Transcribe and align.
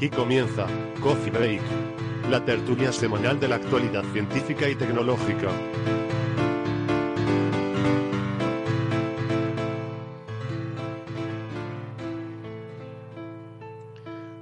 Aquí 0.00 0.08
comienza 0.08 0.64
Coffee 1.02 1.30
Break, 1.30 1.60
la 2.30 2.42
tertulia 2.42 2.90
semanal 2.90 3.38
de 3.38 3.48
la 3.48 3.56
actualidad 3.56 4.02
científica 4.14 4.66
y 4.66 4.74
tecnológica. 4.74 5.50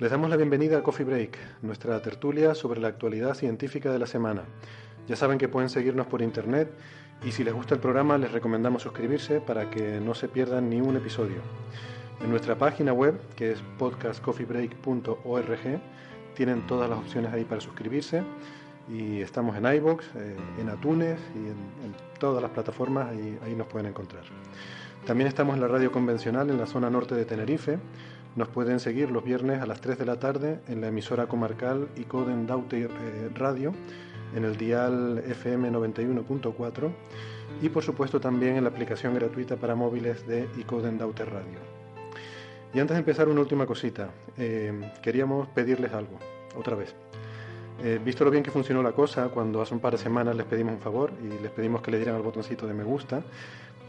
Les 0.00 0.10
damos 0.10 0.28
la 0.30 0.38
bienvenida 0.38 0.78
a 0.78 0.82
Coffee 0.82 1.04
Break, 1.04 1.36
nuestra 1.60 2.00
tertulia 2.00 2.54
sobre 2.54 2.80
la 2.80 2.88
actualidad 2.88 3.34
científica 3.34 3.92
de 3.92 3.98
la 3.98 4.06
semana. 4.06 4.44
Ya 5.06 5.14
saben 5.14 5.36
que 5.36 5.46
pueden 5.46 5.68
seguirnos 5.68 6.06
por 6.06 6.22
internet 6.22 6.72
y 7.22 7.32
si 7.32 7.44
les 7.44 7.52
gusta 7.52 7.74
el 7.74 7.82
programa 7.82 8.16
les 8.16 8.32
recomendamos 8.32 8.82
suscribirse 8.82 9.42
para 9.42 9.68
que 9.68 10.00
no 10.00 10.14
se 10.14 10.28
pierdan 10.28 10.70
ni 10.70 10.80
un 10.80 10.96
episodio. 10.96 11.42
En 12.22 12.30
nuestra 12.30 12.56
página 12.56 12.94
web, 12.94 13.20
que 13.36 13.52
es 13.52 13.58
podcastcoffeebreak.org, 13.78 15.80
tienen 16.34 16.66
todas 16.66 16.88
las 16.88 16.98
opciones 16.98 17.34
ahí 17.34 17.44
para 17.44 17.60
suscribirse 17.60 18.22
y 18.88 19.20
estamos 19.20 19.54
en 19.58 19.66
iBox, 19.66 20.06
eh, 20.16 20.34
en 20.58 20.70
Atunes 20.70 21.20
y 21.34 21.40
en, 21.40 21.94
todas 22.18 22.40
las 22.40 22.52
plataformas, 22.52 23.10
ahí, 23.10 23.38
ahí 23.44 23.54
nos 23.54 23.66
pueden 23.66 23.88
encontrar. 23.88 24.24
También 25.04 25.28
estamos 25.28 25.56
en 25.56 25.60
la 25.60 25.68
radio 25.68 25.92
convencional 25.92 26.48
en 26.48 26.56
la 26.56 26.66
zona 26.66 26.88
norte 26.88 27.14
de 27.14 27.26
Tenerife. 27.26 27.78
Nos 28.36 28.48
pueden 28.48 28.78
seguir 28.78 29.10
los 29.10 29.24
viernes 29.24 29.60
a 29.60 29.66
las 29.66 29.80
3 29.80 29.98
de 29.98 30.06
la 30.06 30.20
tarde 30.20 30.60
en 30.68 30.80
la 30.80 30.88
emisora 30.88 31.26
comarcal 31.26 31.88
Icoden 31.96 32.46
Daute 32.46 32.84
eh, 32.84 32.88
Radio, 33.34 33.72
en 34.36 34.44
el 34.44 34.56
dial 34.56 35.24
FM 35.26 35.72
91.4 35.72 36.92
y 37.60 37.68
por 37.70 37.82
supuesto 37.82 38.20
también 38.20 38.54
en 38.54 38.62
la 38.62 38.70
aplicación 38.70 39.14
gratuita 39.14 39.56
para 39.56 39.74
móviles 39.74 40.28
de 40.28 40.48
Icoden 40.58 40.96
Daute 40.96 41.24
Radio. 41.24 41.58
Y 42.72 42.78
antes 42.78 42.94
de 42.94 43.00
empezar 43.00 43.28
una 43.28 43.40
última 43.40 43.66
cosita, 43.66 44.10
eh, 44.38 44.72
queríamos 45.02 45.48
pedirles 45.48 45.92
algo, 45.92 46.16
otra 46.56 46.76
vez. 46.76 46.94
Eh, 47.82 47.98
visto 48.04 48.24
lo 48.24 48.30
bien 48.30 48.44
que 48.44 48.52
funcionó 48.52 48.80
la 48.80 48.92
cosa, 48.92 49.28
cuando 49.28 49.60
hace 49.60 49.74
un 49.74 49.80
par 49.80 49.94
de 49.94 49.98
semanas 49.98 50.36
les 50.36 50.46
pedimos 50.46 50.74
un 50.74 50.80
favor 50.80 51.10
y 51.20 51.42
les 51.42 51.50
pedimos 51.50 51.82
que 51.82 51.90
le 51.90 51.96
dieran 51.96 52.14
al 52.14 52.22
botoncito 52.22 52.68
de 52.68 52.74
me 52.74 52.84
gusta, 52.84 53.24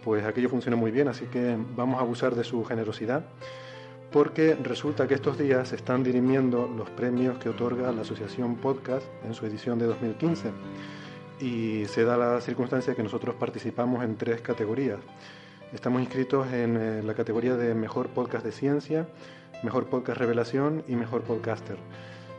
pues 0.03 0.25
aquello 0.25 0.50
funcionó 0.50 0.78
muy 0.78 0.89
bien, 0.89 1.09
así 1.09 1.25
que 1.25 1.56
vamos 1.75 2.00
a 2.00 2.02
abusar 2.02 2.34
de 2.34 2.44
su 2.44 2.66
generosidad 2.66 3.25
porque 4.11 4.55
resulta 4.55 5.07
que 5.07 5.13
estos 5.13 5.38
días 5.38 5.69
se 5.69 5.77
están 5.77 6.03
dirimiendo 6.03 6.67
los 6.67 6.89
premios 6.89 7.38
que 7.38 7.49
otorga 7.49 7.91
la 7.91 8.01
Asociación 8.01 8.57
Podcast 8.57 9.05
en 9.23 9.33
su 9.33 9.45
edición 9.45 9.79
de 9.79 9.85
2015 9.85 10.51
y 11.39 11.85
se 11.85 12.03
da 12.03 12.17
la 12.17 12.41
circunstancia 12.41 12.94
que 12.94 13.03
nosotros 13.03 13.35
participamos 13.35 14.03
en 14.03 14.17
tres 14.17 14.41
categorías. 14.41 14.99
Estamos 15.73 16.01
inscritos 16.01 16.51
en 16.51 16.75
eh, 16.75 17.03
la 17.03 17.13
categoría 17.13 17.55
de 17.55 17.73
Mejor 17.73 18.09
Podcast 18.09 18.44
de 18.44 18.51
Ciencia, 18.51 19.07
Mejor 19.63 19.85
Podcast 19.85 20.19
Revelación 20.19 20.83
y 20.89 20.95
Mejor 20.95 21.22
Podcaster. 21.22 21.78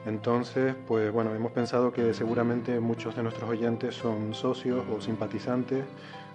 Entonces, 0.05 0.75
pues 0.87 1.11
bueno, 1.11 1.35
hemos 1.35 1.53
pensado 1.53 1.93
que 1.93 2.13
seguramente 2.13 2.81
muchos 2.81 3.17
de 3.17 3.23
nuestros 3.23 3.49
oyentes 3.49 3.95
son 3.95 4.35
socios 4.35 4.85
o 4.95 5.01
simpatizantes 5.01 5.85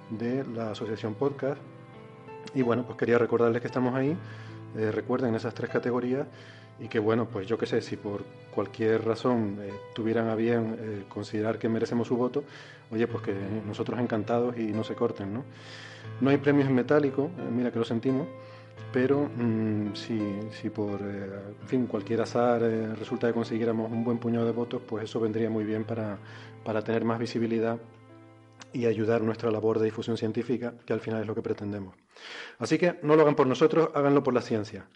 de 0.10 0.44
la 0.56 0.72
Asociación 0.72 1.14
Podcast. 1.14 1.62
Y 2.56 2.64
bueno, 2.64 2.84
pues 2.86 2.98
quería 2.98 3.20
recordarles 3.20 3.62
que 3.62 3.68
estamos 3.68 3.94
ahí 3.94 4.18
eh, 4.76 4.92
recuerden 4.92 5.36
esas 5.36 5.54
tres 5.54 5.70
categorías 5.70 6.28
y 6.80 6.88
que 6.88 7.00
bueno, 7.00 7.26
pues 7.26 7.48
yo 7.48 7.58
qué 7.58 7.66
sé, 7.66 7.82
si 7.82 7.98
por 7.98 8.24
cualquier 8.54 9.04
razón 9.06 9.58
eh, 9.62 9.72
tuvieran 9.94 10.30
a 10.30 10.36
bien 10.36 10.78
eh, 10.80 11.04
considerar 11.10 11.58
que 11.58 11.70
merecemos 11.70 12.08
su 12.08 12.16
voto, 12.16 12.44
oye, 12.92 13.08
pues 13.08 13.24
que 13.24 13.36
nosotros 13.66 14.00
encantados 14.00 14.58
y 14.58 14.68
no 14.68 14.84
se 14.84 14.96
corten, 14.96 15.34
¿no? 15.34 15.44
No 16.22 16.30
hay 16.30 16.38
premios 16.38 16.68
en 16.68 16.76
metálico, 16.76 17.30
mira 17.52 17.72
que 17.72 17.80
lo 17.80 17.86
sentimos, 17.86 18.28
pero 18.94 19.30
mmm, 19.36 19.94
si, 19.94 20.20
si, 20.52 20.70
por 20.70 21.00
fin, 21.66 21.86
cualquier 21.88 22.22
azar 22.22 22.62
resulta 22.98 23.28
que 23.28 23.34
consiguiéramos 23.34 23.92
un 23.92 24.04
buen 24.04 24.18
puñado 24.18 24.46
de 24.46 24.52
votos, 24.52 24.82
pues 24.88 25.04
eso 25.04 25.20
vendría 25.20 25.50
muy 25.50 25.66
bien 25.66 25.84
para, 25.84 26.18
para 26.64 26.82
tener 26.82 27.04
más 27.04 27.20
visibilidad 27.20 27.78
y 28.74 28.86
ayudar 28.86 29.22
nuestra 29.22 29.52
labor 29.52 29.80
de 29.80 29.86
difusión 29.86 30.18
científica, 30.18 30.74
que 30.86 30.94
al 30.94 31.00
final 31.00 31.22
es 31.22 31.28
lo 31.28 31.36
que 31.36 31.42
pretendemos. 31.42 31.96
Así 32.60 32.78
que 32.78 33.00
no 33.04 33.16
lo 33.16 33.24
hagan 33.24 33.36
por 33.36 33.48
nosotros, 33.48 33.90
háganlo 33.94 34.24
por 34.24 34.34
la 34.34 34.42
ciencia. 34.42 34.88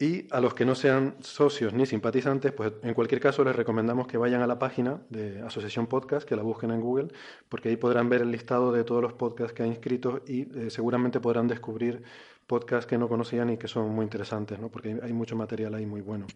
Y 0.00 0.32
a 0.32 0.40
los 0.40 0.54
que 0.54 0.64
no 0.64 0.76
sean 0.76 1.16
socios 1.20 1.72
ni 1.72 1.84
simpatizantes, 1.84 2.52
pues 2.52 2.72
en 2.82 2.94
cualquier 2.94 3.20
caso 3.20 3.42
les 3.42 3.56
recomendamos 3.56 4.06
que 4.06 4.16
vayan 4.16 4.42
a 4.42 4.46
la 4.46 4.56
página 4.56 5.02
de 5.10 5.42
Asociación 5.42 5.88
Podcast, 5.88 6.26
que 6.26 6.36
la 6.36 6.42
busquen 6.42 6.70
en 6.70 6.80
Google, 6.80 7.08
porque 7.48 7.68
ahí 7.68 7.76
podrán 7.76 8.08
ver 8.08 8.22
el 8.22 8.30
listado 8.30 8.70
de 8.70 8.84
todos 8.84 9.02
los 9.02 9.14
podcasts 9.14 9.52
que 9.52 9.64
hay 9.64 9.70
inscritos 9.70 10.20
y 10.28 10.42
eh, 10.56 10.70
seguramente 10.70 11.18
podrán 11.18 11.48
descubrir 11.48 12.04
podcasts 12.46 12.86
que 12.86 12.96
no 12.96 13.08
conocían 13.08 13.50
y 13.50 13.56
que 13.56 13.66
son 13.66 13.90
muy 13.90 14.04
interesantes, 14.04 14.60
¿no? 14.60 14.70
porque 14.70 15.00
hay 15.02 15.12
mucho 15.12 15.34
material 15.34 15.74
ahí 15.74 15.84
muy 15.84 16.00
bueno. 16.00 16.26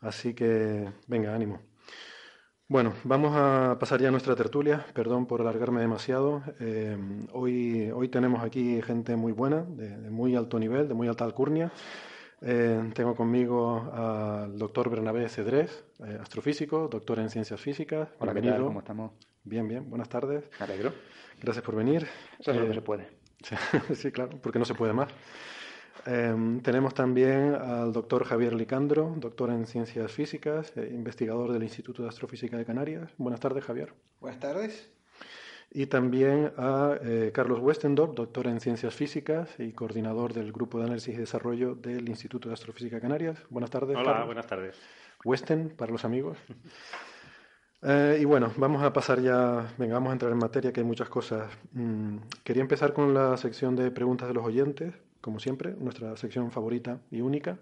Así 0.00 0.32
que, 0.32 0.88
venga, 1.06 1.34
ánimo. 1.34 1.60
Bueno, 2.70 2.92
vamos 3.02 3.32
a 3.34 3.78
pasar 3.80 3.98
ya 3.98 4.08
a 4.08 4.10
nuestra 4.10 4.36
tertulia. 4.36 4.84
Perdón 4.92 5.24
por 5.24 5.40
alargarme 5.40 5.80
demasiado. 5.80 6.42
Eh, 6.60 6.98
hoy, 7.32 7.90
hoy 7.94 8.08
tenemos 8.08 8.44
aquí 8.44 8.82
gente 8.82 9.16
muy 9.16 9.32
buena, 9.32 9.62
de, 9.62 9.96
de, 9.96 10.10
muy 10.10 10.36
alto 10.36 10.58
nivel, 10.58 10.86
de 10.86 10.92
muy 10.92 11.08
alta 11.08 11.24
alcurnia. 11.24 11.72
Eh, 12.42 12.90
tengo 12.94 13.16
conmigo 13.16 13.90
al 13.90 14.58
doctor 14.58 14.90
Bernabé 14.90 15.30
Cedrés, 15.30 15.82
eh, 16.06 16.18
astrofísico, 16.20 16.88
doctor 16.88 17.20
en 17.20 17.30
ciencias 17.30 17.58
físicas. 17.58 18.10
Hola, 18.18 18.34
Bienvenido. 18.34 18.52
¿qué 18.52 18.58
tal? 18.58 18.66
¿Cómo 18.66 18.80
estamos? 18.80 19.12
Bien, 19.44 19.66
bien. 19.66 19.88
Buenas 19.88 20.10
tardes. 20.10 20.44
Me 20.60 20.66
alegro. 20.66 20.92
Gracias 21.40 21.64
por 21.64 21.74
venir. 21.74 22.06
Eso 22.38 22.50
es 22.50 22.56
lo 22.58 22.66
que 22.66 22.74
se 22.74 22.82
puede. 22.82 23.08
sí, 23.94 24.12
claro, 24.12 24.38
porque 24.42 24.58
no 24.58 24.66
se 24.66 24.74
puede 24.74 24.92
más. 24.92 25.08
Eh, 26.10 26.60
tenemos 26.62 26.94
también 26.94 27.54
al 27.54 27.92
doctor 27.92 28.24
Javier 28.24 28.54
Licandro, 28.54 29.14
doctor 29.18 29.50
en 29.50 29.66
ciencias 29.66 30.10
físicas, 30.10 30.72
eh, 30.74 30.88
investigador 30.90 31.52
del 31.52 31.62
Instituto 31.62 32.02
de 32.02 32.08
Astrofísica 32.08 32.56
de 32.56 32.64
Canarias. 32.64 33.10
Buenas 33.18 33.40
tardes, 33.40 33.62
Javier. 33.62 33.92
Buenas 34.18 34.40
tardes. 34.40 34.90
Y 35.70 35.84
también 35.84 36.50
a 36.56 36.96
eh, 37.02 37.30
Carlos 37.34 37.60
Westendorf, 37.60 38.14
doctor 38.14 38.46
en 38.46 38.58
ciencias 38.58 38.94
físicas 38.94 39.50
y 39.58 39.72
coordinador 39.72 40.32
del 40.32 40.50
Grupo 40.50 40.78
de 40.78 40.84
Análisis 40.84 41.14
y 41.14 41.18
Desarrollo 41.18 41.74
del 41.74 42.08
Instituto 42.08 42.48
de 42.48 42.54
Astrofísica 42.54 42.96
de 42.96 43.02
Canarias. 43.02 43.38
Buenas 43.50 43.68
tardes. 43.68 43.94
Hola, 43.94 44.12
Carlos. 44.12 44.26
buenas 44.26 44.46
tardes. 44.46 44.80
Westen, 45.26 45.68
para 45.76 45.92
los 45.92 46.06
amigos. 46.06 46.38
Eh, 47.80 48.18
y 48.20 48.24
bueno, 48.24 48.52
vamos 48.56 48.82
a 48.82 48.92
pasar 48.92 49.20
ya, 49.20 49.72
venga, 49.78 49.94
vamos 49.94 50.10
a 50.10 50.12
entrar 50.14 50.32
en 50.32 50.38
materia, 50.38 50.72
que 50.72 50.80
hay 50.80 50.86
muchas 50.86 51.08
cosas. 51.08 51.48
Mm, 51.72 52.16
quería 52.42 52.62
empezar 52.62 52.92
con 52.92 53.14
la 53.14 53.36
sección 53.36 53.76
de 53.76 53.92
preguntas 53.92 54.26
de 54.26 54.34
los 54.34 54.44
oyentes, 54.44 54.94
como 55.20 55.38
siempre, 55.40 55.74
nuestra 55.78 56.16
sección 56.16 56.50
favorita 56.50 57.00
y 57.10 57.20
única. 57.20 57.58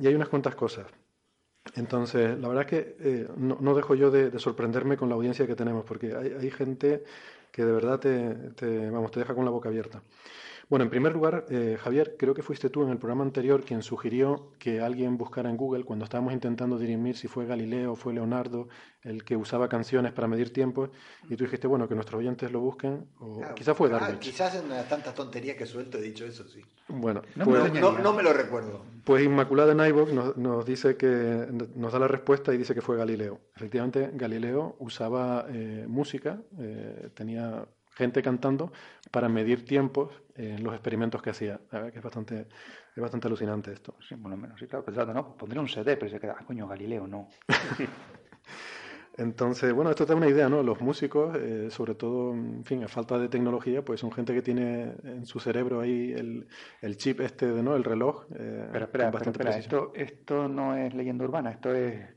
Y 0.00 0.06
hay 0.06 0.14
unas 0.14 0.28
cuantas 0.28 0.54
cosas. 0.54 0.86
Entonces, 1.76 2.38
la 2.38 2.48
verdad 2.48 2.64
es 2.64 2.70
que 2.70 2.96
eh, 3.00 3.28
no, 3.36 3.74
dejo 3.74 3.94
yo 3.94 4.10
de, 4.10 4.30
de, 4.30 4.38
sorprenderme 4.38 4.96
con 4.96 5.08
la 5.08 5.14
audiencia 5.14 5.46
que 5.46 5.56
tenemos, 5.56 5.84
porque 5.84 6.14
hay, 6.14 6.32
hay 6.38 6.50
gente 6.50 7.04
que 7.50 7.64
de 7.64 7.72
verdad 7.72 8.00
te, 8.00 8.90
vamos, 8.90 9.10
te 9.12 9.20
deja 9.20 9.34
con 9.34 9.44
la 9.44 9.50
boca 9.50 9.68
abierta. 9.68 10.02
Bueno, 10.68 10.84
en 10.84 10.90
primer 10.90 11.12
lugar, 11.12 11.46
eh, 11.50 11.76
Javier, 11.80 12.16
creo 12.18 12.34
que 12.34 12.42
fuiste 12.42 12.70
tú 12.70 12.82
en 12.82 12.90
el 12.90 12.98
programa 12.98 13.24
anterior 13.24 13.64
quien 13.64 13.82
sugirió 13.82 14.52
que 14.58 14.80
alguien 14.80 15.16
buscara 15.16 15.50
en 15.50 15.56
Google, 15.56 15.84
cuando 15.84 16.04
estábamos 16.04 16.32
intentando 16.32 16.78
dirimir 16.78 17.16
si 17.16 17.28
fue 17.28 17.46
Galileo 17.46 17.92
o 17.92 17.96
fue 17.96 18.14
Leonardo 18.14 18.68
el 19.02 19.22
que 19.22 19.36
usaba 19.36 19.68
canciones 19.68 20.12
para 20.12 20.26
medir 20.26 20.52
tiempos, 20.52 20.90
y 21.28 21.36
tú 21.36 21.44
dijiste, 21.44 21.66
bueno, 21.66 21.86
que 21.86 21.94
nuestros 21.94 22.18
oyentes 22.18 22.50
lo 22.50 22.60
busquen, 22.60 23.06
o 23.20 23.42
quizás 23.54 23.76
fue 23.76 23.90
Darwin. 23.90 24.18
quizás 24.18 24.54
en 24.54 24.68
tantas 24.88 25.14
tonterías 25.14 25.56
que 25.56 25.66
suelto 25.66 25.98
he 25.98 26.02
dicho 26.02 26.24
eso, 26.24 26.48
sí. 26.48 26.62
Bueno, 26.88 27.22
no, 27.36 27.44
pues, 27.44 27.72
no, 27.72 28.12
me 28.12 28.22
lo 28.22 28.32
recuerdo. 28.32 28.82
Pues 29.04 29.22
Inmaculada 29.24 29.72
en 29.72 29.86
iVox 29.90 30.36
nos, 30.36 30.64
dice 30.64 30.96
que, 30.96 31.46
nos 31.74 31.92
da 31.92 31.98
la 31.98 32.08
respuesta 32.08 32.54
y 32.54 32.58
dice 32.58 32.74
que 32.74 32.80
fue 32.80 32.96
Galileo. 32.96 33.40
Efectivamente, 33.54 34.10
Galileo 34.14 34.76
usaba 34.78 35.46
eh, 35.50 35.84
música, 35.86 36.40
eh, 36.58 37.10
tenía 37.14 37.66
gente 37.94 38.22
cantando 38.22 38.72
para 39.10 39.28
medir 39.28 39.64
tiempos 39.64 40.10
en 40.34 40.62
los 40.62 40.74
experimentos 40.74 41.22
que 41.22 41.30
hacía. 41.30 41.60
que 41.70 41.98
es 41.98 42.02
bastante, 42.02 42.48
es 42.94 43.02
bastante 43.02 43.28
alucinante 43.28 43.72
esto. 43.72 43.96
Sí, 44.06 44.14
bueno, 44.16 44.36
menos. 44.36 44.58
Sí, 44.58 44.66
claro, 44.66 44.84
pensando, 44.84 45.14
¿no? 45.14 45.36
Pondría 45.36 45.60
un 45.60 45.68
CD, 45.68 45.96
pero 45.96 46.10
se 46.10 46.20
queda, 46.20 46.36
ah, 46.38 46.44
coño, 46.44 46.66
Galileo, 46.66 47.06
no. 47.06 47.28
Entonces, 49.16 49.72
bueno, 49.72 49.90
esto 49.90 50.04
te 50.06 50.12
da 50.12 50.16
una 50.16 50.28
idea, 50.28 50.48
¿no? 50.48 50.60
Los 50.64 50.80
músicos, 50.80 51.36
eh, 51.36 51.70
sobre 51.70 51.94
todo, 51.94 52.32
en 52.32 52.64
fin, 52.64 52.82
a 52.82 52.88
falta 52.88 53.16
de 53.16 53.28
tecnología, 53.28 53.84
pues 53.84 54.00
son 54.00 54.10
gente 54.10 54.34
que 54.34 54.42
tiene 54.42 54.92
en 55.04 55.24
su 55.24 55.38
cerebro 55.38 55.80
ahí 55.80 56.12
el, 56.12 56.48
el 56.80 56.96
chip 56.96 57.20
este, 57.20 57.46
de, 57.46 57.62
¿no? 57.62 57.76
El 57.76 57.84
reloj. 57.84 58.24
Eh, 58.34 58.68
pero 58.72 58.86
espera, 58.86 59.10
espera, 59.10 59.56
esto, 59.56 59.92
esto 59.94 60.48
no 60.48 60.76
es 60.76 60.92
leyenda 60.94 61.24
urbana, 61.24 61.52
esto 61.52 61.72
es 61.72 62.08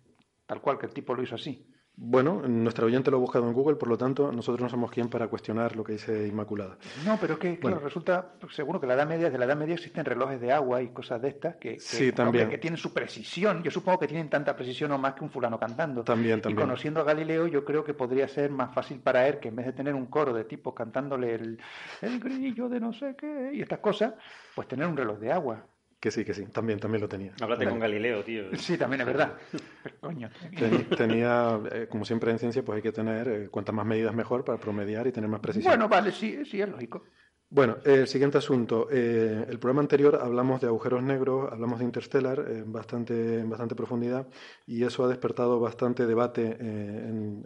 tal 0.47 0.59
cual 0.59 0.79
que 0.79 0.87
el 0.87 0.93
tipo 0.93 1.13
lo 1.13 1.21
hizo 1.21 1.35
así. 1.35 1.67
Bueno, 1.99 2.43
nuestro 2.47 2.85
oyente 2.85 3.09
lo 3.09 3.17
ha 3.17 3.19
buscado 3.19 3.47
en 3.47 3.53
Google, 3.53 3.75
por 3.75 3.89
lo 3.89 3.97
tanto, 3.97 4.31
nosotros 4.31 4.61
no 4.61 4.69
somos 4.69 4.91
quien 4.91 5.09
para 5.09 5.27
cuestionar 5.29 5.75
lo 5.75 5.83
que 5.83 5.93
dice 5.93 6.27
Inmaculada. 6.27 6.77
No, 7.03 7.17
pero 7.19 7.33
es 7.33 7.39
que, 7.39 7.57
claro, 7.57 7.79
resulta, 7.79 8.33
seguro 8.51 8.79
que 8.79 8.85
la 8.85 8.93
Edad 8.93 9.07
Media, 9.07 9.25
desde 9.25 9.39
la 9.39 9.45
Edad 9.45 9.57
Media 9.57 9.73
existen 9.73 10.05
relojes 10.05 10.39
de 10.39 10.51
agua 10.51 10.83
y 10.83 10.89
cosas 10.89 11.19
de 11.23 11.29
estas 11.29 11.55
que, 11.55 11.79
también. 12.15 12.49
que 12.49 12.59
tienen 12.59 12.77
su 12.77 12.93
precisión. 12.93 13.63
Yo 13.63 13.71
supongo 13.71 13.97
que 13.97 14.07
tienen 14.07 14.29
tanta 14.29 14.55
precisión 14.55 14.91
o 14.91 14.99
más 14.99 15.15
que 15.15 15.23
un 15.23 15.31
fulano 15.31 15.59
cantando. 15.59 16.03
También, 16.03 16.39
también. 16.39 16.59
Y 16.59 16.61
conociendo 16.61 17.01
a 17.01 17.03
Galileo, 17.03 17.47
yo 17.47 17.65
creo 17.65 17.83
que 17.83 17.95
podría 17.95 18.27
ser 18.27 18.51
más 18.51 18.75
fácil 18.75 18.99
para 18.99 19.27
él 19.27 19.39
que 19.39 19.47
en 19.47 19.55
vez 19.55 19.65
de 19.65 19.73
tener 19.73 19.95
un 19.95 20.05
coro 20.05 20.33
de 20.33 20.43
tipos 20.43 20.75
cantándole 20.75 21.33
el, 21.33 21.59
el 22.03 22.19
grillo 22.19 22.69
de 22.69 22.79
no 22.79 22.93
sé 22.93 23.15
qué 23.17 23.49
y 23.53 23.61
estas 23.61 23.79
cosas, 23.79 24.13
pues 24.53 24.67
tener 24.67 24.85
un 24.85 24.95
reloj 24.95 25.17
de 25.17 25.31
agua. 25.31 25.65
Que 25.99 26.11
sí, 26.11 26.23
que 26.23 26.33
sí, 26.33 26.45
también, 26.45 26.79
también 26.79 27.01
lo 27.01 27.09
tenía. 27.09 27.33
Háblate 27.41 27.67
con 27.67 27.79
Galileo, 27.79 28.23
tío. 28.23 28.55
Sí, 28.55 28.77
también 28.77 29.01
es 29.01 29.07
verdad. 29.07 29.33
Coño. 29.99 30.29
Tenía, 30.97 31.59
eh, 31.71 31.87
como 31.89 32.05
siempre 32.05 32.31
en 32.31 32.37
ciencia, 32.37 32.63
pues 32.63 32.77
hay 32.77 32.81
que 32.83 32.91
tener 32.91 33.27
eh, 33.27 33.49
cuantas 33.49 33.73
más 33.73 33.85
medidas 33.85 34.13
mejor 34.13 34.45
para 34.45 34.59
promediar 34.59 35.07
y 35.07 35.11
tener 35.11 35.29
más 35.29 35.39
precisión. 35.39 35.71
Bueno, 35.71 35.89
vale, 35.89 36.11
sí, 36.11 36.45
sí, 36.45 36.61
es 36.61 36.69
lógico. 36.69 37.03
Bueno, 37.49 37.77
el 37.83 38.07
siguiente 38.07 38.37
asunto. 38.37 38.89
Eh, 38.91 39.45
el 39.49 39.57
programa 39.57 39.81
anterior 39.81 40.19
hablamos 40.21 40.61
de 40.61 40.67
agujeros 40.67 41.01
negros, 41.01 41.51
hablamos 41.51 41.79
de 41.79 41.85
Interstellar 41.85 42.45
en 42.47 42.71
bastante, 42.71 43.39
en 43.39 43.49
bastante 43.49 43.73
profundidad 43.73 44.27
y 44.67 44.83
eso 44.83 45.03
ha 45.03 45.07
despertado 45.07 45.59
bastante 45.59 46.05
debate 46.05 46.57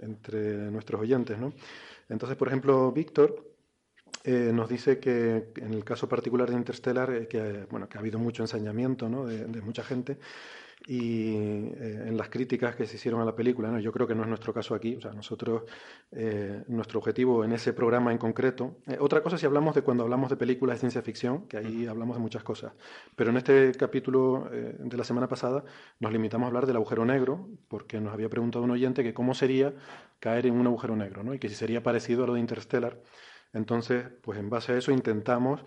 entre 0.01 0.71
nuestros 0.71 1.01
oyentes. 1.01 1.37
¿no? 1.37 1.53
Entonces, 2.09 2.35
por 2.35 2.47
ejemplo, 2.47 2.91
Víctor 2.91 3.50
eh, 4.23 4.51
nos 4.53 4.69
dice 4.69 4.99
que 4.99 5.51
en 5.55 5.73
el 5.73 5.83
caso 5.83 6.07
particular 6.07 6.49
de 6.49 6.55
Interstellar, 6.55 7.11
eh, 7.11 7.27
que, 7.27 7.65
bueno, 7.71 7.89
que 7.89 7.97
ha 7.97 8.01
habido 8.01 8.19
mucho 8.19 8.43
ensañamiento 8.43 9.09
¿no? 9.09 9.25
de, 9.25 9.61
mucha 9.61 9.83
gente 9.83 10.17
y 10.87 11.33
eh, 11.35 12.05
en 12.07 12.17
las 12.17 12.29
críticas 12.29 12.75
que 12.75 12.85
se 12.85 12.97
hicieron 12.97 13.21
a 13.21 13.25
la 13.25 13.35
película, 13.35 13.69
¿no? 13.69 13.79
yo 13.79 13.91
creo 13.91 14.07
que 14.07 14.13
no 14.13 14.21
es 14.21 14.27
nuestro 14.27 14.53
caso 14.53 14.75
aquí, 14.75 14.95
o 14.95 15.01
sea, 15.01 15.11
nosotros, 15.11 15.63
nuestro 16.67 16.99
objetivo 16.99 17.43
en 17.43 17.51
ese 17.53 17.73
programa 17.73 18.11
en 18.11 18.17
concreto, 18.17 18.77
otra 18.99 19.21
cosa 19.21 19.37
si 19.37 19.45
hablamos 19.45 19.75
de 19.75 19.83
cuando 19.83 20.03
hablamos 20.03 20.29
de 20.29 20.37
películas 20.37 20.77
de 20.77 20.79
ciencia 20.81 21.01
ficción, 21.01 21.47
que 21.47 21.57
ahí 21.57 21.85
hablamos 21.85 22.15
de 22.15 22.21
muchas 22.21 22.43
cosas, 22.43 22.73
pero 23.15 23.29
en 23.29 23.37
este 23.37 23.71
capítulo 23.73 24.49
de 24.51 24.97
la 24.97 25.03
semana 25.03 25.27
pasada 25.27 25.63
nos 25.99 26.11
limitamos 26.11 26.45
a 26.45 26.47
hablar 26.47 26.65
del 26.65 26.77
agujero 26.77 27.05
negro, 27.05 27.47
porque 27.67 28.01
nos 28.01 28.11
había 28.13 28.29
preguntado 28.29 28.65
un 28.65 28.71
oyente 28.71 29.03
que 29.03 29.13
cómo 29.13 29.35
sería 29.35 29.73
caer 30.19 30.47
en 30.47 30.55
un 30.55 30.65
agujero 30.65 30.95
negro, 30.95 31.23
¿no? 31.23 31.33
y 31.35 31.39
que 31.39 31.47
si 31.47 31.55
sería 31.55 31.83
parecido 31.83 32.23
a 32.23 32.27
lo 32.27 32.33
de 32.33 32.39
Interstellar. 32.39 32.97
Entonces, 33.53 34.05
pues 34.21 34.39
en 34.39 34.49
base 34.49 34.73
a 34.73 34.77
eso 34.77 34.91
intentamos, 34.91 35.61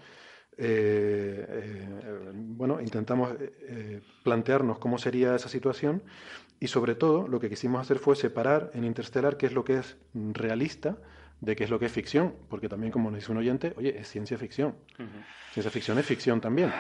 eh, 0.57 1.47
eh, 1.49 1.89
bueno, 2.33 2.81
intentamos 2.81 3.37
eh, 3.41 4.01
plantearnos 4.23 4.79
cómo 4.79 4.99
sería 4.99 5.35
esa 5.35 5.49
situación 5.49 6.03
y 6.61 6.69
sobre 6.69 6.95
todo 6.95 7.29
lo 7.29 7.41
que 7.41 7.51
quisimos 7.51 7.81
hacer 7.81 7.99
fue 7.99 8.17
separar 8.17 8.71
en 8.75 8.85
Interstellar 8.85 9.37
qué 9.37 9.47
es 9.47 9.53
lo 9.53 9.65
que 9.65 9.79
es 9.79 9.97
realista 10.15 10.97
de 11.41 11.57
qué 11.57 11.65
es 11.65 11.71
lo 11.71 11.79
que 11.79 11.87
es 11.87 11.93
ficción, 11.93 12.35
porque 12.49 12.69
también 12.69 12.93
como 12.93 13.11
nos 13.11 13.21
dice 13.21 13.33
un 13.33 13.39
oyente, 13.39 13.75
oye, 13.77 13.99
es 13.99 14.09
ciencia 14.09 14.39
ficción. 14.39 14.77
Ciencia 15.53 15.71
ficción 15.71 15.99
es 15.99 16.07
ficción 16.07 16.41
también. 16.41 16.73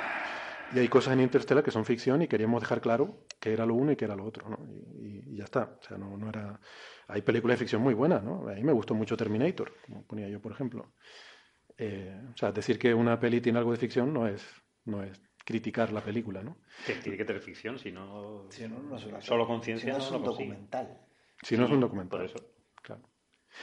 Y 0.74 0.78
hay 0.78 0.88
cosas 0.88 1.12
en 1.12 1.20
Interstellar 1.20 1.62
que 1.62 1.70
son 1.70 1.84
ficción 1.84 2.22
y 2.22 2.28
queríamos 2.28 2.62
dejar 2.62 2.80
claro 2.80 3.24
qué 3.38 3.52
era 3.52 3.66
lo 3.66 3.74
uno 3.74 3.92
y 3.92 3.96
qué 3.96 4.06
era 4.06 4.16
lo 4.16 4.24
otro, 4.24 4.48
¿no? 4.48 4.58
Y, 4.98 5.36
ya 5.36 5.44
está. 5.44 5.76
O 5.80 5.82
sea, 5.82 5.98
no, 5.98 6.16
no 6.16 6.28
era 6.28 6.58
hay 7.08 7.22
películas 7.22 7.58
de 7.58 7.64
ficción 7.64 7.82
muy 7.82 7.94
buenas, 7.94 8.22
¿no? 8.22 8.48
A 8.48 8.54
mí 8.54 8.62
me 8.62 8.72
gustó 8.72 8.94
mucho 8.94 9.16
Terminator, 9.16 9.72
como 9.84 10.02
ponía 10.04 10.28
yo, 10.28 10.40
por 10.40 10.52
ejemplo. 10.52 10.92
Eh, 11.76 12.20
o 12.32 12.36
sea, 12.36 12.52
decir 12.52 12.78
que 12.78 12.94
una 12.94 13.18
peli 13.18 13.40
tiene 13.40 13.58
algo 13.58 13.72
de 13.72 13.78
ficción 13.78 14.12
no 14.12 14.26
es, 14.26 14.44
no 14.84 15.02
es 15.02 15.20
criticar 15.44 15.92
la 15.92 16.00
película, 16.00 16.42
¿no? 16.42 16.56
tiene 17.02 17.18
que 17.18 17.24
tener 17.24 17.42
ficción, 17.42 17.78
si 17.78 17.92
no, 17.92 18.48
solo 19.20 19.46
conciencia 19.46 19.92
no, 19.92 19.98
es 19.98 20.10
un 20.10 20.24
documental. 20.24 21.00
Si 21.42 21.56
no 21.56 21.66
es 21.66 21.70
un 21.70 21.80
documental. 21.80 22.18
Por 22.18 22.26
eso. 22.26 22.38
Claro. 22.82 23.02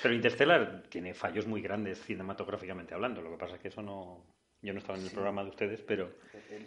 Pero 0.01 0.13
Interstellar 0.13 0.83
tiene 0.89 1.13
fallos 1.13 1.47
muy 1.47 1.61
grandes 1.61 1.99
cinematográficamente 2.01 2.93
hablando. 2.93 3.21
Lo 3.21 3.31
que 3.31 3.37
pasa 3.37 3.55
es 3.55 3.61
que 3.61 3.67
eso 3.69 3.81
no, 3.81 4.25
yo 4.63 4.73
no 4.73 4.79
estaba 4.79 4.99
en 4.99 5.05
el 5.05 5.11
programa 5.11 5.43
de 5.43 5.49
ustedes, 5.49 5.81
pero... 5.81 6.11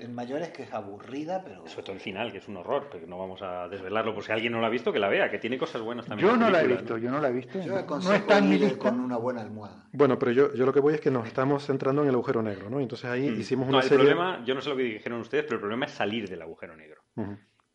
El, 0.00 0.08
mayor 0.08 0.43
es 0.43 0.49
que 0.49 0.64
es 0.64 0.73
aburrida, 0.73 1.43
pero... 1.44 1.67
Sobre 1.69 1.85
todo 1.85 1.94
el 1.94 2.00
final, 2.00 2.32
que 2.32 2.38
es 2.38 2.49
un 2.49 2.56
horror, 2.56 2.88
pero 2.91 3.06
no 3.06 3.19
vamos 3.19 3.41
a 3.43 3.69
desvelarlo 3.69 4.14
por 4.14 4.25
si 4.25 4.32
alguien 4.32 4.52
no 4.52 4.61
lo 4.61 4.67
ha 4.67 4.70
visto, 4.70 4.93
que 4.93 4.99
la 4.99 5.08
vea, 5.08 5.31
que 5.31 5.38
tiene 5.38 5.56
cosas 5.58 5.81
buenas 5.81 6.06
también. 6.06 6.29
Yo 6.29 6.37
no 6.37 6.50
la 6.50 6.62
he 6.62 6.67
visto, 6.67 6.99
yo 6.99 7.11
no 7.11 7.20
la 7.20 7.29
he 7.29 7.32
visto. 7.32 7.61
Yo 7.61 7.85
no 7.87 8.12
está 8.12 8.38
en 8.38 8.49
mi 8.49 8.58
lista. 8.58 8.79
con 8.79 8.99
una 8.99 9.17
buena 9.17 9.43
almohada. 9.43 9.87
Bueno, 9.93 10.19
pero 10.19 10.32
yo, 10.32 10.52
yo 10.55 10.67
lo 10.67 10.73
que 10.73 10.81
voy 10.81 10.94
es 10.94 11.00
que 11.00 11.11
nos 11.12 11.26
estamos 11.29 11.64
centrando 11.64 12.02
en 12.02 12.08
el 12.08 12.14
agujero 12.14 12.43
negro, 12.43 12.69
¿no? 12.69 12.81
Entonces 12.81 13.08
ahí 13.08 13.31
mm. 13.31 13.41
hicimos 13.41 13.69
una 13.69 13.79
no, 13.79 13.85
el 13.85 13.88
problema, 13.88 14.44
yo 14.44 14.55
no 14.55 14.61
sé 14.61 14.70
lo 14.70 14.76
que 14.76 14.82
dijeron 14.82 15.20
ustedes, 15.20 15.44
pero 15.44 15.56
el 15.56 15.61
problema 15.61 15.87
es 15.87 15.93
salir 15.93 16.29
del 16.29 16.43
agujero 16.43 16.76
negro. 16.76 17.02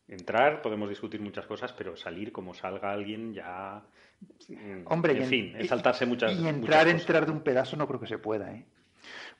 Entrar, 0.06 0.60
podemos 0.60 0.88
discutir 0.88 1.20
muchas 1.20 1.46
cosas, 1.46 1.72
pero 1.72 1.96
salir 1.96 2.30
como 2.32 2.52
salga 2.52 2.92
alguien 2.92 3.32
ya... 3.32 3.82
Mm, 4.48 4.82
Hombre, 4.84 5.16
en 5.16 5.24
fin, 5.24 5.54
es 5.56 5.68
saltarse 5.68 6.04
muchas 6.04 6.38
Y 6.38 6.46
entrar, 6.46 6.88
entrar 6.88 7.24
de 7.24 7.32
un 7.32 7.40
pedazo 7.40 7.76
no 7.76 7.86
creo 7.86 8.00
que 8.00 8.06
se 8.06 8.18
pueda, 8.18 8.52
¿eh? 8.52 8.66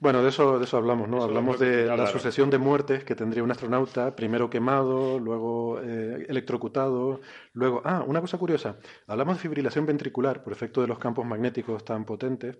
Bueno, 0.01 0.23
de 0.23 0.31
eso, 0.31 0.59
de 0.59 0.65
eso 0.65 0.79
hablamos, 0.79 1.11
¿no? 1.11 1.23
hablamos 1.23 1.59
de 1.59 1.85
la 1.85 2.07
sucesión 2.07 2.49
de 2.49 2.57
muertes 2.57 3.05
que 3.05 3.15
tendría 3.15 3.43
un 3.43 3.51
astronauta, 3.51 4.17
primero 4.17 4.49
quemado, 4.49 5.19
luego 5.19 5.79
eh, 5.83 6.25
electrocutado, 6.27 7.21
luego... 7.53 7.83
Ah, 7.85 8.03
una 8.07 8.23
cosa 8.23 8.39
curiosa, 8.39 8.79
hablamos 9.07 9.37
de 9.37 9.43
fibrilación 9.43 9.85
ventricular 9.85 10.43
por 10.43 10.55
efecto 10.55 10.81
de 10.81 10.87
los 10.87 10.99
campos 10.99 11.27
magnéticos 11.27 11.85
tan 11.85 12.07
potentes, 12.07 12.57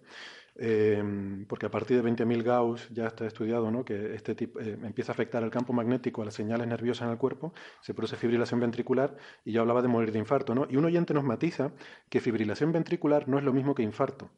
eh, 0.57 1.03
porque 1.49 1.65
a 1.65 1.71
partir 1.71 2.03
de 2.03 2.11
20.000 2.11 2.43
Gauss 2.43 2.91
ya 2.91 3.07
está 3.07 3.27
estudiado 3.27 3.71
¿no? 3.71 3.87
que 3.87 4.15
este 4.15 4.35
tipo 4.35 4.61
eh, 4.61 4.77
empieza 4.83 5.13
a 5.13 5.15
afectar 5.15 5.43
el 5.43 5.51
campo 5.51 5.73
magnético 5.73 6.21
a 6.21 6.27
las 6.27 6.35
señales 6.35 6.67
nerviosas 6.67 7.07
en 7.07 7.13
el 7.13 7.17
cuerpo, 7.17 7.55
se 7.81 7.95
produce 7.95 8.17
fibrilación 8.17 8.61
ventricular 8.61 9.17
y 9.47 9.53
yo 9.53 9.63
hablaba 9.63 9.81
de 9.81 9.89
morir 9.89 10.13
de 10.13 10.19
infarto. 10.19 10.55
¿no? 10.55 10.67
Y 10.69 10.77
un 10.77 10.85
oyente 10.85 11.15
nos 11.15 11.25
matiza 11.25 11.73
que 12.11 12.21
fibrilación 12.21 12.71
ventricular 12.71 13.29
no 13.29 13.39
es 13.39 13.45
lo 13.45 13.55
mismo 13.55 13.75
que 13.75 13.83
infarto, 13.83 14.29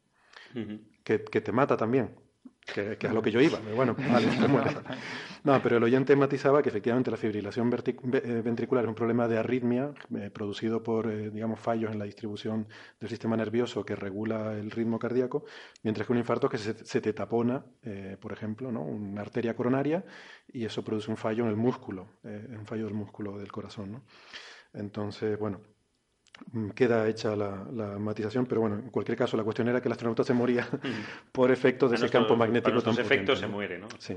que, 1.03 1.25
que 1.25 1.41
te 1.41 1.51
mata 1.51 1.75
también 1.75 2.22
que, 2.65 2.97
es 2.99 3.05
a 3.05 3.13
lo 3.13 3.21
que 3.21 3.31
yo 3.31 3.41
iba. 3.41 3.59
Bueno, 3.75 3.95
vale, 4.11 4.27
No, 5.43 5.61
pero 5.61 5.77
el 5.77 5.83
oyente 5.83 6.15
matizaba 6.15 6.61
que 6.61 6.69
efectivamente 6.69 7.11
la 7.11 7.17
fibrilación 7.17 7.71
eh, 7.73 8.41
ventricular 8.43 8.85
es 8.85 8.89
un 8.89 8.95
problema 8.95 9.27
de 9.27 9.37
arritmia 9.37 9.93
eh, 10.15 10.29
producido 10.29 10.81
por, 10.81 11.11
eh, 11.11 11.29
digamos, 11.29 11.59
fallos 11.59 11.91
en 11.91 11.99
la 11.99 12.05
distribución 12.05 12.67
del 12.99 13.09
sistema 13.09 13.35
nervioso 13.35 13.85
que 13.85 13.95
regula 13.95 14.53
el 14.53 14.71
ritmo 14.71 14.99
cardíaco, 14.99 15.45
mientras 15.83 16.07
que 16.07 16.13
un 16.13 16.19
infarto 16.19 16.47
es 16.47 16.51
que 16.51 16.57
se, 16.57 16.85
se 16.85 17.01
te 17.01 17.13
tapona, 17.13 17.63
por 18.19 18.31
ejemplo, 18.31 18.71
¿no? 18.71 18.81
una 18.81 19.21
arteria 19.21 19.55
coronaria 19.55 20.03
y 20.47 20.65
eso 20.65 20.83
produce 20.83 21.11
un 21.11 21.17
fallo 21.17 21.43
en 21.43 21.49
el 21.49 21.55
músculo, 21.55 22.07
un 22.23 22.65
fallo 22.65 22.85
del 22.85 22.93
músculo 22.93 23.37
del 23.37 23.51
corazón. 23.51 23.91
¿no? 23.91 24.03
Entonces, 24.73 25.37
bueno, 25.37 25.61
queda 26.75 27.07
hecha 27.07 27.35
la, 27.35 27.97
matización, 27.99 28.45
pero 28.45 28.61
bueno, 28.61 28.75
en 28.75 28.89
cualquier 28.89 29.17
caso, 29.17 29.37
la 29.37 29.43
cuestión 29.43 29.67
era 29.67 29.81
que 29.81 29.87
el 29.87 29.91
astronauta 29.91 30.23
se 30.23 30.33
moría 30.33 30.67
por 31.31 31.51
efectos 31.51 31.91
de 31.91 31.97
ese 31.97 32.09
campo 32.09 32.35
magnético. 32.35 32.81
Por 32.81 32.99
efectos 32.99 33.39
se 33.39 33.47
muere, 33.47 33.79
¿no? 33.79 33.87
Sí. 33.99 34.13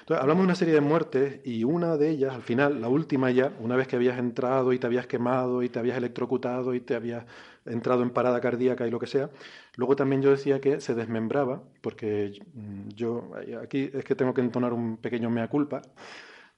Entonces, 0.00 0.22
hablamos 0.22 0.42
de 0.42 0.44
una 0.44 0.54
serie 0.54 0.74
de 0.74 0.80
muertes 0.80 1.40
y 1.44 1.64
una 1.64 1.96
de 1.96 2.10
ellas, 2.10 2.34
al 2.34 2.42
final, 2.42 2.80
la 2.80 2.88
última 2.88 3.30
ya, 3.30 3.52
una 3.60 3.76
vez 3.76 3.86
que 3.86 3.96
habías 3.96 4.18
entrado 4.18 4.72
y 4.72 4.78
te 4.78 4.86
habías 4.86 5.06
quemado 5.06 5.62
y 5.62 5.68
te 5.68 5.78
habías 5.78 5.96
electrocutado 5.96 6.74
y 6.74 6.80
te 6.80 6.94
habías 6.94 7.24
entrado 7.64 8.02
en 8.02 8.10
parada 8.10 8.40
cardíaca 8.40 8.86
y 8.86 8.90
lo 8.90 8.98
que 8.98 9.06
sea, 9.06 9.30
luego 9.76 9.94
también 9.96 10.22
yo 10.22 10.30
decía 10.30 10.60
que 10.60 10.80
se 10.80 10.94
desmembraba, 10.94 11.62
porque 11.80 12.40
mm, 12.54 12.88
yo, 12.94 13.30
aquí 13.62 13.90
es 13.92 14.04
que 14.04 14.14
tengo 14.14 14.34
que 14.34 14.40
entonar 14.40 14.72
un 14.72 14.96
pequeño 14.96 15.30
mea 15.30 15.48
culpa, 15.48 15.82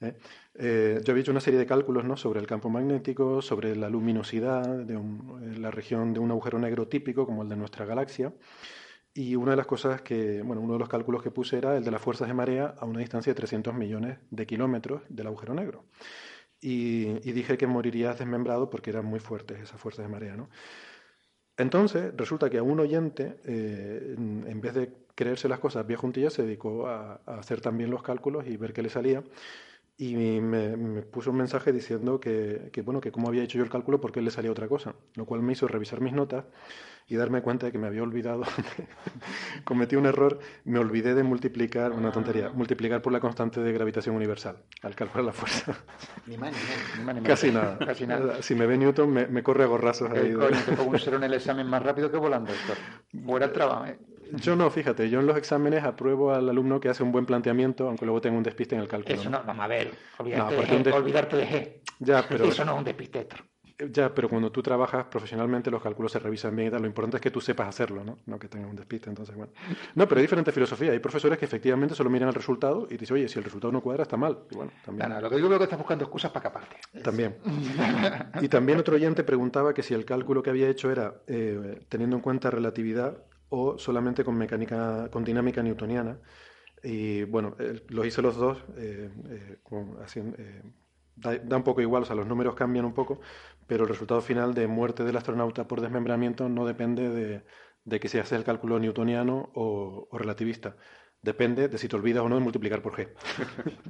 ¿eh? 0.00 0.14
Eh, 0.54 1.00
yo 1.04 1.12
había 1.12 1.22
hecho 1.22 1.30
una 1.30 1.40
serie 1.40 1.58
de 1.58 1.66
cálculos 1.66 2.04
¿no? 2.04 2.16
sobre 2.16 2.40
el 2.40 2.46
campo 2.46 2.68
magnético, 2.68 3.42
sobre 3.42 3.76
la 3.76 3.88
luminosidad 3.88 4.66
de 4.66 5.00
la 5.58 5.70
región 5.70 6.12
de 6.12 6.20
un 6.20 6.30
agujero 6.30 6.58
negro 6.58 6.88
típico 6.88 7.26
como 7.26 7.42
el 7.42 7.48
de 7.48 7.56
nuestra 7.56 7.84
galaxia. 7.84 8.32
Y 9.12 9.34
una 9.34 9.52
de 9.52 9.56
las 9.56 9.66
cosas 9.66 10.02
que, 10.02 10.40
bueno, 10.42 10.62
uno 10.62 10.74
de 10.74 10.78
los 10.78 10.88
cálculos 10.88 11.22
que 11.22 11.30
puse 11.30 11.58
era 11.58 11.76
el 11.76 11.84
de 11.84 11.90
las 11.90 12.00
fuerzas 12.00 12.28
de 12.28 12.34
marea 12.34 12.74
a 12.78 12.84
una 12.84 13.00
distancia 13.00 13.32
de 13.32 13.36
300 13.36 13.74
millones 13.74 14.18
de 14.30 14.46
kilómetros 14.46 15.02
del 15.08 15.26
agujero 15.26 15.52
negro. 15.54 15.84
Y, 16.60 17.06
dije 17.32 17.56
que 17.58 17.66
morirías 17.66 18.18
desmembrado 18.18 18.70
porque 18.70 18.90
eran 18.90 19.06
muy 19.06 19.18
fuertes 19.18 19.58
esas 19.60 19.80
fuerzas 19.80 20.04
de 20.04 20.12
marea, 20.12 20.36
¿no? 20.36 20.48
Entonces, 21.56 22.12
resulta 22.16 22.48
que 22.48 22.58
a 22.58 22.62
un 22.62 22.80
oyente, 22.80 23.40
eh, 23.44 24.14
en 24.16 24.60
vez 24.60 24.74
de 24.74 24.92
creerse 25.14 25.48
las 25.48 25.58
cosas 25.58 25.86
vía 25.86 25.96
juntilla, 25.96 26.30
se 26.30 26.42
dedicó 26.42 26.86
a, 26.86 27.20
a, 27.26 27.38
hacer 27.38 27.60
también 27.60 27.90
los 27.90 28.02
cálculos 28.02 28.46
y 28.46 28.56
ver 28.56 28.72
qué 28.72 28.82
le 28.82 28.88
salía 28.90 29.22
y 30.00 30.14
me, 30.14 31.02
puso 31.02 31.30
un 31.30 31.36
mensaje 31.36 31.72
diciendo 31.72 32.20
que, 32.20 32.70
bueno, 32.82 33.02
que 33.02 33.12
cómo 33.12 33.28
había 33.28 33.42
hecho 33.42 33.58
yo 33.58 33.64
el 33.64 33.68
cálculo 33.68 34.00
porque 34.00 34.20
él 34.20 34.24
le 34.24 34.30
salía 34.30 34.50
otra 34.50 34.66
cosa, 34.66 34.94
lo 35.14 35.26
cual 35.26 35.42
me 35.42 35.52
hizo 35.52 35.68
revisar 35.68 36.00
mis 36.00 36.14
notas 36.14 36.46
y 37.06 37.16
darme 37.16 37.42
cuenta 37.42 37.66
de 37.66 37.72
que 37.72 37.76
me 37.76 37.86
había 37.86 38.02
olvidado, 38.02 38.44
cometí 39.64 39.96
un 39.96 40.06
error, 40.06 40.38
me 40.64 40.78
olvidé 40.78 41.14
de 41.14 41.22
multiplicar, 41.22 41.92
una 41.92 42.12
tontería, 42.12 42.48
multiplicar 42.48 43.02
por 43.02 43.12
la 43.12 43.20
constante 43.20 43.60
de 43.60 43.72
gravitación 43.74 44.16
universal 44.16 44.62
al 44.80 44.94
calcular 44.94 45.26
la 45.26 45.32
fuerza. 45.34 45.76
Ni 46.26 46.38
más 46.38 46.54
ni 46.96 47.04
menos. 47.04 47.22
Casi 47.24 47.52
nada. 47.52 47.76
Casi 47.78 48.06
nada. 48.06 48.40
Si 48.42 48.54
me 48.54 48.64
ve 48.64 48.78
Newton, 48.78 49.12
me, 49.12 49.42
corre 49.42 49.64
a 49.64 49.66
gorrazos. 49.66 50.10
ahí 50.12 50.32
coño, 50.32 50.56
te 50.64 50.72
pongo 50.72 50.92
un 50.92 50.98
cero 50.98 51.18
en 51.18 51.24
el 51.24 51.34
examen 51.34 51.66
más 51.66 51.82
rápido 51.82 52.10
que 52.10 52.16
volando, 52.16 52.50
Héctor. 52.50 52.78
Fuera 53.22 53.46
el 53.46 53.52
trabajo, 53.52 53.84
¿eh? 53.84 53.98
Yo 54.36 54.56
no, 54.56 54.70
fíjate, 54.70 55.08
yo 55.10 55.20
en 55.20 55.26
los 55.26 55.36
exámenes 55.36 55.84
apruebo 55.84 56.32
al 56.32 56.48
alumno 56.48 56.80
que 56.80 56.88
hace 56.88 57.02
un 57.02 57.12
buen 57.12 57.26
planteamiento, 57.26 57.88
aunque 57.88 58.04
luego 58.04 58.20
tenga 58.20 58.36
un 58.36 58.42
despiste 58.42 58.74
en 58.74 58.82
el 58.82 58.88
cálculo. 58.88 59.14
Eso 59.14 59.30
no, 59.30 59.42
vamos 59.44 59.64
a 59.64 59.68
ver, 59.68 59.90
olvidarte, 60.18 60.56
de, 60.56 60.92
G, 60.92 60.94
olvidarte 60.94 61.36
de 61.36 61.46
G. 61.46 61.80
Ya, 61.98 62.24
pero... 62.28 62.44
Eso 62.44 62.64
no 62.64 62.72
es 62.72 62.78
un 62.78 62.84
despiste. 62.84 63.28
Ya, 63.88 64.14
pero 64.14 64.28
cuando 64.28 64.52
tú 64.52 64.62
trabajas 64.62 65.06
profesionalmente 65.06 65.70
los 65.70 65.82
cálculos 65.82 66.12
se 66.12 66.18
revisan 66.18 66.54
bien 66.54 66.68
y 66.68 66.70
tal. 66.70 66.82
Lo 66.82 66.86
importante 66.86 67.16
es 67.16 67.22
que 67.22 67.30
tú 67.30 67.40
sepas 67.40 67.68
hacerlo, 67.68 68.04
¿no? 68.04 68.18
No 68.26 68.38
que 68.38 68.48
tengas 68.48 68.68
un 68.68 68.76
despiste, 68.76 69.08
entonces, 69.08 69.34
bueno. 69.34 69.52
No, 69.94 70.06
pero 70.06 70.18
hay 70.18 70.24
diferente 70.24 70.52
filosofía. 70.52 70.92
Hay 70.92 70.98
profesores 70.98 71.38
que 71.38 71.44
efectivamente 71.46 71.94
solo 71.94 72.10
miran 72.10 72.28
el 72.28 72.34
resultado 72.34 72.86
y 72.90 72.96
dicen, 72.96 73.16
oye, 73.16 73.28
si 73.28 73.38
el 73.38 73.44
resultado 73.44 73.72
no 73.72 73.80
cuadra, 73.80 74.02
está 74.02 74.16
mal. 74.16 74.40
Y 74.50 74.54
bueno, 74.54 74.72
también... 74.84 75.08
No, 75.08 75.14
no, 75.14 75.20
lo 75.22 75.30
que 75.30 75.36
digo 75.36 75.50
es 75.52 75.58
que 75.58 75.64
estás 75.64 75.78
buscando 75.78 76.04
excusas 76.04 76.30
para 76.30 76.42
caparte. 76.42 76.76
También. 77.02 77.36
y 78.42 78.48
también 78.48 78.78
otro 78.78 78.96
oyente 78.96 79.24
preguntaba 79.24 79.72
que 79.72 79.82
si 79.82 79.94
el 79.94 80.04
cálculo 80.04 80.42
que 80.42 80.50
había 80.50 80.68
hecho 80.68 80.90
era 80.90 81.14
eh, 81.26 81.80
teniendo 81.88 82.16
en 82.16 82.22
cuenta 82.22 82.50
relatividad 82.50 83.24
o 83.50 83.78
solamente 83.78 84.24
con 84.24 84.36
mecánica, 84.36 85.08
con 85.10 85.24
dinámica 85.24 85.62
newtoniana. 85.62 86.20
Y 86.82 87.24
bueno, 87.24 87.56
lo 87.88 88.04
hice 88.06 88.22
los 88.22 88.36
dos, 88.36 88.58
eh, 88.76 89.10
eh, 89.30 89.58
eh, 90.38 90.62
da, 91.16 91.56
un 91.56 91.62
poco 91.64 91.80
igual, 91.82 92.04
o 92.04 92.06
sea, 92.06 92.16
los 92.16 92.26
números 92.26 92.54
cambian 92.54 92.84
un 92.86 92.94
poco, 92.94 93.20
pero 93.66 93.84
el 93.84 93.88
resultado 93.90 94.20
final 94.22 94.54
de 94.54 94.66
muerte 94.66 95.04
del 95.04 95.16
astronauta 95.16 95.68
por 95.68 95.80
desmembramiento 95.80 96.48
no 96.48 96.64
depende 96.66 97.08
de, 97.10 97.44
de 97.84 98.00
que 98.00 98.08
se 98.08 98.20
hace 98.20 98.36
el 98.36 98.44
cálculo 98.44 98.78
newtoniano 98.78 99.50
o, 99.54 100.08
relativista. 100.12 100.76
Depende 101.22 101.68
de 101.68 101.76
si 101.78 101.86
te 101.88 101.96
olvidas 101.96 102.24
o 102.24 102.28
no 102.30 102.36
de 102.36 102.40
multiplicar 102.42 102.80
por 102.82 102.94
G. 102.94 103.10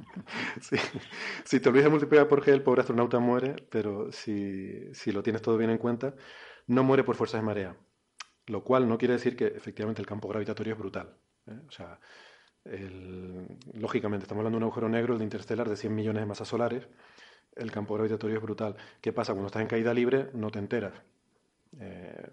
Si 1.45 1.59
te 1.59 1.69
olvidas 1.69 1.85
de 1.85 1.89
multiplicar 1.91 2.27
por 2.27 2.43
G, 2.43 2.49
el 2.49 2.63
pobre 2.63 2.81
astronauta 2.81 3.19
muere, 3.19 3.55
pero 3.69 4.11
si, 4.11 4.93
si 4.93 5.11
lo 5.11 5.23
tienes 5.23 5.41
todo 5.41 5.57
bien 5.57 5.69
en 5.69 5.77
cuenta, 5.77 6.15
no 6.67 6.83
muere 6.83 7.03
por 7.03 7.15
fuerzas 7.15 7.41
de 7.41 7.45
marea. 7.45 7.77
Lo 8.51 8.65
cual 8.65 8.85
no 8.85 8.97
quiere 8.97 9.13
decir 9.13 9.37
que 9.37 9.47
efectivamente 9.47 10.01
el 10.01 10.05
campo 10.05 10.27
gravitatorio 10.27 10.73
es 10.73 10.79
brutal. 10.79 11.15
¿eh? 11.47 11.57
O 11.69 11.71
sea, 11.71 11.97
lógicamente, 13.73 14.25
estamos 14.25 14.41
hablando 14.41 14.57
de 14.57 14.65
un 14.65 14.69
agujero 14.69 14.89
negro, 14.89 15.13
el 15.13 15.19
de 15.19 15.23
interestelar, 15.23 15.69
de 15.69 15.77
100 15.77 15.95
millones 15.95 16.23
de 16.23 16.25
masas 16.25 16.49
solares. 16.49 16.85
El 17.55 17.71
campo 17.71 17.93
gravitatorio 17.93 18.35
es 18.35 18.43
brutal. 18.43 18.75
¿Qué 18.99 19.13
pasa? 19.13 19.31
Cuando 19.31 19.47
estás 19.47 19.61
en 19.61 19.69
caída 19.69 19.93
libre, 19.93 20.31
no 20.33 20.51
te 20.51 20.59
enteras. 20.59 20.91
Eh, 21.79 22.27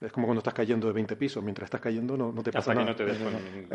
es 0.00 0.12
como 0.12 0.26
cuando 0.26 0.40
estás 0.40 0.52
cayendo 0.52 0.86
de 0.88 0.92
20 0.92 1.16
pisos, 1.16 1.42
mientras 1.42 1.66
estás 1.66 1.80
cayendo 1.80 2.16
no, 2.16 2.30
no 2.30 2.42
te 2.42 2.52
pasa 2.52 2.74
nada. 2.74 2.90
el 2.90 2.96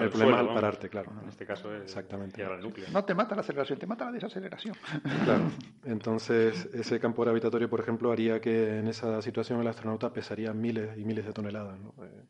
problema 0.10 0.34
es 0.34 0.40
al 0.40 0.54
pararte, 0.54 0.90
claro. 0.90 1.12
En 1.22 1.30
este 1.30 1.46
caso 1.46 1.74
es 1.76 1.84
Exactamente. 1.84 2.44
núcleo. 2.62 2.88
No 2.92 3.04
te 3.04 3.16
mata 3.16 3.36
la 3.36 3.42
aceleración, 3.42 3.80
te 3.80 3.88
mata 3.88 4.06
la 4.06 4.12
desaceleración. 4.12 4.76
Claro. 5.24 5.44
Entonces, 5.86 6.70
ese 6.74 7.00
campo 7.00 7.24
gravitatorio, 7.24 7.70
por 7.70 7.80
ejemplo, 7.80 8.12
haría 8.12 8.40
que 8.40 8.80
en 8.80 8.88
esa 8.88 9.22
situación 9.22 9.62
el 9.62 9.68
astronauta 9.68 10.14
pesaría 10.14 10.54
miles 10.54 10.98
y 10.98 11.06
miles 11.06 11.26
de 11.26 11.34
toneladas. 11.34 11.80
¿no? 11.80 11.94
Eh, 12.04 12.24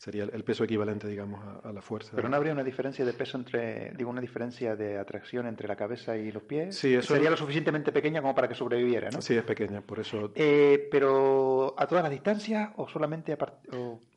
sería 0.00 0.24
el 0.24 0.44
peso 0.44 0.64
equivalente, 0.64 1.06
digamos, 1.06 1.44
a, 1.62 1.72
la 1.72 1.82
fuerza. 1.82 2.12
Pero 2.16 2.30
no 2.30 2.36
habría 2.36 2.54
una 2.54 2.64
diferencia 2.64 3.04
de 3.04 3.12
peso 3.12 3.36
entre, 3.36 3.92
digo, 3.92 4.08
una 4.08 4.22
diferencia 4.22 4.74
de 4.74 4.98
atracción 4.98 5.46
entre 5.46 5.68
la 5.68 5.76
cabeza 5.76 6.16
y 6.16 6.32
los 6.32 6.42
pies. 6.44 6.74
Sí, 6.74 6.94
eso 6.94 7.12
sería 7.12 7.28
lo 7.28 7.36
suficientemente 7.36 7.92
pequeña 7.92 8.22
como 8.22 8.34
para 8.34 8.48
que 8.48 8.54
sobreviviera, 8.54 9.10
¿no? 9.10 9.20
Sí, 9.20 9.36
es 9.36 9.44
pequeña, 9.44 9.82
por 9.82 10.00
eso. 10.00 10.32
Eh, 10.34 10.88
pero 10.90 11.74
a 11.76 11.86
todas 11.86 12.02
las 12.02 12.10
distancias 12.10 12.70
o 12.76 12.88
solamente 12.88 13.34
a 13.34 13.38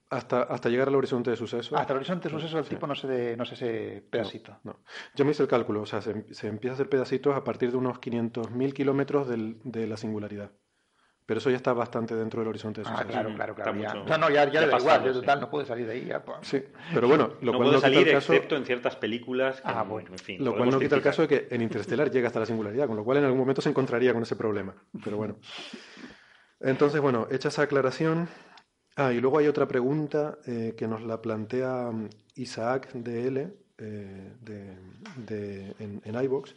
hasta, 0.10 0.44
hasta 0.44 0.70
llegar 0.70 0.88
al 0.88 0.96
horizonte 0.96 1.32
de 1.32 1.36
suceso. 1.36 1.76
Hasta 1.76 1.92
el 1.92 1.98
horizonte 1.98 2.30
de 2.30 2.36
suceso 2.36 2.60
el 2.60 2.66
tipo 2.66 2.88
no 2.88 2.96
se, 2.96 3.36
no 3.36 3.44
se 3.44 3.56
ese 3.56 4.04
pedacito. 4.10 4.58
No, 4.64 4.80
Yo 5.16 5.26
me 5.26 5.32
hice 5.32 5.44
el 5.44 5.50
cálculo, 5.50 5.82
o 5.82 5.86
sea, 5.86 6.02
se, 6.02 6.34
se, 6.34 6.48
empieza 6.48 6.74
a 6.74 6.76
hacer 6.76 6.88
pedacitos 6.88 7.36
a 7.36 7.44
partir 7.44 7.72
de 7.72 7.78
unos 7.78 8.00
500.000 8.00 8.74
kilómetros 8.74 9.28
de 9.28 9.88
la 9.88 9.98
singularidad. 9.98 10.52
Pero 11.26 11.38
eso 11.38 11.50
ya 11.50 11.56
está 11.56 11.72
bastante 11.72 12.16
dentro 12.16 12.42
del 12.42 12.50
horizonte 12.50 12.82
de 12.82 12.88
ah, 12.88 12.92
sucesos. 12.92 13.10
Ah, 13.10 13.12
claro, 13.12 13.36
claro, 13.36 13.56
claro. 13.56 14.04
no, 14.06 14.18
no, 14.18 14.30
ya, 14.30 14.50
ya, 14.52 14.68
da 14.68 14.78
igual, 14.78 15.04
sí. 15.06 15.14
total 15.14 15.40
no 15.40 15.50
puede 15.50 15.66
salir 15.66 15.88
de 15.88 15.94
ahí. 15.94 16.06
Ya, 16.06 16.22
pues. 16.22 16.40
Sí, 16.42 16.62
pero 16.94 17.08
bueno, 17.08 17.36
lo 17.42 17.54
no 17.54 17.58
cual 17.58 17.70
puede 17.70 17.74
no 17.76 17.82
salir 17.82 18.12
caso... 18.12 18.34
excepto 18.34 18.56
en 18.58 18.66
ciertas 18.66 18.96
películas. 18.98 19.62
Que, 19.62 19.68
ah, 19.68 19.84
bueno. 19.84 20.10
En 20.12 20.20
fin, 20.20 20.44
lo 20.44 20.56
cual 20.56 20.70
no 20.70 20.80
quita 20.80 20.96
el 20.96 21.02
caso 21.02 21.22
de 21.22 21.28
que 21.30 21.48
en 21.50 21.62
Interstellar 21.62 22.12
llega 22.12 22.28
hasta 22.28 22.42
la 22.42 22.46
singularidad, 22.46 22.88
con 22.88 22.98
lo 22.98 23.06
cual 23.06 23.20
en 23.20 23.24
algún 23.24 23.40
momento 23.40 23.62
se 23.62 23.70
encontraría 23.70 24.14
con 24.14 24.24
ese 24.24 24.36
problema. 24.36 24.76
Pero 25.04 25.18
bueno. 25.18 25.38
Entonces, 26.60 27.00
bueno, 27.00 27.28
hecha 27.32 27.48
esa 27.48 27.64
aclaración. 27.64 28.28
Ah, 28.96 29.12
y 29.12 29.20
luego 29.20 29.40
hay 29.40 29.48
otra 29.48 29.68
pregunta 29.68 30.38
eh, 30.46 30.76
que 30.78 30.88
nos 30.88 31.02
la 31.02 31.22
plantea 31.22 31.90
mm, 31.92 32.10
Isaac 32.36 32.92
de 32.94 33.28
L 33.28 33.54
eh, 33.80 34.34
de, 34.40 34.78
de, 35.16 35.76
en, 35.80 36.02
en 36.06 36.24
iVox 36.24 36.56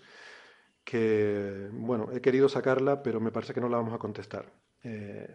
que, 0.86 1.68
bueno, 1.72 2.12
he 2.12 2.20
querido 2.20 2.48
sacarla, 2.48 3.02
pero 3.02 3.20
me 3.20 3.32
parece 3.32 3.52
que 3.52 3.60
no 3.60 3.68
la 3.68 3.76
vamos 3.76 3.92
a 3.92 3.98
contestar. 3.98 4.52
Eh, 4.84 5.34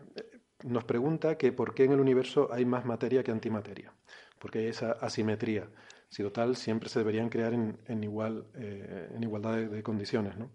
nos 0.63 0.85
pregunta 0.85 1.37
que 1.37 1.51
por 1.51 1.73
qué 1.75 1.83
en 1.83 1.91
el 1.91 1.99
universo 1.99 2.47
hay 2.53 2.63
más 2.63 2.85
materia 2.85 3.21
que 3.21 3.31
antimateria, 3.31 3.93
porque 4.39 4.59
hay 4.59 4.67
esa 4.67 4.93
asimetría. 4.93 5.67
Si 6.07 6.23
total, 6.23 6.55
siempre 6.55 6.87
se 6.87 6.99
deberían 6.99 7.27
crear 7.29 7.53
en, 7.53 8.03
igual, 8.03 8.47
eh, 8.55 9.09
en 9.13 9.23
igualdad 9.23 9.57
de, 9.57 9.83
condiciones. 9.83 10.37
¿no? 10.37 10.51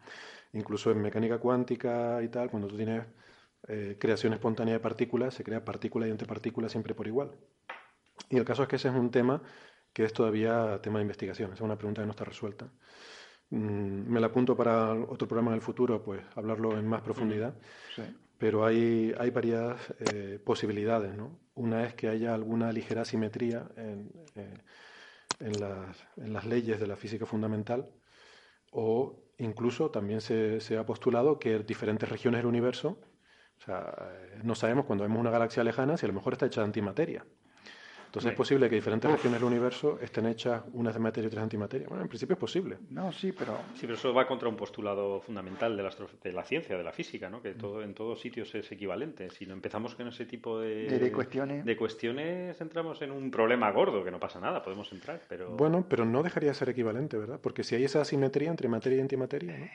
Incluso 0.55 0.91
en 0.91 1.03
mecánica 1.03 1.39
cuántica 1.39 2.23
y 2.23 2.29
tal, 2.29 2.51
cuando 2.51 2.67
tú 2.67 2.77
tienes 2.77 3.05
eh, 3.69 3.97
creación 4.01 4.33
espontánea 4.33 4.75
de 4.75 4.81
partículas, 4.81 5.35
se 5.35 5.45
crea 5.45 5.63
partícula 5.63 6.09
y 6.09 6.11
antipartícula 6.11 6.71
siempre 6.71 6.95
por 6.95 7.07
igual. 7.07 7.33
Y 8.31 8.39
el 8.39 8.47
caso 8.47 8.63
es 8.63 8.69
que 8.69 8.77
ese 8.77 8.89
es 8.89 8.95
un 8.95 9.11
tema 9.11 9.43
que 9.93 10.05
es 10.05 10.13
todavía 10.15 10.81
tema 10.83 11.01
de 11.01 11.03
investigación, 11.03 11.53
es 11.53 11.61
una 11.61 11.77
pregunta 11.77 12.01
que 12.01 12.07
no 12.07 12.13
está 12.13 12.25
resuelta. 12.25 12.71
Mm, 13.51 14.11
me 14.11 14.21
la 14.21 14.27
apunto 14.29 14.57
para 14.57 14.93
otro 14.93 15.29
programa 15.29 15.53
en 15.53 15.57
el 15.57 15.61
futuro, 15.63 16.03
pues 16.03 16.21
hablarlo 16.35 16.79
en 16.79 16.87
más 16.87 17.03
profundidad. 17.03 17.55
Pero 18.39 18.67
hay, 18.67 19.15
hay 19.19 19.31
varias 19.31 19.95
eh, 20.13 20.39
posibilidades, 20.45 21.15
¿no? 21.15 21.39
Una 21.55 21.85
es 21.87 21.95
que 21.95 22.09
haya 22.09 22.35
alguna 22.35 22.71
ligera 22.73 23.03
asimetría 23.03 23.67
en, 23.77 24.11
eh, 24.35 24.59
en, 25.41 25.61
las, 25.61 26.07
en, 26.17 26.33
las, 26.33 26.45
leyes 26.45 26.79
de 26.79 26.87
la 26.87 26.97
física 26.97 27.25
fundamental, 27.25 27.89
o 28.73 29.23
incluso 29.39 29.91
también 29.91 30.21
se, 30.21 30.61
se, 30.61 30.77
ha 30.77 30.85
postulado 30.85 31.39
que 31.39 31.59
diferentes 31.61 32.09
regiones 32.09 32.41
del 32.41 32.47
universo, 32.47 32.99
o 33.59 33.65
sea, 33.65 33.95
eh, 33.99 34.41
no 34.43 34.55
sabemos 34.55 34.85
cuando 34.85 35.05
vemos 35.05 35.19
una 35.19 35.31
galaxia 35.31 35.65
lejana 35.65 35.97
si 35.97 36.05
a 36.05 36.09
lo 36.09 36.15
mejor 36.15 36.35
está 36.35 36.47
hecha 36.47 36.61
de 36.61 36.67
antimateria. 36.67 37.25
Entonces 38.17 38.33
es 38.33 38.39
posible 38.39 38.71
que 38.71 38.77
diferentes 38.77 39.11
regiones 39.11 39.39
del 39.39 39.47
universo 39.47 39.99
estén 40.01 40.25
hechas 40.25 40.63
unas 40.73 40.95
de 40.95 41.01
materia 41.01 41.27
y 41.27 41.29
otras 41.29 41.41
de 41.41 41.43
antimateria. 41.43 41.87
Bueno, 41.87 42.03
en 42.03 42.09
principio 42.09 42.33
es 42.33 42.39
posible. 42.39 42.79
No, 42.89 43.13
sí, 43.13 43.33
pero... 43.33 43.59
Sí, 43.75 43.83
pero 43.83 43.93
eso 43.93 44.15
va 44.15 44.27
contra 44.27 44.49
un 44.49 44.57
postulado 44.57 45.21
fundamental 45.21 45.77
de 45.77 45.83
la, 45.83 45.91
de 46.23 46.33
la 46.33 46.43
ciencia, 46.43 46.79
de 46.79 46.83
la 46.83 46.93
física, 46.93 47.29
¿no? 47.29 47.43
Que 47.43 47.53
todo, 47.53 47.83
en 47.83 47.93
todos 47.93 48.19
sitios 48.19 48.55
es 48.55 48.73
equivalente. 48.73 49.29
Si 49.29 49.45
no 49.45 49.53
empezamos 49.53 49.95
con 49.95 50.09
ese 50.09 50.25
tipo 50.25 50.61
de, 50.61 50.99
de, 50.99 51.13
cuestiones... 51.13 51.67
De 51.67 51.77
cuestiones 51.77 52.59
entramos 52.59 53.03
en 53.03 53.11
un 53.11 53.31
problema 53.31 53.71
gordo, 53.71 54.03
que 54.03 54.11
no 54.11 54.19
pasa 54.19 54.41
nada, 54.41 54.63
podemos 54.63 54.91
entrar, 54.95 55.21
pero... 55.29 55.51
Bueno, 55.51 55.85
pero 55.87 56.07
no 56.07 56.23
dejaría 56.23 56.49
de 56.49 56.55
ser 56.55 56.71
equivalente, 56.71 57.19
¿verdad? 57.19 57.39
Porque 57.43 57.65
si 57.65 57.75
hay 57.75 57.85
esa 57.85 58.01
asimetría 58.01 58.49
entre 58.49 58.67
materia 58.67 58.97
y 58.97 59.03
antimateria, 59.03 59.59
¿no? 59.59 59.69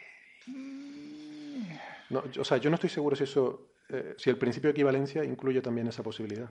no 2.09 2.23
o 2.39 2.43
sea, 2.43 2.57
yo 2.57 2.71
no 2.71 2.73
estoy 2.73 2.89
seguro 2.89 3.15
si 3.15 3.25
eso... 3.25 3.67
Eh, 3.87 4.15
si 4.17 4.31
el 4.31 4.37
principio 4.37 4.69
de 4.69 4.71
equivalencia 4.71 5.23
incluye 5.23 5.61
también 5.61 5.85
esa 5.85 6.01
posibilidad. 6.01 6.49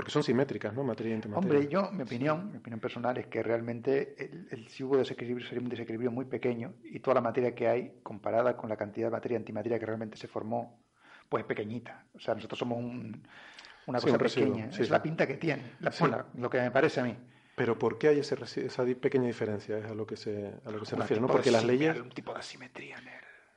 Porque 0.00 0.12
son 0.12 0.22
simétricas, 0.22 0.72
¿no? 0.72 0.82
Materia 0.82 1.10
y 1.10 1.14
antimateria. 1.16 1.58
Hombre, 1.58 1.70
yo, 1.70 1.92
mi 1.92 2.04
opinión, 2.04 2.50
mi 2.50 2.56
opinión 2.56 2.80
personal 2.80 3.18
es 3.18 3.26
que 3.26 3.42
realmente 3.42 4.16
el, 4.18 4.48
el 4.50 4.68
si 4.68 4.82
hubo 4.82 4.96
desequilibrio 4.96 5.46
sería 5.46 5.62
un 5.62 5.68
desequilibrio 5.68 6.10
muy 6.10 6.24
pequeño 6.24 6.72
y 6.84 7.00
toda 7.00 7.16
la 7.16 7.20
materia 7.20 7.54
que 7.54 7.68
hay, 7.68 8.00
comparada 8.02 8.56
con 8.56 8.70
la 8.70 8.78
cantidad 8.78 9.08
de 9.08 9.10
materia 9.10 9.36
y 9.36 9.40
antimateria 9.40 9.78
que 9.78 9.84
realmente 9.84 10.16
se 10.16 10.26
formó, 10.26 10.82
pues 11.28 11.42
es 11.42 11.46
pequeñita. 11.46 12.06
O 12.14 12.18
sea, 12.18 12.34
nosotros 12.34 12.58
somos 12.58 12.78
una 12.78 14.00
cosa 14.00 14.16
pequeña. 14.16 14.70
es 14.70 14.88
la 14.88 15.02
pinta 15.02 15.26
que 15.26 15.36
tiene, 15.36 15.72
la, 15.80 16.24
lo 16.32 16.48
que 16.48 16.62
me 16.62 16.70
parece 16.70 17.00
a 17.00 17.04
mí. 17.04 17.14
Pero 17.54 17.78
¿por 17.78 17.98
qué 17.98 18.08
hay 18.08 18.20
ese, 18.20 18.38
esa 18.64 18.86
pequeña 18.98 19.26
diferencia? 19.26 19.76
Es 19.76 19.84
a 19.84 19.92
lo 19.92 20.06
que 20.06 20.16
se, 20.16 20.54
a 20.64 20.70
lo 20.70 20.80
que 20.80 20.86
se 20.86 20.96
refiere, 20.96 21.20
¿no? 21.20 21.26
Porque 21.26 21.50
las 21.50 21.62
leyes... 21.62 22.00
Un 22.00 22.08
tipo 22.08 22.32
de 22.32 22.38
asimetría, 22.38 22.96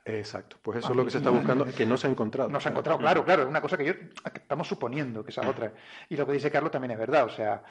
Exacto, 0.06 0.58
pues 0.60 0.78
eso 0.78 0.90
es 0.90 0.96
lo 0.96 1.04
que 1.04 1.10
se 1.10 1.18
está 1.18 1.30
buscando, 1.30 1.64
que 1.64 1.86
no 1.86 1.96
se 1.96 2.06
ha 2.06 2.10
encontrado. 2.10 2.50
No 2.50 2.60
se 2.60 2.68
ha 2.68 2.72
encontrado, 2.72 2.98
claro, 2.98 3.24
claro, 3.24 3.42
es 3.44 3.48
una 3.48 3.62
cosa 3.62 3.78
que 3.78 3.86
yo 3.86 3.94
que 3.98 4.38
estamos 4.38 4.68
suponiendo 4.68 5.24
que 5.24 5.30
esa 5.30 5.48
otra. 5.48 5.72
Y 6.10 6.16
lo 6.16 6.26
que 6.26 6.32
dice 6.32 6.50
Carlos 6.50 6.70
también 6.70 6.90
es 6.90 6.98
verdad, 6.98 7.24
o 7.24 7.30
sea, 7.30 7.62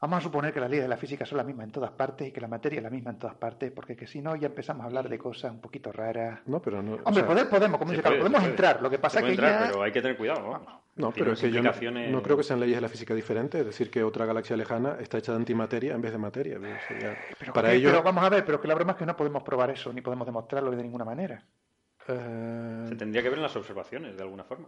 vamos 0.00 0.18
a 0.18 0.20
suponer 0.22 0.52
que 0.52 0.60
las 0.60 0.70
leyes 0.70 0.84
de 0.84 0.88
la 0.88 0.96
física 0.96 1.26
son 1.26 1.36
las 1.38 1.46
mismas 1.46 1.66
en 1.66 1.72
todas 1.72 1.90
partes 1.90 2.28
y 2.28 2.32
que 2.32 2.40
la 2.40 2.48
materia 2.48 2.78
es 2.78 2.82
la 2.82 2.90
misma 2.90 3.10
en 3.10 3.18
todas 3.18 3.36
partes, 3.36 3.70
porque 3.70 3.94
que 3.96 4.06
si 4.06 4.22
no 4.22 4.34
ya 4.36 4.46
empezamos 4.48 4.82
a 4.84 4.86
hablar 4.86 5.08
de 5.08 5.18
cosas 5.18 5.52
un 5.52 5.60
poquito 5.60 5.92
raras. 5.92 6.40
No, 6.46 6.60
pero 6.62 6.82
no. 6.82 6.92
o 6.92 6.96
Hombre, 7.04 7.14
sea, 7.14 7.26
poder 7.26 7.48
podemos, 7.48 7.78
como 7.78 7.90
dice 7.92 8.02
Carlos, 8.02 8.20
puede, 8.20 8.30
podemos 8.30 8.50
entrar, 8.50 8.80
lo 8.82 8.88
que 8.90 8.98
pasa 8.98 9.18
es 9.20 9.24
que 9.26 9.30
entrar, 9.32 9.60
ya... 9.60 9.66
pero 9.68 9.82
hay 9.82 9.92
que 9.92 10.00
tener 10.02 10.16
cuidado. 10.16 10.48
vamos. 10.50 10.68
No, 10.96 11.12
Tiene 11.12 11.24
pero 11.24 11.32
es 11.32 11.40
que 11.40 11.50
yo 11.50 11.62
no, 11.62 11.70
no 12.10 12.22
creo 12.22 12.36
que 12.36 12.42
sean 12.42 12.60
leyes 12.60 12.76
de 12.76 12.80
la 12.82 12.88
física 12.88 13.14
diferentes, 13.14 13.60
es 13.60 13.66
decir, 13.66 13.90
que 13.90 14.02
otra 14.02 14.26
galaxia 14.26 14.56
lejana 14.56 14.96
está 15.00 15.18
hecha 15.18 15.32
de 15.32 15.38
antimateria 15.38 15.94
en 15.94 16.02
vez 16.02 16.12
de 16.12 16.18
materia. 16.18 16.58
O 16.58 16.60
sea, 16.60 16.98
ya- 17.00 17.18
Pero, 17.38 17.52
para 17.52 17.70
que- 17.70 17.76
ello, 17.76 17.90
pero 17.90 18.02
vamos 18.02 18.24
a 18.24 18.28
ver, 18.28 18.44
pero 18.44 18.60
que 18.60 18.68
la 18.68 18.74
broma 18.74 18.92
es 18.92 18.98
que 18.98 19.06
no 19.06 19.16
podemos 19.16 19.42
probar 19.42 19.70
eso, 19.70 19.92
ni 19.92 20.00
podemos 20.00 20.26
demostrarlo 20.26 20.70
de 20.72 20.82
ninguna 20.82 21.04
manera. 21.04 21.42
eh, 22.08 22.84
Se 22.88 22.96
tendría 22.96 23.22
que 23.22 23.28
ver 23.28 23.38
en 23.38 23.42
las 23.44 23.54
observaciones, 23.56 24.16
de 24.16 24.22
alguna 24.22 24.44
forma. 24.44 24.66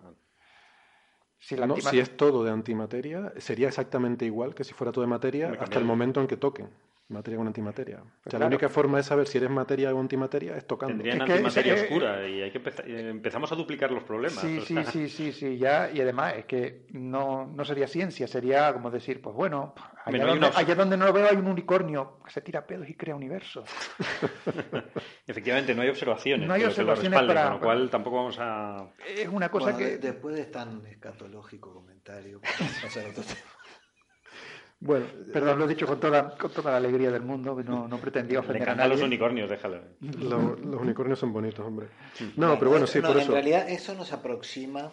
Si 1.42 1.56
la 1.56 1.66
no, 1.66 1.76
si 1.76 1.98
es 1.98 2.16
todo 2.16 2.44
de 2.44 2.52
antimateria, 2.52 3.32
sería 3.36 3.66
exactamente 3.66 4.24
igual 4.24 4.54
que 4.54 4.62
si 4.62 4.74
fuera 4.74 4.92
todo 4.92 5.02
de 5.02 5.08
materia 5.08 5.52
hasta 5.58 5.76
el 5.80 5.84
momento 5.84 6.20
en 6.20 6.28
que 6.28 6.36
toquen 6.36 6.68
materia 7.12 7.38
con 7.38 7.46
antimateria. 7.46 7.98
O 8.00 8.02
sea, 8.02 8.30
claro. 8.30 8.40
la 8.40 8.46
única 8.48 8.68
forma 8.68 8.96
de 8.98 9.04
saber 9.04 9.26
si 9.26 9.38
eres 9.38 9.50
materia 9.50 9.94
o 9.94 10.00
antimateria 10.00 10.56
es 10.56 10.66
tocando. 10.66 10.94
Tendrían 10.94 11.20
Es 11.20 11.24
que 11.26 11.32
antimateria 11.32 11.74
oscura 11.74 12.28
y 12.28 12.42
hay 12.42 12.50
que 12.50 12.58
empezar, 12.58 12.88
eh, 12.88 13.08
empezamos 13.10 13.52
a 13.52 13.54
duplicar 13.54 13.90
los 13.92 14.02
problemas. 14.04 14.40
Sí, 14.40 14.58
o 14.58 14.62
sí, 14.62 14.74
sea, 14.74 14.84
sí, 14.84 15.08
sí, 15.08 15.32
sí, 15.32 15.58
ya, 15.58 15.90
y 15.92 16.00
además 16.00 16.34
es 16.38 16.44
que 16.46 16.86
no, 16.90 17.46
no 17.46 17.64
sería 17.64 17.86
ciencia, 17.86 18.26
sería 18.26 18.72
como 18.72 18.90
decir, 18.90 19.20
pues 19.22 19.36
bueno, 19.36 19.74
allá, 20.04 20.24
donde, 20.26 20.46
una- 20.48 20.56
allá 20.58 20.74
donde 20.74 20.96
no 20.96 21.06
lo 21.06 21.12
veo 21.12 21.28
hay 21.28 21.36
un 21.36 21.46
unicornio 21.46 22.18
que 22.24 22.30
se 22.32 22.40
tira 22.40 22.66
pedos 22.66 22.88
y 22.88 22.94
crea 22.94 23.14
universos. 23.14 23.68
Efectivamente, 25.26 25.74
no 25.74 25.82
hay 25.82 25.88
observaciones, 25.88 26.46
No 26.48 26.54
hay 26.54 26.62
lo- 26.62 26.68
que 26.68 26.82
lo 26.82 26.92
observaciones 26.92 27.20
respalden, 27.20 27.36
para- 27.36 27.50
con 27.50 27.60
lo 27.60 27.64
cual 27.64 27.90
tampoco 27.90 28.16
vamos 28.16 28.36
a... 28.40 28.86
Es 29.16 29.28
una 29.28 29.50
cosa 29.50 29.64
Bueno, 29.72 29.78
que... 29.78 29.84
de- 29.84 29.98
después 29.98 30.34
de 30.36 30.44
tan 30.46 30.84
escatológico 30.86 31.72
comentario, 31.74 32.40
podemos 32.40 32.78
pasar 32.82 33.04
a 33.06 33.08
otro 33.10 33.22
tema. 33.22 33.40
Bueno, 34.84 35.06
Perdón, 35.32 35.60
lo 35.60 35.64
he 35.64 35.68
dicho 35.68 35.86
con 35.86 36.00
toda, 36.00 36.36
con 36.36 36.50
toda 36.50 36.72
la 36.72 36.76
alegría 36.78 37.10
del 37.12 37.22
mundo, 37.22 37.54
no, 37.64 37.86
no 37.86 37.98
pretendía 37.98 38.34
Le 38.34 38.38
ofender 38.40 38.62
a 38.62 38.72
encantan 38.72 38.88
los 38.88 38.98
nadie. 38.98 39.06
unicornios, 39.06 39.48
déjalo. 39.48 39.80
lo- 40.00 40.56
los 40.56 40.80
unicornios 40.80 41.18
son 41.20 41.32
bonitos, 41.32 41.64
hombre. 41.64 41.86
No, 42.36 42.58
pero 42.58 42.72
bueno, 42.72 42.86
sí, 42.88 42.98
no, 43.00 43.08
por 43.08 43.16
en 43.18 43.22
eso. 43.22 43.32
realidad 43.32 43.68
eso 43.70 43.94
nos 43.94 44.12
aproxima 44.12 44.90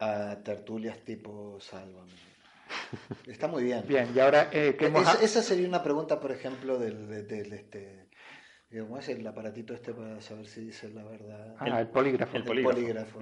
a 0.00 0.36
tertulias 0.42 0.98
tipo 1.04 1.58
Sálvame. 1.60 2.10
Está 3.26 3.46
muy 3.46 3.62
bien. 3.64 3.84
Bien, 3.86 4.08
y 4.14 4.18
ahora 4.18 4.48
eh, 4.52 4.74
que 4.78 4.86
hemos... 4.86 5.02
Esa, 5.02 5.22
esa 5.22 5.42
sería 5.42 5.68
una 5.68 5.82
pregunta, 5.82 6.18
por 6.20 6.32
ejemplo, 6.32 6.78
del, 6.78 7.08
del- 7.08 7.26
del, 7.28 7.52
este, 7.52 7.99
¿cómo 8.78 8.98
es 8.98 9.08
el 9.08 9.26
aparatito 9.26 9.74
este 9.74 9.92
para 9.92 10.20
saber 10.20 10.46
si 10.46 10.60
dice 10.66 10.88
la 10.90 11.02
verdad? 11.02 11.56
Ah, 11.58 11.80
el 11.80 11.88
polígrafo. 11.88 12.36
el 12.36 12.48
El 12.48 12.62
polígrafo. 12.62 13.18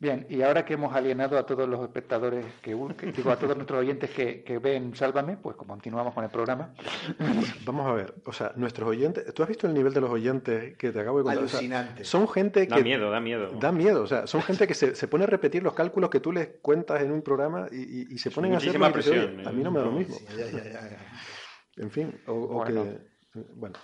Bien, 0.00 0.26
y 0.28 0.42
ahora 0.42 0.64
que 0.64 0.74
hemos 0.74 0.92
alienado 0.94 1.38
a 1.38 1.46
todos 1.46 1.68
los 1.68 1.80
espectadores, 1.82 2.44
que, 2.60 2.76
que- 2.96 3.12
digo, 3.12 3.30
a 3.30 3.36
todos 3.38 3.54
nuestros 3.56 3.78
oyentes 3.80 4.10
que, 4.10 4.42
que 4.42 4.58
ven 4.58 4.96
Sálvame, 4.96 5.36
pues 5.36 5.54
continuamos 5.56 6.12
con 6.14 6.24
el 6.24 6.30
programa. 6.30 6.74
Vamos 7.64 7.86
a 7.86 7.92
ver, 7.92 8.14
o 8.24 8.32
sea, 8.32 8.52
nuestros 8.56 8.88
oyentes, 8.88 9.32
¿tú 9.32 9.42
has 9.44 9.48
visto 9.48 9.68
el 9.68 9.74
nivel 9.74 9.94
de 9.94 10.00
los 10.00 10.10
oyentes 10.10 10.76
que 10.76 10.90
te 10.90 11.00
acabo 11.00 11.18
de 11.18 11.24
contar? 11.24 11.44
O 11.44 11.48
sea, 11.48 11.58
Alucinante. 11.60 12.04
son 12.04 12.28
gente 12.28 12.66
que 12.66 12.74
Da 12.74 12.80
miedo, 12.80 13.10
da 13.10 13.20
miedo. 13.20 13.50
da 13.60 13.70
miedo, 13.70 14.02
o 14.02 14.06
sea, 14.08 14.26
son 14.26 14.42
gente 14.42 14.66
que 14.66 14.74
se, 14.74 14.96
se 14.96 15.06
pone 15.06 15.24
a 15.24 15.26
repetir 15.28 15.62
los 15.62 15.74
cálculos 15.74 16.10
que 16.10 16.18
tú 16.18 16.32
les 16.32 16.48
cuentas 16.60 17.02
en 17.02 17.12
un 17.12 17.22
programa 17.22 17.68
y, 17.70 17.76
y- 18.00 18.06
y 18.10 18.18
se 18.18 18.30
ponen 18.32 18.50
a 18.50 18.54
muchísima 18.56 18.88
y 18.88 18.92
dices, 18.94 19.12
"Oye, 19.12 19.20
presión, 19.20 19.46
a 19.46 19.50
¿eh? 19.50 19.52
mí 19.52 19.62
no 19.62 19.70
me 19.70 19.78
da 19.78 19.84
lo 19.86 19.92
mismo. 19.92 20.16
Sí, 20.16 20.24
ya, 20.36 20.46
ya, 20.46 20.64
ya, 20.64 20.72
ya. 20.72 20.98
En 21.76 21.90
fin, 21.92 22.20
o, 22.26 22.32
o 22.32 22.46
Bueno. 22.64 22.84
que. 22.84 22.98
Bueno. 23.54 23.76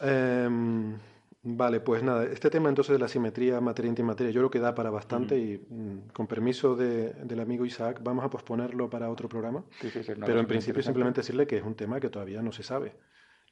Em, 0.00 0.96
vale, 1.42 1.80
pues 1.80 2.02
nada, 2.02 2.24
este 2.24 2.50
tema 2.50 2.68
entonces 2.68 2.92
de 2.92 2.98
la 2.98 3.08
simetría 3.08 3.60
materia-antimateria, 3.60 4.32
yo 4.32 4.40
creo 4.42 4.50
que 4.50 4.60
da 4.60 4.74
para 4.74 4.90
bastante 4.90 5.36
y 5.36 5.58
mm, 5.68 6.08
con 6.12 6.26
permiso 6.26 6.76
de- 6.76 7.12
del 7.14 7.40
amigo 7.40 7.64
Isaac, 7.66 8.00
vamos 8.02 8.24
a 8.24 8.30
posponerlo 8.30 8.88
para 8.88 9.10
otro 9.10 9.28
programa. 9.28 9.64
Sí, 9.80 9.90
sí, 9.90 10.02
sí, 10.02 10.12
Pero 10.24 10.40
en 10.40 10.46
principio 10.46 10.82
simplemente 10.82 11.20
decirle 11.20 11.46
que 11.46 11.56
es 11.56 11.62
un 11.64 11.74
tema 11.74 11.98
que 12.00 12.10
todavía 12.10 12.42
no 12.42 12.52
se 12.52 12.62
sabe. 12.62 12.92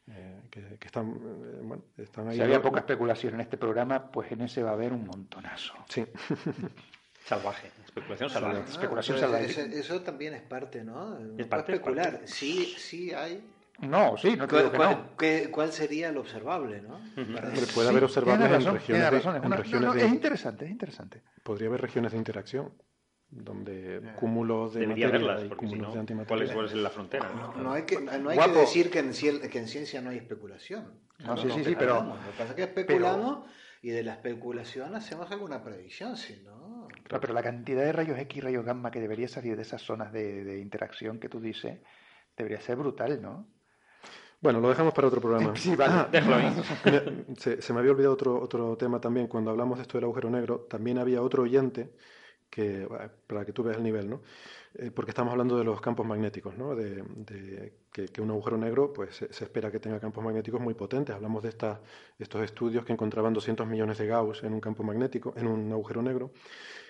eh, 0.09 0.41
que, 0.51 0.61
que 0.79 0.87
están, 0.87 1.11
eh, 1.11 1.61
bueno, 1.65 1.83
están 1.97 2.29
ahí. 2.29 2.37
Si 2.37 2.43
había 2.43 2.63
poca 2.63 2.79
especulación 2.79 3.35
en 3.35 3.41
este 3.41 3.57
programa, 3.57 4.13
pues 4.13 4.31
en 4.31 4.41
ese 4.43 4.63
va 4.63 4.71
a 4.71 4.75
haber 4.75 4.93
un 4.93 5.05
montonazo. 5.05 5.75
Sí. 5.89 6.05
Salvaje, 7.25 7.73
especulación 7.85 8.31
salvaje. 8.31 8.59
Ah, 8.65 8.71
Especulación 8.71 9.19
salvaje. 9.19 9.47
eso, 9.47 9.61
eso 9.63 10.03
también 10.03 10.35
es 10.35 10.43
parte, 10.43 10.85
¿no? 10.85 11.17
Puede 11.17 11.45
parte, 11.47 11.73
es 11.73 11.79
especular. 11.79 12.11
parte. 12.13 12.29
Sí, 12.29 12.73
sí 12.79 13.13
hay. 13.13 13.43
No, 13.81 14.17
sí, 14.17 14.37
no 14.37 14.47
te 14.47 14.51
¿Cuál, 14.51 14.63
digo 14.63 14.71
que 14.73 14.77
cuál- 14.79 14.91
no. 14.91 15.17
qué- 15.19 15.51
cuál 15.51 15.73
sería 15.73 16.11
lo 16.13 16.21
observable, 16.21 16.81
no? 16.81 16.99
Puede 17.15 17.67
Sí, 17.67 17.81
haber 17.81 18.05
observables 18.05 18.51
en 18.67 18.73
regiones, 18.73 19.11
de, 19.11 19.17
en 19.17 19.53
regiones 19.53 19.81
no, 19.83 19.89
no, 19.89 19.95
de- 19.95 20.07
es 20.07 20.13
interesante, 20.13 20.65
es 20.65 20.71
interesante. 20.71 21.23
podría 21.43 21.69
haber 21.69 21.83
regiones 21.83 22.13
de 22.13 22.19
interacción 22.19 22.73
donde 23.29 24.01
cúmulos 24.17 24.75
de 24.75 24.81
Debería 24.81 25.09
materia 25.09 25.27
haberlas, 25.33 25.53
y 25.53 25.57
cúmulos 25.57 25.79
no, 25.81 25.87
de 25.87 25.91
¿cuál 25.91 26.01
antimateria. 26.01 26.45
es, 26.45 26.53
cuál 26.53 26.67
es 26.67 26.75
la 26.75 26.91
frontera? 26.91 27.29
No, 27.35 27.55
no? 27.55 27.63
no 27.63 27.73
hay 27.73 27.83
que, 27.83 28.01
no 28.01 28.31
hay 28.31 28.39
que 28.39 28.53
decir 28.53 28.91
que 28.91 29.01
en, 29.01 29.11
ciel- 29.13 29.49
que 29.51 29.59
en 29.59 29.69
ciencia 29.69 30.01
no 30.01 30.11
hay 30.11 30.19
especulación. 30.19 31.01
No, 31.19 31.37
sí, 31.37 31.49
sí, 31.51 31.65
sí, 31.65 31.75
pero- 31.79 31.97
especulamos. 31.99 32.19
Lo 32.25 32.31
que 32.33 32.39
pasa 32.39 32.51
es 32.51 32.55
que 32.57 32.63
especulamos 32.63 33.47
y 33.83 33.91
de 33.91 34.03
la 34.05 34.13
especulación 34.15 34.95
hacemos 34.95 35.31
alguna 35.31 35.63
previsión, 35.63 36.17
si 36.17 36.43
no. 36.45 36.89
No, 37.11 37.21
pero 37.21 37.35
la 37.35 37.43
cantidad 37.43 37.83
de 37.83 37.93
rayos 37.93 38.19
X 38.19 38.39
y 38.39 38.41
rayos 38.41 38.65
gamma 38.65 38.91
que 38.91 39.01
debería 39.01 39.29
salir 39.29 39.55
de 39.57 39.63
esas 39.63 39.83
zonas 39.83 40.13
de, 40.13 40.45
de 40.45 40.61
interacción 40.61 41.19
que 41.21 41.29
tú 41.29 41.41
dices 41.41 41.79
debería 42.37 42.61
ser 42.61 42.77
brutal, 42.77 43.21
¿no? 43.23 43.49
Bueno, 44.41 44.61
lo 44.61 44.69
dejamos 44.69 44.93
para 44.95 45.09
otro 45.09 45.21
programa. 45.21 45.55
Sí, 45.57 45.75
vale. 45.77 45.95
Ah, 45.95 46.09
Déjalo 46.11 46.37
ahí. 46.37 46.55
Se, 47.39 47.61
se 47.63 47.73
me 47.73 47.81
había 47.81 47.93
olvidado 47.93 48.15
otro, 48.15 48.41
otro 48.41 48.77
tema 48.77 49.01
también. 49.01 49.27
Cuando 49.29 49.51
hablamos 49.51 49.79
de 49.79 49.83
esto 49.83 49.99
del 49.99 50.05
agujero 50.05 50.31
negro, 50.31 50.61
también 50.69 50.99
había 50.99 51.23
otro 51.23 51.43
oyente 51.43 51.95
que, 52.51 52.89
para 53.27 53.45
que 53.45 53.53
tú 53.53 53.63
veas 53.65 53.79
el 53.79 53.83
nivel, 53.85 54.09
¿no? 54.11 54.23
Eh, 54.75 54.91
porque 54.93 55.11
estamos 55.13 55.33
hablando 55.33 55.59
de 55.59 55.65
los 55.65 55.81
campos 55.81 56.07
magnéticos, 56.07 56.57
¿no? 56.57 56.75
De, 56.77 57.03
de 57.03 57.75
que, 57.93 58.09
que 58.09 58.21
un 58.23 58.31
agujero 58.31 58.59
negro, 58.59 58.93
pues 58.93 59.17
se, 59.17 59.33
se 59.33 59.45
espera 59.45 59.71
que 59.73 59.81
tenga 59.81 60.01
campos 60.01 60.25
magnéticos 60.25 60.61
muy 60.61 60.75
potentes. 60.75 61.15
Hablamos 61.17 61.43
de 61.43 61.51
estas, 61.51 61.81
estos 62.19 62.43
estudios 62.45 62.85
que 62.85 62.93
encontraban 62.93 63.35
200 63.35 63.67
millones 63.67 63.99
de 63.99 64.07
Gauss 64.07 64.45
en 64.45 64.55
un 64.55 64.61
campo 64.61 64.83
magnético, 64.85 65.35
en 65.37 65.47
un 65.49 65.73
agujero 65.73 66.03
negro. 66.03 66.33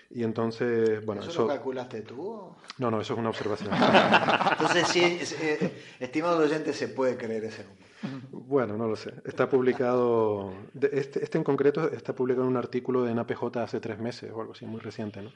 Y 0.09 0.23
entonces, 0.23 1.05
bueno, 1.05 1.21
¿Eso, 1.21 1.31
eso... 1.31 1.41
lo 1.43 1.47
calculaste 1.49 2.01
tú? 2.01 2.21
o? 2.21 2.57
No, 2.77 2.89
no, 2.89 3.01
eso 3.01 3.13
es 3.13 3.19
una 3.19 3.29
observación. 3.29 3.69
Entonces, 4.51 4.87
sí, 4.87 5.01
es- 5.03 5.33
eh, 5.41 5.83
estimado 5.99 6.37
oyente, 6.39 6.71
se 6.73 6.87
puede 6.87 7.17
creer 7.17 7.43
ese 7.45 7.63
número. 7.65 7.87
Bueno, 8.31 8.77
no 8.77 8.87
lo 8.87 8.95
sé. 8.95 9.11
Está 9.25 9.49
publicado, 9.49 10.53
de- 10.73 10.91
este, 10.93 11.23
este 11.23 11.37
en 11.39 11.43
concreto 11.43 11.91
está 11.91 12.13
publicado 12.15 12.43
en 12.45 12.51
un 12.51 12.57
artículo 12.57 13.03
de 13.03 13.13
NAPJ 13.13 13.57
hace 13.57 13.79
tres 13.79 13.99
meses 13.99 14.31
o 14.31 14.39
algo 14.39 14.53
así, 14.53 14.65
muy 14.65 14.79
reciente, 14.79 15.21
¿no? 15.21 15.31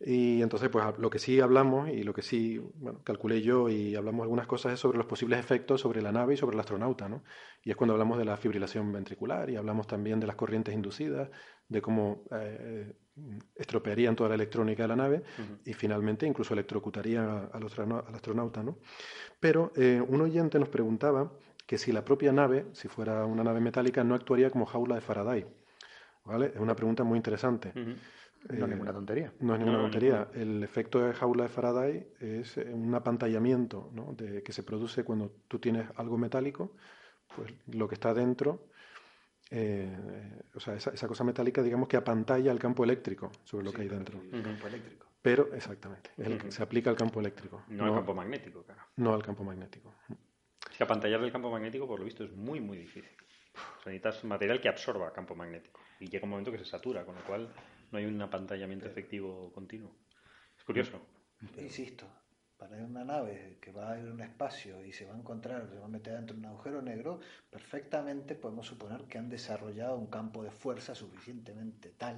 Y 0.00 0.42
entonces, 0.42 0.68
pues 0.70 0.84
lo 0.98 1.08
que 1.08 1.18
sí 1.20 1.40
hablamos 1.40 1.88
y 1.88 2.02
lo 2.02 2.12
que 2.12 2.22
sí, 2.22 2.58
bueno, 2.74 3.00
calculé 3.04 3.40
yo 3.42 3.68
y 3.68 3.94
hablamos 3.94 4.24
algunas 4.24 4.46
cosas 4.48 4.74
es 4.74 4.80
sobre 4.80 4.98
los 4.98 5.06
posibles 5.06 5.38
efectos 5.38 5.80
sobre 5.80 6.02
la 6.02 6.12
nave 6.12 6.34
y 6.34 6.36
sobre 6.36 6.54
el 6.54 6.60
astronauta, 6.60 7.08
¿no? 7.08 7.22
Y 7.62 7.70
es 7.70 7.76
cuando 7.76 7.94
hablamos 7.94 8.18
de 8.18 8.24
la 8.24 8.36
fibrilación 8.36 8.92
ventricular 8.92 9.48
y 9.48 9.56
hablamos 9.56 9.86
también 9.86 10.18
de 10.20 10.26
las 10.26 10.36
corrientes 10.36 10.74
inducidas, 10.74 11.30
de 11.68 11.80
cómo 11.80 12.24
eh, 12.32 12.92
estropearían 13.54 14.16
toda 14.16 14.28
la 14.30 14.34
electrónica 14.34 14.82
de 14.84 14.88
la 14.88 14.96
nave 14.96 15.22
y 15.64 15.72
finalmente 15.72 16.26
incluso 16.26 16.52
electrocutarían 16.54 17.48
al, 17.52 17.62
astrona- 17.62 18.04
al 18.06 18.14
astronauta, 18.14 18.62
¿no? 18.62 18.78
Pero 19.40 19.72
eh, 19.76 20.02
un 20.06 20.20
oyente 20.20 20.58
nos 20.58 20.68
preguntaba 20.68 21.32
que 21.66 21.78
si 21.78 21.92
la 21.92 22.04
propia 22.04 22.32
nave, 22.32 22.66
si 22.72 22.88
fuera 22.88 23.24
una 23.24 23.44
nave 23.44 23.60
metálica, 23.60 24.02
no 24.04 24.14
actuaría 24.14 24.50
como 24.50 24.66
jaula 24.66 24.96
de 24.96 25.00
Faraday. 25.00 25.46
¿Vale? 26.24 26.46
Es 26.54 26.60
una 26.60 26.74
pregunta 26.74 27.04
muy 27.04 27.16
interesante. 27.18 27.68
Ujú. 27.70 27.94
No 28.58 28.66
Eh, 28.66 28.68
ninguna 28.68 28.92
tontería. 28.92 29.32
no 29.40 29.54
es 29.54 29.58
ninguna 29.58 29.78
No, 29.78 29.84
tontería. 29.84 30.28
El 30.34 30.62
efecto 30.62 31.00
de 31.00 31.14
jaula 31.14 31.44
de 31.44 31.48
Faraday 31.48 32.06
es 32.20 32.58
eh, 32.58 32.70
un 32.72 32.94
apantallamiento 32.94 33.90
¿no? 33.92 34.12
de, 34.12 34.42
que 34.42 34.52
se 34.52 34.62
produce 34.62 35.02
cuando 35.04 35.30
tú 35.48 35.58
tienes 35.58 35.86
algo 35.96 36.18
metálico, 36.18 36.72
pues 37.34 37.54
lo 37.68 37.88
que 37.88 37.94
está 37.94 38.12
dentro, 38.12 38.66
eh, 39.56 39.88
o 40.52 40.58
sea, 40.58 40.74
esa, 40.74 40.90
esa 40.90 41.06
cosa 41.06 41.22
metálica, 41.22 41.62
digamos 41.62 41.86
que 41.86 41.96
apantalla 41.96 42.50
el 42.50 42.58
campo 42.58 42.82
eléctrico 42.82 43.30
sobre 43.44 43.64
lo 43.64 43.72
que 43.72 43.82
hay 43.82 43.88
dentro. 43.88 44.20
El 44.32 44.42
campo 44.42 44.66
eléctrico. 44.66 45.06
Pero, 45.22 45.54
exactamente, 45.54 46.10
el 46.18 46.50
se 46.50 46.62
aplica 46.62 46.90
al 46.90 46.96
campo 46.96 47.20
eléctrico, 47.20 47.62
No 47.68 47.84
al 47.84 47.94
campo 47.94 48.14
magnético, 48.14 48.64
claro. 48.64 48.82
no 48.96 49.14
al 49.14 49.22
campo 49.22 49.44
magnético. 49.44 49.94
Es 50.68 50.76
que 50.76 50.82
apantallar 50.82 51.20
del 51.20 51.30
campo 51.30 51.52
magnético, 51.52 51.86
por 51.86 52.00
lo 52.00 52.04
visto, 52.04 52.24
es 52.24 52.32
muy, 52.32 52.60
muy 52.60 52.76
difícil. 52.78 53.16
O 53.54 53.82
sea, 53.82 53.92
necesitas 53.92 54.24
material 54.24 54.60
que 54.60 54.68
absorba 54.68 55.12
campo 55.12 55.36
magnético. 55.36 55.80
Y 56.00 56.08
llega 56.08 56.24
un 56.24 56.30
momento 56.30 56.50
que 56.50 56.58
se 56.58 56.64
satura, 56.64 57.04
con 57.04 57.14
lo 57.14 57.22
cual 57.22 57.48
no 57.92 57.98
hay 57.98 58.06
un 58.06 58.20
apantallamiento 58.20 58.86
efectivo 58.86 59.52
continuo. 59.52 59.92
Es 60.58 60.64
curioso. 60.64 61.00
Insisto, 61.58 62.06
para 62.68 62.82
una 62.84 63.04
nave 63.04 63.58
que 63.60 63.72
va 63.72 63.92
a 63.92 63.98
ir 63.98 64.08
a 64.08 64.12
un 64.12 64.20
espacio 64.20 64.84
y 64.84 64.92
se 64.92 65.04
va 65.04 65.14
a 65.14 65.18
encontrar, 65.18 65.68
se 65.68 65.78
va 65.78 65.84
a 65.84 65.88
meter 65.88 66.14
dentro 66.14 66.34
de 66.34 66.40
un 66.40 66.46
agujero 66.46 66.80
negro, 66.80 67.20
perfectamente 67.50 68.34
podemos 68.34 68.66
suponer 68.66 69.02
que 69.02 69.18
han 69.18 69.28
desarrollado 69.28 69.96
un 69.96 70.06
campo 70.06 70.42
de 70.42 70.50
fuerza 70.50 70.94
suficientemente 70.94 71.90
tal 71.90 72.16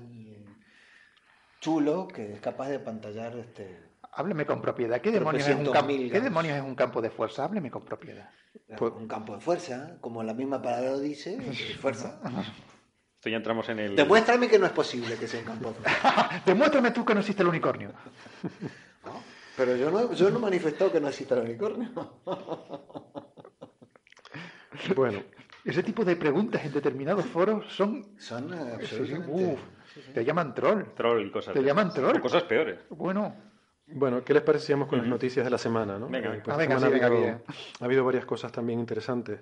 chulo 1.61 2.07
que 2.07 2.35
es 2.35 2.41
capaz 2.41 2.69
de 2.69 2.79
pantallar 2.79 3.37
este 3.37 3.87
Hábleme 4.13 4.47
con 4.47 4.63
propiedad. 4.63 5.01
¿Qué 5.01 5.11
demonios, 5.11 5.47
es 5.47 5.55
un, 5.55 5.67
300.000 5.67 5.73
campo, 5.73 5.89
¿Qué 5.89 6.21
demonios 6.21 6.57
es 6.57 6.63
un 6.63 6.75
campo 6.75 7.03
de 7.03 7.11
fuerza? 7.11 7.45
Hábleme 7.45 7.71
con 7.71 7.85
propiedad. 7.85 8.31
Pues- 8.79 8.95
un 8.95 9.07
campo 9.07 9.35
de 9.35 9.41
fuerza, 9.41 9.99
como 10.01 10.23
la 10.23 10.33
misma 10.33 10.63
palabra 10.63 10.97
dice, 10.99 11.37
de 11.37 11.53
fuerza. 11.75 12.19
Esto 13.15 13.29
ya 13.29 13.37
entramos 13.37 13.69
en 13.69 13.81
el... 13.81 13.97
Demuéstrame 13.97 14.49
que 14.49 14.59
no 14.59 14.65
es 14.65 14.73
posible 14.73 15.17
que 15.17 15.27
sea 15.27 15.41
un 15.41 15.47
campo 15.47 15.69
de 15.69 15.75
fuerza. 15.75 16.43
Demuéstrame 16.47 16.93
tú 16.93 17.05
que 17.05 17.13
no 17.13 17.21
existe 17.21 17.43
el 17.43 17.49
unicornio. 17.49 17.93
Pero 19.57 19.77
yo 19.77 19.91
no, 19.91 20.13
yo 20.13 20.31
no 20.31 20.39
he 20.39 20.41
manifestado 20.43 20.93
que 20.93 21.01
no 21.01 21.09
exista 21.09 21.35
el 21.37 21.43
unicornio. 21.43 21.89
Bueno, 24.95 25.21
Ese 25.65 25.83
tipo 25.83 26.05
de 26.05 26.17
preguntas 26.17 26.65
en 26.65 26.73
determinados 26.73 27.25
foros 27.25 27.73
son... 27.73 28.05
Son 28.19 28.51
sí, 28.83 29.07
sí, 29.07 30.01
te 30.13 30.25
llaman 30.25 30.55
troll. 30.55 30.85
Troll 30.95 31.27
y 31.27 31.31
cosas. 31.31 31.55
Te 31.55 31.63
llaman 31.63 31.93
troll. 31.93 32.17
O 32.17 32.21
cosas 32.21 32.43
peores. 32.45 32.79
Bueno, 32.91 33.35
Bueno, 33.87 34.23
¿qué 34.23 34.35
les 34.35 34.43
parece 34.43 34.67
si 34.67 34.73
vamos 34.75 34.89
con 34.89 34.99
las 34.99 35.09
noticias 35.09 35.45
de 35.45 35.51
la 35.51 35.59
semana? 35.59 35.99
¿no? 35.99 36.09
Venga, 36.09 36.31
venga. 36.31 36.45
Ah, 36.49 36.57
venga, 36.57 36.75
esta 36.77 36.89
sí, 36.89 36.93
semana 36.93 36.95
venga, 36.95 37.07
ha, 37.07 37.31
habido, 37.31 37.45
ha 37.81 37.85
habido 37.85 38.05
varias 38.05 38.27
cosas 38.27 38.53
también 38.53 38.79
interesantes. 38.79 39.41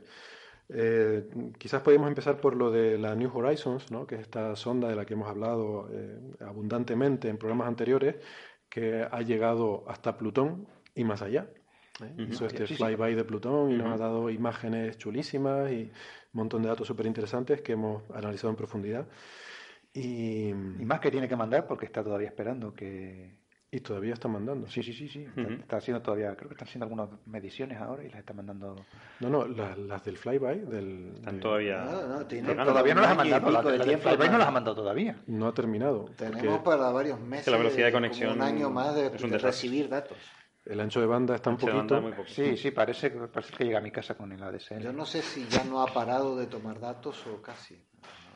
Eh, 0.69 1.29
quizás 1.59 1.83
podemos 1.83 2.09
empezar 2.09 2.41
por 2.41 2.57
lo 2.57 2.71
de 2.71 2.97
la 2.97 3.15
New 3.15 3.31
Horizons, 3.37 3.91
¿no? 3.91 4.07
que 4.07 4.15
es 4.15 4.23
esta 4.23 4.57
sonda 4.57 4.89
de 4.89 4.97
la 4.97 5.05
que 5.05 5.15
hemos 5.15 5.29
hablado 5.29 5.89
eh, 5.93 6.19
abundantemente 6.41 7.29
en 7.29 7.37
programas 7.37 7.69
anteriores, 7.69 8.17
que 8.75 9.07
ha 9.09 9.23
llegado 9.23 9.85
hasta 9.87 10.17
Plutón 10.17 10.67
y 10.97 11.05
más 11.05 11.23
allá. 11.23 11.47
¿eh? 12.03 12.27
Hizo 12.29 12.45
este 12.45 12.67
Sí, 12.67 12.75
sí. 12.75 12.83
flyby 12.83 13.15
de 13.15 13.23
Plutón 13.23 13.71
y 13.71 13.77
nos 13.77 13.87
ha 13.93 13.97
dado 13.97 14.31
imágenes 14.31 14.99
chulísimas 14.99 15.71
y 15.71 15.83
un 15.85 15.93
montón 16.33 16.63
de 16.63 16.69
datos 16.71 16.89
súper 16.89 17.07
interesantes 17.07 17.63
que 17.63 17.75
hemos 17.75 18.03
analizado 18.13 18.51
en 18.51 18.57
profundidad. 18.57 19.07
Y, 19.93 20.49
y 20.49 20.85
más 20.85 20.99
que 20.99 21.13
tiene 21.13 21.29
que 21.29 21.37
mandar 21.37 21.69
porque 21.69 21.87
está 21.87 22.03
todavía 22.03 22.27
esperando 22.27 22.75
que... 22.75 23.44
y 23.77 23.81
todavía 23.81 24.15
está 24.15 24.29
mandando. 24.29 24.69
Sí, 24.69 24.83
sí, 24.83 24.93
sí, 24.93 25.09
sí. 25.09 25.25
Está, 25.25 25.41
Ujú. 25.43 25.53
está 25.55 25.77
haciendo 25.79 26.01
todavía, 26.03 26.37
creo 26.37 26.49
que 26.49 26.55
están 26.55 26.69
haciendo 26.69 26.85
algunas 26.85 27.09
mediciones 27.27 27.79
ahora 27.81 28.05
y 28.05 28.09
las 28.09 28.21
está 28.21 28.33
mandando... 28.33 28.77
No, 29.21 29.29
no, 29.29 29.47
la- 29.47 29.75
las 29.77 30.05
del 30.05 30.17
flyby 30.17 30.61
del, 30.61 31.13
Están 31.17 31.37
de- 31.37 31.41
todavía... 31.43 31.85
No, 31.85 32.07
no, 32.07 32.27
tiene-. 32.27 32.55
Todavía 32.55 32.95
no 32.95 33.01
las 33.03 33.11
ha 33.11 33.15
mandado, 33.15 33.73
de 33.73 33.99
Flyby 33.99 34.29
no 34.31 34.39
las 34.39 34.49
ha 34.49 34.51
mandado 34.51 34.77
todavía. 34.77 35.21
no 35.27 35.49
ha 35.49 35.55
terminado. 35.55 36.05
Tenemos 36.17 36.61
para 36.61 36.91
varios 36.91 37.19
meses 37.21 37.49
la 37.49 37.59
velocidad 37.59 37.87
de 37.87 37.93
como 37.93 38.03
conexión 38.03 38.33
un 38.33 38.43
año 38.43 38.71
más 38.71 38.95
de, 38.95 39.07
es 39.07 39.23
un 39.23 39.31
de 39.31 39.37
desastre. 39.37 39.51
recibir 39.51 39.89
datos. 39.89 40.19
el 40.67 40.81
ancho 40.81 41.01
de 41.01 41.07
banda 41.07 41.35
está 41.35 41.51
un 41.51 41.57
poquito. 41.57 42.01
muy. 42.01 42.13
Sí, 42.27 42.57
sí, 42.57 42.71
parece, 42.71 43.13
que- 43.13 43.19
parece 43.29 43.53
que 43.55 43.65
llega 43.65 43.79
a 43.79 43.83
mi 43.83 43.91
casa 43.91 44.15
con 44.17 44.31
el 44.33 44.43
ADSL. 44.43 44.79
Yo 44.81 44.93
no 44.93 45.05
sé 45.05 45.21
si 45.23 45.47
ya 45.49 45.65
no 45.65 45.83
ha 45.83 45.87
parado 45.93 46.37
de 46.37 46.47
tomar 46.47 46.79
datos 46.81 47.27
o 47.27 47.43
casi. 47.43 47.75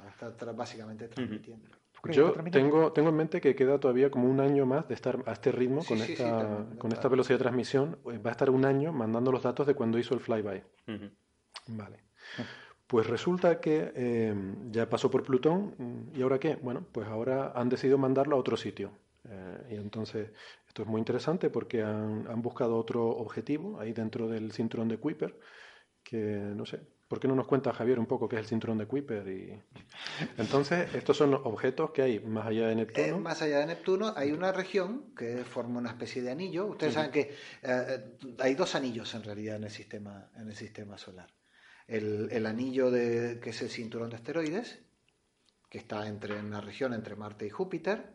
Está 0.09 0.37
tra- 0.37 0.55
básicamente 0.57 1.07
transmitiendo. 1.09 1.68
¿Tú 1.68 1.77
crees 1.77 1.88
Yo 2.12 2.33
tengo, 2.51 2.92
tengo 2.92 3.09
en 3.11 3.16
mente 3.16 3.40
que 3.40 3.55
queda 3.55 3.79
todavía 3.79 4.11
como 4.11 4.29
un 4.29 4.40
año 4.40 4.66
más 4.66 4.88
de 4.88 4.94
estar 4.94 5.23
a 5.27 5.33
este 5.33 5.53
ritmo, 5.53 5.83
Sí, 5.83 5.88
con, 5.88 5.99
sí, 5.99 6.05
sí, 6.07 6.12
esta, 6.12 6.38
también, 6.38 6.79
con 6.79 6.92
esta 6.92 7.09
velocidad 7.09 7.38
de 7.38 7.42
transmisión. 7.44 7.99
eh, 8.12 8.18
Va 8.18 8.31
a 8.31 8.33
estar 8.33 8.51
un 8.51 8.64
año 8.64 8.92
mandando 8.92 9.33
los 9.33 9.42
datos 9.42 9.66
de 9.66 9.75
cuando 9.75 9.99
hizo 9.99 10.14
el 10.14 10.21
flyby. 10.21 10.62
Vale. 11.68 11.99
Pues 12.87 13.07
resulta 13.07 13.61
que 13.61 13.92
eh, 13.94 14.35
ya 14.71 14.88
pasó 14.88 15.11
por 15.11 15.23
Plutón 15.23 15.75
mm, 15.77 16.16
y 16.18 16.23
ahora 16.23 16.38
qué? 16.38 16.57
Bueno, 16.57 16.87
pues 16.90 17.07
ahora 17.07 17.53
han 17.55 17.68
decidido 17.68 17.99
mandarlo 17.99 18.37
a 18.37 18.38
otro 18.38 18.57
sitio. 18.57 18.90
Eh, 19.29 19.73
y 19.73 19.75
entonces 19.75 20.31
esto 20.66 20.83
es 20.83 20.88
muy 20.88 20.99
interesante 21.01 21.51
porque 21.51 21.83
han, 21.83 22.27
han 22.29 22.40
buscado 22.40 22.77
otro 22.77 23.07
objetivo 23.09 23.79
ahí 23.79 23.92
dentro 23.92 24.27
del 24.29 24.53
cinturón 24.53 24.88
de 24.88 24.97
Kuiper 24.97 25.38
que 26.03 26.16
no 26.57 26.64
sé. 26.64 26.81
¿Por 27.09 27.18
qué 27.21 27.27
no 27.27 27.35
nos 27.35 27.47
cuenta 27.47 27.73
Javier 27.73 27.99
un 27.99 28.07
poco 28.07 28.29
qué 28.29 28.37
es 28.37 28.42
el 28.42 28.47
cinturón 28.49 28.77
de 28.79 28.87
Kuiper? 28.87 29.27
Y... 29.29 29.59
Entonces, 30.37 30.94
estos 30.94 31.16
son 31.16 31.31
los 31.31 31.40
objetos 31.44 31.90
que 31.90 32.03
hay 32.03 32.21
más 32.21 32.47
allá 32.47 32.66
de 32.66 32.73
Eh, 32.73 32.77
Neptuno. 32.77 33.18
más 33.18 33.40
allá 33.40 33.61
de 33.61 33.66
Neptuno 33.66 34.12
hay 34.14 34.33
una 34.33 34.53
región 34.53 35.14
que 35.16 35.38
forma 35.44 35.79
una 35.79 35.88
especie 35.90 36.21
de 36.21 36.31
anillo. 36.31 36.66
Ustedes 36.66 36.94
saben 36.94 37.11
que 37.11 37.21
eh, 37.21 37.35
eh, 37.62 38.35
hay 38.38 38.55
dos 38.55 38.75
anillos 38.75 39.14
en 39.14 39.23
realidad 39.25 39.57
en 39.57 39.64
el 39.64 39.71
sistema, 39.71 40.31
en 40.37 40.49
el 40.49 40.55
sistema 40.55 40.99
solar. 40.99 41.29
El, 41.87 42.29
el 42.31 42.44
anillo 42.44 42.90
de, 42.90 43.40
que 43.40 43.51
es 43.51 43.62
el 43.62 43.71
cinturón 43.71 44.11
de 44.11 44.16
asteroides, 44.16 44.79
que 45.71 45.79
está 45.79 46.07
entre, 46.07 46.38
en 46.38 46.51
la 46.51 46.61
región 46.61 46.92
entre 46.92 47.16
Marte 47.16 47.47
y 47.47 47.51
Júpiter, 47.51 48.11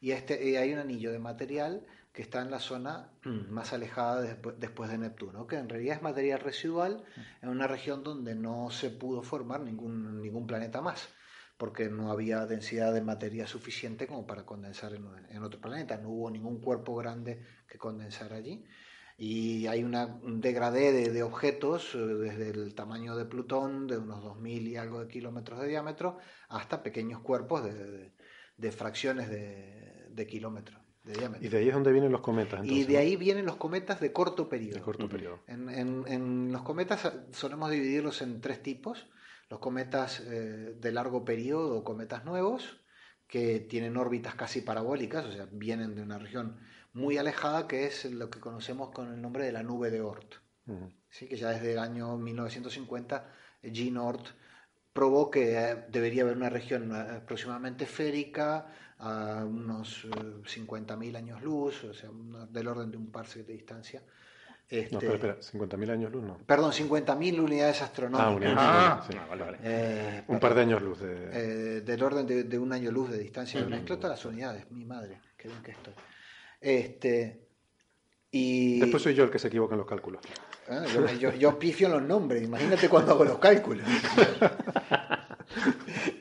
y, 0.00 0.12
este, 0.12 0.42
y 0.48 0.56
hay 0.56 0.72
un 0.72 0.78
anillo 0.78 1.12
de 1.12 1.18
material 1.18 1.84
que 2.20 2.24
está 2.24 2.42
en 2.42 2.50
la 2.50 2.58
zona 2.58 3.08
más 3.50 3.72
alejada 3.72 4.22
despu- 4.22 4.54
después 4.58 4.90
de 4.90 4.98
Neptuno, 4.98 5.46
que 5.46 5.56
en 5.56 5.70
realidad 5.70 5.96
es 5.96 6.02
material 6.02 6.40
residual 6.40 7.02
en 7.40 7.48
una 7.48 7.66
región 7.66 8.04
donde 8.04 8.34
no 8.34 8.68
se 8.70 8.90
pudo 8.90 9.22
formar 9.22 9.60
ningún, 9.62 10.20
ningún 10.20 10.46
planeta 10.46 10.82
más, 10.82 11.08
porque 11.56 11.88
no 11.88 12.12
había 12.12 12.44
densidad 12.44 12.92
de 12.92 13.00
materia 13.00 13.46
suficiente 13.46 14.06
como 14.06 14.26
para 14.26 14.44
condensar 14.44 14.92
en, 14.92 15.06
en 15.30 15.42
otro 15.42 15.62
planeta, 15.62 15.96
no 15.96 16.10
hubo 16.10 16.30
ningún 16.30 16.60
cuerpo 16.60 16.94
grande 16.94 17.42
que 17.66 17.78
condensar 17.78 18.34
allí. 18.34 18.66
Y 19.16 19.66
hay 19.66 19.82
una, 19.82 20.04
un 20.22 20.42
degradé 20.42 20.92
de, 20.92 21.10
de 21.10 21.22
objetos 21.22 21.94
eh, 21.94 21.98
desde 21.98 22.50
el 22.50 22.74
tamaño 22.74 23.16
de 23.16 23.24
Plutón, 23.24 23.86
de 23.86 23.96
unos 23.96 24.22
2.000 24.22 24.68
y 24.68 24.76
algo 24.76 25.00
de 25.00 25.08
kilómetros 25.08 25.58
de 25.60 25.68
diámetro, 25.68 26.18
hasta 26.50 26.82
pequeños 26.82 27.20
cuerpos 27.20 27.64
de, 27.64 27.72
de- 27.74 28.12
de 28.58 28.72
fracciones 28.72 29.30
de, 29.30 30.06
de 30.10 30.26
kilómetros 30.26 30.79
de 31.04 31.12
diámetro. 31.14 31.46
Y 31.46 31.48
de 31.50 31.58
ahí 31.58 31.68
es 31.68 31.74
donde 31.74 31.92
vienen 31.92 32.12
los 32.12 32.20
cometas. 32.20 32.60
Y 32.60 32.62
entonces, 32.62 32.86
de 32.88 32.92
¿no? 32.94 32.98
ahí 33.00 33.16
vienen 33.16 33.46
los 33.46 33.56
cometas 33.56 34.00
de 34.00 34.12
corto 34.12 34.48
periodo. 34.48 34.74
De 34.76 34.82
corto 34.82 35.08
periodo. 35.08 35.40
En, 35.46 35.68
en- 35.68 36.04
en 36.06 36.52
los 36.52 36.62
cometas 36.62 37.04
eh, 37.06 37.12
solemos 37.32 37.70
dividirlos 37.70 38.22
en 38.22 38.40
tres 38.40 38.62
tipos. 38.62 39.06
Los 39.48 39.58
cometas 39.60 40.20
eh, 40.20 40.76
de 40.78 40.92
largo 40.92 41.24
periodo 41.24 41.82
cometas 41.84 42.24
nuevos, 42.24 42.80
que 43.26 43.60
tienen 43.60 43.96
órbitas 43.96 44.34
casi 44.34 44.60
parabólicas, 44.60 45.24
o 45.24 45.32
sea, 45.32 45.48
vienen 45.50 45.94
de 45.94 46.02
una 46.02 46.18
región 46.18 46.58
muy 46.92 47.16
alejada, 47.18 47.66
que 47.68 47.86
es 47.86 48.04
lo 48.04 48.30
que 48.30 48.40
conocemos 48.40 48.90
con 48.90 49.12
el 49.12 49.20
nombre 49.22 49.44
de 49.44 49.52
la 49.52 49.62
nube 49.62 49.90
de 49.90 50.00
Oort. 50.00 50.34
Ujú. 50.66 50.92
¿sí? 51.08 51.26
que 51.26 51.36
ya 51.36 51.48
desde 51.50 51.72
el 51.72 51.78
año 51.78 52.16
1950 52.16 53.32
eh, 53.62 53.70
Gene 53.74 53.98
Oort 53.98 54.26
probó 54.92 55.30
que 55.30 55.56
eh, 55.58 55.84
debería 55.88 56.22
haber 56.22 56.36
una 56.36 56.50
región 56.50 56.94
eh, 56.94 57.16
aproximadamente 57.18 57.84
esférica 57.84 58.66
a 58.98 59.44
unos 59.44 60.04
eh, 60.04 60.08
50.000 60.10 61.16
años 61.16 61.42
luz, 61.42 61.84
o 61.84 61.94
sea, 61.94 62.10
una- 62.10 62.46
del 62.46 62.66
orden 62.68 62.90
de 62.90 62.96
un 62.96 63.10
parsec 63.10 63.46
de 63.46 63.52
distancia. 63.54 64.02
Este, 64.68 64.92
No, 64.94 64.98
espera, 65.00 65.34
espera, 65.34 65.66
50.000 65.66 65.90
años 65.90 66.12
luz, 66.12 66.22
no. 66.22 66.38
Perdón, 66.46 66.72
50.000 66.72 67.40
unidades 67.40 67.82
astronómicas. 67.82 68.26
Ah, 68.32 68.36
unidades 68.36 68.58
Ah, 68.60 68.98
astronómicas, 69.00 69.06
sí. 69.06 69.18
Ah, 69.20 69.26
vale, 69.28 69.44
vale. 69.44 69.58
Eh, 69.62 70.24
Un 70.28 70.38
par 70.38 70.54
de 70.54 70.60
años 70.60 70.82
luz. 70.82 71.00
De... 71.00 71.30
eh, 71.32 71.80
del 71.80 72.02
orden 72.02 72.26
de, 72.26 72.44
de 72.44 72.58
un 72.58 72.72
año 72.72 72.90
luz 72.92 73.10
de 73.10 73.18
distancia. 73.18 73.60
Ujú. 73.60 73.70
Mezclo 73.70 73.96
todas 73.98 74.18
las 74.18 74.24
unidades, 74.24 74.70
mi 74.70 74.84
madre, 74.84 75.20
qué 75.36 75.48
bien 75.48 75.62
que 75.62 75.72
estoy. 75.72 75.94
Este, 76.60 77.48
y, 78.30 78.78
Después 78.80 79.02
soy 79.02 79.14
yo 79.14 79.24
el 79.24 79.30
que 79.30 79.38
se 79.40 79.48
equivoca 79.48 79.74
en 79.74 79.78
los 79.78 79.88
cálculos. 79.88 80.20
Ah, 80.70 80.84
yo, 80.86 81.06
yo, 81.14 81.34
yo 81.34 81.58
pifio 81.58 81.88
los 81.88 82.02
nombres, 82.02 82.44
imagínate 82.44 82.88
cuando 82.88 83.12
hago 83.12 83.24
los 83.24 83.38
cálculos. 83.38 83.86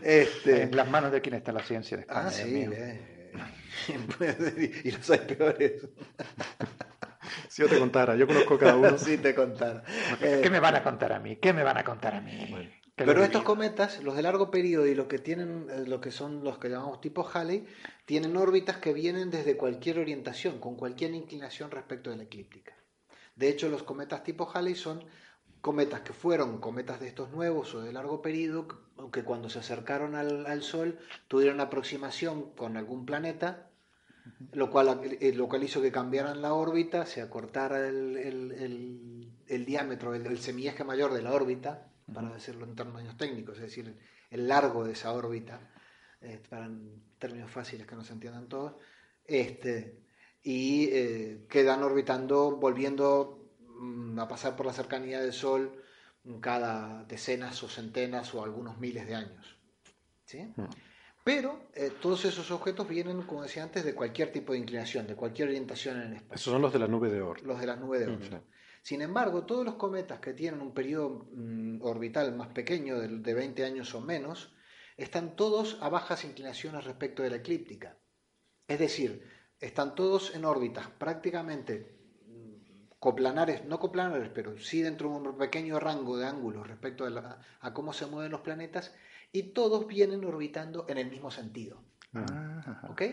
este, 0.04 0.64
En 0.64 0.76
las 0.76 0.90
manos 0.90 1.12
de 1.12 1.22
quien 1.22 1.36
está 1.36 1.52
la 1.52 1.62
ciencia 1.62 1.98
de 1.98 2.02
España. 2.02 2.22
ah, 2.26 2.32
sí, 2.32 2.66
eh. 2.72 3.32
Y 4.84 4.92
los 4.92 5.10
hay 5.10 5.20
peores. 5.20 5.74
Si 7.48 7.62
yo 7.62 7.68
te 7.68 7.80
contara, 7.80 8.16
yo 8.16 8.28
conozco 8.28 8.58
cada 8.58 8.76
uno. 8.76 8.90
Así 8.90 9.18
te 9.18 9.36
contara. 9.36 9.84
Eh, 10.22 10.40
¿Qué 10.42 10.50
me 10.50 10.60
van 10.60 10.76
a 10.76 10.84
contar 10.84 11.14
a 11.14 11.20
mí? 11.20 11.38
¿Qué 11.38 11.54
me 11.54 11.64
van 11.64 11.78
a 11.78 11.84
contar 11.84 12.16
a 12.16 12.22
mí? 12.22 12.70
Pero 12.96 13.24
estos 13.24 13.44
cometas, 13.44 14.04
los 14.04 14.16
de 14.16 14.22
largo 14.22 14.52
periodo 14.52 14.86
y 14.86 14.94
los 14.94 15.08
que 15.08 15.20
tienen, 15.20 15.68
eh, 15.70 15.84
lo 15.88 16.02
que 16.02 16.12
son 16.12 16.44
los 16.44 16.58
que 16.58 16.70
llamamos 16.70 17.02
tipo 17.02 17.28
Halley, 17.28 17.66
tienen 18.06 18.36
órbitas 18.36 18.78
que 18.78 18.94
vienen 18.94 19.30
desde 19.30 19.58
cualquier 19.58 20.00
orientación, 20.00 20.60
con 20.60 20.76
cualquier 20.76 21.14
inclinación 21.14 21.72
respecto 21.72 22.10
de 22.10 22.18
la 22.18 22.24
eclíptica. 22.24 22.74
De 23.40 23.48
hecho, 23.50 23.70
los 23.70 23.84
cometas 23.84 24.24
tipo 24.24 24.50
Halley 24.54 24.76
son 24.76 24.98
cometas 25.62 26.02
que 26.02 26.12
fueron 26.14 26.60
cometas 26.60 27.00
de 27.00 27.08
estos 27.08 27.30
nuevos 27.32 27.74
o 27.74 27.82
de 27.82 27.94
largo 27.94 28.22
periodo, 28.22 28.68
que- 29.14 29.24
cuando 29.24 29.50
se 29.50 29.60
acercaron 29.60 30.16
al, 30.16 30.46
al 30.46 30.62
Sol 30.62 31.00
tuvieron 31.30 31.60
aproximación 31.62 32.52
con 32.62 32.76
algún 32.76 33.06
planeta, 33.06 33.50
lo 34.52 34.70
cual, 34.70 34.88
eh, 35.22 35.34
lo 35.34 35.48
cual 35.48 35.64
hizo 35.64 35.82
que 35.82 35.92
cambiaran 35.92 36.42
la 36.42 36.54
órbita, 36.54 37.06
se 37.06 37.22
acortara 37.22 37.88
el, 37.88 38.18
el- 38.18 38.52
el- 38.52 39.32
el 39.48 39.66
diámetro, 39.66 40.14
el, 40.16 40.38
semieje 40.40 40.84
mayor 40.84 41.14
de 41.14 41.22
la 41.22 41.34
órbita, 41.34 41.72
para 42.14 42.30
decirlo 42.34 42.66
en 42.66 42.76
términos 42.76 43.16
técnicos, 43.18 43.56
es 43.58 43.64
decir, 43.64 43.96
el 44.32 44.48
largo 44.50 44.84
de 44.84 44.92
esa 44.94 45.14
órbita, 45.14 45.62
eh, 46.22 46.42
para 46.50 46.66
en 46.66 47.02
términos 47.18 47.50
fáciles 47.52 47.88
que 47.88 47.96
no 47.96 48.04
se 48.04 48.14
entiendan 48.14 48.50
todos, 48.50 48.74
este, 49.26 49.98
y 50.42 50.90
eh, 50.92 51.46
quedan 51.50 51.84
orbitando, 51.84 52.58
volviendo 52.58 53.52
mm, 53.80 54.20
a 54.20 54.28
pasar 54.28 54.56
por 54.56 54.66
la 54.66 54.74
cercanía 54.74 55.22
del 55.22 55.34
Sol 55.34 55.84
cada 56.42 57.04
decenas 57.06 57.64
o 57.64 57.68
centenas 57.68 58.34
o 58.36 58.44
algunos 58.44 58.78
miles 58.78 59.08
de 59.08 59.16
años. 59.16 59.58
¿sí? 60.26 60.54
Pero 61.24 61.70
eh, 61.74 61.92
todos 62.02 62.26
esos 62.26 62.52
objetos 62.52 62.88
vienen, 62.88 63.24
como 63.24 63.44
decía 63.44 63.64
antes, 63.64 63.84
de 63.84 63.96
cualquier 63.96 64.32
tipo 64.32 64.54
de 64.54 64.60
inclinación, 64.60 65.08
de 65.08 65.16
cualquier 65.16 65.50
orientación 65.50 65.98
en 65.98 66.08
el 66.08 66.14
espacio 66.18 66.36
Esos 66.36 66.54
son 66.54 66.62
los 66.62 66.74
de 66.74 66.80
la 66.80 66.88
nube 66.88 67.10
de 67.10 67.22
Oort. 67.22 67.44
los 67.44 67.60
de 67.60 67.68
las 67.68 67.80
nubes 67.80 68.02
de 68.02 68.08
Oort. 68.08 68.44
Sin 68.82 69.02
embargo, 69.02 69.46
todos 69.46 69.66
los 69.66 69.76
cometas 69.76 70.20
que 70.20 70.34
tienen 70.34 70.62
un 70.62 70.74
periodo 70.74 71.28
mm, 71.34 71.82
orbital 71.82 72.34
más 72.36 72.50
pequeño, 72.50 72.98
de, 73.00 73.08
de 73.08 73.34
20 73.34 73.66
años 73.66 73.94
o 73.94 74.02
menos, 74.02 74.54
están 74.96 75.36
todos 75.36 75.78
a 75.82 75.90
bajas 75.90 76.24
inclinaciones 76.24 76.84
respecto 76.86 77.24
de 77.24 77.30
la 77.30 77.38
eclíptica. 77.38 77.98
Es 78.68 78.80
decir, 78.80 79.24
están 79.60 79.96
todos 79.96 80.36
en 80.36 80.46
órbitas 80.46 80.88
prácticamente 80.98 81.96
mm, 82.28 82.98
coplanares, 83.00 83.66
no 83.66 83.80
coplanares, 83.80 84.30
pero 84.34 84.58
sí 84.58 84.82
dentro 84.82 85.10
de 85.10 85.16
un 85.16 85.38
pequeño 85.38 85.80
rango 85.80 86.18
de 86.18 86.26
ángulos 86.26 86.68
respecto 86.68 87.06
a, 87.06 87.10
la- 87.10 87.40
a 87.60 87.74
cómo 87.74 87.94
se 87.94 88.06
mueven 88.06 88.32
los 88.32 88.42
planetas 88.42 88.94
y 89.32 89.44
todos 89.54 89.86
vienen 89.88 90.24
orbitando 90.26 90.86
en 90.90 90.98
el 90.98 91.10
mismo 91.10 91.30
sentido. 91.32 91.84
Ah, 92.14 92.82
¿Ok? 92.90 93.04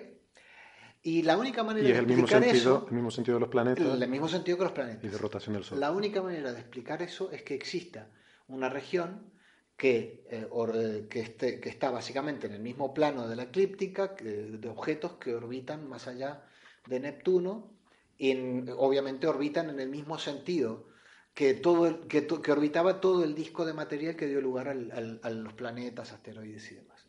Y 1.03 1.23
la 1.23 1.37
única 1.37 1.63
manera 1.63 1.87
Y 1.87 1.91
es 1.93 1.99
de 1.99 2.03
mismo, 2.07 2.23
explicar 2.25 2.43
sentido, 2.43 2.77
eso, 2.79 2.87
el 2.89 2.95
mismo 2.95 3.11
sentido 3.11 3.37
de 3.37 3.41
los 3.41 3.49
planetas 3.49 3.87
el 4.03 4.09
mismo 4.09 4.29
sentido 4.29 4.57
que 4.59 4.65
los 4.65 4.73
y 4.73 4.75
planetas. 4.75 5.13
de 5.13 5.19
rotación 5.19 5.55
del 5.55 5.63
Sol. 5.65 5.79
La 5.79 5.93
única 5.93 6.21
manera 6.23 6.53
de 6.53 6.59
explicar 6.61 7.01
eso 7.03 7.31
es 7.31 7.43
que 7.43 7.55
exista 7.55 8.09
una 8.49 8.69
región 8.69 9.31
que, 9.77 10.25
eh, 10.31 10.47
or- 10.51 10.75
eh, 10.77 11.07
que, 11.09 11.21
esté- 11.21 11.61
que 11.61 11.69
está 11.69 11.91
básicamente 11.91 12.47
en 12.47 12.55
el 12.55 12.61
mismo 12.63 12.95
plano 12.95 13.29
de 13.29 13.37
la 13.37 13.45
eclíptica, 13.45 14.15
que- 14.15 14.25
de 14.25 14.69
objetos 14.69 15.13
que 15.15 15.35
orbitan 15.35 15.89
más 15.89 16.09
allá 16.09 16.43
de 16.87 17.01
Neptuno, 17.01 17.71
y 18.17 18.31
en- 18.31 18.71
obviamente 18.79 19.27
orbitan 19.27 19.69
en 19.71 19.81
el 19.81 19.91
mismo 19.91 20.19
sentido 20.19 20.87
que, 21.35 21.53
todo 21.53 21.87
el- 21.87 22.07
que, 22.09 22.23
to- 22.23 22.41
que 22.41 22.53
orbitaba 22.53 23.01
todo 23.01 23.23
el 23.25 23.35
disco 23.35 23.67
de 23.67 23.75
material 23.75 24.17
que 24.17 24.27
dio 24.27 24.41
lugar 24.41 24.69
al- 24.69 24.91
al- 24.93 25.21
a 25.23 25.31
los 25.31 25.53
planetas, 25.53 26.13
asteroides 26.13 26.73
y 26.73 26.77
demás. 26.77 27.07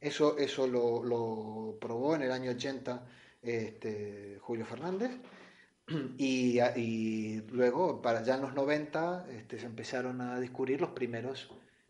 Eso, 0.00 0.36
eso 0.38 0.66
lo, 0.68 1.02
lo 1.02 1.78
probó 1.80 2.14
en 2.14 2.22
el 2.22 2.30
año 2.32 2.50
80 2.52 3.06
este, 3.42 4.38
Julio 4.40 4.66
Fernández. 4.66 5.10
Y, 6.18 6.58
y 6.76 7.42
luego, 7.52 8.02
para 8.02 8.22
ya 8.24 8.34
en 8.34 8.42
los 8.42 8.54
90, 8.54 9.26
este, 9.30 9.58
se 9.58 9.66
empezaron 9.66 10.20
a 10.20 10.38
descubrir 10.40 10.80
los 10.80 10.90
primeros 10.90 11.48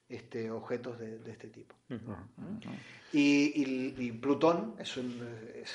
este, 0.09 0.51
objetos 0.51 0.99
de, 0.99 1.19
de 1.19 1.31
este 1.33 1.49
tipo. 1.49 1.75
Y, 3.12 3.53
y- 3.55 3.95
y 3.99 4.12
Plutón 4.12 4.75
es, 4.79 4.97
un, 4.97 5.21
es 5.55 5.71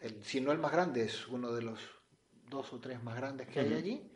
el- 0.00 0.22
si 0.24 0.40
no 0.40 0.52
el 0.52 0.58
más 0.58 0.72
grande, 0.72 1.02
es 1.04 1.28
uno 1.28 1.52
de 1.52 1.62
los 1.62 1.80
dos 2.48 2.72
o 2.72 2.80
tres 2.80 3.02
más 3.02 3.16
grandes 3.16 3.46
que 3.48 3.60
hay 3.60 3.74
allí. 3.74 4.12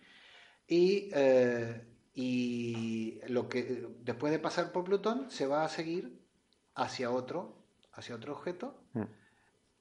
Y, 0.66 1.10
eh, 1.12 1.84
y 2.14 3.20
lo 3.28 3.48
que 3.48 3.86
después 4.00 4.32
de 4.32 4.38
pasar 4.38 4.72
por 4.72 4.84
Plutón 4.84 5.30
se 5.30 5.46
va 5.46 5.64
a 5.64 5.68
seguir 5.68 6.20
hacia 6.74 7.10
otro, 7.10 7.64
hacia 7.92 8.14
otro 8.14 8.32
objeto, 8.34 8.78
Mm. 8.94 9.02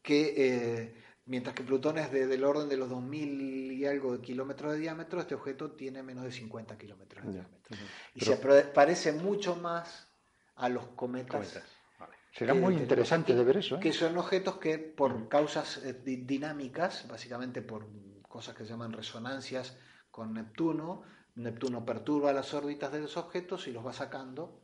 que 0.01 0.33
eh, 0.37 0.95
mientras 1.25 1.55
que 1.55 1.63
Plutón 1.63 1.97
es 1.97 2.11
de- 2.11 2.27
del 2.27 2.43
orden 2.43 2.67
de 2.69 2.77
los 2.77 2.89
2000 2.89 3.71
y 3.71 3.85
algo 3.85 4.13
de 4.17 4.21
kilómetros 4.21 4.73
de 4.73 4.79
diámetro, 4.79 5.19
este 5.21 5.35
objeto 5.35 5.71
tiene 5.71 6.03
menos 6.03 6.23
de 6.23 6.31
50 6.31 6.77
kilómetros 6.77 7.25
de 7.25 7.33
diámetro. 7.33 7.77
Y 8.15 8.19
Pero- 8.25 8.55
se 8.55 8.63
parece 8.65 9.11
mucho 9.13 9.55
más 9.55 10.07
a 10.55 10.69
los 10.69 10.87
cometas. 10.89 11.31
Cometas. 11.47 11.63
Vale. 11.99 12.15
Será 12.33 12.53
muy 12.53 12.75
interesante 12.75 13.33
de 13.35 13.43
ver 13.43 13.57
eso. 13.57 13.75
¿eh? 13.75 13.79
Que 13.79 13.93
son 13.93 14.17
objetos 14.17 14.57
que 14.57 14.77
por 14.77 15.27
causas 15.29 15.77
eh, 15.83 15.93
di- 16.03 16.17
dinámicas, 16.25 17.07
básicamente 17.07 17.61
por 17.61 17.87
cosas 18.27 18.55
que 18.55 18.63
se 18.63 18.69
llaman 18.71 18.93
resonancias 18.93 19.77
con 20.09 20.33
Neptuno, 20.33 21.03
Neptuno 21.35 21.85
perturba 21.85 22.33
las 22.33 22.53
órbitas 22.53 22.91
de 22.91 22.99
los 23.01 23.15
objetos 23.17 23.67
y 23.67 23.71
los 23.71 23.85
va 23.85 23.93
sacando. 23.93 24.60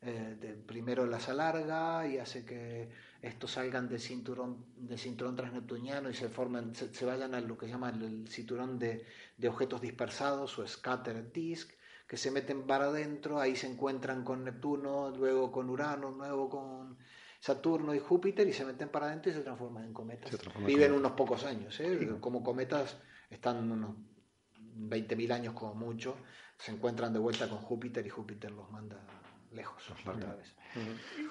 Eh, 0.00 0.36
de- 0.40 0.54
primero 0.54 1.06
las 1.06 1.28
alarga 1.28 2.06
y 2.06 2.18
hace 2.18 2.44
que 2.44 2.88
estos 3.20 3.52
salgan 3.52 3.88
del 3.88 4.00
cinturón, 4.00 4.64
del 4.76 4.98
cinturón 4.98 5.34
transneptuniano 5.34 6.08
y 6.08 6.14
se 6.14 6.28
formen, 6.28 6.74
se, 6.74 6.94
se 6.94 7.04
vayan 7.04 7.34
a 7.34 7.40
lo 7.40 7.58
que 7.58 7.66
se 7.66 7.72
llama 7.72 7.90
el, 7.90 8.28
cinturón 8.28 8.78
de, 8.78 9.04
de 9.36 9.48
objetos 9.48 9.80
dispersados 9.80 10.58
o 10.58 10.66
scattered 10.66 11.32
disk, 11.32 11.72
que 12.06 12.16
se 12.16 12.30
meten 12.30 12.62
para 12.66 12.86
adentro, 12.86 13.38
ahí 13.40 13.54
se 13.56 13.66
encuentran 13.66 14.24
con 14.24 14.44
Neptuno, 14.44 15.10
luego 15.10 15.50
con 15.52 15.68
Urano, 15.68 16.10
luego 16.12 16.48
con 16.48 16.96
Saturno 17.40 17.94
y 17.94 17.98
Júpiter 17.98 18.48
y 18.48 18.52
se 18.52 18.64
meten 18.64 18.88
para 18.88 19.06
adentro 19.06 19.30
y 19.30 19.34
se 19.34 19.40
transforman 19.42 19.84
en 19.84 19.92
cometas. 19.92 20.30
Viven 20.66 20.92
unos 20.92 21.12
pocos 21.12 21.44
años, 21.44 21.78
¿eh? 21.80 22.16
como 22.20 22.42
cometas 22.42 22.96
están 23.30 23.70
unos 23.70 23.96
20.000 24.76 25.32
años 25.32 25.54
como 25.54 25.74
mucho, 25.74 26.16
se 26.56 26.72
encuentran 26.72 27.12
de 27.12 27.18
vuelta 27.18 27.48
con 27.48 27.58
Júpiter 27.58 28.06
y 28.06 28.10
Júpiter 28.10 28.50
los 28.52 28.70
manda 28.70 28.96
lejos 29.52 29.82
otra 29.90 30.34
vez. 30.34 30.54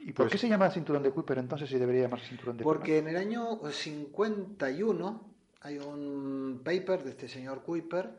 ¿Y 0.01 0.11
por 0.13 0.25
Pues- 0.25 0.31
qué 0.33 0.37
se 0.37 0.49
llama 0.49 0.69
cinturón 0.71 1.03
de 1.03 1.11
Kuiper 1.11 1.37
entonces 1.37 1.69
si 1.69 1.77
debería 1.77 2.03
llamarse 2.03 2.27
cinturón 2.27 2.57
de 2.57 2.63
Porque 2.63 2.97
en 2.97 3.07
el 3.07 3.17
año 3.17 3.59
51 3.71 5.29
hay 5.61 5.77
un 5.79 6.61
paper 6.63 7.03
de 7.03 7.11
este 7.11 7.27
señor 7.27 7.63
Kuiper 7.63 8.09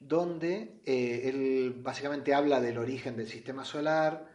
donde 0.00 0.80
eh, 0.84 1.28
él 1.28 1.74
básicamente 1.82 2.34
habla 2.34 2.60
del 2.60 2.78
origen 2.78 3.16
del 3.16 3.28
sistema 3.28 3.64
solar 3.64 4.28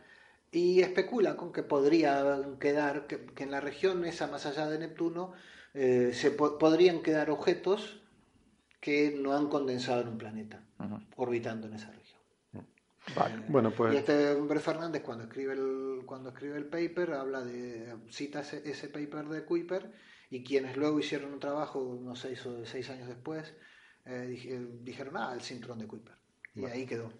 y 0.52 0.80
especula 0.82 1.36
con 1.36 1.52
que 1.52 1.64
podría 1.64 2.40
quedar, 2.60 3.06
que, 3.08 3.26
que 3.26 3.44
en 3.44 3.52
la 3.52 3.60
región 3.60 4.06
esa 4.06 4.28
más 4.28 4.46
allá 4.46 4.68
de 4.70 4.80
Neptuno 4.80 5.34
eh, 5.74 6.12
se 6.14 6.32
po- 6.32 6.58
podrían 6.58 7.02
quedar 7.02 7.30
objetos 7.30 8.00
que 8.80 9.18
no 9.20 9.34
han 9.34 9.50
condensado 9.50 10.02
en 10.02 10.08
un 10.08 10.18
planeta, 10.18 10.62
orbitando 11.18 11.68
en 11.68 11.74
esa 11.74 11.88
región. 11.88 11.97
Vale. 13.16 13.36
Bueno, 13.48 13.72
pues 13.72 13.94
Y 13.94 13.98
este 13.98 14.32
hombre 14.34 14.60
Fernández 14.60 15.02
cuando 15.02 15.24
escribe 15.26 15.54
el, 15.54 16.02
cuando 16.06 16.30
escribe 16.30 16.58
el 16.58 16.66
paper 16.66 17.14
habla 17.14 17.42
de 17.44 17.96
cita 18.10 18.42
ese, 18.42 18.70
ese 18.70 18.90
paper 18.90 19.28
de 19.30 19.46
Kuiper 19.46 19.92
y 20.30 20.44
quienes 20.44 20.76
luego 20.76 21.00
hicieron 21.00 21.34
un 21.34 21.40
trabajo 21.40 21.80
unos 21.80 22.20
seis 22.20 22.46
o 22.46 22.66
seis 22.66 22.90
años 22.90 23.08
después 23.08 23.54
eh, 24.06 24.26
dije- 24.30 24.68
dijeron 24.82 25.16
ah 25.18 25.32
el 25.34 25.42
cinturón 25.42 25.80
de 25.80 25.88
Kuiper 25.88 26.16
y 26.56 26.66
ahí 26.66 26.86
quedó. 26.86 27.12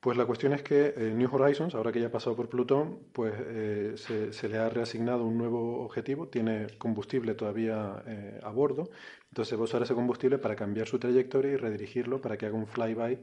Pues 0.00 0.16
la 0.16 0.24
cuestión 0.24 0.54
es 0.54 0.62
que 0.62 0.94
eh, 0.96 1.12
New 1.14 1.28
Horizons, 1.30 1.74
ahora 1.74 1.92
que 1.92 2.00
ya 2.00 2.06
ha 2.06 2.10
pasado 2.10 2.34
por 2.34 2.48
Plutón, 2.48 3.00
pues 3.12 3.34
eh, 3.38 3.92
se, 3.96 4.32
se 4.32 4.48
le 4.48 4.56
ha 4.56 4.70
reasignado 4.70 5.26
un 5.26 5.36
nuevo 5.36 5.82
objetivo, 5.84 6.28
tiene 6.28 6.68
combustible 6.78 7.34
todavía 7.34 8.02
eh, 8.06 8.40
a 8.42 8.50
bordo, 8.50 8.88
entonces 9.28 9.58
va 9.58 9.62
a 9.62 9.64
usar 9.64 9.82
ese 9.82 9.94
combustible 9.94 10.38
para 10.38 10.56
cambiar 10.56 10.86
su 10.86 10.98
trayectoria 10.98 11.52
y 11.52 11.56
redirigirlo 11.56 12.22
para 12.22 12.38
que 12.38 12.46
haga 12.46 12.56
un 12.56 12.66
flyby 12.66 13.20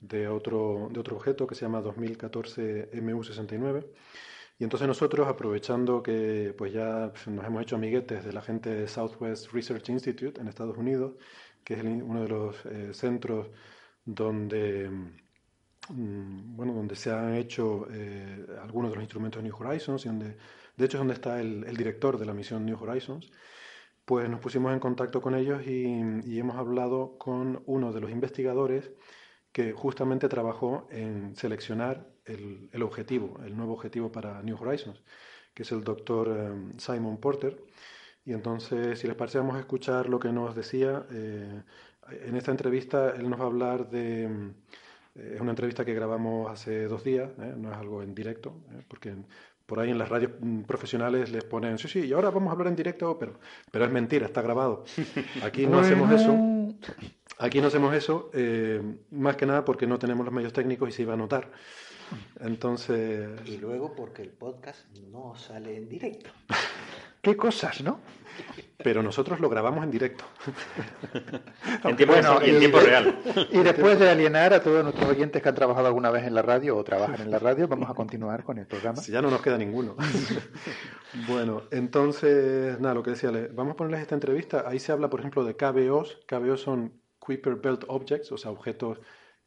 de 0.00 0.28
otro, 0.28 0.88
de 0.90 1.00
otro 1.00 1.16
objeto 1.16 1.46
que 1.46 1.54
se 1.54 1.62
llama 1.62 1.80
2014 1.80 2.90
MU69. 2.92 3.86
Y 4.58 4.64
entonces 4.64 4.88
nosotros, 4.88 5.28
aprovechando 5.28 6.02
que 6.02 6.54
pues 6.56 6.72
ya 6.72 7.12
nos 7.26 7.44
hemos 7.46 7.62
hecho 7.62 7.76
amiguetes 7.76 8.24
de 8.24 8.32
la 8.32 8.42
gente 8.42 8.70
de 8.70 8.88
Southwest 8.88 9.52
Research 9.52 9.88
Institute 9.88 10.40
en 10.40 10.48
Estados 10.48 10.76
Unidos, 10.76 11.14
que 11.64 11.74
es 11.74 11.84
uno 11.84 12.22
de 12.22 12.28
los 12.28 12.66
eh, 12.66 12.92
centros 12.92 13.48
donde 14.04 14.90
mm, 15.90 16.56
bueno, 16.56 16.74
donde 16.74 16.96
se 16.96 17.10
han 17.12 17.34
hecho 17.34 17.86
eh, 17.92 18.46
algunos 18.62 18.90
de 18.90 18.96
los 18.96 19.04
instrumentos 19.04 19.42
de 19.42 19.48
New 19.48 19.56
Horizons 19.58 20.04
y 20.04 20.08
donde, 20.08 20.36
de 20.76 20.84
hecho, 20.84 20.96
es 20.96 21.00
donde 21.00 21.14
está 21.14 21.40
el, 21.40 21.76
director 21.76 22.18
de 22.18 22.26
la 22.26 22.34
misión 22.34 22.64
New 22.66 22.78
Horizons, 22.82 23.30
pues 24.04 24.28
nos 24.28 24.40
pusimos 24.40 24.72
en 24.72 24.80
contacto 24.80 25.20
con 25.20 25.34
ellos 25.34 25.62
y 25.66 26.38
hemos 26.38 26.56
hablado 26.56 27.18
con 27.18 27.62
uno 27.66 27.92
de 27.92 28.00
los 28.00 28.10
investigadores 28.10 28.90
que 29.58 29.72
justamente 29.72 30.28
trabajó 30.28 30.86
en 30.90 31.34
seleccionar 31.34 32.06
el, 32.26 32.68
el 32.72 32.82
objetivo, 32.84 33.40
el 33.44 33.56
nuevo 33.56 33.72
objetivo 33.72 34.12
para 34.12 34.40
New 34.42 34.56
Horizons, 34.60 35.02
que 35.52 35.64
es 35.64 35.72
el 35.72 35.82
doctor 35.82 36.28
eh, 36.30 36.72
Simon 36.78 37.16
Porter. 37.18 37.54
Y 38.24 38.32
entonces, 38.34 39.00
si 39.00 39.08
les 39.08 39.16
parece, 39.16 39.38
vamos 39.38 39.56
a 39.56 39.60
escuchar 39.60 40.08
lo 40.08 40.20
que 40.20 40.30
nos 40.32 40.54
decía. 40.54 41.04
eh, 41.10 41.62
en 42.28 42.36
esta 42.36 42.52
entrevista, 42.52 43.10
él 43.16 43.28
nos 43.28 43.40
va 43.40 43.44
a 43.44 43.46
hablar 43.48 43.90
de... 43.90 44.24
eh, 45.16 45.32
Es 45.34 45.40
una 45.40 45.50
entrevista 45.50 45.84
que 45.84 45.92
grabamos 45.94 46.48
hace 46.50 46.86
dos 46.86 47.02
días, 47.02 47.30
¿eh? 47.40 47.54
no 47.56 47.72
es 47.72 47.76
algo 47.78 48.02
en 48.02 48.14
directo, 48.14 48.62
¿eh? 48.72 48.82
porque 48.88 49.16
por 49.66 49.80
ahí 49.80 49.90
en 49.90 49.98
las 49.98 50.08
radios 50.08 50.32
mm, 50.40 50.62
profesionales 50.62 51.30
les 51.32 51.44
ponen, 51.44 51.78
sí, 51.78 51.88
sí, 51.88 52.00
y 52.06 52.12
ahora 52.12 52.30
vamos 52.30 52.50
a 52.50 52.52
hablar 52.52 52.68
en 52.68 52.76
directo, 52.76 53.18
pero, 53.18 53.40
pero 53.72 53.84
es 53.86 53.90
mentira, 53.90 54.26
está 54.26 54.40
grabado. 54.42 54.84
Aquí 55.40 55.66
no 55.66 55.78
hacemos 55.80 56.10
eso. 56.12 56.48
Aquí 57.38 57.60
no 57.60 57.68
hacemos 57.68 57.94
eso, 57.94 58.30
eh, 58.34 58.82
más 59.10 59.36
que 59.36 59.46
nada 59.46 59.64
porque 59.64 59.86
no 59.86 59.98
tenemos 59.98 60.24
los 60.24 60.34
medios 60.34 60.52
técnicos 60.52 60.88
y 60.88 60.92
se 60.92 61.02
iba 61.02 61.14
a 61.14 61.16
notar. 61.16 61.50
Entonces, 62.40 63.28
Y 63.44 63.58
luego 63.58 63.94
porque 63.94 64.22
el 64.22 64.30
podcast 64.30 64.86
no 65.12 65.34
sale 65.36 65.76
en 65.76 65.88
directo. 65.88 66.30
¿Qué 67.22 67.36
cosas, 67.36 67.82
no? 67.82 68.00
pero 68.84 69.02
nosotros 69.02 69.40
lo 69.40 69.48
grabamos 69.48 69.82
en 69.82 69.90
directo. 69.90 70.24
En 71.84 71.96
tiempo, 71.96 72.14
bueno, 72.14 72.38
y 72.44 72.50
en 72.50 72.56
y- 72.56 72.58
tiempo 72.60 72.78
real. 72.80 73.18
Y 73.50 73.58
después 73.58 73.98
de 73.98 74.08
alienar 74.10 74.54
a 74.54 74.62
todos 74.62 74.82
nuestros 74.84 75.08
oyentes 75.10 75.42
que 75.42 75.48
han 75.48 75.54
trabajado 75.54 75.86
alguna 75.88 76.10
vez 76.10 76.24
en 76.24 76.34
la 76.34 76.42
radio 76.42 76.76
o 76.76 76.84
trabajan 76.84 77.20
en 77.20 77.30
la 77.30 77.38
radio, 77.40 77.66
vamos 77.68 77.90
a 77.90 77.94
continuar 77.94 78.44
con 78.44 78.58
el 78.58 78.66
programa. 78.66 79.00
Si 79.02 79.10
ya 79.12 79.20
no 79.20 79.30
nos 79.30 79.42
queda 79.42 79.58
ninguno. 79.58 79.96
bueno, 81.28 81.62
entonces, 81.70 82.78
nada, 82.80 82.94
lo 82.94 83.02
que 83.02 83.10
decía, 83.10 83.30
le- 83.32 83.48
vamos 83.48 83.72
a 83.72 83.76
ponerles 83.76 84.00
esta 84.02 84.14
entrevista. 84.14 84.64
Ahí 84.66 84.78
se 84.78 84.92
habla, 84.92 85.08
por 85.10 85.20
ejemplo, 85.20 85.44
de 85.44 85.56
KBOs. 85.56 86.20
KBOs 86.26 86.60
son 86.60 86.92
Kuiper 87.18 87.56
Belt 87.56 87.84
Objects, 87.88 88.30
o 88.32 88.38
sea, 88.38 88.50
objetos 88.50 88.98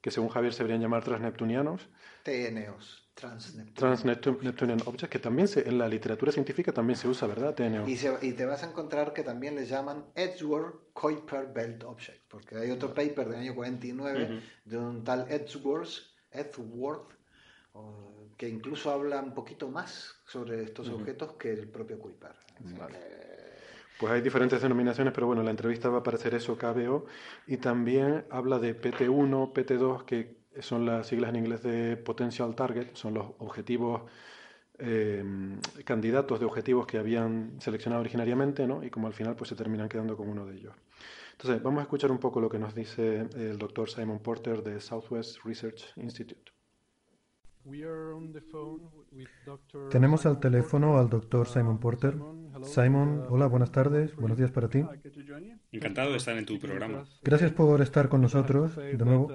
que 0.01 0.11
según 0.11 0.29
Javier 0.29 0.53
se 0.53 0.59
deberían 0.63 0.81
llamar 0.81 1.03
transneptunianos. 1.03 1.87
TNOs. 2.23 2.99
Trans-Neptunian 3.75 4.79
Objects, 4.85 5.09
que 5.09 5.19
también 5.19 5.47
se, 5.47 5.67
en 5.67 5.77
la 5.77 5.87
literatura 5.87 6.31
científica 6.31 6.71
también 6.71 6.97
se 6.97 7.07
usa, 7.07 7.27
¿verdad? 7.27 7.53
TNO. 7.53 7.87
Y, 7.87 7.97
se- 7.97 8.17
y 8.21 8.31
te 8.33 8.45
vas 8.45 8.63
a 8.63 8.67
encontrar 8.69 9.13
que 9.13 9.21
también 9.23 9.55
le 9.55 9.65
llaman 9.65 10.05
Edgeworth 10.15 10.91
Kuiper 10.93 11.47
Belt 11.53 11.83
Object, 11.83 12.23
porque 12.29 12.55
hay 12.55 12.71
otro 12.71 12.93
paper 12.93 13.27
del 13.29 13.39
año 13.41 13.53
49 13.55 14.41
de 14.65 14.77
un 14.77 15.03
tal 15.03 15.27
Edgeworth, 15.29 15.89
Edgeworth 16.31 17.11
que 18.37 18.49
incluso 18.49 18.91
habla 18.91 19.19
un 19.21 19.33
poquito 19.33 19.69
más 19.69 20.15
sobre 20.25 20.63
estos 20.63 20.87
objetos 20.95 21.33
que 21.33 21.51
el 21.51 21.67
propio 21.69 21.99
Kuiper. 21.99 22.31
Que- 22.87 23.30
Pues 24.01 24.13
hay 24.13 24.21
diferentes 24.21 24.59
denominaciones, 24.59 25.13
pero 25.13 25.27
bueno, 25.27 25.43
en 25.43 25.45
la 25.45 25.51
entrevista 25.51 25.87
va 25.87 25.97
a 25.97 25.99
aparecer 25.99 26.33
eso, 26.33 26.57
KBO, 26.57 27.05
y 27.45 27.57
también 27.57 28.25
habla 28.31 28.57
de 28.57 28.75
PT1, 28.75 29.53
PT2, 29.53 30.05
que 30.05 30.37
son 30.59 30.87
las 30.87 31.05
siglas 31.05 31.29
en 31.29 31.35
inglés 31.35 31.61
de 31.61 31.97
Potential 31.97 32.55
Target, 32.55 32.95
son 32.95 33.13
los 33.13 33.27
objetivos 33.37 34.01
eh, 34.79 35.23
candidatos 35.85 36.39
de 36.39 36.47
objetivos 36.47 36.87
que 36.87 36.97
habían 36.97 37.61
seleccionado 37.61 38.01
originariamente, 38.01 38.65
¿no? 38.65 38.83
Y 38.83 38.89
como 38.89 39.05
al 39.05 39.13
final 39.13 39.35
pues 39.35 39.49
se 39.49 39.55
terminan 39.55 39.87
quedando 39.87 40.17
con 40.17 40.29
uno 40.29 40.47
de 40.47 40.55
ellos. 40.55 40.73
Entonces, 41.33 41.61
vamos 41.61 41.81
a 41.81 41.83
escuchar 41.83 42.09
un 42.09 42.17
poco 42.17 42.41
lo 42.41 42.49
que 42.49 42.57
nos 42.57 42.73
dice 42.73 43.27
el 43.35 43.59
doctor 43.59 43.87
Simon 43.87 44.17
Porter 44.17 44.63
de 44.63 44.81
Southwest 44.81 45.43
Research 45.45 45.93
Institute. 45.97 46.51
Tenemos 49.91 50.25
al 50.25 50.39
teléfono 50.39 50.97
al 50.97 51.09
doctor 51.09 51.47
Simon 51.47 51.79
Porter. 51.79 52.15
Simon, 52.63 53.25
hola, 53.29 53.47
buenas 53.47 53.71
tardes, 53.71 54.15
buenos 54.15 54.37
días 54.37 54.51
para 54.51 54.67
ti. 54.67 54.83
Encantado 55.71 56.11
de 56.11 56.17
estar 56.17 56.37
en 56.37 56.45
tu 56.45 56.59
programa. 56.59 57.03
Gracias 57.23 57.51
por 57.51 57.81
estar 57.81 58.09
con 58.09 58.21
nosotros 58.21 58.75
de 58.75 58.97
nuevo, 58.97 59.31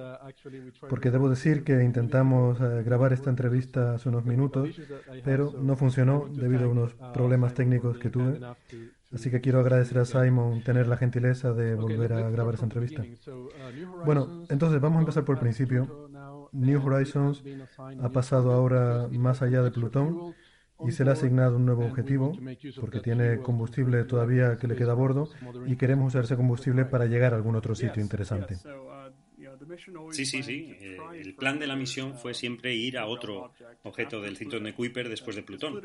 porque 0.88 1.10
debo 1.10 1.28
decir 1.28 1.64
que 1.64 1.82
intentamos 1.82 2.60
eh, 2.60 2.82
grabar 2.84 3.12
esta 3.12 3.30
entrevista 3.30 3.94
hace 3.94 4.08
unos 4.08 4.24
minutos, 4.24 4.80
pero 5.24 5.52
no 5.60 5.76
funcionó 5.76 6.28
debido 6.30 6.64
a 6.64 6.68
unos 6.68 6.94
problemas 7.14 7.54
técnicos 7.54 7.98
que 7.98 8.10
tuve. 8.10 8.40
Así 9.12 9.30
que 9.30 9.40
quiero 9.40 9.60
agradecer 9.60 9.98
a 9.98 10.04
Simon 10.04 10.62
tener 10.62 10.88
la 10.88 10.96
gentileza 10.96 11.52
de 11.52 11.74
volver 11.74 12.12
a 12.12 12.28
grabar 12.28 12.54
esta 12.54 12.66
entrevista. 12.66 13.04
Bueno, 14.04 14.44
entonces 14.48 14.80
vamos 14.80 14.96
a 14.98 15.00
empezar 15.00 15.24
por 15.24 15.36
el 15.36 15.40
principio. 15.40 16.10
New 16.52 16.84
Horizons 16.84 17.42
ha 18.00 18.08
pasado 18.10 18.52
ahora 18.52 19.08
más 19.12 19.42
allá 19.42 19.62
de 19.62 19.70
Plutón 19.70 20.34
y 20.84 20.92
se 20.92 21.04
le 21.04 21.10
ha 21.10 21.12
asignado 21.14 21.56
un 21.56 21.66
nuevo 21.66 21.86
objetivo 21.86 22.36
porque 22.80 23.00
tiene 23.00 23.38
combustible 23.38 24.04
todavía 24.04 24.58
que 24.58 24.66
le 24.66 24.76
queda 24.76 24.92
a 24.92 24.94
bordo 24.94 25.28
y 25.66 25.76
queremos 25.76 26.08
usar 26.08 26.24
ese 26.24 26.36
combustible 26.36 26.84
para 26.84 27.06
llegar 27.06 27.32
a 27.32 27.36
algún 27.36 27.56
otro 27.56 27.74
sitio 27.74 28.02
interesante. 28.02 28.56
Sí, 30.10 30.26
sí, 30.26 30.42
sí. 30.42 30.76
Eh, 30.80 30.98
el 31.14 31.34
plan 31.34 31.58
de 31.58 31.66
la 31.66 31.76
misión 31.76 32.14
fue 32.14 32.34
siempre 32.34 32.74
ir 32.74 32.98
a 32.98 33.06
otro 33.06 33.52
objeto 33.82 34.20
del 34.20 34.36
cinturón 34.36 34.64
de 34.64 34.74
Kuiper 34.74 35.08
después 35.08 35.36
de 35.36 35.42
Plutón. 35.42 35.80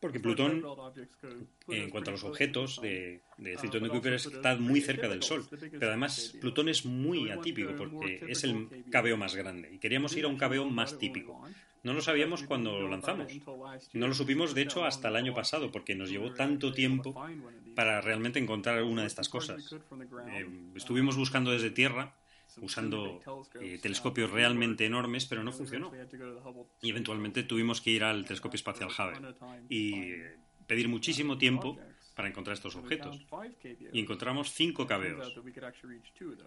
porque 0.00 0.20
Plutón, 0.20 0.62
en 1.68 1.90
cuanto 1.90 2.10
a 2.10 2.12
los 2.12 2.24
objetos 2.24 2.80
del 2.80 3.58
cinturón 3.58 3.84
de 3.84 3.90
Kuiper, 3.90 4.14
está 4.14 4.56
muy 4.56 4.80
cerca 4.80 5.08
del 5.08 5.22
Sol. 5.22 5.44
Pero 5.50 5.88
además, 5.88 6.36
Plutón 6.40 6.68
es 6.68 6.84
muy 6.84 7.30
atípico 7.30 7.74
porque 7.76 8.24
es 8.28 8.44
el 8.44 8.84
cabeo 8.90 9.16
más 9.16 9.34
grande. 9.34 9.74
Y 9.74 9.78
queríamos 9.78 10.16
ir 10.16 10.24
a 10.24 10.28
un 10.28 10.36
cabeo 10.36 10.68
más 10.68 10.98
típico. 10.98 11.42
No 11.82 11.94
lo 11.94 12.02
sabíamos 12.02 12.42
cuando 12.42 12.78
lo 12.78 12.88
lanzamos. 12.88 13.32
No 13.92 14.08
lo 14.08 14.14
supimos, 14.14 14.54
de 14.54 14.62
hecho, 14.62 14.84
hasta 14.84 15.08
el 15.08 15.16
año 15.16 15.34
pasado, 15.34 15.72
porque 15.72 15.94
nos 15.94 16.10
llevó 16.10 16.32
tanto 16.34 16.72
tiempo 16.72 17.14
para 17.74 18.00
realmente 18.00 18.38
encontrar 18.38 18.82
una 18.82 19.02
de 19.02 19.08
estas 19.08 19.28
cosas. 19.28 19.74
Eh, 20.28 20.46
estuvimos 20.74 21.16
buscando 21.16 21.50
desde 21.50 21.70
tierra 21.70 22.14
usando 22.60 23.20
eh, 23.60 23.78
telescopios 23.80 24.30
realmente 24.30 24.84
enormes, 24.84 25.26
pero 25.26 25.42
no 25.42 25.52
funcionó. 25.52 25.92
Y 26.82 26.90
eventualmente 26.90 27.42
tuvimos 27.42 27.80
que 27.80 27.90
ir 27.90 28.04
al 28.04 28.24
telescopio 28.24 28.56
espacial 28.56 28.90
Hubble 28.90 29.34
y 29.68 30.14
pedir 30.66 30.88
muchísimo 30.88 31.38
tiempo 31.38 31.78
para 32.14 32.28
encontrar 32.28 32.54
estos 32.54 32.76
objetos. 32.76 33.18
Y 33.92 34.00
encontramos 34.00 34.52
cinco 34.52 34.86
cabeos, 34.86 35.34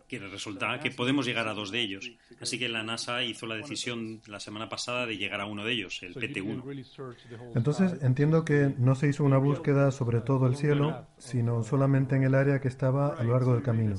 que 0.07 0.19
resulta 0.19 0.79
que 0.79 0.91
podemos 0.91 1.25
llegar 1.25 1.47
a 1.47 1.53
dos 1.53 1.71
de 1.71 1.81
ellos. 1.81 2.11
Así 2.39 2.59
que 2.59 2.69
la 2.69 2.83
NASA 2.83 3.23
hizo 3.23 3.45
la 3.45 3.55
decisión 3.55 4.21
la 4.27 4.39
semana 4.39 4.69
pasada 4.69 5.05
de 5.05 5.17
llegar 5.17 5.41
a 5.41 5.45
uno 5.45 5.65
de 5.65 5.73
ellos, 5.73 6.01
el 6.03 6.15
PT-1. 6.15 6.85
Entonces 7.55 8.01
entiendo 8.01 8.45
que 8.45 8.73
no 8.77 8.95
se 8.95 9.07
hizo 9.07 9.23
una 9.23 9.37
búsqueda 9.37 9.91
sobre 9.91 10.21
todo 10.21 10.47
el 10.47 10.55
cielo, 10.55 11.07
sino 11.17 11.63
solamente 11.63 12.15
en 12.15 12.23
el 12.23 12.35
área 12.35 12.59
que 12.59 12.67
estaba 12.67 13.15
a 13.15 13.23
lo 13.23 13.33
largo 13.33 13.53
del 13.53 13.63
camino. 13.63 13.95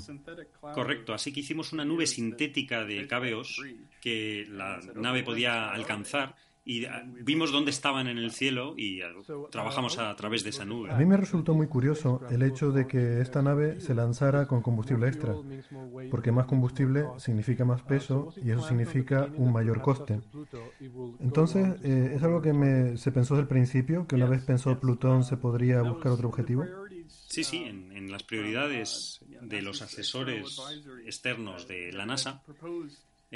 Correcto, 0.60 1.12
así 1.12 1.32
que 1.32 1.40
hicimos 1.40 1.72
una 1.72 1.84
nube 1.84 2.06
sintética 2.06 2.84
de 2.84 3.06
cabeos 3.06 3.60
que 4.00 4.46
la 4.48 4.80
nave 4.94 5.22
podía 5.22 5.70
alcanzar 5.70 6.34
y 6.64 6.86
ah, 6.86 7.04
vimos 7.06 7.52
dónde 7.52 7.70
estaban 7.70 8.06
en 8.06 8.16
el 8.16 8.30
cielo 8.30 8.74
y 8.76 9.02
ah, 9.02 9.08
trabajamos 9.50 9.98
a 9.98 10.14
través 10.16 10.44
de 10.44 10.50
esa 10.50 10.64
nube. 10.64 10.90
A 10.90 10.96
mí 10.96 11.04
me 11.04 11.16
resultó 11.16 11.54
muy 11.54 11.66
curioso 11.66 12.22
el 12.30 12.42
hecho 12.42 12.72
de 12.72 12.86
que 12.86 13.20
esta 13.20 13.42
nave 13.42 13.80
se 13.80 13.94
lanzara 13.94 14.46
con 14.46 14.62
combustible 14.62 15.08
extra, 15.08 15.34
porque 16.10 16.32
más 16.32 16.46
combustible 16.46 17.04
significa 17.18 17.64
más 17.64 17.82
peso 17.82 18.32
y 18.42 18.50
eso 18.50 18.66
significa 18.66 19.28
un 19.36 19.52
mayor 19.52 19.82
coste. 19.82 20.20
Entonces, 21.20 21.76
eh, 21.82 22.14
es 22.16 22.22
algo 22.22 22.40
que 22.40 22.52
me, 22.52 22.96
se 22.96 23.12
pensó 23.12 23.34
desde 23.34 23.42
el 23.42 23.48
principio, 23.48 24.06
que 24.06 24.14
una 24.14 24.26
vez 24.26 24.42
pensó 24.42 24.78
Plutón 24.80 25.24
se 25.24 25.36
podría 25.36 25.82
buscar 25.82 26.12
otro 26.12 26.28
objetivo. 26.28 26.64
Sí, 27.06 27.44
sí, 27.44 27.64
en, 27.64 27.92
en 27.92 28.10
las 28.10 28.22
prioridades 28.22 29.20
de 29.42 29.60
los 29.60 29.82
asesores 29.82 30.58
externos 31.04 31.68
de 31.68 31.92
la 31.92 32.06
NASA 32.06 32.42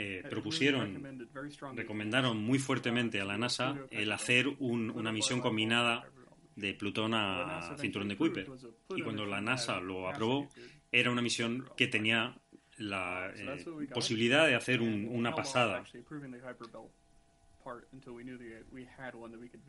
eh, 0.00 0.22
propusieron, 0.30 1.28
recomendaron 1.74 2.38
muy 2.38 2.60
fuertemente 2.60 3.20
a 3.20 3.24
la 3.24 3.36
NASA 3.36 3.76
el 3.90 4.12
hacer 4.12 4.46
una 4.60 5.10
misión 5.10 5.40
combinada 5.40 6.08
de 6.54 6.72
Plutón 6.74 7.14
a 7.14 7.74
cinturón 7.78 8.06
de 8.06 8.16
Kuiper. 8.16 8.48
Y 8.94 9.02
cuando 9.02 9.26
la 9.26 9.40
NASA 9.40 9.80
lo 9.80 10.08
aprobó, 10.08 10.48
era 10.92 11.10
una 11.10 11.20
misión 11.20 11.68
que 11.76 11.88
tenía 11.88 12.38
la 12.76 13.28
eh, 13.34 13.64
posibilidad 13.92 14.46
de 14.46 14.54
hacer 14.54 14.80
una 14.82 15.34
pasada. 15.34 15.82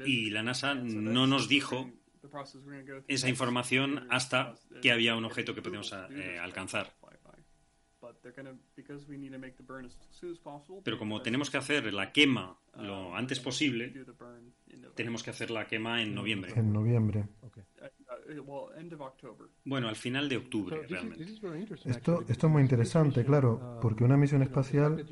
Y 0.05 0.29
la 0.29 0.43
NASA 0.43 0.75
no 0.75 1.25
nos 1.25 1.49
dijo 1.49 1.91
esa 3.07 3.29
información 3.29 4.05
hasta 4.11 4.53
que 4.79 4.91
había 4.91 5.15
un 5.15 5.25
objeto 5.25 5.55
que 5.55 5.63
podíamos 5.63 5.91
eh, 6.11 6.37
alcanzar. 6.39 6.93
Pero 10.83 10.97
como 10.97 11.21
tenemos 11.21 11.49
que 11.49 11.57
hacer 11.57 11.93
la 11.93 12.11
quema 12.11 12.57
lo 12.75 13.09
uh, 13.09 13.15
antes 13.15 13.39
posible, 13.39 13.93
tenemos 14.95 15.23
que 15.23 15.31
hacer 15.31 15.51
la 15.51 15.67
quema 15.67 16.01
en 16.01 16.13
noviembre. 16.15 16.53
En 16.55 16.71
noviembre. 16.71 17.25
Uh, 17.41 18.39
uh, 18.39 18.69
bueno, 19.65 19.89
al 19.89 19.95
final 19.95 20.29
de 20.29 20.37
octubre, 20.37 20.85
realmente. 20.87 21.25
Esto, 21.85 22.23
esto 22.27 22.47
es 22.47 22.53
muy 22.53 22.61
interesante, 22.61 23.25
claro, 23.25 23.79
porque 23.81 24.03
una 24.03 24.17
misión 24.17 24.41
espacial, 24.41 25.05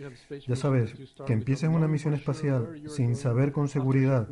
ya 0.48 0.56
sabes, 0.56 0.93
que 1.26 1.34
empieces 1.34 1.70
una 1.70 1.88
misión 1.88 2.13
espacial 2.13 2.84
sin 2.88 3.15
saber 3.15 3.52
con 3.52 3.67
seguridad 3.67 4.30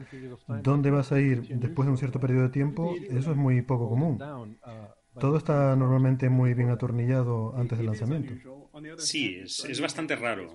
dónde 0.62 0.92
vas 0.92 1.12
a 1.12 1.20
ir 1.20 1.42
después 1.58 1.88
de 1.88 1.92
un 1.92 1.98
cierto 1.98 2.20
periodo 2.20 2.44
de 2.44 2.50
tiempo, 2.50 2.96
eso 3.10 3.32
es 3.32 3.38
muy 3.38 3.62
poco 3.62 3.90
común. 3.90 4.20
Todo 5.20 5.38
está 5.38 5.76
normalmente 5.76 6.30
muy 6.30 6.54
bien 6.54 6.70
atornillado 6.70 7.56
antes 7.56 7.78
del 7.78 7.88
lanzamiento. 7.88 8.65
Sí, 8.98 9.40
es, 9.44 9.80
bastante 9.80 10.16
raro. 10.16 10.54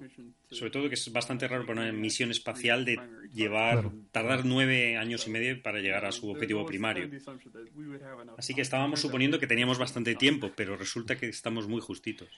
Sobre 0.51 0.71
todo 0.71 0.89
que 0.89 0.95
es 0.95 1.13
bastante 1.13 1.47
raro 1.47 1.65
para 1.65 1.83
una 1.83 1.93
misión 1.93 2.31
espacial 2.31 2.85
de 2.85 2.99
llevar, 3.33 3.91
tardar 4.11 4.45
nueve 4.45 4.97
años 4.97 5.27
y 5.27 5.31
medio 5.31 5.63
para 5.63 5.79
llegar 5.79 6.05
a 6.05 6.13
su 6.13 6.29
objetivo 6.29 6.67
primario. 6.67 7.09
Así 8.37 8.55
que 8.55 8.61
estábamos 8.61 9.01
suponiendo 9.01 9.39
que 9.39 9.47
teníamos 9.47 9.79
bastante 9.79 10.15
tiempo, 10.17 10.51
pero 10.57 10.77
resulta 10.77 11.17
que 11.17 11.29
estamos 11.29 11.69
muy 11.69 11.81
justitos. 11.81 12.29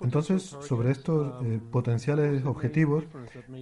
Entonces, 0.00 0.42
sobre 0.42 0.90
estos 0.90 1.44
eh, 1.44 1.60
potenciales 1.70 2.44
objetivos, 2.44 3.04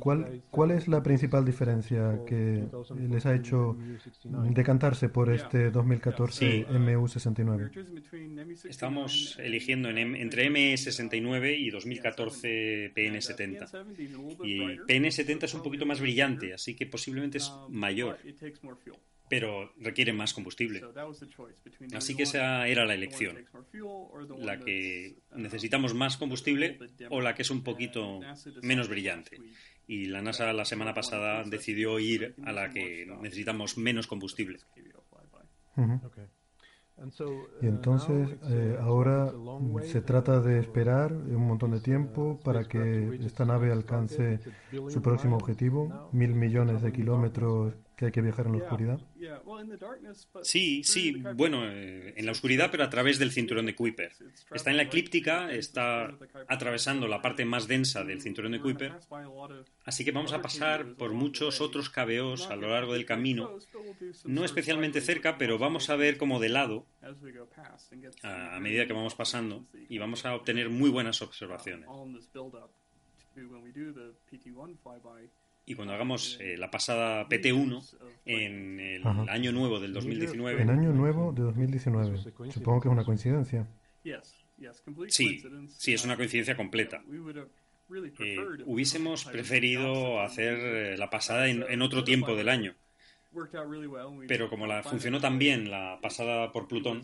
¿cuál, 0.01 0.43
¿cuál 0.51 0.73
es 0.73 0.89
la 0.89 1.03
principal 1.03 1.45
diferencia 1.45 2.21
que 2.27 2.65
les 3.09 3.27
ha 3.27 3.35
hecho 3.35 3.77
decantarse 4.25 5.09
por 5.09 5.33
este 5.33 5.71
2014 5.71 6.67
MU69? 6.67 8.69
Estamos 8.69 9.39
eligiendo 9.39 9.89
entre 9.91 10.51
ME69 10.51 11.59
y 11.59 11.71
2014 11.71 12.84
PN70. 12.93 13.97
Y 14.45 14.59
PN70 14.59 15.45
es 15.45 15.55
un 15.55 15.63
poquito 15.63 15.87
más 15.87 16.01
brillante, 16.01 16.53
así 16.55 16.75
que 16.75 16.87
posiblemente 16.87 17.39
es 17.39 17.53
mayor 17.69 18.19
pero 19.29 19.73
requiere 19.79 20.13
más 20.13 20.35
combustible. 20.35 20.83
Así 21.95 22.15
que 22.15 22.25
esa 22.25 22.67
era 22.69 22.85
la 22.85 22.95
elección, 22.95 23.45
la 24.39 24.59
que 24.59 25.17
necesitamos 25.35 25.95
más 25.95 26.17
combustible 26.17 26.79
o 27.11 27.21
la 27.21 27.35
que 27.35 27.43
es 27.43 27.51
un 27.51 27.63
poquito 27.63 28.21
menos 28.63 28.89
brillante. 28.89 29.41
Y 29.87 30.07
la 30.07 30.23
NASA 30.23 30.53
la 30.53 30.65
semana 30.65 30.95
pasada 30.95 31.43
decidió 31.45 31.99
ir 31.99 32.35
a 32.45 32.53
la 32.53 32.71
que 32.71 33.07
necesitamos 33.21 33.77
menos 33.77 34.07
combustible. 34.07 34.61
Y 37.61 37.67
entonces 37.67 38.37
eh, 38.49 38.79
ahora 38.81 39.33
se 39.83 40.01
trata 40.01 40.41
de 40.41 40.61
esperar 40.61 41.13
un 41.13 41.47
montón 41.47 41.73
de 41.73 41.81
tiempo 41.81 42.39
para 42.45 42.65
que 42.65 43.19
esta 43.25 43.45
nave 43.45 43.73
alcance 43.73 44.41
su 44.89 45.03
próximo 45.03 45.37
objetivo, 45.37 46.09
mil 46.13 46.35
millones 46.35 46.83
de 46.83 46.93
kilómetros 46.93 47.75
que 47.97 48.07
hay 48.07 48.13
que 48.13 48.21
viajar 48.21 48.47
en 48.47 48.53
la 48.53 48.59
oscuridad. 48.59 49.01
Sí, 50.43 50.83
sí, 50.85 51.23
bueno, 51.35 51.69
eh, 51.69 52.15
en 52.17 52.27
la 52.27 52.33
oscuridad, 52.33 52.71
pero 52.71 52.85
a 52.85 52.91
través 52.91 53.19
del 53.19 53.31
cinturón 53.31 53.67
de 53.67 53.75
Kuiper. 53.75 54.13
Está 54.53 54.71
en 54.71 54.77
la 54.77 54.85
eclíptica, 54.85 55.53
está 55.53 56.17
atravesando 56.49 57.07
la 57.09 57.23
parte 57.23 57.45
más 57.45 57.69
densa 57.69 58.05
del 58.05 58.21
cinturón 58.21 58.53
de 58.53 58.61
Kuiper, 58.61 58.93
así 59.85 60.05
que 60.05 60.13
vamos 60.13 60.33
a 60.33 60.43
pasar 60.43 60.95
por 60.95 61.13
muchos 61.13 61.61
otros 61.61 61.91
cabeos 61.91 62.49
a 62.51 62.57
lo 62.57 62.71
largo 62.71 62.95
del 62.95 63.07
camino, 63.07 63.59
no 64.25 64.45
especialmente 64.45 65.01
cerca, 65.01 65.39
pero 65.39 65.59
vamos 65.59 65.91
a 65.91 65.97
ver 65.97 66.17
como 66.17 66.41
de 66.41 66.49
lado 66.49 66.87
a 68.23 68.61
medida 68.61 68.87
que 68.87 68.93
vamos 68.93 69.15
pasando 69.15 69.67
y 69.89 69.99
vamos 69.99 70.25
a 70.25 70.35
obtener 70.35 70.69
muy 70.71 70.91
buenas 70.91 71.23
observaciones. 71.23 71.89
Y 75.67 75.75
cuando 75.75 75.95
hagamos 75.95 76.39
eh, 76.41 76.57
la 76.57 76.71
pasada 76.71 77.29
PT1 77.29 77.97
en 78.27 78.81
el 78.81 79.07
año 79.29 79.53
nuevo 79.53 79.81
del 79.81 79.93
2019. 79.93 80.63
En 80.63 80.71
año 80.71 80.93
nuevo 80.93 81.33
de 81.33 81.43
2019. 81.43 82.19
Supongo 82.51 82.81
que 82.81 82.89
es 82.89 82.93
una 82.93 83.05
coincidencia. 83.05 83.67
Sí, 85.09 85.43
sí, 85.69 85.95
es 85.95 86.05
una 86.05 86.17
coincidencia 86.17 86.57
completa. 86.57 87.03
Eh, 88.21 88.37
hubiésemos 88.65 89.25
preferido 89.25 90.21
hacer 90.21 90.59
eh, 90.59 90.97
la 90.97 91.11
pasada 91.11 91.49
en, 91.49 91.83
otro 91.83 92.05
tiempo 92.05 92.35
del 92.35 92.49
año. 92.49 92.75
Pero 94.27 94.49
como 94.49 94.67
la 94.67 94.83
funcionó 94.83 95.21
tan 95.21 95.39
bien 95.39 95.71
la 95.71 95.99
pasada 96.01 96.51
por 96.53 96.69
Plutón, 96.69 97.03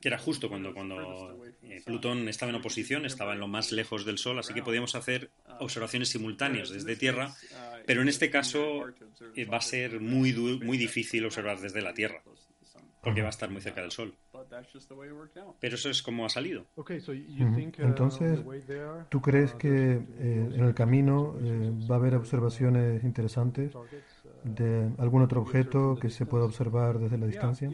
que 0.00 0.08
era 0.08 0.18
justo 0.18 0.48
cuando, 0.48 0.72
cuando 0.72 1.44
eh, 1.62 1.82
Plutón 1.84 2.28
estaba 2.28 2.50
en 2.50 2.56
oposición, 2.56 3.06
estaba 3.06 3.34
en 3.34 3.40
lo 3.40 3.48
más 3.48 3.72
lejos 3.72 4.04
del 4.04 4.18
Sol, 4.18 4.38
así 4.38 4.54
que 4.54 4.62
podíamos 4.62 4.94
hacer 4.94 5.30
observaciones 5.60 6.08
simultáneas 6.08 6.70
desde 6.70 6.96
Tierra, 6.96 7.34
pero 7.86 8.02
en 8.02 8.08
este 8.08 8.30
caso 8.30 8.84
va 9.52 9.56
a 9.56 9.60
ser 9.60 10.00
muy, 10.00 10.32
muy 10.62 10.78
difícil 10.78 11.24
observar 11.24 11.60
desde 11.60 11.82
la 11.82 11.94
Tierra 11.94 12.22
porque 13.06 13.20
va 13.20 13.28
a 13.28 13.30
estar 13.30 13.48
muy 13.48 13.62
cerca 13.62 13.82
del 13.82 13.92
Sol. 13.92 14.12
Pero 15.60 15.74
eso 15.76 15.90
es 15.90 16.02
como 16.02 16.26
ha 16.26 16.28
salido. 16.28 16.66
Entonces, 17.78 18.40
¿tú 19.08 19.20
crees 19.22 19.54
que 19.54 19.92
eh, 19.92 20.50
en 20.52 20.64
el 20.64 20.74
camino 20.74 21.36
eh, 21.40 21.70
va 21.88 21.94
a 21.94 21.98
haber 21.98 22.16
observaciones 22.16 23.04
interesantes 23.04 23.72
de 24.44 24.90
algún 24.98 25.22
otro 25.22 25.40
objeto 25.40 25.98
que 26.00 26.10
se 26.10 26.26
pueda 26.26 26.44
observar 26.44 26.98
desde 26.98 27.18
la 27.18 27.26
distancia? 27.26 27.70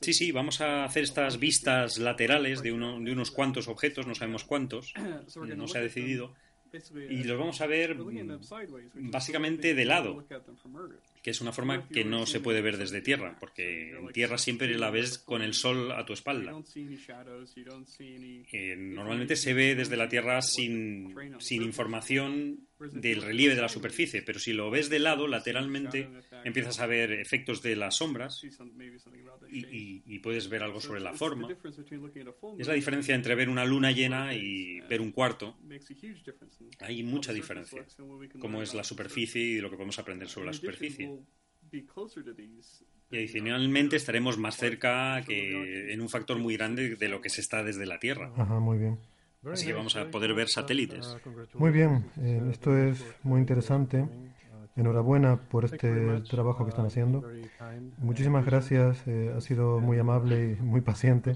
Sí, 0.00 0.12
sí, 0.12 0.32
vamos 0.32 0.60
a 0.60 0.84
hacer 0.84 1.02
estas 1.02 1.38
vistas 1.38 1.98
laterales 1.98 2.62
de, 2.62 2.72
uno, 2.72 3.00
de 3.00 3.12
unos 3.12 3.30
cuantos 3.30 3.68
objetos, 3.68 4.06
no 4.06 4.14
sabemos 4.14 4.44
cuántos, 4.44 4.94
no 5.56 5.68
se 5.68 5.78
ha 5.78 5.82
decidido, 5.82 6.32
y 7.08 7.24
los 7.24 7.38
vamos 7.38 7.60
a 7.60 7.66
ver 7.66 7.96
básicamente 8.94 9.74
de 9.74 9.84
lado, 9.84 10.26
que 11.22 11.30
es 11.30 11.40
una 11.40 11.52
forma 11.52 11.88
que 11.88 12.04
no 12.04 12.26
se 12.26 12.40
puede 12.40 12.62
ver 12.62 12.78
desde 12.78 13.00
tierra, 13.00 13.36
porque 13.38 13.96
en 13.96 14.08
tierra 14.08 14.38
siempre 14.38 14.76
la 14.76 14.90
ves 14.90 15.18
con 15.18 15.42
el 15.42 15.54
sol 15.54 15.92
a 15.92 16.04
tu 16.04 16.12
espalda. 16.12 16.52
Eh, 18.52 18.76
normalmente 18.76 19.36
se 19.36 19.54
ve 19.54 19.74
desde 19.74 19.96
la 19.96 20.08
tierra 20.08 20.42
sin, 20.42 21.14
sin 21.38 21.62
información 21.62 22.66
del 22.78 23.22
relieve 23.22 23.54
de 23.54 23.60
la 23.60 23.68
superficie, 23.68 24.22
pero 24.22 24.38
si 24.38 24.52
lo 24.52 24.70
ves 24.70 24.88
de 24.90 24.98
lado, 24.98 25.26
lateralmente, 25.26 26.08
empiezas 26.44 26.80
a 26.80 26.86
ver 26.86 27.12
efectos 27.12 27.62
de 27.62 27.76
las 27.76 27.96
sombras 27.96 28.42
y, 29.48 30.18
puedes 30.20 30.48
ver 30.48 30.62
algo 30.62 30.80
sobre 30.80 31.00
la 31.00 31.12
forma. 31.12 31.48
Es 32.58 32.66
la 32.66 32.74
diferencia 32.74 33.14
entre 33.14 33.34
ver 33.34 33.48
una 33.48 33.64
luna 33.64 33.92
llena 33.92 34.34
y 34.34 34.80
ver 34.82 35.00
un 35.00 35.12
cuarto. 35.12 35.56
Hay 36.80 37.02
mucha 37.02 37.32
diferencia, 37.32 37.84
como 38.40 38.62
es 38.62 38.74
la 38.74 38.84
superficie 38.84 39.42
y 39.42 39.60
lo 39.60 39.70
que 39.70 39.76
podemos 39.76 39.98
aprender 39.98 40.28
sobre 40.28 40.46
la 40.46 40.52
superficie. 40.52 41.18
Y 43.10 43.16
adicionalmente 43.16 43.96
estaremos 43.96 44.38
más 44.38 44.56
cerca 44.56 45.22
que 45.26 45.92
en 45.92 46.00
un 46.00 46.08
factor 46.08 46.38
muy 46.38 46.56
grande 46.56 46.96
de 46.96 47.08
lo 47.08 47.20
que 47.20 47.28
se 47.28 47.40
está 47.40 47.62
desde 47.62 47.86
la 47.86 47.98
Tierra. 47.98 48.32
Ajá, 48.36 48.60
muy 48.60 48.78
bien. 48.78 48.98
Así 49.52 49.66
que 49.66 49.72
vamos 49.72 49.96
a 49.96 50.10
poder 50.10 50.34
ver 50.34 50.48
satélites. 50.48 51.16
Muy 51.54 51.70
bien, 51.70 52.10
eh, 52.20 52.42
esto 52.50 52.76
es 52.76 53.04
muy 53.22 53.40
interesante. 53.40 54.08
Enhorabuena 54.76 55.36
por 55.36 55.64
este 55.64 56.20
trabajo 56.22 56.64
que 56.64 56.70
están 56.70 56.86
haciendo. 56.86 57.24
Muchísimas 57.98 58.44
gracias, 58.44 59.06
eh, 59.06 59.32
ha 59.36 59.40
sido 59.40 59.80
muy 59.80 59.98
amable 59.98 60.56
y 60.58 60.62
muy 60.62 60.80
paciente. 60.80 61.34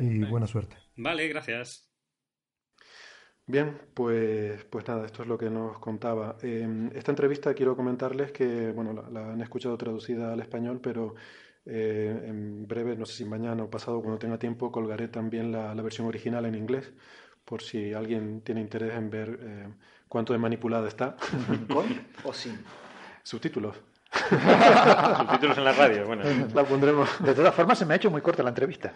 Y 0.00 0.24
buena 0.24 0.46
suerte. 0.46 0.76
Vale, 0.96 1.28
gracias. 1.28 1.90
Bien, 3.46 3.80
pues, 3.94 4.64
pues 4.64 4.86
nada, 4.86 5.06
esto 5.06 5.22
es 5.22 5.28
lo 5.28 5.36
que 5.36 5.50
nos 5.50 5.78
contaba. 5.80 6.36
Eh, 6.42 6.90
esta 6.94 7.10
entrevista 7.10 7.52
quiero 7.52 7.74
comentarles 7.74 8.30
que, 8.30 8.70
bueno, 8.70 8.92
la, 9.10 9.32
han 9.32 9.40
escuchado 9.40 9.76
traducida 9.76 10.32
al 10.32 10.40
español, 10.40 10.80
pero 10.80 11.16
en 11.70 12.66
breve, 12.66 12.96
no 12.96 13.06
sé 13.06 13.14
si 13.14 13.24
mañana 13.24 13.62
o 13.62 13.70
pasado, 13.70 14.00
cuando 14.00 14.18
tenga 14.18 14.38
tiempo, 14.38 14.72
colgaré 14.72 15.08
también 15.08 15.52
la, 15.52 15.74
la 15.74 15.82
versión 15.82 16.06
original 16.06 16.44
en 16.46 16.54
inglés, 16.54 16.92
por 17.44 17.62
si 17.62 17.94
alguien 17.94 18.42
tiene 18.42 18.60
interés 18.60 18.94
en 18.94 19.10
ver 19.10 19.38
cuánto 20.08 20.32
de 20.32 20.38
manipulada 20.38 20.88
está. 20.88 21.16
¿Con 21.68 21.86
o 22.24 22.32
sin? 22.32 22.58
Subtítulos. 23.22 23.76
Subtítulos 24.12 25.58
en 25.58 25.64
la 25.64 25.72
radio, 25.72 26.06
bueno. 26.06 26.22
La 26.54 26.64
pondremos. 26.64 27.08
De 27.22 27.34
todas 27.34 27.54
formas, 27.54 27.78
se 27.78 27.86
me 27.86 27.94
ha 27.94 27.96
hecho 27.96 28.10
muy 28.10 28.20
corta 28.20 28.42
la 28.42 28.50
entrevista. 28.50 28.92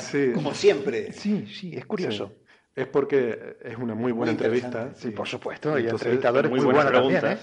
sí. 0.00 0.32
Como 0.34 0.54
siempre. 0.54 1.12
Sí, 1.12 1.46
sí, 1.46 1.74
es 1.74 1.86
curioso. 1.86 2.32
Es 2.74 2.86
porque 2.86 3.56
es 3.62 3.76
una 3.76 3.94
muy 3.94 4.12
buena 4.12 4.32
entrevista. 4.32 4.92
Sí, 4.94 5.10
por 5.10 5.26
supuesto. 5.26 5.78
Y 5.78 5.84
el 5.84 5.90
entrevistador 5.90 6.44
es 6.44 6.50
muy, 6.50 6.60
muy 6.60 6.74
buena 6.74 6.92
también, 6.92 7.26
¿eh? 7.26 7.38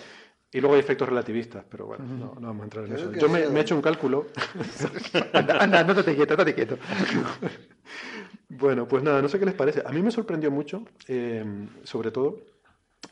Y 0.52 0.62
luego 0.62 0.76
hay 0.76 0.80
efectos 0.80 1.10
relativistas, 1.10 1.66
pero 1.70 1.88
bueno, 1.88 2.06
no, 2.06 2.36
no, 2.36 2.48
vamos 2.48 2.62
a 2.62 2.64
entrar 2.64 2.86
en 2.86 2.94
eso. 2.94 3.12
Yo 3.12 3.28
me, 3.28 3.40
he 3.42 3.60
hecho 3.60 3.76
un 3.76 3.82
cálculo. 3.82 4.28
anda, 5.34 5.62
anda, 5.62 5.84
no 5.84 6.04
te 6.04 6.16
quieto, 6.16 6.38
no 6.38 6.46
te 6.46 6.56
quieto. 6.56 6.78
bueno, 8.50 8.88
pues 8.88 9.04
nada, 9.04 9.22
no 9.22 9.28
sé 9.28 9.40
qué 9.40 9.46
les 9.46 9.54
parece. 9.54 9.84
A 9.86 9.92
mí 9.92 10.02
me 10.02 10.10
sorprendió 10.10 10.50
mucho, 10.50 10.86
eh, 11.08 11.44
sobre 11.84 12.12
todo, 12.12 12.40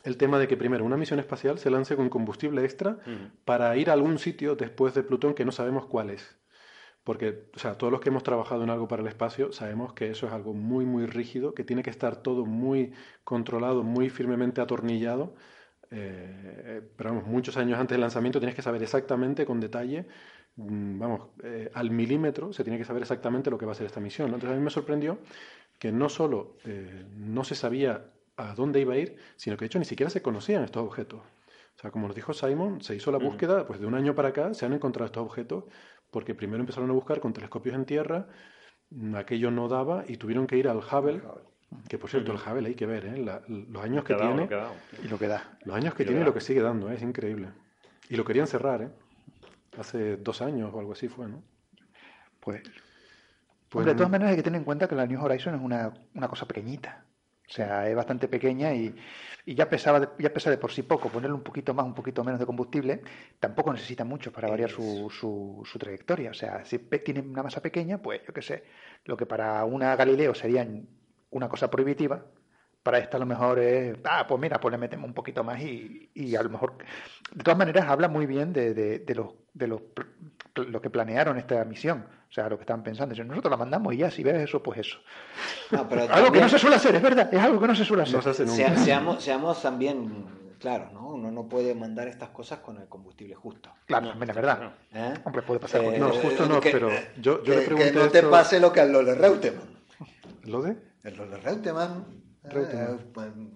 el 0.04 0.16
tema 0.16 0.38
de 0.38 0.48
que 0.48 0.56
primero 0.56 0.84
una 0.84 0.96
misión 0.96 1.18
espacial 1.18 1.58
se 1.58 1.68
lance 1.68 1.94
con 1.94 2.08
combustible 2.08 2.64
extra 2.64 2.98
para 3.44 3.76
ir 3.76 3.90
a 3.90 3.92
algún 3.92 4.18
sitio 4.18 4.56
después 4.56 4.94
de 4.94 5.02
Plutón 5.02 5.34
que 5.34 5.44
no 5.44 5.52
sabemos 5.52 5.86
cuál 5.86 6.10
es. 6.10 6.38
Porque, 7.04 7.50
o 7.54 7.58
sea, 7.58 7.78
todos 7.78 7.92
los 7.92 8.00
que 8.00 8.08
hemos 8.08 8.24
trabajado 8.24 8.64
en 8.64 8.70
algo 8.70 8.88
para 8.88 9.02
el 9.02 9.08
espacio 9.08 9.52
sabemos 9.52 9.92
que 9.92 10.10
eso 10.10 10.26
es 10.26 10.32
algo 10.32 10.54
muy, 10.54 10.84
muy 10.84 11.06
rígido, 11.06 11.54
que 11.54 11.64
tiene 11.64 11.82
que 11.82 11.90
estar 11.90 12.16
todo 12.16 12.46
muy 12.46 12.94
controlado, 13.22 13.84
muy 13.84 14.10
firmemente 14.10 14.60
atornillado. 14.60 15.34
Eh, 15.90 16.82
pero 16.96 17.10
vamos, 17.10 17.26
muchos 17.26 17.56
años 17.56 17.78
antes 17.78 17.94
del 17.94 18.00
lanzamiento 18.00 18.38
tienes 18.38 18.54
que 18.54 18.62
saber 18.62 18.82
exactamente, 18.82 19.46
con 19.46 19.60
detalle, 19.60 20.06
mm, 20.56 20.98
vamos, 20.98 21.28
eh, 21.42 21.70
al 21.74 21.90
milímetro, 21.90 22.52
se 22.52 22.64
tiene 22.64 22.78
que 22.78 22.84
saber 22.84 23.02
exactamente 23.02 23.50
lo 23.50 23.58
que 23.58 23.66
va 23.66 23.72
a 23.72 23.74
ser 23.74 23.86
esta 23.86 24.00
misión. 24.00 24.26
Entonces 24.26 24.50
a 24.50 24.54
mí 24.54 24.62
me 24.62 24.70
sorprendió 24.70 25.18
que 25.78 25.92
no 25.92 26.08
solo 26.08 26.56
eh, 26.64 27.06
no 27.16 27.44
se 27.44 27.54
sabía 27.54 28.12
a 28.36 28.54
dónde 28.54 28.80
iba 28.80 28.94
a 28.94 28.98
ir, 28.98 29.16
sino 29.36 29.56
que 29.56 29.64
de 29.64 29.66
hecho 29.66 29.78
ni 29.78 29.84
siquiera 29.84 30.10
se 30.10 30.22
conocían 30.22 30.64
estos 30.64 30.82
objetos. 30.82 31.20
O 31.20 31.78
sea, 31.78 31.90
como 31.90 32.06
nos 32.06 32.16
dijo 32.16 32.32
Simon, 32.32 32.80
se 32.80 32.94
hizo 32.94 33.12
la 33.12 33.18
búsqueda, 33.18 33.66
pues 33.66 33.80
de 33.80 33.86
un 33.86 33.94
año 33.94 34.14
para 34.14 34.28
acá 34.28 34.54
se 34.54 34.64
han 34.64 34.72
encontrado 34.72 35.06
estos 35.06 35.22
objetos, 35.22 35.64
porque 36.10 36.34
primero 36.34 36.60
empezaron 36.60 36.88
a 36.90 36.94
buscar 36.94 37.20
con 37.20 37.34
telescopios 37.34 37.74
en 37.74 37.84
tierra, 37.84 38.28
mm, 38.90 39.14
aquello 39.16 39.50
no 39.50 39.68
daba 39.68 40.04
y 40.08 40.16
tuvieron 40.16 40.46
que 40.46 40.56
ir 40.56 40.68
al 40.68 40.78
Hubble, 40.78 41.22
que 41.88 41.98
por 41.98 42.10
cierto, 42.10 42.32
el 42.32 42.38
Hubble 42.38 42.68
hay 42.68 42.74
que 42.74 42.86
ver, 42.86 43.06
¿eh? 43.06 43.42
los 43.48 43.82
años 43.82 44.04
que 44.04 44.14
tiene 44.14 44.48
y 45.02 45.08
lo 45.08 45.18
que 45.18 45.26
da. 45.26 45.58
Los 45.64 45.76
años 45.76 45.94
que 45.94 46.04
tiene 46.04 46.20
y 46.20 46.24
lo 46.24 46.34
que 46.34 46.40
sigue 46.40 46.60
dando, 46.60 46.90
¿eh? 46.90 46.94
es 46.94 47.02
increíble. 47.02 47.48
Y 48.08 48.16
lo 48.16 48.24
querían 48.24 48.46
cerrar, 48.46 48.82
¿eh? 48.82 48.88
Hace 49.78 50.16
dos 50.16 50.40
años 50.42 50.72
o 50.72 50.78
algo 50.78 50.92
así 50.92 51.08
fue, 51.08 51.28
¿no? 51.28 51.42
Pues, 52.40 52.62
pues 53.68 53.84
de 53.84 53.94
todas 53.94 54.10
maneras 54.10 54.30
hay 54.30 54.36
que 54.36 54.42
tener 54.42 54.58
en 54.58 54.64
cuenta 54.64 54.88
que 54.88 54.94
la 54.94 55.06
New 55.06 55.22
Horizon 55.22 55.54
es 55.54 55.60
una, 55.60 55.92
una 56.14 56.28
cosa 56.28 56.46
pequeñita. 56.46 57.04
O 57.48 57.52
sea, 57.52 57.88
es 57.88 57.94
bastante 57.94 58.26
pequeña 58.26 58.74
y, 58.74 58.94
ya, 59.46 59.68
pesaba 59.68 60.14
ya 60.18 60.32
pesa 60.32 60.50
de 60.50 60.58
por 60.58 60.72
sí 60.72 60.82
poco. 60.82 61.08
Ponerle 61.08 61.34
un 61.34 61.42
poquito 61.42 61.74
más, 61.74 61.86
un 61.86 61.94
poquito 61.94 62.24
menos 62.24 62.40
de 62.40 62.46
combustible, 62.46 63.02
tampoco 63.38 63.72
necesita 63.72 64.04
mucho 64.04 64.32
para 64.32 64.48
variar 64.48 64.70
su, 64.70 65.08
su, 65.10 65.78
trayectoria. 65.78 66.30
O 66.30 66.34
sea, 66.34 66.64
si 66.64 66.78
tiene 66.78 67.20
una 67.20 67.44
masa 67.44 67.60
pequeña, 67.60 67.98
pues 67.98 68.22
yo 68.26 68.32
qué 68.32 68.42
sé, 68.42 68.64
lo 69.04 69.16
que 69.16 69.26
para 69.26 69.64
una 69.64 69.94
Galileo 69.94 70.34
sería 70.34 70.66
una 71.30 71.48
cosa 71.48 71.70
prohibitiva, 71.70 72.24
para 72.82 72.98
esta 72.98 73.16
a 73.16 73.20
lo 73.20 73.26
mejor 73.26 73.58
es, 73.58 73.96
ah, 74.04 74.26
pues 74.28 74.40
mira, 74.40 74.60
pues 74.60 74.70
le 74.70 74.78
metemos 74.78 75.08
un 75.08 75.14
poquito 75.14 75.42
más 75.42 75.60
y, 75.60 76.08
y 76.14 76.36
a 76.36 76.42
lo 76.42 76.50
mejor, 76.50 76.74
de 77.32 77.42
todas 77.42 77.58
maneras, 77.58 77.86
habla 77.88 78.06
muy 78.06 78.26
bien 78.26 78.52
de, 78.52 78.74
de, 78.74 79.00
de 79.00 79.14
los, 79.16 79.32
de 79.54 79.66
los, 79.66 79.80
lo 80.54 80.80
que 80.80 80.88
planearon 80.88 81.36
esta 81.36 81.64
misión. 81.64 82.06
O 82.28 82.32
sea, 82.32 82.48
lo 82.48 82.56
que 82.56 82.62
estaban 82.62 82.82
pensando. 82.82 83.14
Si 83.14 83.22
nosotros 83.22 83.50
la 83.50 83.56
mandamos 83.56 83.94
y 83.94 83.98
ya, 83.98 84.10
si 84.10 84.22
ves 84.22 84.36
eso, 84.36 84.62
pues 84.62 84.80
eso. 84.80 84.98
algo 86.10 86.30
que 86.30 86.40
no 86.40 86.48
se 86.48 86.58
suele 86.58 86.76
hacer, 86.76 86.94
es 86.94 87.02
verdad, 87.02 87.32
es 87.32 87.40
algo 87.40 87.60
que 87.60 87.66
no 87.66 87.74
se 87.74 87.84
suele 87.84 88.04
hacer. 88.04 88.46
seamos, 88.46 89.22
seamos 89.22 89.62
también 89.62 90.26
claro, 90.60 90.90
¿no? 90.92 91.08
Uno 91.08 91.30
no 91.30 91.48
puede 91.48 91.74
mandar 91.74 92.08
estas 92.08 92.30
cosas 92.30 92.60
con 92.60 92.78
el 92.78 92.88
combustible 92.88 93.34
justo. 93.34 93.70
Claro, 93.86 94.10
también 94.10 94.30
es 94.30 94.36
verdad. 94.36 94.74
¿Eh? 94.92 95.14
Hombre, 95.24 95.42
puede 95.42 95.60
pasar. 95.60 95.82
Eh, 95.82 95.98
no, 95.98 96.10
justo 96.10 96.46
no, 96.46 96.60
pero 96.60 96.90
yo, 97.20 97.42
yo 97.42 97.54
le 97.54 97.62
pregunté. 97.62 97.92
Que 97.92 97.98
no 97.98 98.08
te 98.08 98.22
pase 98.22 98.60
lo 98.60 98.72
que 98.72 98.80
a 98.80 98.84
Lola 98.84 99.14
Reutemann. 99.14 99.76
¿Lo 100.44 100.62
de? 100.62 100.76
El 101.06 101.14
Reutemann. 101.16 102.04
Reutemann. 102.42 103.54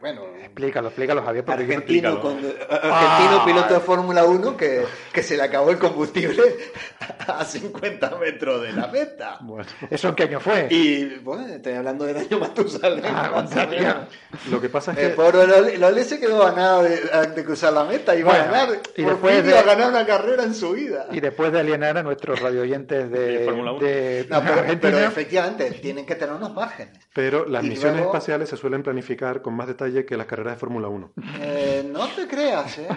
Eh, 0.00 0.02
bueno, 0.02 0.22
explícalo, 0.42 0.88
explícalo, 0.88 1.22
Javier. 1.22 1.44
Argentino, 1.46 2.08
argentino 2.08 3.44
piloto 3.44 3.74
de 3.74 3.80
Fórmula 3.80 4.24
1 4.24 4.56
que, 4.56 4.84
que, 5.12 5.22
se 5.22 5.36
le 5.36 5.42
acabó 5.42 5.70
el 5.70 5.78
combustible 5.78 6.42
a 7.26 7.44
50 7.44 8.16
metros 8.16 8.62
de 8.62 8.72
la 8.72 8.86
meta. 8.86 9.36
Bueno, 9.42 9.66
¿Eso 9.90 10.08
en 10.08 10.14
qué 10.14 10.22
año 10.22 10.40
fue? 10.40 10.68
Y 10.70 11.18
bueno, 11.18 11.46
estoy 11.46 11.74
hablando 11.74 12.06
del 12.06 12.16
año 12.16 12.38
Matusalén. 12.38 13.04
Ah, 13.04 13.46
Lo 14.50 14.60
que 14.60 14.70
pasa 14.70 14.92
es 14.92 14.98
que. 14.98 15.06
Eh, 15.08 15.10
por 15.10 15.34
Lole 15.34 16.04
se 16.04 16.18
quedó 16.18 16.44
ganado 16.44 16.82
de, 16.82 16.96
de, 17.34 17.44
cruzar 17.44 17.74
la 17.74 17.84
meta 17.84 18.16
y 18.16 18.22
va 18.22 18.34
a 18.34 18.38
ganar. 18.38 18.68
Y 18.96 19.02
después 19.02 19.44
de, 19.44 19.58
a 19.58 19.62
ganar 19.62 19.90
una 19.90 20.06
carrera 20.06 20.44
en 20.44 20.54
su 20.54 20.72
vida. 20.72 21.08
Y 21.10 21.20
después 21.20 21.52
de 21.52 21.60
alienar 21.60 21.98
a 21.98 22.02
nuestros 22.02 22.40
radioyentes 22.40 23.10
de, 23.10 23.38
de 23.38 23.44
Fórmula 23.44 23.72
1. 23.72 23.80
no, 23.80 24.42
pero, 24.42 24.80
pero, 24.80 24.98
efectivamente 24.98 25.70
tienen 25.72 26.06
que 26.06 26.14
tener 26.14 26.34
unos 26.34 26.54
márgenes. 26.54 26.98
Pero 27.12 27.46
las 27.46 27.62
misiones 27.62 28.00
espaciales 28.02 28.48
se 28.48 28.56
suelen 28.56 28.82
planificar 28.82 29.42
con 29.42 29.54
más 29.54 29.66
detalle 29.66 29.89
detalle 29.90 30.06
que 30.06 30.16
las 30.16 30.26
carreras 30.26 30.54
de 30.54 30.58
Fórmula 30.58 30.88
1. 30.88 31.12
Eh, 31.40 31.88
no 31.90 32.08
te 32.08 32.26
creas, 32.26 32.78
¿eh? 32.78 32.88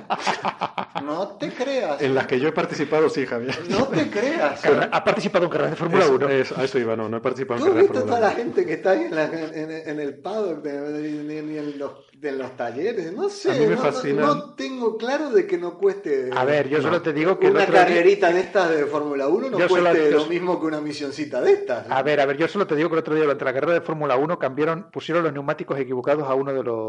No 1.03 1.29
te 1.39 1.49
creas. 1.51 2.01
En 2.01 2.15
las 2.15 2.27
que 2.27 2.39
yo 2.39 2.47
he 2.47 2.51
participado, 2.51 3.09
sí, 3.09 3.25
Javier. 3.25 3.59
No 3.69 3.87
te 3.87 4.09
creas. 4.09 4.63
¿Ha 4.65 5.03
participado 5.03 5.45
en 5.45 5.51
carreras 5.51 5.71
de 5.71 5.77
Fórmula 5.77 6.07
1? 6.07 6.27
a 6.27 6.63
eso 6.63 6.79
iba, 6.79 6.95
no, 6.95 7.09
no 7.09 7.17
he 7.17 7.21
participado 7.21 7.59
en 7.59 7.65
carreras 7.65 7.81
de 7.81 7.87
Fórmula 7.87 8.05
1. 8.05 8.15
toda 8.15 8.29
la 8.29 8.35
gente 8.35 8.65
que 8.65 8.73
está 8.73 8.91
ahí 8.91 9.05
en, 9.05 9.99
el 9.99 10.15
paddock, 10.19 10.63
ni 10.65 11.57
en 11.57 11.77
los 11.77 11.91
de 12.23 12.31
los 12.31 12.55
talleres, 12.55 13.13
no 13.13 13.29
sé. 13.29 13.51
A 13.51 13.53
mí 13.55 13.67
me 13.67 13.77
fascina. 13.77 14.21
No, 14.21 14.53
tengo 14.55 14.97
claro 14.97 15.29
de 15.29 15.45
que 15.45 15.57
no 15.57 15.77
cueste. 15.77 16.29
A 16.33 16.45
ver, 16.45 16.69
yo 16.69 16.81
solo 16.81 17.01
te 17.01 17.13
digo 17.13 17.37
que. 17.37 17.47
Una 17.47 17.67
carrerita 17.67 18.31
de 18.31 18.39
estas 18.39 18.69
de 18.69 18.85
Fórmula 18.85 19.27
1 19.27 19.49
no 19.49 19.67
cueste 19.67 20.11
lo 20.11 20.25
mismo 20.25 20.59
que 20.59 20.65
una 20.65 20.81
misioncita 20.81 21.41
de 21.41 21.51
estas. 21.51 21.91
A 21.91 22.01
ver, 22.01 22.21
a 22.21 22.25
ver, 22.25 22.37
yo 22.37 22.47
solo 22.47 22.65
te 22.65 22.75
digo 22.75 22.89
que 22.89 22.95
el 22.95 22.99
otro 22.99 23.13
día 23.13 23.23
durante 23.23 23.45
la 23.45 23.53
carrera 23.53 23.73
de 23.73 23.81
Fórmula 23.81 24.15
1 24.15 24.39
cambiaron, 24.39 24.89
pusieron 24.89 25.23
los 25.23 25.33
neumáticos 25.33 25.77
equivocados 25.77 26.27
a 26.27 26.33
uno 26.33 26.53
de 26.53 26.63
los. 26.63 26.82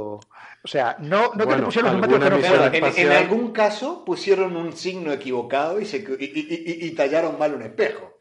O 0.64 0.68
sea, 0.68 0.97
no, 1.01 1.32
no 1.34 1.47
que 1.47 1.57
pusieron 1.57 2.01
los 2.01 2.09
neumáticos 2.09 2.70
que 2.70 2.80
no 2.80 2.86
en, 2.86 2.99
en, 3.07 3.12
algún 3.12 3.53
caso 3.53 4.05
pusieron 4.05 4.57
un 4.57 4.72
signo 4.72 5.12
equivocado 5.12 5.80
y, 5.80 5.84
se, 5.84 5.99
y, 5.99 6.86
y 6.86 6.90
tallaron 6.92 7.38
mal 7.38 7.55
un 7.55 7.62
espejo. 7.62 8.14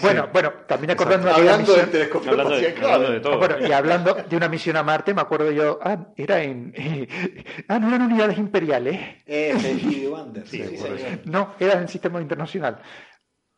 Bueno, 0.00 0.28
bueno, 0.32 0.52
también 0.66 0.90
acordando 0.90 1.28
de 1.28 1.34
hablando 1.34 1.74
del 1.74 1.90
telescopio 1.90 2.30
hablando 2.30 2.56
de, 2.56 2.68
hablando 2.68 3.12
de 3.12 3.20
todo. 3.20 3.38
Bueno, 3.38 3.66
y 3.66 3.72
hablando 3.72 4.14
de 4.14 4.36
una 4.36 4.48
misión 4.48 4.76
a 4.76 4.82
Marte, 4.82 5.14
me 5.14 5.22
acuerdo 5.22 5.50
yo, 5.50 5.78
ah, 5.82 5.98
era 6.16 6.42
en, 6.42 6.74
ah, 7.68 7.78
no 7.78 7.88
eran 7.88 8.02
unidades 8.02 8.38
imperiales. 8.38 9.00
Eh, 9.26 9.54
sí, 10.44 10.62
sí, 10.76 10.82
no, 11.24 11.54
era 11.58 11.74
en 11.74 11.80
el 11.80 11.88
sistema 11.88 12.20
internacional. 12.20 12.80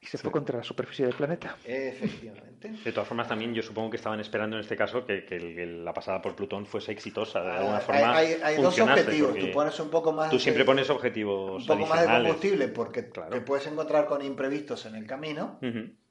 Y 0.05 0.07
se 0.07 0.19
fue 0.19 0.31
contra 0.31 0.59
la 0.59 0.65
superficie 0.65 1.07
del 1.07 1.15
planeta. 1.15 1.57
Efectivamente. 1.65 2.69
De 2.85 2.93
todas 2.93 3.09
formas, 3.09 3.27
también 3.27 3.55
yo 3.55 3.63
supongo 3.63 3.89
que 3.91 3.97
estaban 3.97 4.21
esperando 4.21 4.57
en 4.57 4.61
este 4.61 4.77
caso 4.77 5.07
que, 5.07 5.25
que 5.25 5.39
la 5.39 5.95
pasada 5.95 6.21
por 6.21 6.37
Plutón 6.37 6.67
fuese 6.67 6.93
exitosa 6.93 7.41
de 7.41 7.51
alguna 7.53 7.81
forma. 7.81 8.17
Hay, 8.17 8.37
hay, 8.43 8.57
dos 8.61 8.79
objetivos. 8.79 9.39
Tú 9.39 9.51
pones 9.51 9.81
un 9.81 9.89
poco 9.89 10.13
más. 10.13 10.31
Tú 10.31 10.39
siempre 10.39 10.65
pones 10.67 10.91
objetivos. 10.91 11.63
Un 11.63 11.67
poco 11.67 11.87
más 11.87 12.03
de 12.03 12.07
combustible 12.07 12.69
porque 12.69 13.03
te 13.03 13.41
puedes 13.41 13.67
encontrar 13.67 14.05
con 14.05 14.23
imprevistos 14.23 14.85
en 14.85 14.97
el 14.97 15.07
camino 15.07 15.59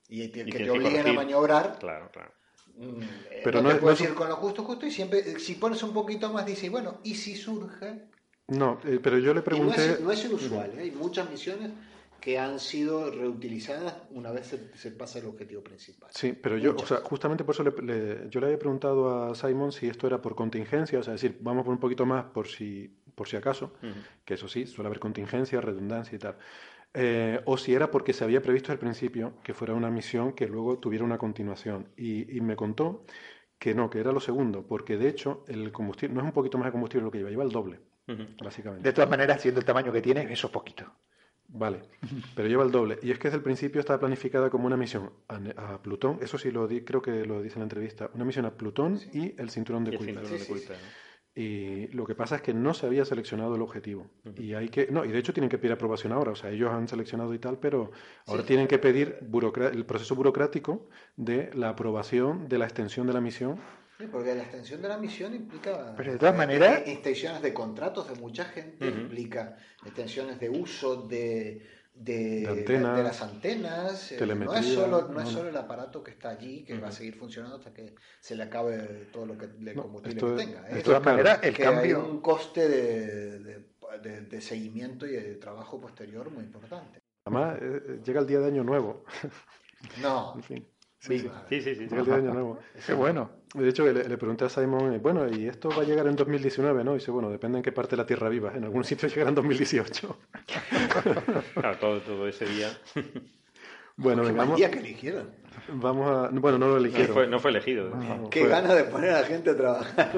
y, 0.10 0.30
que, 0.30 0.44
te 0.44 0.70
obliguen 0.72 1.08
a 1.08 1.14
maniobrar. 1.14 1.78
Claro, 1.80 2.10
claro. 2.12 2.32
Mm, 2.76 3.04
eh, 3.30 3.42
pero 3.44 3.62
no, 3.62 3.70
te 3.70 3.76
puedes 3.76 4.02
ir 4.02 4.16
con 4.16 4.28
lo 4.28 4.36
justo, 4.38 4.64
justo 4.64 4.88
y 4.88 4.92
siempre, 4.92 5.40
si 5.40 5.56
pones 5.56 5.84
un 5.84 5.94
poquito 5.94 6.34
más, 6.34 6.44
dices, 6.44 6.72
bueno, 6.72 7.00
¿y 7.04 7.14
si 7.14 7.36
surge? 7.36 8.06
No, 8.48 8.80
eh, 8.84 9.00
pero 9.02 9.20
yo 9.20 9.34
le 9.34 9.44
pregunté. 9.44 10.00
no, 10.02 10.12
es, 10.12 10.26
inusual, 10.26 10.72
¿eh? 10.78 10.82
hay 10.82 10.92
muchas 10.92 11.30
misiones 11.30 11.70
que 12.24 12.40
han 12.40 12.58
sido 12.58 13.12
reutilizadas 13.12 13.98
una 14.12 14.32
vez 14.32 14.58
se, 14.76 14.92
pasa 14.92 15.20
el 15.20 15.26
objetivo 15.26 15.62
principal. 15.62 16.10
Sí, 16.14 16.32
pero 16.32 16.58
yo, 16.58 16.74
o 16.74 16.86
sea, 16.86 17.02
justamente 17.02 17.44
por 17.44 17.54
eso 17.54 17.66
le, 17.66 18.30
yo 18.30 18.40
le 18.40 18.46
había 18.46 18.58
preguntado 18.58 19.30
a 19.30 19.36
Simon 19.36 19.74
si 19.74 19.88
esto 19.88 20.08
era 20.08 20.22
por 20.22 20.34
contingencia, 20.34 21.00
o 21.00 21.04
sea, 21.04 21.12
decir, 21.12 21.38
vamos 21.42 21.66
por 21.66 21.74
un 21.74 21.82
poquito 21.82 22.06
más 22.06 22.24
por 22.24 22.48
si, 22.48 22.90
por 23.14 23.28
si 23.28 23.36
acaso, 23.36 23.74
que 24.24 24.36
eso 24.36 24.48
sí, 24.48 24.68
suele 24.68 24.88
haber 24.88 25.02
contingencia, 25.02 25.60
redundancia 25.60 26.16
y 26.16 26.20
tal. 26.20 26.38
Eh, 26.94 27.42
o 27.44 27.58
si 27.58 27.74
era 27.74 27.92
porque 27.92 28.14
se 28.14 28.24
había 28.24 28.42
previsto 28.42 28.72
al 28.72 28.80
principio 28.80 29.34
que 29.44 29.54
fuera 29.54 29.74
una 29.74 29.90
misión 29.90 30.32
que 30.32 30.48
luego 30.48 30.78
tuviera 30.78 31.04
una 31.04 31.18
continuación. 31.18 31.90
Y, 31.98 32.40
me 32.40 32.56
contó 32.56 33.04
que 33.60 33.76
no, 33.76 33.90
que 33.90 34.00
era 34.00 34.14
lo 34.14 34.22
segundo, 34.22 34.66
porque 34.66 34.96
de 34.96 35.10
hecho 35.10 35.44
el 35.50 35.74
combustible 35.74 36.16
no 36.16 36.22
es 36.22 36.28
un 36.28 36.32
poquito 36.32 36.58
más 36.58 36.68
de 36.68 36.72
combustible 36.72 37.04
lo 37.04 37.12
que 37.12 37.18
lleva, 37.18 37.32
lleva 37.32 37.44
el 37.44 37.52
doble, 37.52 37.82
básicamente. 38.42 38.88
De 38.88 38.94
todas 38.94 39.10
maneras, 39.10 39.42
siendo 39.42 39.60
el 39.60 39.66
tamaño 39.66 39.92
que 39.92 40.02
tiene, 40.02 40.32
eso 40.32 40.48
es 40.48 40.54
poquito. 40.54 40.86
Vale, 41.56 41.82
pero 42.36 42.48
lleva 42.48 42.64
el 42.64 42.72
doble. 42.72 42.98
Y 43.04 43.12
es 43.12 43.20
que 43.20 43.28
desde 43.28 43.38
el 43.38 43.44
principio 43.44 43.80
estaba 43.80 44.00
planificada 44.00 44.50
como 44.50 44.66
una 44.66 44.76
misión 44.76 45.12
a, 45.28 45.82
Plutón, 45.84 46.18
eso 46.22 46.40
sí 46.40 46.50
lo 46.50 46.68
di, 46.68 46.82
creo 46.82 47.02
que 47.02 47.26
lo 47.26 47.44
dice 47.44 47.56
en 47.56 47.60
la 47.60 47.66
entrevista, 47.66 48.10
una 48.16 48.26
misión 48.26 48.46
a 48.46 48.52
Plutón 48.58 49.00
y 49.14 49.40
el 49.40 49.52
cinturón 49.52 49.84
de 49.84 49.96
Kuiper. 49.96 50.24
Y 51.36 51.88
lo 51.88 52.06
que 52.06 52.14
pasa 52.16 52.38
es 52.38 52.42
que 52.42 52.54
no 52.54 52.74
se 52.74 52.86
había 52.88 53.06
seleccionado 53.06 53.56
el 53.56 53.62
objetivo. 53.62 54.08
Y 54.36 54.54
hay 54.54 54.70
que, 54.70 54.88
no, 54.92 55.06
y 55.06 55.12
de 55.12 55.18
hecho 55.18 55.34
tienen 55.34 55.50
que 55.50 55.58
pedir 55.58 55.74
aprobación 55.74 56.12
ahora. 56.12 56.32
O 56.32 56.36
sea, 56.36 56.50
ellos 56.50 56.72
han 56.72 56.88
seleccionado 56.88 57.34
y 57.34 57.40
tal, 57.40 57.60
pero 57.60 57.92
ahora 58.28 58.44
tienen 58.44 58.68
que 58.68 58.80
pedir 58.80 59.18
el 59.22 59.86
proceso 59.86 60.16
burocrático 60.16 60.88
de 61.16 61.52
la 61.54 61.70
aprobación 61.70 62.48
de 62.50 62.58
la 62.60 62.66
extensión 62.66 63.08
de 63.08 63.14
la 63.14 63.22
misión 63.22 63.60
Sí, 63.98 64.08
porque 64.12 64.34
la 64.34 64.44
extensión 64.44 64.82
de 64.82 64.88
la 64.88 64.98
misión 64.98 65.36
implica. 65.36 65.94
Pero 65.96 66.14
de 66.14 66.18
todas 66.18 66.36
maneras. 66.36 66.84
Extensiones 66.86 67.42
de 67.42 67.54
contratos 67.54 68.10
de 68.10 68.16
mucha 68.16 68.46
gente, 68.46 68.88
implica 68.88 69.56
extensiones 69.86 70.40
de 70.40 70.50
uso 70.50 71.04
de, 71.04 71.66
de, 71.94 72.80
las 73.04 73.22
antenas. 73.22 74.12
Eh, 74.12 74.26
no 74.26 74.54
es 74.54 74.66
solo, 74.66 75.08
no, 75.10 75.22
es 75.22 75.30
solo 75.30 75.50
el 75.50 75.58
aparato 75.58 76.04
que 76.04 76.12
está 76.12 76.30
allí, 76.30 76.64
que 76.64 76.78
va 76.78 76.88
a 76.88 76.92
seguir 76.92 77.16
funcionando 77.16 77.58
hasta 77.58 77.74
que 77.74 77.94
se 78.20 78.36
le 78.36 78.44
acabe 78.44 79.10
todo 79.12 79.26
lo 79.26 79.38
que 79.38 79.48
le 79.60 79.76
combustible 79.76 80.20
que 80.20 80.46
tenga. 80.46 80.62
De 80.64 80.82
todas 80.82 81.04
maneras, 81.04 81.40
el 81.44 81.56
cambio. 81.56 81.82
Hay 81.82 81.94
un 81.94 82.22
coste 82.22 82.68
de, 82.68 83.64
de, 84.02 84.42
seguimiento 84.42 85.06
y 85.06 85.12
de 85.12 85.36
trabajo 85.36 85.80
posterior 85.80 86.30
muy 86.32 86.44
importante. 86.44 87.00
Además, 87.26 87.58
eh, 87.62 87.84
eh, 87.88 88.02
llega 88.04 88.20
el 88.20 88.28
día 88.28 88.40
de 88.40 88.48
Año 88.48 88.64
Nuevo. 88.64 89.06
No. 90.02 90.34
en 90.36 90.44
fin. 90.44 90.68
Sí, 91.00 91.20
sí, 91.20 91.60
sí. 91.62 91.76
Llega 91.76 92.00
el 92.00 92.06
día 92.06 92.16
de 92.16 92.22
Año 92.22 92.34
Nuevo. 92.34 92.60
Qué 92.86 92.94
bueno. 92.94 93.43
De 93.54 93.70
hecho, 93.70 93.86
le, 93.86 94.08
le, 94.08 94.18
pregunté 94.18 94.46
a 94.46 94.50
Simon, 94.50 95.00
bueno, 95.02 95.28
y 95.30 95.48
esto 95.48 95.70
va 95.70 95.84
a 95.84 95.86
llegar 95.86 96.08
en 96.08 96.16
2019, 96.16 96.84
¿no? 96.84 96.94
Y 96.94 97.00
dice, 97.00 97.12
bueno, 97.12 97.30
depende 97.30 97.60
en 97.60 97.64
qué 97.64 97.72
parte 97.72 97.92
de 97.92 97.98
la 97.98 98.06
Tierra 98.06 98.28
vivas. 98.28 98.56
En 98.56 98.64
algún 98.64 98.84
sitio 98.84 99.08
llegará 99.10 99.30
en 99.30 99.36
2018. 99.36 100.18
claro, 101.54 101.78
todo, 101.78 102.02
todo 102.02 102.28
ese 102.28 102.46
día. 102.46 102.70
Bueno, 103.96 104.24
vengamos. 104.24 104.58
día 104.58 104.72
que 104.72 104.80
eligieron. 104.80 105.30
Vamos 105.68 106.10
a. 106.10 106.30
Bueno, 106.32 106.58
no 106.58 106.68
lo 106.68 106.78
eligieron. 106.78 107.30
No 107.30 107.40
fue, 107.40 107.52
elegido. 107.52 107.92
Qué 108.32 108.48
ganas 108.48 108.76
de 108.76 108.86
poner 108.86 109.12
a 109.12 109.22
la 109.22 109.28
gente 109.28 109.52
a 109.52 109.56
trabajar. 109.56 110.12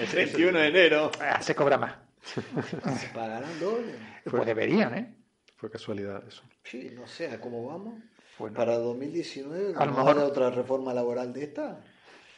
El 0.00 0.16
21 0.16 0.58
de 0.58 0.66
enero. 0.66 1.12
Ah, 1.20 1.40
se 1.40 1.54
cobra 1.54 1.78
más. 1.78 1.94
Se 2.22 3.08
pagarán 3.14 3.60
doble. 3.60 3.94
Pues 4.24 4.44
deberían, 4.44 4.94
¿eh? 4.94 5.14
Fue 5.56 5.70
casualidad 5.70 6.24
eso. 6.26 6.42
Sí, 6.64 6.90
no 6.92 7.06
sé, 7.06 7.38
¿cómo 7.40 7.66
vamos? 7.66 8.02
Para 8.54 8.78
2019, 8.78 9.74
a 9.76 9.86
lo 9.86 9.92
mejor 9.92 10.18
otra 10.18 10.50
reforma 10.50 10.94
laboral 10.94 11.32
de 11.32 11.44
esta. 11.44 11.84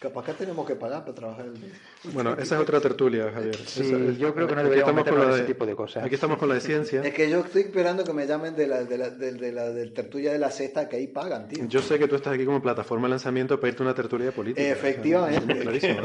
Capaz 0.02 0.24
que 0.24 0.32
tenemos 0.32 0.66
que 0.66 0.74
pagar 0.74 1.02
para 1.02 1.14
trabajar 1.14 1.46
el 1.46 1.60
día. 1.60 1.70
Bueno, 2.12 2.32
esa 2.32 2.56
es 2.56 2.60
otra 2.60 2.80
tertulia, 2.80 3.30
Javier. 3.32 3.54
Sí, 3.54 4.16
yo 4.18 4.34
creo 4.34 4.48
que 4.48 4.56
no 4.56 4.64
deberíamos 4.64 4.96
meter 4.96 5.14
con 5.14 5.30
ese 5.30 5.44
tipo 5.44 5.64
de 5.64 5.76
cosas. 5.76 6.04
Aquí 6.04 6.16
estamos 6.16 6.38
con 6.38 6.48
la 6.48 6.56
de 6.56 6.60
ciencia. 6.60 7.02
Es 7.02 7.14
que 7.14 7.30
yo 7.30 7.38
estoy 7.38 7.62
esperando 7.62 8.02
que 8.02 8.12
me 8.12 8.26
llamen 8.26 8.56
de 8.56 8.66
la, 8.66 8.82
de 8.82 8.98
la, 8.98 9.10
de, 9.10 9.52
la 9.52 9.72
tertulia 9.94 10.32
de 10.32 10.40
la 10.40 10.50
sexta, 10.50 10.88
que 10.88 10.96
ahí 10.96 11.06
pagan, 11.06 11.46
tío. 11.46 11.64
Yo 11.68 11.80
sé 11.80 12.00
que 12.00 12.08
tú 12.08 12.16
estás 12.16 12.34
aquí 12.34 12.44
como 12.44 12.60
plataforma 12.60 13.06
de 13.06 13.10
lanzamiento 13.10 13.60
para 13.60 13.68
irte 13.68 13.82
a 13.84 13.86
una 13.86 13.94
tertulia 13.94 14.32
política. 14.32 14.66
Efectivamente. 14.66 15.60
clarísimo, 15.60 16.00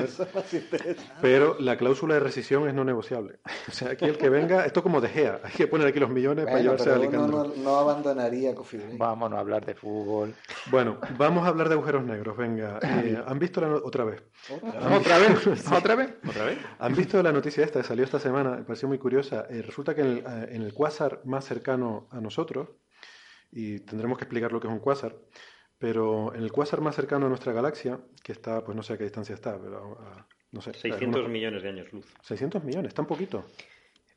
Pero 1.20 1.58
la 1.60 1.76
cláusula 1.76 2.14
de 2.14 2.20
rescisión 2.20 2.68
es 2.68 2.76
no 2.76 2.84
negociable. 2.84 3.40
O 3.68 3.72
sea, 3.72 3.90
aquí 3.92 4.06
el 4.06 4.18
que 4.18 4.30
venga, 4.30 4.64
esto 4.66 4.84
como 4.84 5.02
de 5.02 5.10
GEA. 5.10 5.42
Hay 5.44 5.54
que 5.54 5.66
poner 5.66 5.88
aquí 5.88 6.00
los 6.00 6.12
millones 6.12 6.46
para 6.46 6.60
llevarse 6.60 6.92
a 6.92 6.96
Alicante. 6.96 7.32
No, 7.32 7.46
no, 7.46 7.78
abandonaría 7.78 8.54
Vámonos 8.94 9.38
a 9.38 9.40
hablar 9.40 9.66
de 9.66 9.74
fútbol. 9.74 10.36
Bueno, 10.70 10.98
vamos 11.18 11.46
a 11.46 11.48
hablar 11.48 11.68
de 11.68 11.74
agujeros 11.74 12.04
negros. 12.04 12.38
Venga, 12.38 12.80
eh, 12.84 13.18
¿han 13.26 13.40
visto 13.40 13.60
la 13.60 13.68
otra 13.88 14.04
vez? 14.04 14.24
¿Otra 14.50 15.18
vez? 15.18 15.48
¿Otra 15.72 15.96
vez? 15.96 16.16
¿Otra 16.28 16.46
vez? 16.46 16.60
¿Han 16.80 16.96
visto 16.96 17.22
la 17.24 17.32
noticia 17.32 17.64
esta 17.64 17.82
que 17.82 17.88
salió 17.88 18.04
esta 18.04 18.20
semana? 18.20 18.58
Me 18.58 18.64
pareció 18.64 18.88
muy 18.88 18.98
curiosa. 18.98 19.46
Eh, 19.50 19.62
resulta 19.62 19.96
que 19.96 20.02
en 20.02 20.08
el, 20.08 20.18
eh, 20.20 20.48
en 20.52 20.62
el, 20.62 20.74
quasar 20.74 21.22
más 21.26 21.46
cercano 21.46 22.08
a 22.12 22.20
nosotros, 22.20 22.70
y 23.52 23.80
tendremos 23.80 24.18
que 24.18 24.26
explicar 24.26 24.52
lo 24.52 24.60
que 24.60 24.68
es 24.68 24.74
un 24.74 24.80
quasar, 24.80 25.16
pero 25.78 26.34
en 26.36 26.44
el 26.44 26.52
quasar 26.52 26.82
más 26.82 26.96
cercano 26.96 27.28
a 27.28 27.30
nuestra 27.30 27.54
galaxia, 27.54 28.00
que 28.24 28.34
está, 28.34 28.64
pues 28.64 28.76
no 28.76 28.84
sé 28.84 28.94
a 28.94 28.98
qué 28.98 29.06
distancia 29.06 29.36
está, 29.36 29.60
pero 29.60 29.98
no 30.52 30.62
sé. 30.62 30.74
600 30.74 31.30
millones 31.30 31.64
de 31.64 31.70
años 31.70 31.92
luz. 31.94 32.06
600 32.22 32.64
millones, 32.64 32.94
tan 32.94 33.06
poquito. 33.06 33.46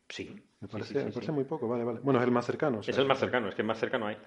Sí. 0.09 0.35
Me 0.61 0.69
parece, 0.69 1.05
me 1.05 1.13
parece 1.13 1.33
muy 1.33 1.45
poco, 1.45 1.69
vale, 1.69 1.85
vale. 1.85 2.01
Bueno, 2.01 2.19
es 2.19 2.27
el 2.27 2.33
más 2.33 2.45
cercano. 2.45 2.81
es 2.81 2.99
el 2.99 3.07
más 3.07 3.19
cercano, 3.19 3.49
es 3.49 3.55
que 3.55 3.63
el 3.63 3.69
más 3.69 3.79
cercano 3.79 4.09
hay. 4.09 4.19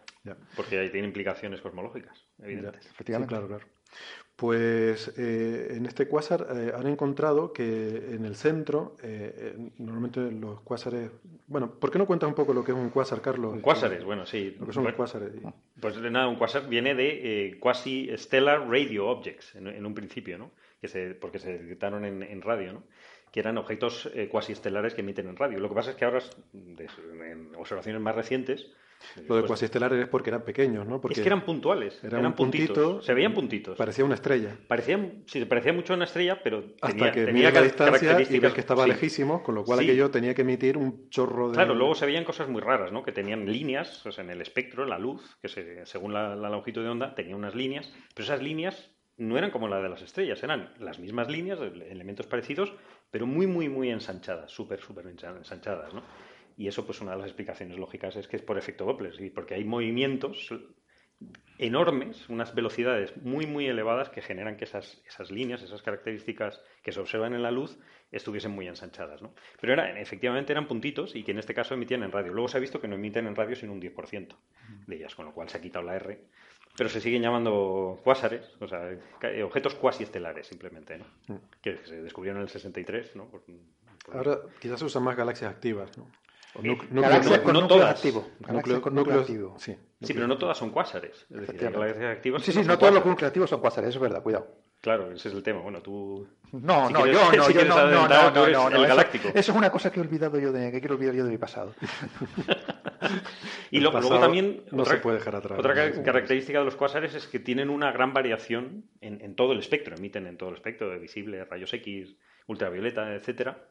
Porque 0.56 0.80
ahí 0.80 0.90
tiene 0.90 1.08
implicaciones 1.08 1.62
cosmológicas, 1.62 2.18
evidentes. 2.40 2.86
efectivamente. 2.88 3.30
claro, 3.30 3.48
claro. 3.48 3.66
Pues 4.36 5.14
eh, 5.18 5.76
en 5.76 5.86
este 5.86 6.08
cuásar 6.08 6.48
eh, 6.50 6.72
han 6.76 6.88
encontrado 6.88 7.54
que 7.54 8.16
en 8.16 8.26
el 8.26 8.36
centro, 8.36 8.96
eh, 9.04 9.56
normalmente 9.78 10.20
los 10.32 10.62
cuásares. 10.62 11.12
Bueno, 11.46 11.80
¿por 11.80 11.92
qué 11.92 12.00
no 12.00 12.08
cuentas 12.08 12.30
un 12.30 12.34
poco 12.34 12.52
lo 12.52 12.64
que 12.64 12.72
es 12.72 12.78
un 12.78 12.90
cuásar, 12.90 13.22
Carlos? 13.22 13.54
Un 13.54 13.62
cuásar 13.62 13.94
es, 13.94 14.04
bueno, 14.04 14.26
sí. 14.26 14.56
Lo 14.60 14.66
que 14.66 14.74
son 14.74 14.86
los 14.86 14.94
cuásares. 14.94 15.34
Pues 15.80 16.02
nada, 16.02 16.28
un 16.28 16.38
cuásar 16.38 16.68
viene 16.68 16.96
de 16.96 17.58
quasi-stellar 17.60 18.68
radio 18.68 19.08
objects, 19.08 19.56
en, 19.56 19.86
un 19.86 19.94
principio, 19.94 20.40
¿no? 20.40 20.52
Que 20.82 20.88
se, 20.88 21.14
porque 21.14 21.38
se 21.38 21.60
detectaron 21.60 22.04
en, 22.04 22.24
en 22.24 22.42
radio, 22.42 22.74
¿no? 22.74 22.84
que 23.32 23.40
eran 23.40 23.58
objetos 23.58 24.12
cuasi 24.30 24.52
estelares 24.54 24.94
que 24.94 25.02
emiten 25.02 25.28
en 25.28 25.36
radio. 25.36 25.60
Lo 25.60 25.68
que 25.68 25.74
pasa 25.74 25.90
es 25.92 25.96
que 25.96 26.06
ahora, 26.06 26.22
en 26.54 27.56
observaciones 27.56 28.00
más 28.00 28.14
recientes, 28.14 28.72
lo 29.28 29.36
de 29.38 29.44
cuasiestelares 29.44 30.00
es 30.00 30.08
porque 30.08 30.30
eran 30.30 30.44
pequeños, 30.44 30.88
¿no? 30.88 31.00
Porque 31.02 31.20
es 31.20 31.22
que 31.22 31.28
eran 31.28 31.46
puntuales, 31.46 32.04
eran, 32.04 32.34
puntitos. 32.36 33.06
se 33.06 33.14
veían 33.14 33.34
puntitos. 33.34 33.78
Parecía 33.78 34.06
una 34.06 34.16
estrella. 34.16 34.56
Parecía, 34.68 35.00
sí, 35.26 35.46
parecía 35.46 35.74
mucho 35.74 35.94
una 35.94 36.06
estrella, 36.06 36.42
pero 36.44 36.64
Hasta 36.82 37.12
que 37.12 37.26
tenía 37.26 37.52
la 37.52 37.62
distancia 37.62 38.22
y 38.22 38.40
ves 38.40 38.54
que 38.54 38.62
estaba 38.62 38.88
lejísimo, 38.88 39.44
con 39.44 39.56
lo 39.56 39.64
cual 39.64 39.80
aquello 39.80 40.12
tenía 40.12 40.34
que 40.34 40.42
emitir 40.42 40.78
un 40.78 41.10
chorro 41.10 41.50
de... 41.50 41.56
Claro, 41.56 41.76
luego 41.76 41.96
se 41.96 42.06
veían 42.06 42.24
cosas 42.24 42.48
muy 42.50 42.62
raras, 42.62 42.92
¿no? 42.92 43.04
Que 43.04 43.12
tenían 43.12 43.46
líneas, 43.46 44.06
o 44.06 44.12
sea, 44.12 44.24
en 44.24 44.30
el 44.30 44.42
espectro, 44.42 44.86
la 44.86 45.00
luz, 45.00 45.38
que 45.42 45.84
según 45.86 46.14
la, 46.14 46.36
longitud 46.36 46.84
de 46.84 46.90
onda 46.90 47.16
tenía 47.16 47.36
unas 47.36 47.56
líneas, 47.56 47.92
pero 48.14 48.26
esas 48.26 48.42
líneas 48.42 48.92
no 49.18 49.38
eran 49.38 49.52
como 49.52 49.68
la 49.68 49.82
de 49.82 49.90
las 49.90 50.02
estrellas, 50.02 50.42
eran 50.44 50.74
las 50.80 51.00
mismas 51.00 51.30
líneas, 51.30 51.60
elementos 51.60 52.26
parecidos, 52.26 52.74
pero 53.12 53.28
muy, 53.28 53.46
muy, 53.48 53.70
muy 53.70 53.90
ensanchadas, 53.90 54.52
súper, 54.52 54.82
súper 54.82 55.06
ensanchadas, 55.08 55.94
¿no? 55.94 56.02
Y 56.58 56.68
eso, 56.68 56.86
pues 56.86 57.02
una 57.02 57.12
de 57.12 57.18
las 57.18 57.28
explicaciones 57.28 57.78
lógicas 57.78 58.16
es 58.16 58.28
que 58.28 58.36
es 58.36 58.42
por 58.42 58.58
efecto 58.58 58.86
Doppler, 58.86 59.14
porque 59.34 59.56
hay 59.56 59.64
movimientos 59.64 60.54
enormes, 61.58 62.28
unas 62.30 62.54
velocidades 62.56 63.16
muy, 63.18 63.46
muy 63.46 63.68
elevadas 63.68 64.10
que 64.10 64.22
generan 64.22 64.58
que 64.58 64.66
esas, 64.66 65.02
esas 65.08 65.32
líneas, 65.32 65.62
esas 65.62 65.82
características 65.82 66.62
que 66.82 66.92
se 66.92 67.00
observan 67.00 67.34
en 67.34 67.44
la 67.44 67.52
luz, 67.52 67.78
estuviesen 68.12 68.52
muy 68.52 68.68
ensanchadas. 68.68 69.22
¿no? 69.22 69.34
Pero 69.62 69.74
era, 69.74 70.00
efectivamente 70.00 70.52
eran 70.52 70.68
puntitos 70.68 71.16
y 71.16 71.24
que 71.24 71.32
en 71.32 71.40
este 71.40 71.54
caso 71.54 71.74
emitían 71.74 72.04
en 72.04 72.12
radio. 72.12 72.34
Luego 72.34 72.48
se 72.48 72.58
ha 72.58 72.60
visto 72.60 72.82
que 72.82 72.88
no 72.88 72.96
emiten 72.96 73.28
en 73.28 73.36
radio 73.36 73.56
sino 73.56 73.74
un 73.74 73.82
10% 73.82 74.36
de 74.88 74.96
ellas, 74.96 75.16
con 75.16 75.26
lo 75.26 75.34
cual 75.34 75.50
se 75.50 75.58
ha 75.58 75.62
quitado 75.62 75.86
la 75.86 75.96
R. 75.96 76.20
Pero 76.76 76.90
se 76.90 77.02
siguen 77.02 77.22
llamando 77.22 78.00
cuásares, 78.04 78.50
o 78.60 78.68
sea, 78.68 78.98
objetos 79.44 79.76
cuasi 79.76 80.04
estelares 80.04 80.48
simplemente, 80.48 80.98
¿no? 80.98 81.06
Mm. 81.28 81.40
que 81.62 81.78
se 81.86 82.02
descubrieron 82.02 82.38
en 82.38 82.44
el 82.44 82.50
63. 82.50 83.16
¿no? 83.16 83.30
Ahora 84.12 84.40
quizás 84.60 84.80
se 84.80 84.86
usan 84.86 85.04
más 85.04 85.16
galaxias 85.16 85.52
activas. 85.52 85.96
¿no? 85.98 86.08
No, 86.62 87.68
todas. 87.68 88.00
Sí. 88.00 88.14
pero 90.14 90.28
no 90.28 90.38
todas 90.38 90.58
son 90.58 90.70
cuásares. 90.70 91.26
Es 91.30 91.48
decir, 91.48 91.72
galaxias 91.72 92.16
activas 92.18 92.44
sí, 92.44 92.52
sí, 92.52 92.62
no 92.64 92.78
todos 92.78 92.94
los 92.94 93.06
núcleos 93.06 93.30
activos 93.30 93.50
son 93.50 93.60
cuásares, 93.60 93.90
eso 93.90 93.98
es 93.98 94.02
verdad, 94.02 94.22
cuidado. 94.22 94.48
Claro, 94.80 95.12
ese 95.12 95.30
es 95.30 95.34
el 95.34 95.42
tema. 95.42 95.62
Bueno, 95.62 95.82
tú. 95.82 96.28
No, 96.52 96.90
no, 96.90 97.08
yo 97.08 97.14
no, 97.32 97.50
yo 97.50 97.66
no, 97.66 97.88
no, 97.88 98.08
no, 98.08 98.32
no, 98.32 98.70
no, 98.70 98.82
el 98.82 98.88
galáctico. 98.88 99.30
Eso, 99.30 99.52
es 99.52 99.58
una 99.58 99.72
cosa 99.72 99.92
que 99.92 100.00
he 100.00 100.04
olvidado 100.04 100.38
yo 100.40 100.52
de, 100.52 100.72
que 100.72 100.80
quiero 100.80 100.96
olvidar 100.96 101.16
yo 101.16 101.24
de 101.24 101.32
mi 101.32 101.38
pasado. 101.38 101.74
y 103.72 103.80
luego, 103.80 104.20
también. 104.20 104.64
No 104.72 104.84
otra, 104.84 104.96
se 104.96 105.02
puede 105.02 105.18
dejar 105.18 105.38
atrás. 105.38 105.58
Otra 105.58 105.74
característica 106.04 106.60
de 106.60 106.66
los 106.66 106.76
cuásares 106.76 107.16
es 107.16 107.28
que 107.28 107.40
tienen 107.40 107.70
una 107.70 107.92
gran 107.94 108.14
variación 108.14 108.84
en, 109.02 109.22
en 109.22 109.36
todo 109.36 109.54
el 109.54 109.60
espectro. 109.60 109.96
Emiten 109.96 110.28
en 110.28 110.38
todo 110.38 110.50
el 110.50 110.56
espectro, 110.56 110.90
de 110.90 111.00
visible, 111.00 111.46
rayos 111.46 111.74
X, 111.74 112.16
ultravioleta, 112.46 113.16
etcétera 113.16 113.70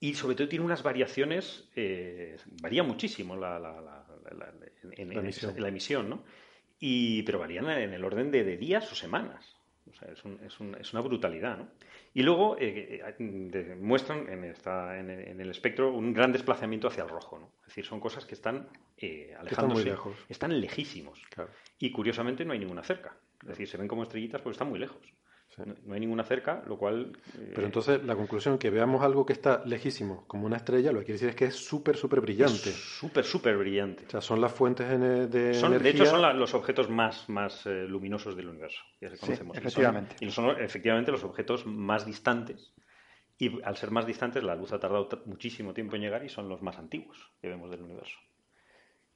y 0.00 0.14
sobre 0.14 0.34
todo 0.34 0.48
tiene 0.48 0.64
unas 0.64 0.82
variaciones, 0.82 1.68
eh, 1.76 2.36
varía 2.62 2.82
muchísimo 2.82 3.36
la, 3.36 3.58
la, 3.58 3.80
la, 3.80 4.04
en, 4.96 5.62
la 5.62 5.68
emisión, 5.68 6.08
¿no? 6.08 6.24
Y, 6.78 7.22
pero 7.24 7.38
varían 7.38 7.68
en 7.68 7.92
el 7.92 8.02
orden 8.02 8.30
de, 8.30 8.56
días 8.56 8.90
o 8.90 8.94
semanas. 8.94 9.56
O 9.90 9.92
sea, 9.92 10.10
es, 10.10 10.24
un, 10.24 10.40
es, 10.42 10.58
un, 10.60 10.74
es 10.76 10.92
una 10.94 11.02
brutalidad, 11.02 11.58
¿no? 11.58 11.68
Y 12.14 12.22
luego 12.22 12.56
eh, 12.58 13.02
eh, 13.18 13.76
muestran 13.78 14.28
en, 14.28 14.44
esta, 14.44 14.98
en, 14.98 15.10
el 15.10 15.50
espectro 15.50 15.92
un 15.92 16.12
gran 16.12 16.32
desplazamiento 16.32 16.88
hacia 16.88 17.04
el 17.04 17.10
rojo, 17.10 17.38
¿no? 17.38 17.52
Es 17.62 17.68
decir, 17.68 17.84
son 17.84 18.00
cosas 18.00 18.24
que 18.24 18.34
están 18.34 18.68
eh, 18.96 19.34
alejándose. 19.38 19.50
Están, 19.50 19.68
muy 19.68 19.84
lejos. 19.84 20.16
están 20.28 20.60
lejísimos. 20.60 21.22
Y 21.78 21.92
curiosamente 21.92 22.44
no 22.44 22.52
hay 22.52 22.58
ninguna 22.58 22.82
cerca. 22.82 23.16
Es 23.42 23.48
decir, 23.48 23.68
se 23.68 23.76
ven 23.76 23.88
como 23.88 24.02
estrellitas 24.02 24.40
porque 24.40 24.54
están 24.54 24.68
muy 24.68 24.78
lejos. 24.78 25.02
No, 25.58 25.94
hay 25.94 26.00
ninguna 26.00 26.24
cerca, 26.24 26.62
lo 26.66 26.78
cual... 26.78 27.12
Eh, 27.38 27.52
Pero 27.54 27.66
entonces 27.66 28.02
la 28.04 28.14
conclusión 28.14 28.56
que 28.58 28.70
veamos 28.70 29.02
algo 29.02 29.26
que 29.26 29.32
está 29.32 29.62
lejísimo, 29.64 30.24
como 30.26 30.46
una 30.46 30.56
estrella, 30.56 30.92
lo 30.92 31.00
que 31.00 31.06
quiere 31.06 31.14
decir 31.14 31.28
es 31.30 31.36
que 31.36 31.44
es 31.46 31.56
súper, 31.56 31.96
súper 31.96 32.20
brillante. 32.20 32.70
Súper, 32.70 33.24
súper 33.24 33.56
brillante. 33.56 34.04
O 34.06 34.10
sea, 34.10 34.20
son 34.20 34.40
las 34.40 34.52
fuentes 34.52 34.88
de 34.88 35.54
son, 35.54 35.72
energía... 35.72 35.78
De 35.78 35.90
hecho, 35.90 36.06
son 36.06 36.38
los 36.38 36.54
objetos 36.54 36.88
más, 36.88 37.28
más 37.28 37.66
eh, 37.66 37.86
luminosos 37.86 38.36
del 38.36 38.48
universo, 38.48 38.82
ya 39.00 39.08
conocemos. 39.16 39.56
efectivamente. 39.56 40.16
Y 40.20 40.30
son, 40.30 40.50
efectivamente 40.60 41.10
los 41.10 41.24
objetos 41.24 41.66
más 41.66 42.06
distantes. 42.06 42.72
Y 43.38 43.62
al 43.62 43.76
ser 43.76 43.90
más 43.90 44.06
distantes, 44.06 44.44
la 44.44 44.54
luz 44.54 44.72
ha 44.72 44.78
tardado 44.78 45.08
muchísimo 45.24 45.72
tiempo 45.72 45.96
en 45.96 46.02
llegar 46.02 46.24
y 46.24 46.28
son 46.28 46.48
los 46.48 46.62
más 46.62 46.78
antiguos 46.78 47.32
que 47.40 47.48
vemos 47.48 47.70
del 47.70 47.82
universo. 47.82 48.18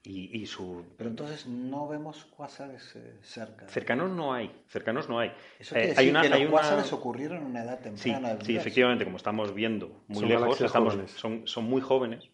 Y, 0.06 0.44
su... 0.44 0.84
Pero 0.98 1.08
entonces 1.08 1.46
no 1.46 1.88
vemos 1.88 2.26
cuásares 2.26 2.94
eh, 2.94 3.16
cerca. 3.22 3.66
Cercanos 3.68 4.10
no 4.10 4.34
hay, 4.34 4.54
cercanos 4.68 5.08
no 5.08 5.18
hay. 5.18 5.32
Eso 5.58 5.74
quiere 5.74 5.92
eh, 5.92 5.94
decir 5.94 6.20
que 6.20 6.28
los 6.28 6.50
cuásares 6.50 6.92
ocurrieron 6.92 7.38
en 7.38 7.46
una 7.46 7.64
edad 7.64 7.80
temprana. 7.80 8.36
Sí, 8.40 8.46
sí, 8.46 8.56
efectivamente, 8.56 9.06
como 9.06 9.16
estamos 9.16 9.54
viendo 9.54 10.04
muy 10.08 10.26
lejos, 10.26 10.60
estamos, 10.60 10.98
son, 11.12 11.46
son, 11.46 11.64
muy 11.64 11.80
jóvenes. 11.80 12.28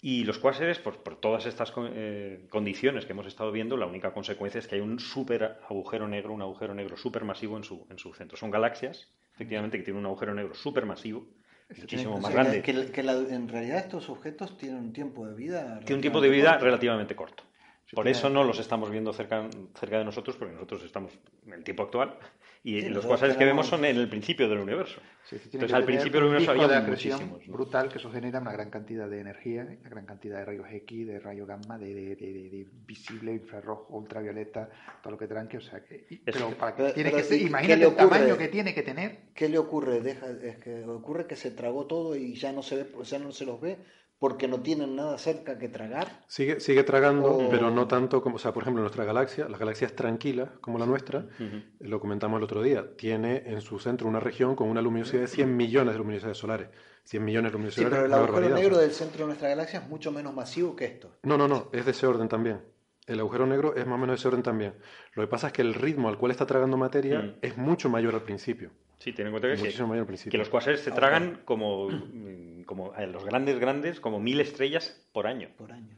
Y 0.00 0.24
los 0.24 0.38
cuásares, 0.38 0.80
por, 0.80 1.04
por 1.04 1.20
todas 1.20 1.46
estas 1.46 1.72
eh, 1.76 2.48
condiciones 2.50 3.06
que 3.06 3.12
hemos 3.12 3.28
estado 3.28 3.52
viendo, 3.52 3.76
la 3.76 3.86
única 3.86 4.12
consecuencia 4.12 4.58
es 4.58 4.66
que 4.66 4.74
hay 4.74 4.80
un 4.80 4.98
súper 4.98 5.60
agujero 5.68 6.08
negro, 6.08 6.32
un 6.32 6.42
agujero 6.42 6.74
negro 6.74 6.96
súper 6.96 7.22
masivo 7.22 7.56
en 7.56 7.62
su, 7.62 7.86
en 7.90 7.98
su 8.00 8.12
centro. 8.12 8.36
Son 8.36 8.50
galaxias, 8.50 9.08
efectivamente, 9.34 9.78
que 9.78 9.84
tienen 9.84 10.00
un 10.00 10.06
agujero 10.06 10.34
negro 10.34 10.52
súper 10.54 10.84
masivo 10.84 11.28
muchísimo 11.76 12.18
más 12.18 12.32
grande. 12.32 12.62
Que, 12.62 12.70
en 12.72 13.48
realidad 13.48 13.78
estos 13.78 14.08
objetos 14.08 14.56
tienen 14.56 14.78
un 14.78 14.92
tiempo 14.92 15.26
de 15.26 15.34
vida. 15.34 15.80
Tiene 15.80 15.96
un 15.96 16.00
tiempo 16.00 16.20
de 16.20 16.28
vida 16.28 16.58
relativamente 16.58 17.14
corto. 17.14 17.44
Por 17.92 18.06
eso 18.08 18.28
no 18.28 18.44
los 18.44 18.58
estamos 18.58 18.90
viendo 18.90 19.12
cerca, 19.12 19.48
cerca 19.78 19.98
de 19.98 20.04
nosotros, 20.04 20.36
porque 20.36 20.52
nosotros 20.52 20.84
estamos 20.84 21.12
en 21.46 21.54
el 21.54 21.64
tiempo 21.64 21.84
actual 21.84 22.18
y 22.62 22.82
los 22.82 23.06
cuásares 23.06 23.36
que 23.36 23.44
vemos 23.44 23.66
son 23.66 23.84
en 23.84 23.96
el 23.96 24.08
principio 24.08 24.48
del 24.48 24.58
universo. 24.58 25.00
Entonces, 25.30 25.72
al 25.72 25.84
principio 25.84 26.20
del 26.20 26.30
universo 26.30 26.50
había 26.50 26.80
muchísimos. 26.80 27.46
Brutal, 27.46 27.88
que 27.88 27.98
eso 27.98 28.10
genera 28.10 28.40
una 28.40 28.52
gran 28.52 28.68
cantidad 28.68 29.08
de 29.08 29.20
energía, 29.20 29.66
una 29.80 29.88
gran 29.88 30.06
cantidad 30.06 30.38
de 30.38 30.44
rayos 30.44 30.66
X, 30.70 31.06
de 31.06 31.20
rayo 31.20 31.46
gamma, 31.46 31.78
de, 31.78 31.94
de, 31.94 32.16
de, 32.16 32.66
visible, 32.86 33.32
infrarrojo, 33.32 33.94
ultravioleta, 33.96 34.68
todo 35.02 35.12
lo 35.12 35.18
que 35.18 35.26
tranque. 35.26 35.58
O 35.58 35.60
sea, 35.60 35.82
que, 35.84 36.20
pero 36.24 36.50
para 36.58 36.74
que 36.74 36.92
tiene 36.92 37.12
que 37.12 37.22
ser, 37.22 37.40
imagínate 37.40 37.84
el 37.84 37.94
tamaño 37.94 38.36
que 38.36 38.48
tiene 38.48 38.74
que 38.74 38.82
tener. 38.82 39.18
¿Qué 39.34 39.48
le 39.48 39.58
ocurre? 39.58 40.00
Deja, 40.00 40.26
es 40.42 40.58
que 40.58 40.84
ocurre 40.84 41.26
que 41.26 41.36
se 41.36 41.50
tragó 41.50 41.86
todo 41.86 42.16
y 42.16 42.34
ya 42.34 42.52
no 42.52 42.62
se 42.62 42.76
ve, 42.76 42.86
ya 43.04 43.18
no 43.18 43.32
se 43.32 43.46
los 43.46 43.60
ve 43.60 43.78
porque 44.18 44.48
no 44.48 44.60
tienen 44.60 44.96
nada 44.96 45.16
cerca 45.18 45.58
que 45.58 45.68
tragar. 45.68 46.24
Sigue, 46.26 46.60
sigue 46.60 46.82
tragando, 46.82 47.46
pero 47.50 47.70
no 47.70 47.86
tanto 47.86 48.20
como, 48.20 48.36
o 48.36 48.38
sea, 48.38 48.52
por 48.52 48.64
ejemplo, 48.64 48.82
nuestra 48.82 49.04
galaxia, 49.04 49.48
las 49.48 49.60
galaxias 49.60 49.94
tranquilas 49.94 50.50
como 50.60 50.78
la 50.78 50.86
nuestra, 50.86 51.26
lo 51.78 52.00
comentamos 52.00 52.38
el 52.38 52.44
otro 52.44 52.62
día, 52.62 52.96
tiene 52.96 53.44
en 53.46 53.60
su 53.60 53.78
centro 53.78 54.08
una 54.08 54.20
región 54.20 54.56
con 54.56 54.68
una 54.68 54.82
luminosidad 54.82 55.22
de 55.22 55.28
100 55.28 55.56
millones 55.56 55.94
de 55.94 55.98
luminosidades 55.98 56.38
solares. 56.38 56.68
100 57.04 57.24
millones 57.24 57.52
de 57.52 57.52
luminosidades 57.54 57.90
sí, 57.90 57.94
pero 57.94 58.06
el 58.06 58.12
agujero 58.12 58.54
negro 58.54 58.78
del 58.78 58.90
centro 58.90 59.20
de 59.20 59.26
nuestra 59.28 59.48
galaxia 59.48 59.80
es 59.80 59.88
mucho 59.88 60.12
menos 60.12 60.34
masivo 60.34 60.76
que 60.76 60.84
esto. 60.84 61.16
No, 61.22 61.38
no, 61.38 61.48
no, 61.48 61.70
es 61.72 61.84
de 61.86 61.92
ese 61.92 62.06
orden 62.06 62.28
también. 62.28 62.60
El 63.06 63.20
agujero 63.20 63.46
negro 63.46 63.74
es 63.74 63.86
más 63.86 63.94
o 63.94 63.98
menos 63.98 64.16
de 64.16 64.18
ese 64.18 64.28
orden 64.28 64.42
también. 64.42 64.74
Lo 65.14 65.22
que 65.22 65.28
pasa 65.28 65.46
es 65.46 65.54
que 65.54 65.62
el 65.62 65.72
ritmo 65.72 66.10
al 66.10 66.18
cual 66.18 66.32
está 66.32 66.44
tragando 66.44 66.76
materia 66.76 67.20
mm. 67.20 67.34
es 67.40 67.56
mucho 67.56 67.88
mayor 67.88 68.14
al 68.14 68.22
principio. 68.22 68.70
Sí, 68.98 69.12
ten 69.12 69.26
en 69.26 69.32
cuenta 69.32 69.54
que, 69.54 70.30
que 70.30 70.38
los 70.38 70.48
cuásares 70.48 70.80
se 70.80 70.90
tragan 70.90 71.42
como, 71.44 71.88
como 72.66 72.92
los 73.12 73.24
grandes, 73.24 73.58
grandes, 73.58 74.00
como 74.00 74.18
mil 74.18 74.40
estrellas 74.40 75.08
por 75.12 75.26
año. 75.26 75.50
Por 75.56 75.72
año. 75.72 75.96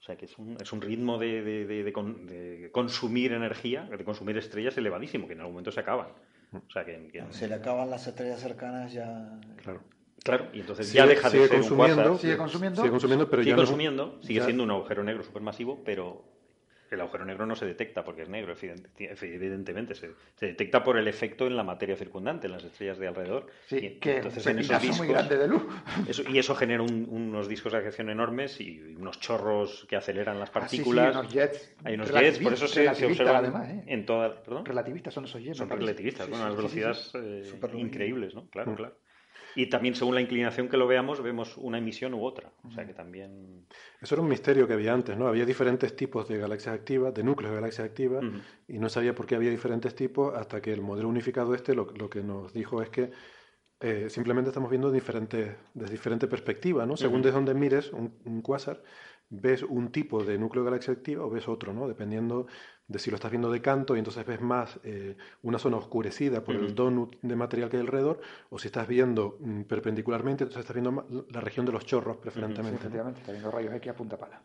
O 0.00 0.06
sea 0.06 0.16
que 0.16 0.26
es 0.26 0.36
un, 0.36 0.58
es 0.60 0.70
un 0.72 0.82
ritmo 0.82 1.16
de, 1.16 1.42
de, 1.42 1.82
de, 1.82 2.70
consumir 2.72 3.32
energía, 3.32 3.84
de 3.84 4.04
consumir 4.04 4.36
estrellas 4.36 4.76
elevadísimo, 4.76 5.26
que 5.26 5.32
en 5.32 5.40
algún 5.40 5.54
momento 5.54 5.72
se 5.72 5.80
acaban. 5.80 6.08
O 6.52 6.70
sea 6.70 6.84
que, 6.84 7.24
Se 7.30 7.48
le 7.48 7.54
acaban 7.54 7.88
las 7.88 8.06
estrellas 8.06 8.40
cercanas 8.40 8.92
ya. 8.92 9.40
Claro. 9.62 9.80
Claro, 10.22 10.48
y 10.52 10.60
entonces 10.60 10.92
ya 10.92 11.06
deja 11.06 11.28
de 11.28 11.38
ser 11.38 11.48
consumiendo, 11.48 11.94
un 11.94 12.08
cuásar. 12.08 12.18
Sigue 12.20 12.36
consumiendo. 12.36 12.80
Sigue 12.80 12.90
consumiendo, 12.90 13.30
pero 13.30 13.42
sigue 13.42 13.50
ya 13.50 13.56
consumiendo, 13.56 14.18
sigue 14.22 14.40
siendo 14.42 14.62
un 14.62 14.70
agujero 14.70 15.04
negro 15.04 15.22
supermasivo, 15.22 15.82
pero 15.84 16.24
el 16.90 17.00
agujero 17.00 17.24
negro 17.24 17.46
no 17.46 17.56
se 17.56 17.66
detecta 17.66 18.04
porque 18.04 18.22
es 18.22 18.28
negro, 18.28 18.54
evidentemente. 18.98 19.94
Se, 19.94 20.10
detecta 20.38 20.82
por 20.82 20.98
el 20.98 21.08
efecto 21.08 21.46
en 21.46 21.56
la 21.56 21.62
materia 21.62 21.96
circundante, 21.96 22.46
en 22.46 22.52
las 22.52 22.64
estrellas 22.64 22.98
de 22.98 23.08
alrededor. 23.08 23.46
Sí, 23.66 23.98
que 24.00 24.16
entonces 24.16 24.46
en 24.46 24.58
esos 24.58 24.80
discos, 24.80 24.98
muy 24.98 25.08
grande 25.08 25.36
de 25.36 25.48
luz. 25.48 25.62
y 26.28 26.38
eso 26.38 26.54
genera 26.54 26.82
unos 26.82 27.48
discos 27.48 27.72
de 27.72 27.78
acreción 27.78 28.10
enormes 28.10 28.60
y 28.60 28.80
unos 28.98 29.20
chorros 29.20 29.86
que 29.88 29.96
aceleran 29.96 30.38
las 30.38 30.50
partículas. 30.50 31.16
Ah, 31.16 31.22
sí, 31.22 31.28
sí, 31.30 31.38
unos 31.38 31.50
jets. 31.50 31.74
Hay 31.84 31.94
unos 31.94 32.10
jets, 32.10 32.38
por 32.38 32.52
eso 32.52 32.68
se, 32.68 32.94
se 32.94 33.06
observan 33.06 33.36
además, 33.36 33.68
¿eh? 33.68 33.84
en 33.86 34.06
toda. 34.06 34.42
¿perdón? 34.42 34.64
Relativistas 34.64 35.14
son 35.14 35.24
esos 35.24 35.42
jets. 35.42 35.58
Son 35.58 35.68
relativistas, 35.68 36.28
con 36.28 36.40
unas 36.40 36.56
velocidades 36.56 37.12
eh, 37.14 37.52
increíbles, 37.74 38.34
¿no? 38.34 38.48
Claro, 38.48 38.72
mm. 38.72 38.74
claro. 38.76 38.96
Y 39.54 39.66
también 39.66 39.94
según 39.94 40.14
la 40.14 40.20
inclinación 40.20 40.68
que 40.68 40.76
lo 40.76 40.86
veamos, 40.86 41.22
vemos 41.22 41.56
una 41.56 41.78
emisión 41.78 42.14
u 42.14 42.24
otra. 42.24 42.52
O 42.64 42.70
sea 42.70 42.86
que 42.86 42.94
también... 42.94 43.66
Eso 44.00 44.14
era 44.14 44.22
un 44.22 44.28
misterio 44.28 44.66
que 44.66 44.74
había 44.74 44.92
antes, 44.92 45.16
¿no? 45.16 45.28
Había 45.28 45.44
diferentes 45.44 45.94
tipos 45.96 46.28
de 46.28 46.38
galaxias 46.38 46.74
activas, 46.74 47.14
de 47.14 47.22
núcleos 47.22 47.52
de 47.52 47.60
galaxias 47.60 47.88
activas, 47.88 48.24
y 48.68 48.78
no 48.78 48.88
sabía 48.88 49.14
por 49.14 49.26
qué 49.26 49.36
había 49.36 49.50
diferentes 49.50 49.94
tipos 49.94 50.34
hasta 50.34 50.60
que 50.60 50.72
el 50.72 50.82
modelo 50.82 51.08
unificado 51.08 51.54
este 51.54 51.74
lo, 51.74 51.86
que 52.10 52.22
nos 52.22 52.52
dijo 52.52 52.82
es 52.82 52.90
que 52.90 53.10
eh, 53.80 54.08
simplemente 54.08 54.50
estamos 54.50 54.70
viendo 54.70 54.90
diferentes, 54.90 55.56
desde 55.74 55.92
diferentes 55.92 56.28
perspectivas, 56.28 56.86
¿no? 56.86 56.96
Según 56.96 57.22
desde 57.22 57.36
donde 57.36 57.54
mires 57.54 57.92
un, 57.92 58.18
un 58.24 58.40
cuásar, 58.42 58.82
ves 59.30 59.62
un 59.62 59.90
tipo 59.90 60.24
de 60.24 60.38
núcleo 60.38 60.64
de 60.64 60.70
galaxia 60.70 60.92
activa 60.92 61.24
o 61.24 61.30
ves 61.30 61.48
otro, 61.48 61.72
¿no? 61.72 61.88
Dependiendo 61.88 62.46
de 62.86 62.98
si 62.98 63.10
lo 63.10 63.16
estás 63.16 63.30
viendo 63.30 63.50
de 63.50 63.62
canto 63.62 63.96
y 63.96 63.98
entonces 63.98 64.26
ves 64.26 64.40
más 64.40 64.78
eh, 64.84 65.16
una 65.42 65.58
zona 65.58 65.76
oscurecida 65.78 66.44
por 66.44 66.54
el 66.54 66.74
donut 66.74 67.16
de 67.22 67.36
material 67.36 67.70
que 67.70 67.76
hay 67.76 67.82
alrededor, 67.82 68.20
o 68.50 68.58
si 68.58 68.68
estás 68.68 68.86
viendo 68.86 69.38
mm, 69.40 69.62
perpendicularmente, 69.62 70.44
entonces 70.44 70.60
estás 70.60 70.74
viendo 70.74 71.26
la 71.30 71.40
región 71.40 71.64
de 71.66 71.72
los 71.72 71.86
chorros 71.86 72.18
preferentemente. 72.18 72.76
efectivamente, 72.76 73.20
estás 73.20 73.34
viendo 73.34 73.50
rayos 73.50 73.74
X 73.74 73.90
a 73.90 73.96
punta 73.96 74.18
pala. 74.18 74.42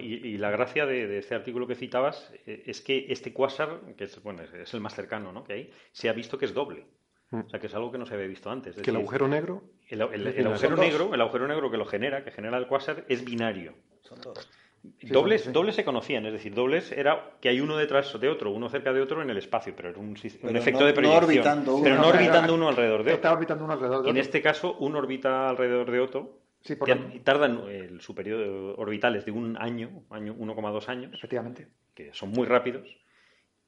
y, 0.00 0.38
la 0.38 0.50
gracia 0.50 0.86
de, 0.86 1.18
este 1.18 1.34
artículo 1.34 1.66
que 1.66 1.74
citabas 1.74 2.32
eh, 2.46 2.62
es 2.66 2.80
que 2.80 3.06
este 3.08 3.32
cuásar, 3.32 3.80
que 3.96 4.04
es, 4.04 4.22
bueno, 4.22 4.42
es 4.42 4.74
el 4.74 4.80
más 4.80 4.94
cercano 4.94 5.32
¿no? 5.32 5.42
que 5.42 5.52
hay, 5.54 5.70
se 5.90 6.08
ha 6.08 6.12
visto 6.12 6.38
que 6.38 6.44
es 6.44 6.54
doble. 6.54 6.86
Mm. 7.32 7.40
O 7.46 7.48
sea, 7.48 7.58
que 7.58 7.66
es 7.66 7.74
algo 7.74 7.90
que 7.90 7.98
no 7.98 8.06
se 8.06 8.14
había 8.14 8.26
visto 8.26 8.50
antes. 8.50 8.76
que 8.76 8.90
el 8.90 8.96
agujero 8.96 9.26
negro. 9.26 9.64
El, 9.88 10.02
agujero 10.02 10.76
negro, 10.76 11.14
el 11.14 11.20
agujero 11.20 11.48
negro 11.48 11.70
que 11.70 11.78
lo 11.78 11.86
genera, 11.86 12.24
que 12.24 12.30
genera 12.30 12.58
el 12.58 12.66
cuásar, 12.66 13.04
es 13.08 13.24
binario. 13.24 13.74
Son 14.02 14.20
dos. 14.20 14.48
Dobles, 14.82 15.52
dobles 15.52 15.74
se 15.74 15.84
conocían, 15.84 16.26
es 16.26 16.32
decir, 16.32 16.54
dobles 16.54 16.92
era 16.92 17.32
que 17.40 17.48
hay 17.48 17.60
uno 17.60 17.76
detrás 17.76 18.18
de 18.18 18.28
otro, 18.28 18.50
uno 18.50 18.68
cerca 18.68 18.92
de 18.92 19.00
otro 19.00 19.22
en 19.22 19.30
el 19.30 19.36
espacio, 19.36 19.74
pero 19.76 19.90
era 19.90 19.98
un, 19.98 20.16
efecto 20.16 20.84
de 20.84 20.92
proyección. 20.92 21.24
orbitando 21.24 21.74
uno, 21.76 21.84
pero 21.84 21.96
no 21.96 22.08
orbitando 22.08 22.54
uno 22.54 22.68
alrededor 22.68 23.04
de 23.04 23.12
otro. 23.12 23.14
Está 23.14 23.32
orbitando 23.32 23.64
uno 23.64 23.72
alrededor 23.74 23.96
de 23.96 24.00
otro. 24.00 24.10
en 24.10 24.16
este 24.18 24.42
caso, 24.42 24.76
uno 24.80 24.98
orbita 24.98 25.48
alrededor 25.48 25.90
de 25.90 26.00
otro. 26.00 26.38
Sí, 26.60 26.76
Tardan 27.24 27.64
el, 27.68 28.00
su 28.00 28.14
periodo 28.14 28.76
orbitales 28.76 29.24
de 29.24 29.32
un 29.32 29.56
año, 29.56 30.04
año 30.10 30.34
1,2 30.36 30.88
años. 30.88 31.12
Efectivamente. 31.12 31.66
Que 31.92 32.12
son 32.12 32.30
muy 32.30 32.46
rápidos. 32.46 32.96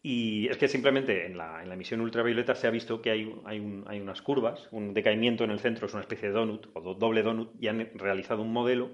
Y 0.01 0.49
es 0.49 0.59
que 0.59 0.69
simplemente 0.69 1.27
en 1.27 1.37
la, 1.37 1.63
en 1.63 1.69
la 1.69 1.75
emisión 1.75 2.01
ultravioleta 2.03 2.55
se 2.55 2.67
ha 2.67 2.71
visto 2.71 3.01
que 3.01 3.11
hay, 3.11 3.35
hay, 3.47 3.83
hay, 3.87 4.01
unas 4.01 4.21
curvas, 4.21 4.69
un 4.71 4.95
decaimiento 4.95 5.45
en 5.45 5.51
el 5.51 5.61
centro 5.61 5.87
es 5.87 5.95
una 5.95 6.03
especie 6.03 6.29
de 6.29 6.35
donut 6.35 6.67
o 6.75 6.95
doble 6.95 7.23
donut 7.23 7.51
y 7.59 7.69
han 7.69 7.89
realizado 7.95 8.43
un 8.43 8.53
modelo 8.53 8.91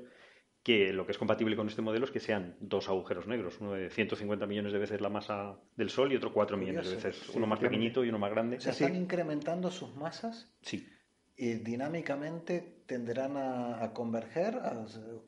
que 0.63 0.93
lo 0.93 1.07
que 1.07 1.13
es 1.13 1.19
compatible 1.19 1.57
con 1.57 1.69
este 1.69 1.83
modelo 1.83 2.05
es 2.05 2.11
que 2.11 2.21
sean 2.21 2.57
dos 2.61 2.89
agujeros 2.89 3.27
negros, 3.27 3.57
uno 3.61 3.73
de 3.73 3.91
150 3.91 4.47
millones 4.47 4.73
de 4.73 4.79
veces 4.79 5.01
la 5.01 5.09
masa 5.09 5.59
del 5.77 5.89
Sol 5.91 6.13
y 6.13 6.17
otro 6.17 6.33
4 6.33 6.57
millones 6.57 6.89
de 6.89 6.97
veces, 6.97 7.31
uno 7.35 7.47
más 7.47 7.59
pequeñito 7.59 8.05
y 8.05 8.11
uno 8.11 8.19
más 8.19 8.31
grande. 8.31 8.61
¿Se 8.61 8.71
están 8.71 8.95
incrementando 8.95 9.71
sus 9.71 9.95
masas? 9.97 10.53
Sí. 10.63 10.87
¿Y 11.37 11.55
dinámicamente 11.55 12.80
tenderán 12.91 13.37
a, 13.37 13.93
converger 13.93 14.61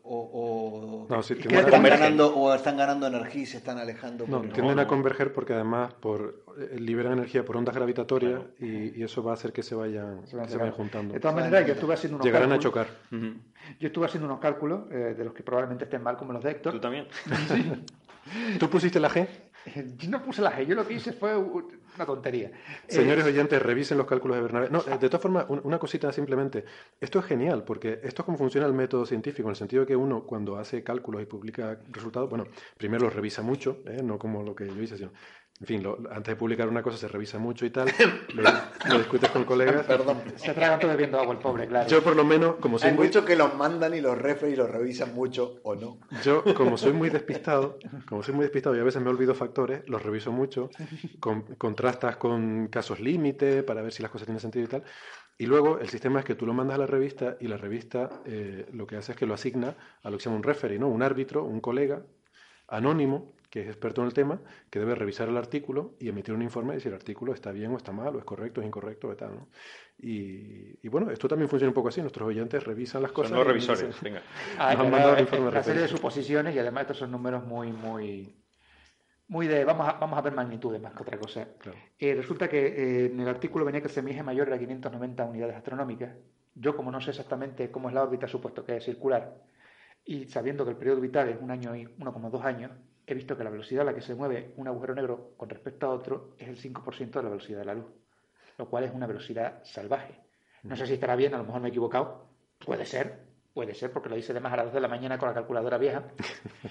o, 0.03 1.07
están 1.09 1.85
ganando, 1.85 2.35
o 2.35 2.53
están 2.53 2.77
ganando 2.77 3.07
energía 3.07 3.43
y 3.43 3.47
se 3.47 3.59
están 3.59 3.79
alejando? 3.79 4.27
No, 4.27 4.41
tienden 4.41 4.81
a 4.81 4.89
converger 4.89 5.33
porque 5.33 5.53
además 5.53 5.95
por 5.95 6.43
eh, 6.59 6.81
liberan 6.81 7.13
energía 7.13 7.45
por 7.45 7.57
ondas 7.57 7.73
gravitatorias 7.77 8.41
y, 8.59 9.01
eso 9.01 9.23
va 9.23 9.31
a 9.31 9.35
hacer 9.35 9.53
que 9.53 9.63
se 9.63 9.77
vayan, 9.77 10.27
se 10.27 10.37
vayan 10.37 10.73
juntando. 10.73 11.15
De 11.15 11.21
todas 11.21 11.37
maneras, 11.37 11.65
yo 11.65 11.75
estuve 11.75 11.95
haciendo 11.95 12.17
unos 12.17 12.27
Llegarán 12.27 12.51
a 12.51 12.59
chocar. 12.59 12.89
Yo 13.79 13.87
estuve 13.87 14.07
haciendo 14.07 14.27
unos 14.27 14.41
cálculos 14.41 14.91
eh, 14.91 15.15
de 15.17 15.25
los 15.25 15.33
que 15.33 15.45
probablemente 15.45 15.85
estén 15.85 16.03
mal, 16.03 16.17
como 16.17 16.33
los 16.33 16.43
de 16.43 16.51
Héctor. 16.51 16.73
¿Tú 16.73 16.81
también? 16.81 17.07
¿Tú 18.59 18.69
pusiste 18.69 18.99
la 18.99 19.09
G? 19.09 19.29
Yo 19.99 20.11
no 20.11 20.23
puse 20.23 20.43
la 20.43 20.53
G, 20.53 20.67
yo 20.67 20.75
lo 20.75 20.87
que 20.87 20.95
hice 20.95 21.13
fue 21.13 21.37
una 21.37 22.07
tontería. 22.07 22.51
Señores 22.89 23.25
eh, 23.25 23.29
oyentes, 23.29 23.63
revisen 23.63 23.99
los 23.99 24.07
cálculos 24.07 24.37
de 24.37 24.43
Bernabé. 24.43 24.71
No, 24.71 24.81
eh, 24.81 24.99
de 24.99 25.09
todas 25.09 25.21
formas, 25.21 25.47
una 25.49 25.79
cosita 25.79 26.13
simplemente. 26.13 26.65
Esto 27.01 27.19
es 27.19 27.25
genial, 27.27 27.65
porque 27.65 28.01
esto 28.03 28.23
es 28.23 28.27
como 28.27 28.39
funciona 28.39 28.67
el 28.67 28.73
método 28.73 29.07
científico, 29.07 29.49
en 29.49 29.51
el 29.51 29.57
sentido 29.57 29.83
de 29.83 29.87
que 29.87 29.97
uno, 29.97 30.25
cuando 30.25 30.57
hace 30.57 30.83
cálculos 30.83 31.23
y 31.23 31.27
publica 31.27 31.79
resultados, 31.91 32.29
bueno, 32.29 32.47
primero 32.77 33.05
los 33.05 33.15
revisa 33.15 33.43
mucho, 33.43 33.83
¿eh? 33.87 34.03
no 34.03 34.19
como 34.19 34.43
lo 34.43 34.55
que 34.55 34.67
yo 34.67 34.83
hice, 34.83 34.97
sino 34.97 35.13
en 35.63 35.67
fin, 35.67 35.87
antes 36.11 36.33
de 36.33 36.37
publicar 36.37 36.69
una 36.69 36.83
cosa 36.83 36.97
se 36.97 37.07
revisa 37.07 37.39
mucho 37.39 37.65
y 37.65 37.71
tal, 37.71 37.87
lo, 38.35 38.99
discutes 38.99 39.31
con 39.31 39.45
colegas. 39.45 39.87
Perdón, 39.87 40.21
se 40.35 40.53
traga 40.55 40.77
todo 40.77 40.91
bebiendo 40.91 41.21
agua 41.21 41.35
el 41.35 41.39
pobre, 41.39 41.69
claro. 41.69 41.89
Yo 41.89 42.03
por 42.03 42.17
lo 42.17 42.25
menos, 42.25 42.57
como 42.57 42.81
soy 42.81 42.91
Hay 42.91 42.97
muy... 42.97 43.07
muchos 43.07 43.25
que 43.25 43.37
los 43.37 43.55
mandan 43.55 43.95
y 43.95 44.01
los 44.01 44.19
refre 44.19 44.51
y 44.51 44.57
los 44.57 44.69
revisan 44.69 45.15
mucho 45.15 45.61
o 45.63 45.77
no. 45.77 45.99
Yo, 46.25 46.43
como 46.57 46.77
soy 46.77 46.93
muy 46.93 47.11
despistado, 47.11 47.79
como 48.09 48.25
soy 48.25 48.35
muy 48.35 48.43
despistado 48.43 48.75
y 48.75 48.81
a 48.81 48.83
veces 48.83 49.01
me 49.01 49.09
olvido 49.09 49.37
factores, 49.37 49.89
los 49.89 50.03
reviso 50.03 50.33
mucho, 50.33 50.69
con, 51.21 51.43
contrastas 51.55 52.17
con 52.17 52.67
casos 52.67 52.99
límite 52.99 53.63
para 53.63 53.83
ver 53.83 53.93
si 53.93 54.03
las 54.03 54.11
cosas 54.11 54.27
tienen 54.27 54.41
sentido 54.41 54.65
y 54.65 54.69
tal. 54.69 54.83
Y 55.39 55.47
luego 55.47 55.79
el 55.79 55.89
sistema 55.89 56.19
es 56.19 56.25
que 56.25 56.35
tú 56.35 56.45
lo 56.45 56.55
mandas 56.55 56.75
a 56.75 56.79
la 56.79 56.87
revista 56.87 57.37
y 57.39 57.47
la 57.47 57.57
revista 57.57 58.11
eh, 58.25 58.67
lo 58.73 58.85
que 58.85 58.97
hace 58.97 59.13
es 59.13 59.19
que 59.19 59.27
lo 59.27 59.35
asigna 59.35 59.77
a 60.03 60.11
lo 60.11 60.17
que 60.17 60.25
se 60.25 60.29
llama 60.29 60.39
un 60.39 60.43
referee, 60.43 60.81
¿no? 60.81 60.89
Un 60.89 61.05
árbitro, 61.05 61.45
un 61.45 61.61
colega 61.61 62.03
anónimo 62.67 63.33
que 63.53 63.61
es 63.61 63.69
experto 63.69 64.01
en 64.01 64.07
el 64.07 64.15
tema, 64.15 64.41
que 64.71 64.79
debe 64.79 64.95
revisar 64.95 65.29
el 65.29 65.37
artículo 65.37 65.93
y 66.01 66.09
emitir 66.09 66.33
un 66.33 66.41
informe 66.41 66.73
de 66.73 66.81
si 66.81 66.89
el 66.89 66.95
artículo 66.95 67.35
está 67.35 67.53
bien 67.53 67.71
o 67.73 67.77
está 67.77 67.93
mal, 67.93 68.17
o 68.17 68.19
es 68.19 68.25
correcto 68.25 68.61
o 68.61 68.63
es 68.63 68.67
incorrecto, 68.67 69.09
o 69.09 69.15
tal. 69.15 69.35
¿no? 69.35 69.49
Y, 69.99 70.89
bueno, 70.89 71.11
esto 71.11 71.29
también 71.29 71.51
funciona 71.51 71.69
un 71.69 71.75
poco 71.75 71.89
así. 71.89 72.01
Nuestros 72.01 72.27
oyentes 72.27 72.65
revisan 72.65 73.03
las 73.03 73.13
cosas. 73.13 73.29
Son 73.29 73.37
los 73.37 73.47
revisores, 73.47 74.01
venga. 74.01 74.23
Ah, 74.59 74.75
una 74.83 75.63
serie 75.63 75.83
de 75.83 75.89
suposiciones 75.89 76.55
y 76.55 76.61
además 76.61 76.83
estos 76.85 76.97
son 77.01 77.11
números 77.11 77.45
muy, 77.45 77.71
muy, 77.73 78.35
muy 79.29 79.47
de. 79.47 79.67
Vamos 79.67 79.87
a, 79.87 79.93
vamos 79.99 80.19
a 80.19 80.23
ver 80.23 80.33
magnitudes 80.33 80.81
más 80.81 80.95
que 80.95 81.03
otra 81.03 81.19
cosa. 81.19 81.47
Eh, 81.99 82.15
resulta 82.15 82.49
que 82.49 82.59
eh, 82.59 83.07
en 83.13 83.21
el 83.21 83.29
artículo 83.29 83.67
venía 83.67 83.83
que 83.83 83.89
el 83.89 83.93
semije 83.93 84.23
mayor 84.23 84.49
era 84.49 84.59
590 84.59 85.27
unidades 85.27 85.57
astronómicas. 85.57 86.17
Yo, 86.55 86.75
como 86.75 86.91
no 86.91 87.03
sé 87.03 87.11
exactamente 87.11 87.71
cómo 87.71 87.91
es 87.91 87.95
la 87.95 88.03
órbita, 88.03 88.27
supuesto 88.27 88.65
que 88.65 88.79
es 88.79 88.85
circular, 88.85 89.43
y 90.07 90.25
sabiendo 90.29 90.65
que 90.65 90.71
el 90.71 90.79
periodo 90.79 91.03
vital 91.03 91.29
es 91.29 91.37
un 91.39 91.51
año 91.51 91.77
y 91.77 91.85
1,2 91.85 92.43
años, 92.45 92.71
he 93.07 93.15
visto 93.15 93.37
que 93.37 93.45
la 93.45 93.51
velocidad 93.51 93.83
a 93.83 93.91
la 93.91 93.95
que 93.95 94.01
se 94.01 94.15
mueve 94.15 94.53
un 94.57 94.69
agujero 94.69 94.95
negro 94.95 95.35
con 95.37 95.49
respecto 95.49 95.87
a 95.87 95.91
otro 95.91 96.35
es 96.39 96.49
el 96.49 96.57
5% 96.57 97.11
de 97.11 97.23
la 97.23 97.29
velocidad 97.29 97.59
de 97.61 97.65
la 97.65 97.75
luz, 97.75 97.87
lo 98.59 98.69
cual 98.69 98.85
es 98.85 98.93
una 98.93 99.07
velocidad 99.07 99.61
salvaje. 99.65 100.21
No 100.63 100.77
sé 100.77 100.87
si 100.87 100.95
estará 100.95 101.17
bien, 101.17 101.35
a 101.35 101.39
lo 101.39 101.45
mejor 101.45 101.61
me 101.61 101.69
he 101.69 101.71
equivocado. 101.71 102.29
Puede 102.65 102.87
ser, 102.87 103.25
puede 103.53 103.75
ser, 103.75 103.91
porque 103.91 104.09
lo 104.09 104.17
hice 104.17 104.33
de 104.33 104.39
más 104.39 104.53
a 104.53 104.57
las 104.57 104.67
2 104.67 104.75
de 104.75 104.81
la 104.81 104.87
mañana 104.87 105.19
con 105.19 105.29
la 105.29 105.35
calculadora 105.35 105.77
vieja. 105.77 106.05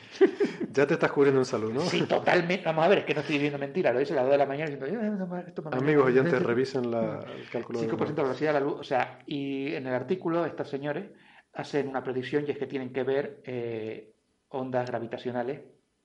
ya 0.71 0.87
te 0.87 0.93
estás 0.93 1.11
cubriendo 1.11 1.41
en 1.41 1.45
salud, 1.45 1.73
¿no? 1.73 1.81
Sí, 1.81 2.03
totalmente. 2.03 2.63
Vamos 2.63 2.85
a 2.85 2.87
ver, 2.87 2.99
es 2.99 3.05
que 3.05 3.13
no 3.13 3.19
estoy 3.19 3.35
diciendo 3.35 3.59
mentira. 3.59 3.91
Lo 3.91 3.99
hice 3.99 4.13
a 4.13 4.17
las 4.17 4.25
2 4.25 4.31
de 4.31 4.37
la 4.37 4.45
mañana 4.45 4.71
diciendo, 4.71 5.37
esto 5.45 5.69
Amigos 5.73 6.05
oyentes, 6.05 6.41
revisen 6.43 6.89
la, 6.89 7.25
el 7.35 7.49
cálculo. 7.49 7.81
5% 7.81 7.97
de 7.97 8.15
la 8.15 8.23
velocidad 8.23 8.53
de 8.53 8.59
la 8.61 8.65
luz. 8.65 8.79
O 8.79 8.83
sea, 8.83 9.19
y 9.25 9.73
en 9.73 9.85
el 9.85 9.93
artículo, 9.93 10.45
estos 10.45 10.69
señores 10.69 11.11
hacen 11.53 11.89
una 11.89 12.01
predicción 12.01 12.45
y 12.47 12.51
es 12.51 12.57
que 12.57 12.67
tienen 12.67 12.93
que 12.93 13.03
ver 13.03 13.41
eh, 13.43 14.13
ondas 14.47 14.89
gravitacionales 14.89 15.59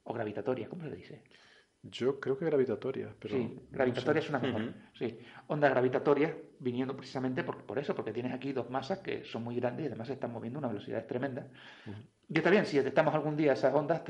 o 0.06 0.14
gravitatoria, 0.14 0.68
¿cómo 0.68 0.84
se 0.84 0.94
dice? 0.94 1.22
Yo 1.82 2.18
creo 2.18 2.36
que 2.36 2.46
gravitatoria, 2.46 3.14
pero... 3.18 3.36
Sí, 3.36 3.60
gravitatoria 3.70 4.20
es 4.20 4.28
una 4.28 4.38
mejor. 4.38 4.74
Sí, 4.94 5.18
ondas 5.46 5.70
gravitatorias 5.70 6.34
viniendo 6.58 6.96
precisamente 6.96 7.44
por, 7.44 7.62
por, 7.64 7.78
eso, 7.78 7.94
porque 7.94 8.12
tienes 8.12 8.32
aquí 8.32 8.52
dos 8.52 8.70
masas 8.70 8.98
que 9.00 9.24
son 9.24 9.44
muy 9.44 9.56
grandes 9.56 9.84
y 9.84 9.86
además 9.88 10.08
se 10.08 10.14
están 10.14 10.32
moviendo 10.32 10.58
a 10.58 10.60
una 10.60 10.68
velocidad 10.68 11.06
tremenda. 11.06 11.46
Y 12.28 12.38
está 12.38 12.50
bien, 12.50 12.66
si 12.66 12.76
detectamos 12.76 13.14
algún 13.14 13.36
día 13.36 13.52
esas 13.52 13.72
ondas, 13.72 14.02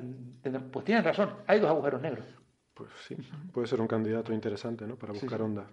pues 0.73 0.85
tienen 0.85 1.05
razón, 1.05 1.31
hay 1.47 1.61
dos 1.61 1.71
agujeros 1.71 2.01
negros. 2.01 2.25
Pues 2.73 2.91
sí, 3.07 3.17
puede 3.53 3.67
ser 3.67 3.81
un 3.81 3.89
candidato 3.89 4.33
interesante, 4.33 4.87
¿no? 4.87 4.97
Para 4.97 5.13
buscar 5.13 5.43
ondas. 5.43 5.67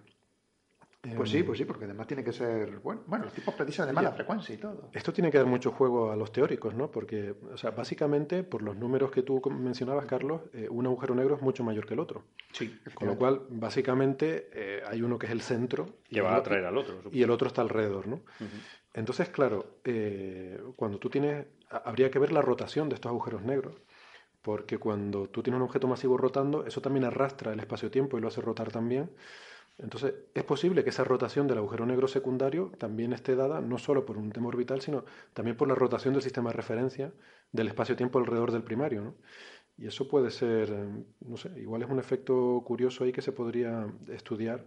Pues 1.16 1.30
sí, 1.30 1.42
pues 1.42 1.58
sí, 1.58 1.64
porque 1.64 1.84
además 1.84 2.06
tiene 2.06 2.24
que 2.24 2.32
ser, 2.32 2.78
bueno, 2.78 3.02
bueno 3.06 3.24
los 3.24 3.34
tipos 3.34 3.54
precisan 3.54 3.86
de 3.86 3.92
mala 3.92 4.12
frecuencia 4.12 4.54
y 4.54 4.58
todo. 4.58 4.88
Esto 4.92 5.12
tiene 5.12 5.30
que 5.30 5.38
dar 5.38 5.46
mucho 5.46 5.72
juego 5.72 6.10
a 6.10 6.16
los 6.16 6.32
teóricos, 6.32 6.74
¿no? 6.74 6.90
Porque, 6.90 7.34
o 7.52 7.58
sea, 7.58 7.70
básicamente, 7.70 8.42
por 8.42 8.62
los 8.62 8.76
números 8.76 9.10
que 9.10 9.22
tú 9.22 9.42
mencionabas, 9.50 10.06
Carlos, 10.06 10.42
eh, 10.54 10.68
un 10.70 10.86
agujero 10.86 11.14
negro 11.14 11.36
es 11.36 11.42
mucho 11.42 11.62
mayor 11.62 11.86
que 11.86 11.94
el 11.94 12.00
otro. 12.00 12.24
Sí. 12.52 12.78
Con 12.94 13.08
lo 13.08 13.18
cual, 13.18 13.42
básicamente, 13.50 14.48
eh, 14.52 14.82
hay 14.86 15.02
uno 15.02 15.18
que 15.18 15.26
es 15.26 15.32
el 15.32 15.42
centro. 15.42 15.86
Que 16.08 16.20
va 16.20 16.34
a 16.34 16.36
atraer 16.36 16.64
al 16.64 16.78
otro. 16.78 17.00
Y 17.12 17.22
el 17.22 17.30
otro 17.30 17.48
está 17.48 17.62
alrededor, 17.62 18.06
¿no? 18.06 18.22
Entonces, 18.94 19.28
claro, 19.28 19.78
eh, 19.84 20.60
cuando 20.76 20.98
tú 20.98 21.10
tienes, 21.10 21.46
habría 21.68 22.10
que 22.10 22.18
ver 22.18 22.32
la 22.32 22.42
rotación 22.42 22.88
de 22.88 22.94
estos 22.94 23.10
agujeros 23.10 23.42
negros, 23.42 23.74
porque 24.40 24.78
cuando 24.78 25.28
tú 25.28 25.42
tienes 25.42 25.58
un 25.58 25.64
objeto 25.64 25.88
masivo 25.88 26.16
rotando, 26.16 26.64
eso 26.64 26.80
también 26.80 27.04
arrastra 27.04 27.52
el 27.52 27.60
espacio-tiempo 27.60 28.16
y 28.16 28.20
lo 28.20 28.28
hace 28.28 28.40
rotar 28.40 28.70
también. 28.70 29.10
Entonces, 29.78 30.14
es 30.34 30.44
posible 30.44 30.84
que 30.84 30.90
esa 30.90 31.02
rotación 31.02 31.48
del 31.48 31.58
agujero 31.58 31.84
negro 31.84 32.06
secundario 32.06 32.70
también 32.78 33.12
esté 33.12 33.34
dada 33.34 33.60
no 33.60 33.78
solo 33.78 34.06
por 34.06 34.16
un 34.16 34.30
tema 34.30 34.48
orbital, 34.48 34.80
sino 34.80 35.04
también 35.32 35.56
por 35.56 35.66
la 35.66 35.74
rotación 35.74 36.14
del 36.14 36.22
sistema 36.22 36.50
de 36.50 36.56
referencia 36.56 37.12
del 37.50 37.68
espacio-tiempo 37.68 38.18
alrededor 38.18 38.52
del 38.52 38.62
primario. 38.62 39.02
¿no? 39.02 39.14
Y 39.76 39.86
eso 39.88 40.06
puede 40.06 40.30
ser, 40.30 40.70
eh, 40.70 41.04
no 41.26 41.36
sé, 41.36 41.50
igual 41.56 41.82
es 41.82 41.90
un 41.90 41.98
efecto 41.98 42.62
curioso 42.64 43.02
ahí 43.02 43.12
que 43.12 43.22
se 43.22 43.32
podría 43.32 43.86
estudiar, 44.08 44.64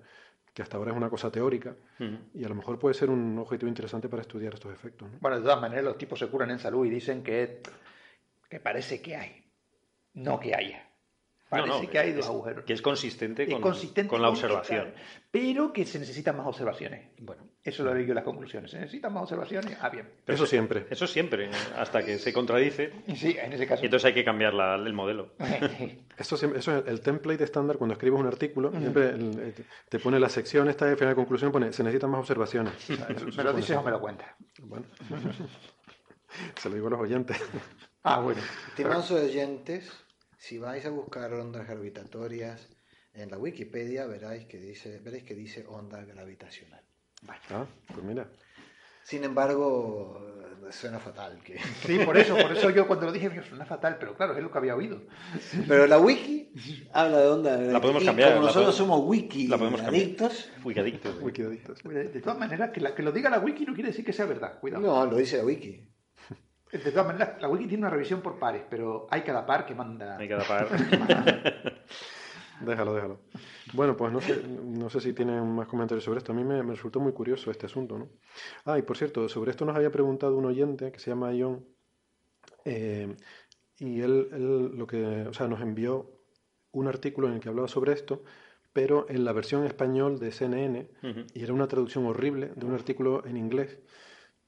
que 0.54 0.62
hasta 0.62 0.76
ahora 0.76 0.92
es 0.92 0.98
una 0.98 1.10
cosa 1.10 1.32
teórica, 1.32 1.76
y 2.34 2.44
a 2.44 2.50
lo 2.50 2.56
mejor 2.56 2.80
puede 2.80 2.96
ser 2.96 3.10
un 3.10 3.38
objetivo 3.38 3.70
interesante 3.70 4.10
para 4.10 4.24
estudiar 4.24 4.56
estos 4.56 4.74
efectos. 4.74 5.10
¿no? 5.10 5.20
Bueno, 5.22 5.38
de 5.38 5.44
todas 5.44 5.62
maneras, 5.62 5.86
los 5.86 5.98
tipos 5.98 6.20
se 6.20 6.28
curan 6.28 6.50
en 6.50 6.60
salud 6.60 6.86
y 6.86 6.90
dicen 6.90 7.24
que, 7.24 7.62
que 8.50 8.60
parece 8.60 9.02
que 9.02 9.16
hay, 9.16 9.46
no 10.16 10.40
que 10.40 10.56
haya. 10.56 10.87
Parece 11.50 11.88
que 11.88 12.00
hay 12.00 12.12
dos 12.12 12.28
agujeros. 12.28 12.66
Que 12.66 12.74
es 12.74 12.82
consistente 12.82 13.48
con, 13.48 13.62
con 13.62 14.22
la 14.22 14.30
observación. 14.30 14.94
pero 15.32 15.72
que 15.72 15.86
se 15.86 15.98
necesitan 15.98 16.36
más 16.36 16.46
observaciones. 16.48 17.10
Bueno, 17.20 17.44
eso 17.64 17.84
lo 17.84 17.94
digo 17.94 18.10
en 18.10 18.16
las 18.16 18.24
conclusiones. 18.26 18.72
Se 18.72 18.80
necesitan 18.80 19.14
más 19.14 19.24
observaciones. 19.24 19.78
Ah, 19.80 19.90
bien. 19.90 20.10
eso 20.26 20.46
siempre. 20.46 20.88
Eso 20.90 21.08
siempre, 21.08 21.50
hasta 21.78 22.04
que 22.04 22.18
se 22.18 22.34
contradice. 22.34 22.92
Sí, 23.16 23.38
en 23.42 23.54
ese 23.54 23.66
caso. 23.66 23.82
Y 23.82 23.86
entonces 23.86 24.08
hay 24.08 24.14
que 24.14 24.26
cambiar 24.26 24.54
el 24.54 24.94
modelo. 24.94 25.36
eso, 26.18 26.36
eso 26.36 26.78
es 26.78 26.88
el 26.88 27.02
template 27.02 27.44
estándar 27.44 27.78
cuando 27.78 27.94
escribes 27.94 28.20
un 28.20 28.28
artículo. 28.28 28.72
Siempre 28.72 29.16
te 29.88 30.00
pone 30.00 30.20
la 30.20 30.30
sección 30.30 30.68
esta 30.68 30.86
de 30.86 30.96
final 30.98 31.12
de 31.12 31.16
conclusión, 31.16 31.52
pone 31.52 31.72
se 31.72 31.84
necesitan 31.84 32.10
más 32.10 32.20
observaciones. 32.20 32.74
¿Me 33.38 33.44
lo 33.44 33.54
dices 33.54 33.78
o 33.78 33.84
me 33.84 33.92
lo 33.92 34.02
cuentas? 34.02 34.28
Bueno. 34.64 34.86
se 36.56 36.70
lo 36.70 36.76
digo 36.76 36.88
a 36.88 36.92
los 36.92 37.00
oyentes. 37.00 37.42
Ah, 38.04 38.20
bueno. 38.20 38.42
Estimados 38.70 39.12
oyentes 39.12 40.07
si 40.38 40.58
vais 40.58 40.86
a 40.86 40.90
buscar 40.90 41.34
ondas 41.34 41.68
gravitatorias 41.68 42.70
en 43.14 43.30
la 43.32 43.38
Wikipedia, 43.38 44.06
veréis 44.06 44.46
que 44.46 44.58
dice, 44.58 45.00
veréis 45.00 45.24
que 45.24 45.36
dice 45.36 45.66
onda 45.68 46.04
gravitacional. 46.06 46.84
Ah, 47.50 47.66
pues 47.88 48.04
mira. 48.04 48.30
Sin 49.04 49.24
embargo, 49.24 50.22
suena 50.70 51.00
fatal. 51.00 51.40
Que... 51.44 51.58
Sí, 51.86 52.00
por 52.00 52.18
eso, 52.18 52.36
por 52.38 52.52
eso 52.52 52.70
yo 52.70 52.86
cuando 52.88 53.08
lo 53.08 53.12
dije, 53.12 53.32
suena 53.42 53.66
fatal, 53.66 53.98
pero 54.00 54.16
claro, 54.16 54.36
es 54.36 54.44
lo 54.44 54.52
que 54.52 54.58
había 54.58 54.76
oído. 54.76 55.02
Pero 55.68 55.88
la 55.88 55.98
wiki 55.98 56.52
habla 56.94 57.20
de 57.20 57.28
onda. 57.28 57.58
La 57.58 57.82
podemos 57.82 58.04
cambiar. 58.04 58.34
Como 58.34 58.48
nosotros 58.48 58.76
somos 58.76 59.02
wiki 59.06 59.52
adictos. 59.52 60.52
Wiki 60.64 60.80
adictos. 61.42 61.84
De 61.84 62.22
todas 62.22 62.38
maneras, 62.38 62.72
que, 62.72 62.82
que 62.94 63.02
lo 63.02 63.12
diga 63.12 63.30
la 63.30 63.40
wiki 63.40 63.66
no 63.66 63.74
quiere 63.74 63.90
decir 63.90 64.06
que 64.06 64.14
sea 64.14 64.26
verdad. 64.26 64.60
Cuidado. 64.60 64.86
No, 64.86 65.06
lo 65.06 65.18
dice 65.18 65.38
la 65.38 65.46
wiki. 65.46 65.88
De 66.72 66.92
todas 66.92 67.08
maneras, 67.08 67.42
la 67.42 67.48
wiki 67.48 67.68
tiene 67.68 67.84
una 67.84 67.90
revisión 67.90 68.22
por 68.22 68.38
pares, 68.38 68.64
pero 68.70 69.08
hay 69.10 69.22
cada 69.22 69.46
par 69.46 69.66
que 69.66 69.74
manda. 69.74 70.18
Hay 70.18 70.28
cada 70.28 70.44
par. 70.44 70.68
déjalo, 72.62 72.94
déjalo. 72.94 73.20
Bueno, 73.74 73.96
pues 73.96 74.12
no 74.12 74.20
sé, 74.22 74.44
no 74.44 74.90
sé 74.90 75.00
si 75.00 75.14
tienen 75.14 75.48
más 75.56 75.68
comentarios 75.68 76.04
sobre 76.04 76.18
esto. 76.20 76.32
A 76.34 76.36
mí 76.36 76.44
me, 76.44 76.62
resultó 76.64 77.00
muy 77.00 77.14
curioso 77.14 77.52
este 77.52 77.66
asunto, 77.66 77.98
¿no? 77.98 78.10
Ah, 78.66 78.78
y 78.78 78.82
por 78.82 78.98
cierto, 78.98 79.30
sobre 79.30 79.52
esto 79.52 79.66
nos 79.66 79.76
había 79.76 79.92
preguntado 79.92 80.36
un 80.38 80.46
oyente 80.46 80.92
que 80.92 81.00
se 81.00 81.10
llama 81.10 81.34
Ion, 81.34 81.66
eh, 82.66 83.16
y 83.80 84.02
él, 84.02 84.30
él, 84.34 84.78
lo 84.78 84.88
que, 84.88 85.28
o 85.28 85.34
sea, 85.34 85.48
nos 85.48 85.62
envió 85.62 86.12
un 86.72 86.88
artículo 86.88 87.28
en 87.28 87.36
el 87.36 87.40
que 87.40 87.50
hablaba 87.50 87.68
sobre 87.68 87.94
esto, 87.94 88.24
pero 88.74 89.08
en 89.10 89.26
la 89.26 89.34
versión 89.34 89.66
español 89.66 90.20
de 90.20 90.32
CNN, 90.32 90.88
y 91.34 91.44
era 91.44 91.54
una 91.54 91.68
traducción 91.68 92.06
horrible 92.06 92.52
de 92.56 92.66
un 92.66 92.74
artículo 92.74 93.26
en 93.26 93.38
inglés, 93.38 93.80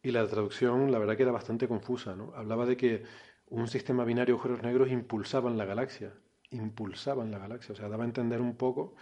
y 0.02 0.12
la 0.12 0.26
traducción, 0.28 0.92
la 0.92 1.00
verdad 1.00 1.18
que 1.18 1.24
era 1.24 1.32
bastante 1.32 1.68
confusa, 1.68 2.16
¿no? 2.16 2.34
Hablaba 2.36 2.66
de 2.66 2.78
que 2.78 3.04
un 3.48 3.68
sistema 3.68 4.06
binario 4.06 4.36
de 4.36 4.40
agujeros 4.40 4.64
negros 4.64 4.90
impulsaban 4.90 5.58
la 5.58 5.66
galaxia, 5.66 6.14
impulsaban 6.52 7.32
la 7.32 7.40
galaxia, 7.40 7.74
o 7.74 7.76
sea, 7.76 7.90
daba 7.90 8.04
a 8.04 8.08
entender 8.08 8.42
un 8.42 8.56
poco, 8.56 8.96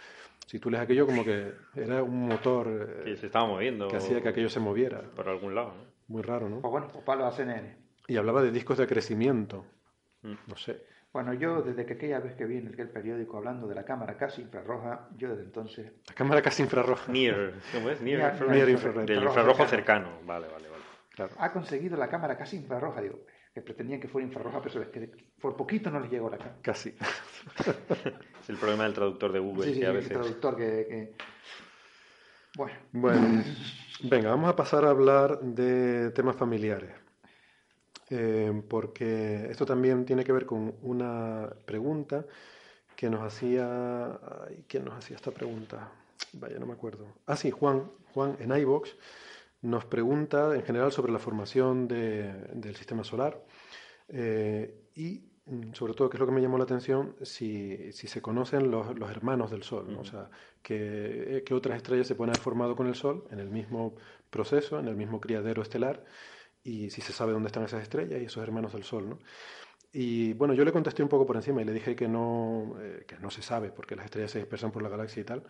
si 0.46 0.58
tú 0.58 0.70
lees 0.70 0.82
aquello 0.82 1.06
como 1.06 1.24
que 1.24 1.52
era 1.76 2.02
un 2.02 2.26
motor 2.26 3.02
que 3.04 3.16
se 3.16 3.26
estaba 3.26 3.46
moviendo, 3.46 3.88
que 3.88 3.96
hacía 3.96 4.22
que 4.22 4.28
aquello 4.28 4.48
se 4.48 4.60
moviera. 4.60 5.02
Por 5.14 5.28
algún 5.28 5.54
lado, 5.54 5.74
¿no? 5.74 5.84
Muy 6.08 6.22
raro, 6.22 6.48
¿no? 6.48 6.60
Pues 6.60 6.72
bueno, 6.72 6.88
pues 6.90 7.04
para 7.04 7.22
la 7.22 7.32
CNN. 7.32 7.76
Y 8.06 8.16
hablaba 8.16 8.42
de 8.42 8.50
discos 8.50 8.78
de 8.78 8.86
crecimiento, 8.86 9.66
mm. 10.22 10.34
no 10.46 10.56
sé. 10.56 10.82
Bueno, 11.12 11.32
yo 11.34 11.62
desde 11.62 11.86
que 11.86 11.94
aquella 11.94 12.20
vez 12.20 12.34
que 12.34 12.44
vi 12.44 12.58
en 12.58 12.68
aquel 12.68 12.90
periódico 12.90 13.38
hablando 13.38 13.66
de 13.66 13.74
la 13.74 13.84
cámara 13.84 14.16
casi 14.16 14.42
infrarroja, 14.42 15.08
yo 15.16 15.30
desde 15.30 15.42
entonces... 15.42 15.92
La 16.06 16.14
cámara 16.14 16.42
casi 16.42 16.62
infrarroja. 16.62 17.10
Near, 17.10 17.54
¿cómo 17.72 17.90
es? 17.90 18.00
Near, 18.00 18.68
infrared. 18.68 19.06
Del 19.06 19.22
infrarrojo 19.22 19.66
cercano. 19.66 20.20
Vale, 20.24 20.46
vale, 20.48 20.68
vale. 20.68 20.77
Claro. 21.18 21.34
Ha 21.38 21.52
conseguido 21.52 21.96
la 21.96 22.08
cámara 22.08 22.38
casi 22.38 22.54
infrarroja, 22.54 23.00
digo, 23.00 23.18
que 23.52 23.60
pretendían 23.60 24.00
que 24.00 24.06
fuera 24.06 24.24
infrarroja, 24.24 24.62
pero 24.62 24.82
es 24.82 24.88
que 24.88 25.10
por 25.40 25.56
poquito 25.56 25.90
no 25.90 25.98
les 25.98 26.12
llegó 26.12 26.30
la 26.30 26.38
cámara. 26.38 26.58
Casi. 26.62 26.90
es 28.40 28.48
el 28.48 28.56
problema 28.56 28.84
del 28.84 28.94
traductor 28.94 29.32
de 29.32 29.40
Google, 29.40 29.64
sí, 29.64 29.74
sí, 29.74 29.80
que 29.80 29.86
a 29.86 29.90
veces... 29.90 30.12
el 30.12 30.16
traductor 30.16 30.56
que... 30.56 31.14
Bueno. 32.56 32.78
Bueno, 32.92 33.44
venga, 34.04 34.30
vamos 34.30 34.48
a 34.48 34.54
pasar 34.54 34.84
a 34.84 34.90
hablar 34.90 35.40
de 35.40 36.12
temas 36.12 36.36
familiares. 36.36 36.92
Eh, 38.10 38.62
porque 38.68 39.48
esto 39.50 39.66
también 39.66 40.04
tiene 40.04 40.22
que 40.22 40.30
ver 40.30 40.46
con 40.46 40.76
una 40.82 41.50
pregunta 41.64 42.26
que 42.94 43.10
nos 43.10 43.22
hacía... 43.22 44.20
¿Quién 44.68 44.84
nos 44.84 44.94
hacía 44.94 45.16
esta 45.16 45.32
pregunta? 45.32 45.90
Vaya, 46.34 46.60
no 46.60 46.66
me 46.66 46.74
acuerdo. 46.74 47.06
Ah, 47.26 47.34
sí, 47.34 47.50
Juan, 47.50 47.90
Juan 48.14 48.36
en 48.38 48.56
iVox 48.56 48.94
nos 49.62 49.84
pregunta 49.84 50.54
en 50.54 50.62
general 50.62 50.92
sobre 50.92 51.12
la 51.12 51.18
formación 51.18 51.88
del 51.88 52.76
sistema 52.76 53.04
solar 53.04 53.44
eh, 54.08 54.88
y 54.94 55.24
mm, 55.46 55.72
sobre 55.72 55.94
todo, 55.94 56.08
que 56.08 56.16
es 56.16 56.20
lo 56.20 56.26
que 56.26 56.32
me 56.32 56.40
llamó 56.40 56.58
la 56.58 56.64
atención, 56.64 57.16
si, 57.22 57.92
si 57.92 58.06
se 58.06 58.22
conocen 58.22 58.70
los, 58.70 58.98
los, 58.98 59.10
hermanos 59.10 59.50
del 59.50 59.62
Sol, 59.62 59.96
o 59.98 60.04
sea, 60.04 60.30
que, 60.62 61.42
que, 61.44 61.54
otras 61.54 61.76
estrellas 61.76 62.06
se 62.06 62.14
pueden 62.14 62.30
haber 62.30 62.42
formado 62.42 62.76
con 62.76 62.86
el 62.86 62.94
Sol 62.94 63.24
en 63.30 63.40
el 63.40 63.50
mismo 63.50 63.96
proceso, 64.30 64.78
en 64.78 64.88
el 64.88 64.96
mismo 64.96 65.20
criadero 65.20 65.62
estelar, 65.62 66.04
y 66.62 66.90
si 66.90 67.00
se 67.00 67.12
sabe 67.12 67.32
dónde 67.32 67.48
están 67.48 67.64
esas 67.64 67.82
estrellas 67.82 68.20
y 68.22 68.26
esos 68.26 68.42
hermanos 68.42 68.72
del 68.72 68.84
Sol, 68.84 69.08
¿no? 69.08 69.18
Y 69.92 70.34
bueno, 70.34 70.52
yo 70.54 70.64
le 70.64 70.72
contesté 70.72 71.02
un 71.02 71.08
poco 71.08 71.24
por 71.26 71.36
encima 71.36 71.62
y 71.62 71.64
le 71.64 71.72
dije 71.72 71.96
que 71.96 72.08
no, 72.08 72.76
eh, 72.78 73.04
que 73.06 73.18
no 73.18 73.30
se 73.30 73.40
sabe 73.40 73.70
porque 73.70 73.96
las 73.96 74.04
estrellas 74.04 74.30
se 74.30 74.38
dispersan 74.38 74.70
por 74.70 74.82
la 74.82 74.90
galaxia 74.90 75.22
y 75.22 75.24
tal. 75.24 75.44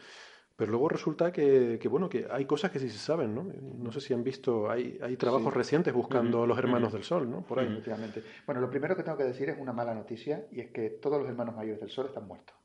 Pero 0.58 0.72
luego 0.72 0.88
resulta 0.88 1.30
que, 1.30 1.78
que, 1.80 1.86
bueno, 1.86 2.08
que 2.08 2.26
hay 2.28 2.44
cosas 2.44 2.72
que 2.72 2.80
sí 2.80 2.90
se 2.90 2.98
saben, 2.98 3.32
¿no? 3.32 3.44
No 3.44 3.92
sé 3.92 4.00
si 4.00 4.12
han 4.12 4.24
visto, 4.24 4.68
hay, 4.68 4.98
hay 5.00 5.16
trabajos 5.16 5.54
recientes 5.54 5.94
buscando 5.94 6.48
los 6.48 6.58
hermanos 6.58 6.92
del 6.92 7.04
Sol, 7.04 7.30
¿no? 7.30 7.42
Por 7.42 7.60
ahí. 7.60 7.68
Efectivamente. 7.68 8.24
Bueno, 8.44 8.60
lo 8.60 8.68
primero 8.68 8.96
que 8.96 9.04
tengo 9.04 9.16
que 9.16 9.22
decir 9.22 9.50
es 9.50 9.56
una 9.56 9.72
mala 9.72 9.94
noticia 9.94 10.46
y 10.50 10.58
es 10.58 10.72
que 10.72 10.90
todos 10.90 11.20
los 11.20 11.28
hermanos 11.28 11.54
mayores 11.54 11.78
del 11.78 11.90
Sol 11.90 12.06
están 12.06 12.26
muertos. 12.26 12.56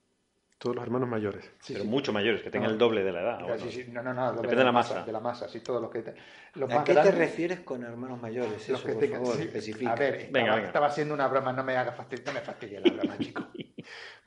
Todos 0.57 0.75
los 0.75 0.83
hermanos 0.83 1.07
mayores. 1.07 1.51
Sí, 1.59 1.73
pero 1.73 1.85
mucho 1.85 2.11
mayores, 2.11 2.41
que 2.41 2.49
tengan 2.49 2.71
el 2.71 2.79
doble 2.79 3.03
de 3.03 3.11
la 3.11 3.21
edad. 3.21 3.39
No, 3.41 4.01
no, 4.01 4.13
no, 4.15 4.31
depende 4.31 4.55
de 4.55 4.63
la 4.63 4.71
masa. 4.71 5.03
De 5.05 5.11
la 5.11 5.19
masa, 5.19 5.47
sí, 5.47 5.59
todos 5.59 5.79
los 5.79 5.91
que. 5.91 5.99
¿A 5.99 6.83
qué 6.83 6.95
te 6.95 7.11
refieres 7.11 7.59
con 7.59 7.83
hermanos 7.83 8.19
mayores? 8.19 8.69
Eso, 8.69 8.81
por 8.81 9.07
favor, 9.07 9.39
especifica. 9.39 9.91
A 9.91 9.95
ver, 9.95 10.15
estaba, 10.15 10.61
estaba, 10.61 10.87
haciendo 10.87 11.13
una 11.13 11.27
broma, 11.27 11.53
no 11.53 11.63
me 11.63 11.77
haga 11.77 11.91
fastidio, 11.91 12.23
no 12.25 12.33
me 12.33 12.41
fastidie 12.41 12.79
la 12.79 12.91
broma, 12.91 13.19
chico. 13.19 13.43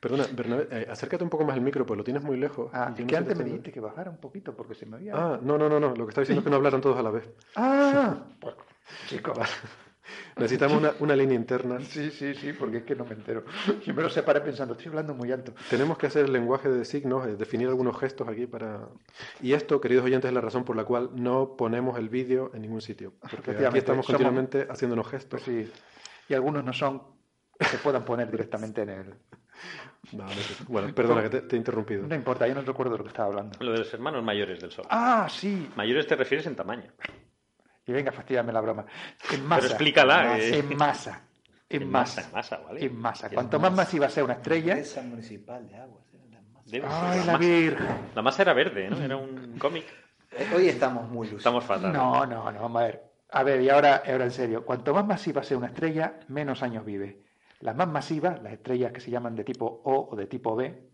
Perdona, 0.00 0.26
Bernabé, 0.32 0.68
eh, 0.70 0.86
acércate 0.90 1.24
un 1.24 1.30
poco 1.30 1.44
más 1.44 1.54
al 1.54 1.62
micro, 1.62 1.86
pues 1.86 1.96
lo 1.96 2.04
tienes 2.04 2.22
muy 2.22 2.36
lejos. 2.36 2.70
Ah, 2.72 2.94
es 2.96 3.04
que 3.04 3.16
antes 3.16 3.36
me 3.36 3.44
dijiste 3.44 3.72
que 3.72 3.80
bajara 3.80 4.10
un 4.10 4.18
poquito 4.18 4.54
porque 4.54 4.74
se 4.74 4.86
me 4.86 4.96
había. 4.96 5.14
Ah, 5.14 5.40
no, 5.42 5.56
no, 5.56 5.68
no, 5.68 5.80
no. 5.80 5.94
Lo 5.94 6.04
que 6.06 6.10
estaba 6.10 6.22
diciendo 6.22 6.40
es 6.40 6.44
que 6.44 6.50
no 6.50 6.56
hablaran 6.56 6.80
todos 6.80 6.98
a 6.98 7.02
la 7.02 7.10
vez. 7.10 7.28
Ah, 7.56 8.16
pues, 8.40 8.54
chico. 9.08 9.32
Necesitamos 10.36 10.78
una, 10.78 10.92
una, 11.00 11.16
línea 11.16 11.34
interna. 11.34 11.80
Sí, 11.80 12.10
sí, 12.10 12.34
sí, 12.34 12.52
porque 12.52 12.78
es 12.78 12.82
que 12.84 12.94
no 12.94 13.04
me 13.04 13.14
entero. 13.14 13.44
Yo 13.84 13.94
me 13.94 14.02
lo 14.02 14.10
separé 14.10 14.40
pensando, 14.40 14.74
estoy 14.74 14.88
hablando 14.88 15.14
muy 15.14 15.32
alto. 15.32 15.54
Tenemos 15.70 15.98
que 15.98 16.06
hacer 16.06 16.26
el 16.26 16.32
lenguaje 16.32 16.68
de 16.68 16.84
signos, 16.84 17.26
eh, 17.26 17.36
definir 17.36 17.68
algunos 17.68 17.98
gestos 17.98 18.28
aquí 18.28 18.46
para... 18.46 18.88
Y 19.40 19.54
esto, 19.54 19.80
queridos 19.80 20.04
oyentes, 20.04 20.28
es 20.28 20.34
la 20.34 20.40
razón 20.40 20.64
por 20.64 20.76
la 20.76 20.84
cual 20.84 21.10
no 21.14 21.56
ponemos 21.56 21.98
el 21.98 22.08
vídeo 22.08 22.50
en 22.54 22.62
ningún 22.62 22.82
sitio. 22.82 23.14
Porque 23.30 23.66
aquí 23.66 23.78
estamos 23.78 24.06
continuamente 24.06 24.66
haciéndonos 24.70 25.08
gestos. 25.08 25.42
sí. 25.42 25.70
Y 26.28 26.34
algunos 26.34 26.64
no 26.64 26.72
son 26.72 27.02
que 27.58 27.66
se 27.66 27.78
puedan 27.78 28.04
poner 28.04 28.30
directamente 28.30 28.82
en 28.82 28.88
el... 28.90 29.14
bueno, 30.68 30.94
perdona 30.94 31.22
que 31.22 31.40
te, 31.40 31.56
he 31.56 31.58
interrumpido. 31.58 32.06
No 32.06 32.14
importa, 32.14 32.46
yo 32.46 32.54
no 32.54 32.62
recuerdo 32.62 32.96
lo 32.96 33.04
que 33.04 33.08
estaba 33.08 33.28
hablando. 33.28 33.58
Lo 33.60 33.72
de 33.72 33.78
los 33.78 33.92
hermanos 33.92 34.22
mayores 34.22 34.60
del 34.60 34.70
Sol. 34.70 34.86
Ah, 34.88 35.26
sí. 35.30 35.68
Mayores 35.76 36.06
te 36.06 36.16
refieres 36.16 36.46
en 36.46 36.54
tamaño. 36.54 36.92
Y 37.86 37.92
venga, 37.92 38.12
fastidiame 38.12 38.52
la 38.52 38.60
broma. 38.60 38.84
En 39.32 39.44
masa. 39.44 39.60
Pero 39.60 39.72
explícala. 39.72 40.38
En 40.38 40.76
masa. 40.76 41.22
En, 41.68 41.90
masa. 41.90 42.22
En 42.22 42.32
masa, 42.32 42.58
¿vale? 42.58 42.84
En 42.84 42.96
masa. 42.96 43.30
Cuanto 43.30 43.58
más 43.58 43.72
masiva 43.72 44.08
sea 44.08 44.24
una 44.24 44.34
estrella. 44.34 44.78
Esa 44.78 45.02
municipal 45.02 45.66
de 45.68 45.76
agua. 45.76 46.00
Ay, 46.84 47.22
la, 47.24 47.38
Virgen. 47.38 47.86
La 48.14 48.22
masa 48.22 48.42
era 48.42 48.52
verde, 48.52 48.90
¿no? 48.90 49.00
Era 49.00 49.16
un 49.16 49.56
cómic. 49.58 49.84
Eh, 50.32 50.48
hoy 50.54 50.68
estamos 50.68 51.08
muy 51.08 51.26
lucidos. 51.26 51.40
Estamos 51.40 51.64
fatal. 51.64 51.92
No, 51.92 52.26
no, 52.26 52.50
no, 52.50 52.60
vamos 52.60 52.82
a 52.82 52.86
ver. 52.86 53.02
A 53.30 53.42
ver, 53.42 53.60
y 53.60 53.68
ahora, 53.68 54.02
ahora 54.04 54.24
en 54.24 54.30
serio. 54.30 54.64
Cuanto 54.64 54.92
más 54.92 55.06
masiva 55.06 55.42
sea 55.42 55.56
una 55.56 55.68
estrella, 55.68 56.18
menos 56.28 56.62
años 56.62 56.84
vive. 56.84 57.25
Las 57.60 57.76
más 57.76 57.88
masivas, 57.88 58.42
las 58.42 58.52
estrellas 58.52 58.92
que 58.92 59.00
se 59.00 59.10
llaman 59.10 59.34
de 59.34 59.44
tipo 59.44 59.82
O 59.84 60.08
o 60.10 60.16
de 60.16 60.26
tipo 60.26 60.54
B, 60.56 60.90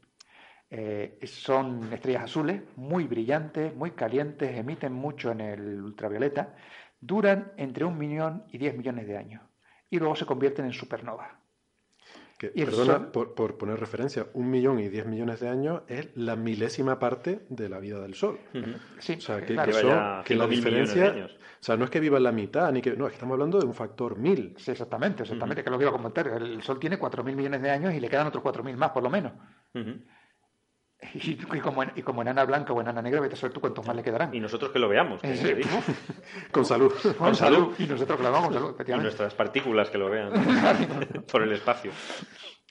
eh, 0.70 1.18
son 1.24 1.92
estrellas 1.92 2.24
azules, 2.24 2.62
muy 2.76 3.06
brillantes, 3.06 3.74
muy 3.74 3.90
calientes, 3.90 4.56
emiten 4.56 4.92
mucho 4.92 5.32
en 5.32 5.40
el 5.40 5.82
ultravioleta 5.82 6.54
duran 7.02 7.52
entre 7.56 7.84
un 7.84 7.98
millón 7.98 8.44
y 8.48 8.58
diez 8.58 8.76
millones 8.76 9.06
de 9.08 9.18
años 9.18 9.42
y 9.90 9.98
luego 9.98 10.14
se 10.14 10.24
convierten 10.24 10.64
en 10.64 10.72
supernova. 12.48 13.10
perdona 13.10 13.12
por, 13.12 13.56
poner 13.56 13.78
referencia, 13.78 14.26
un 14.34 14.50
millón 14.50 14.78
y 14.80 14.88
diez 14.88 15.06
millones 15.06 15.40
de 15.40 15.48
años 15.48 15.82
es 15.88 16.08
la 16.14 16.36
milésima 16.36 16.98
parte 16.98 17.40
de 17.48 17.68
la 17.68 17.78
vida 17.78 18.00
del 18.00 18.14
Sol. 18.14 18.38
Sí, 18.98 19.14
o 19.14 19.20
sea, 19.20 19.40
que, 19.40 19.54
que, 20.24 20.34
la 20.34 20.46
diferencia, 20.46 21.28
o 21.62 21.64
sea, 21.64 21.76
no 21.76 21.84
es 21.84 21.90
que 21.90 22.00
viva 22.00 22.18
la 22.18 22.32
mitad, 22.32 22.72
ni 22.72 22.82
que, 22.82 22.96
no, 22.96 23.06
es 23.06 23.12
que 23.12 23.16
estamos 23.16 23.34
hablando 23.34 23.58
de 23.58 23.66
un 23.66 23.74
factor 23.74 24.18
mil. 24.18 24.54
Sí, 24.58 24.70
exactamente, 24.70 25.22
exactamente, 25.22 25.62
que 25.62 25.70
lo 25.70 25.76
quiero 25.76 25.92
comentar. 25.92 26.26
El 26.28 26.62
Sol 26.62 26.78
tiene 26.78 26.98
cuatro 26.98 27.22
mil 27.22 27.36
millones 27.36 27.62
de 27.62 27.70
años 27.70 27.94
y 27.94 28.00
le 28.00 28.08
quedan 28.08 28.26
otros 28.26 28.42
cuatro 28.42 28.64
mil 28.64 28.76
más, 28.76 28.90
por 28.90 29.02
lo 29.02 29.10
menos. 29.10 29.32
Y, 31.14 31.36
como, 31.60 31.82
y 31.82 32.02
como 32.02 32.22
enana 32.22 32.44
blanca 32.44 32.72
o 32.72 32.80
enana 32.80 33.02
negra, 33.02 33.20
vete 33.20 33.34
a 33.34 33.36
saber 33.36 33.52
tú 33.52 33.60
cuántos 33.60 33.86
más 33.86 33.96
le 33.96 34.02
quedarán. 34.02 34.34
Y 34.34 34.40
nosotros 34.40 34.70
que 34.70 34.78
lo 34.78 34.88
veamos. 34.88 35.20
con 36.52 36.64
salud. 36.64 36.92
Con, 37.18 37.34
salud. 37.34 37.74
Y 37.78 37.86
nosotros 37.86 38.18
que 38.18 38.24
lo 38.24 38.30
veamos 38.30 38.54
salud, 38.54 38.74
Y 38.86 38.92
nuestras 38.92 39.34
partículas 39.34 39.90
que 39.90 39.98
lo 39.98 40.08
vean 40.08 40.32
por 41.30 41.42
el 41.42 41.52
espacio. 41.52 41.90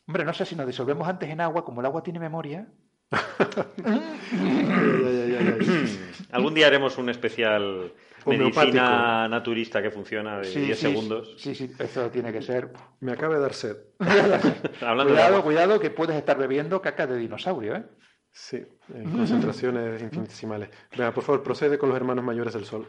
Hombre, 0.07 0.25
no 0.25 0.33
sé 0.33 0.45
si 0.45 0.55
nos 0.55 0.65
disolvemos 0.65 1.07
antes 1.07 1.29
en 1.29 1.41
agua, 1.41 1.63
como 1.63 1.81
el 1.81 1.85
agua 1.85 2.01
tiene 2.01 2.19
memoria. 2.19 2.67
Algún 6.31 6.53
día 6.53 6.67
haremos 6.67 6.97
un 6.97 7.09
especial 7.09 7.93
medicina 8.25 9.27
naturista 9.27 9.81
que 9.81 9.91
funciona 9.91 10.39
de 10.39 10.49
10 10.49 10.79
segundos. 10.79 11.35
Sí, 11.37 11.53
sí, 11.53 11.69
eso 11.77 12.09
tiene 12.09 12.31
que 12.31 12.41
ser. 12.41 12.71
Me 13.01 13.11
acaba 13.11 13.35
de 13.35 13.41
dar 13.41 13.53
sed. 13.53 13.75
cuidado, 13.99 15.43
cuidado, 15.43 15.79
que 15.79 15.89
puedes 15.89 16.15
estar 16.15 16.37
bebiendo 16.37 16.81
caca 16.81 17.05
de 17.05 17.17
dinosaurio, 17.17 17.75
¿eh? 17.75 17.83
Sí, 18.31 18.65
en 18.93 19.11
concentraciones 19.17 20.01
infinitesimales. 20.01 20.69
Venga, 20.91 21.13
por 21.13 21.23
favor, 21.23 21.43
procede 21.43 21.77
con 21.77 21.89
los 21.89 21.95
hermanos 21.95 22.23
mayores 22.23 22.53
del 22.53 22.65
Sol. 22.65 22.87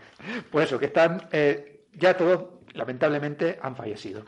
Pues 0.50 0.66
eso, 0.66 0.78
que 0.78 0.86
están, 0.86 1.28
eh, 1.32 1.86
ya 1.92 2.16
todos, 2.16 2.44
lamentablemente, 2.74 3.58
han 3.60 3.76
fallecido. 3.76 4.24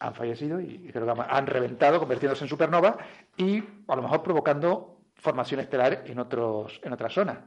Han 0.00 0.14
fallecido 0.14 0.60
y 0.60 0.90
creo 0.92 1.06
que 1.06 1.22
han 1.28 1.46
reventado, 1.46 2.00
convirtiéndose 2.00 2.44
en 2.44 2.48
supernova 2.48 2.98
y 3.36 3.62
a 3.86 3.94
lo 3.94 4.02
mejor 4.02 4.22
provocando 4.22 4.92
formación 5.14 5.60
estelar 5.60 6.02
en, 6.06 6.18
otros, 6.18 6.80
en 6.82 6.92
otras 6.92 7.12
zonas, 7.12 7.38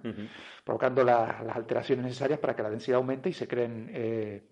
provocando 0.63 1.03
las 1.03 1.41
alteraciones 1.53 2.05
necesarias 2.05 2.39
para 2.39 2.55
que 2.55 2.63
la 2.63 2.69
densidad 2.69 2.95
aumente 2.95 3.27
y 3.27 3.33
se 3.33 3.49
creen 3.49 3.89
eh, 3.93 4.43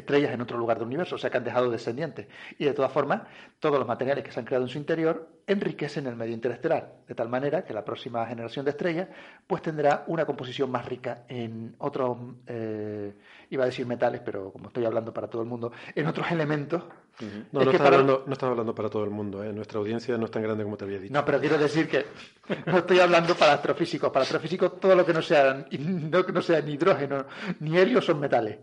estrellas 0.00 0.32
en 0.32 0.40
otro 0.40 0.58
lugar 0.58 0.78
del 0.78 0.86
universo, 0.86 1.14
o 1.14 1.18
sea 1.18 1.30
que 1.30 1.38
han 1.38 1.44
dejado 1.44 1.70
descendientes. 1.70 2.26
Y 2.58 2.64
de 2.64 2.72
todas 2.72 2.92
formas, 2.92 3.22
todos 3.60 3.78
los 3.78 3.86
materiales 3.86 4.24
que 4.24 4.30
se 4.30 4.40
han 4.40 4.46
creado 4.46 4.64
en 4.64 4.68
su 4.68 4.78
interior 4.78 5.28
enriquecen 5.46 6.06
el 6.06 6.16
medio 6.16 6.34
interestelar, 6.34 6.94
de 7.06 7.14
tal 7.14 7.28
manera 7.28 7.64
que 7.64 7.74
la 7.74 7.84
próxima 7.84 8.26
generación 8.26 8.64
de 8.64 8.72
estrellas 8.72 9.08
pues 9.46 9.62
tendrá 9.62 10.04
una 10.06 10.24
composición 10.24 10.70
más 10.70 10.86
rica 10.86 11.24
en 11.28 11.74
otros, 11.78 12.18
eh, 12.46 13.14
iba 13.50 13.64
a 13.64 13.66
decir 13.66 13.86
metales, 13.86 14.20
pero 14.24 14.50
como 14.52 14.68
estoy 14.68 14.84
hablando 14.84 15.12
para 15.12 15.28
todo 15.28 15.42
el 15.42 15.48
mundo, 15.48 15.72
en 15.94 16.06
otros 16.06 16.30
elementos. 16.30 16.82
No, 17.20 17.64
no, 17.64 17.70
estás 17.70 17.86
hablando, 17.86 18.24
no 18.26 18.48
hablando 18.48 18.74
para 18.74 18.88
todo 18.88 19.04
el 19.04 19.10
mundo, 19.10 19.44
¿eh? 19.44 19.52
nuestra 19.52 19.78
audiencia 19.78 20.18
no 20.18 20.24
es 20.24 20.30
tan 20.30 20.42
grande 20.42 20.64
como 20.64 20.76
te 20.76 20.84
había 20.84 20.98
dicho. 20.98 21.14
No, 21.14 21.24
pero 21.24 21.38
quiero 21.38 21.56
decir 21.58 21.88
que 21.88 22.06
no 22.66 22.78
estoy 22.78 22.98
hablando 22.98 23.36
para 23.36 23.52
astrofísicos. 23.52 24.10
Para 24.10 24.24
astrofísicos 24.24 24.80
todo 24.80 24.96
lo 24.96 25.06
que 25.06 25.12
no 25.12 25.22
sea, 25.22 25.66
no, 25.78 26.22
no 26.22 26.42
sea 26.42 26.60
ni 26.60 26.72
hidrógeno 26.72 27.26
ni 27.60 27.78
helio 27.78 28.02
son 28.02 28.18
metales. 28.18 28.58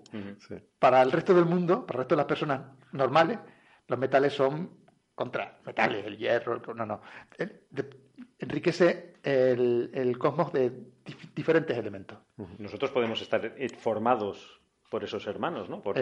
Para 0.78 1.02
el 1.02 1.12
resto 1.12 1.34
del 1.34 1.46
mundo, 1.46 1.86
para 1.86 1.98
el 1.98 2.00
resto 2.00 2.16
de 2.16 2.18
las 2.18 2.28
personas 2.28 2.62
normales, 2.92 3.40
los 3.88 3.98
metales 3.98 4.34
son 4.34 4.82
contra 5.16 5.60
metales, 5.66 6.06
el 6.06 6.18
hierro, 6.18 6.62
no, 6.76 6.86
no. 6.86 7.02
Enriquece 8.40 9.14
el, 9.24 10.18
cosmos 10.18 10.52
de 10.52 10.72
diferentes 11.36 11.78
elementos. 11.78 12.18
Nosotros 12.58 12.92
podemos 12.92 13.22
estar 13.22 13.54
formados 13.78 14.61
por 14.92 15.06
esos 15.06 15.26
hermanos, 15.26 15.70
¿no? 15.70 15.82
Por 15.82 15.96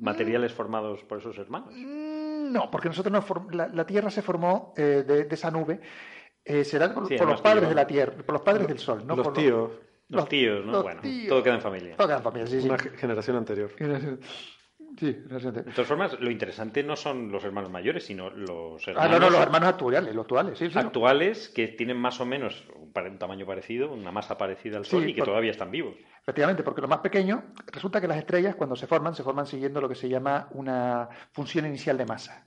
materiales 0.00 0.52
formados 0.52 1.04
por 1.04 1.18
esos 1.18 1.38
hermanos. 1.38 1.72
Mm, 1.72 2.52
no, 2.52 2.68
porque 2.68 2.88
nosotros 2.88 3.12
no 3.12 3.46
la, 3.52 3.86
Tierra 3.86 4.10
se 4.10 4.22
formó 4.22 4.74
eh, 4.76 5.04
de, 5.06 5.28
esa 5.30 5.52
nube. 5.52 5.80
Eh, 6.44 6.64
será 6.64 6.92
por, 6.92 7.08
los 7.08 7.40
padres 7.40 7.68
de 7.68 7.74
la 7.76 7.86
Tierra, 7.86 8.12
por 8.16 8.32
los 8.32 8.42
padres 8.42 8.66
del 8.66 8.80
Sol, 8.80 9.06
¿no? 9.06 9.14
Los 9.14 9.32
tíos. 9.32 9.70
Los, 10.08 10.28
tíos, 10.28 10.66
¿no? 10.66 10.82
bueno, 10.82 11.00
todo 11.28 11.42
queda 11.44 11.54
en 11.54 11.60
familia. 11.60 11.96
Todo 11.96 12.08
queda 12.08 12.16
en 12.16 12.22
familia, 12.24 12.46
sí, 12.48 12.60
sí. 12.60 12.68
Una 12.68 12.78
generación 12.78 13.36
anterior. 13.36 13.70
Sí, 14.98 15.12
de 15.12 15.62
todas 15.72 15.88
formas, 15.88 16.20
lo 16.20 16.30
interesante 16.30 16.82
no 16.82 16.96
son 16.96 17.32
los 17.32 17.42
hermanos 17.44 17.70
mayores, 17.70 18.04
sino 18.04 18.28
los 18.30 18.86
hermanos. 18.86 19.10
Ah, 19.10 19.18
no, 19.18 19.18
no, 19.18 19.30
los 19.30 19.40
hermanos 19.40 19.70
actuales, 19.70 20.14
los 20.14 20.24
actuales, 20.24 20.58
sí, 20.58 20.68
Actuales 20.74 21.48
que 21.48 21.68
tienen 21.68 21.96
más 21.96 22.20
o 22.20 22.26
menos 22.26 22.64
un, 22.74 22.92
tamaño 23.18 23.46
parecido, 23.46 23.90
una 23.92 24.12
masa 24.12 24.36
parecida 24.36 24.76
al 24.76 24.84
Sol 24.84 25.08
y 25.08 25.14
que 25.14 25.22
todavía 25.22 25.50
están 25.50 25.70
vivos. 25.70 25.94
Efectivamente, 26.20 26.62
porque 26.62 26.82
lo 26.82 26.88
más 26.88 27.00
pequeño, 27.00 27.42
resulta 27.66 28.00
que 28.00 28.06
las 28.06 28.18
estrellas, 28.18 28.54
cuando 28.54 28.76
se 28.76 28.86
forman, 28.86 29.14
se 29.14 29.22
forman 29.22 29.46
siguiendo 29.46 29.80
lo 29.80 29.88
que 29.88 29.94
se 29.94 30.08
llama 30.08 30.48
una 30.52 31.08
función 31.32 31.64
inicial 31.66 31.96
de 31.96 32.06
masa. 32.06 32.46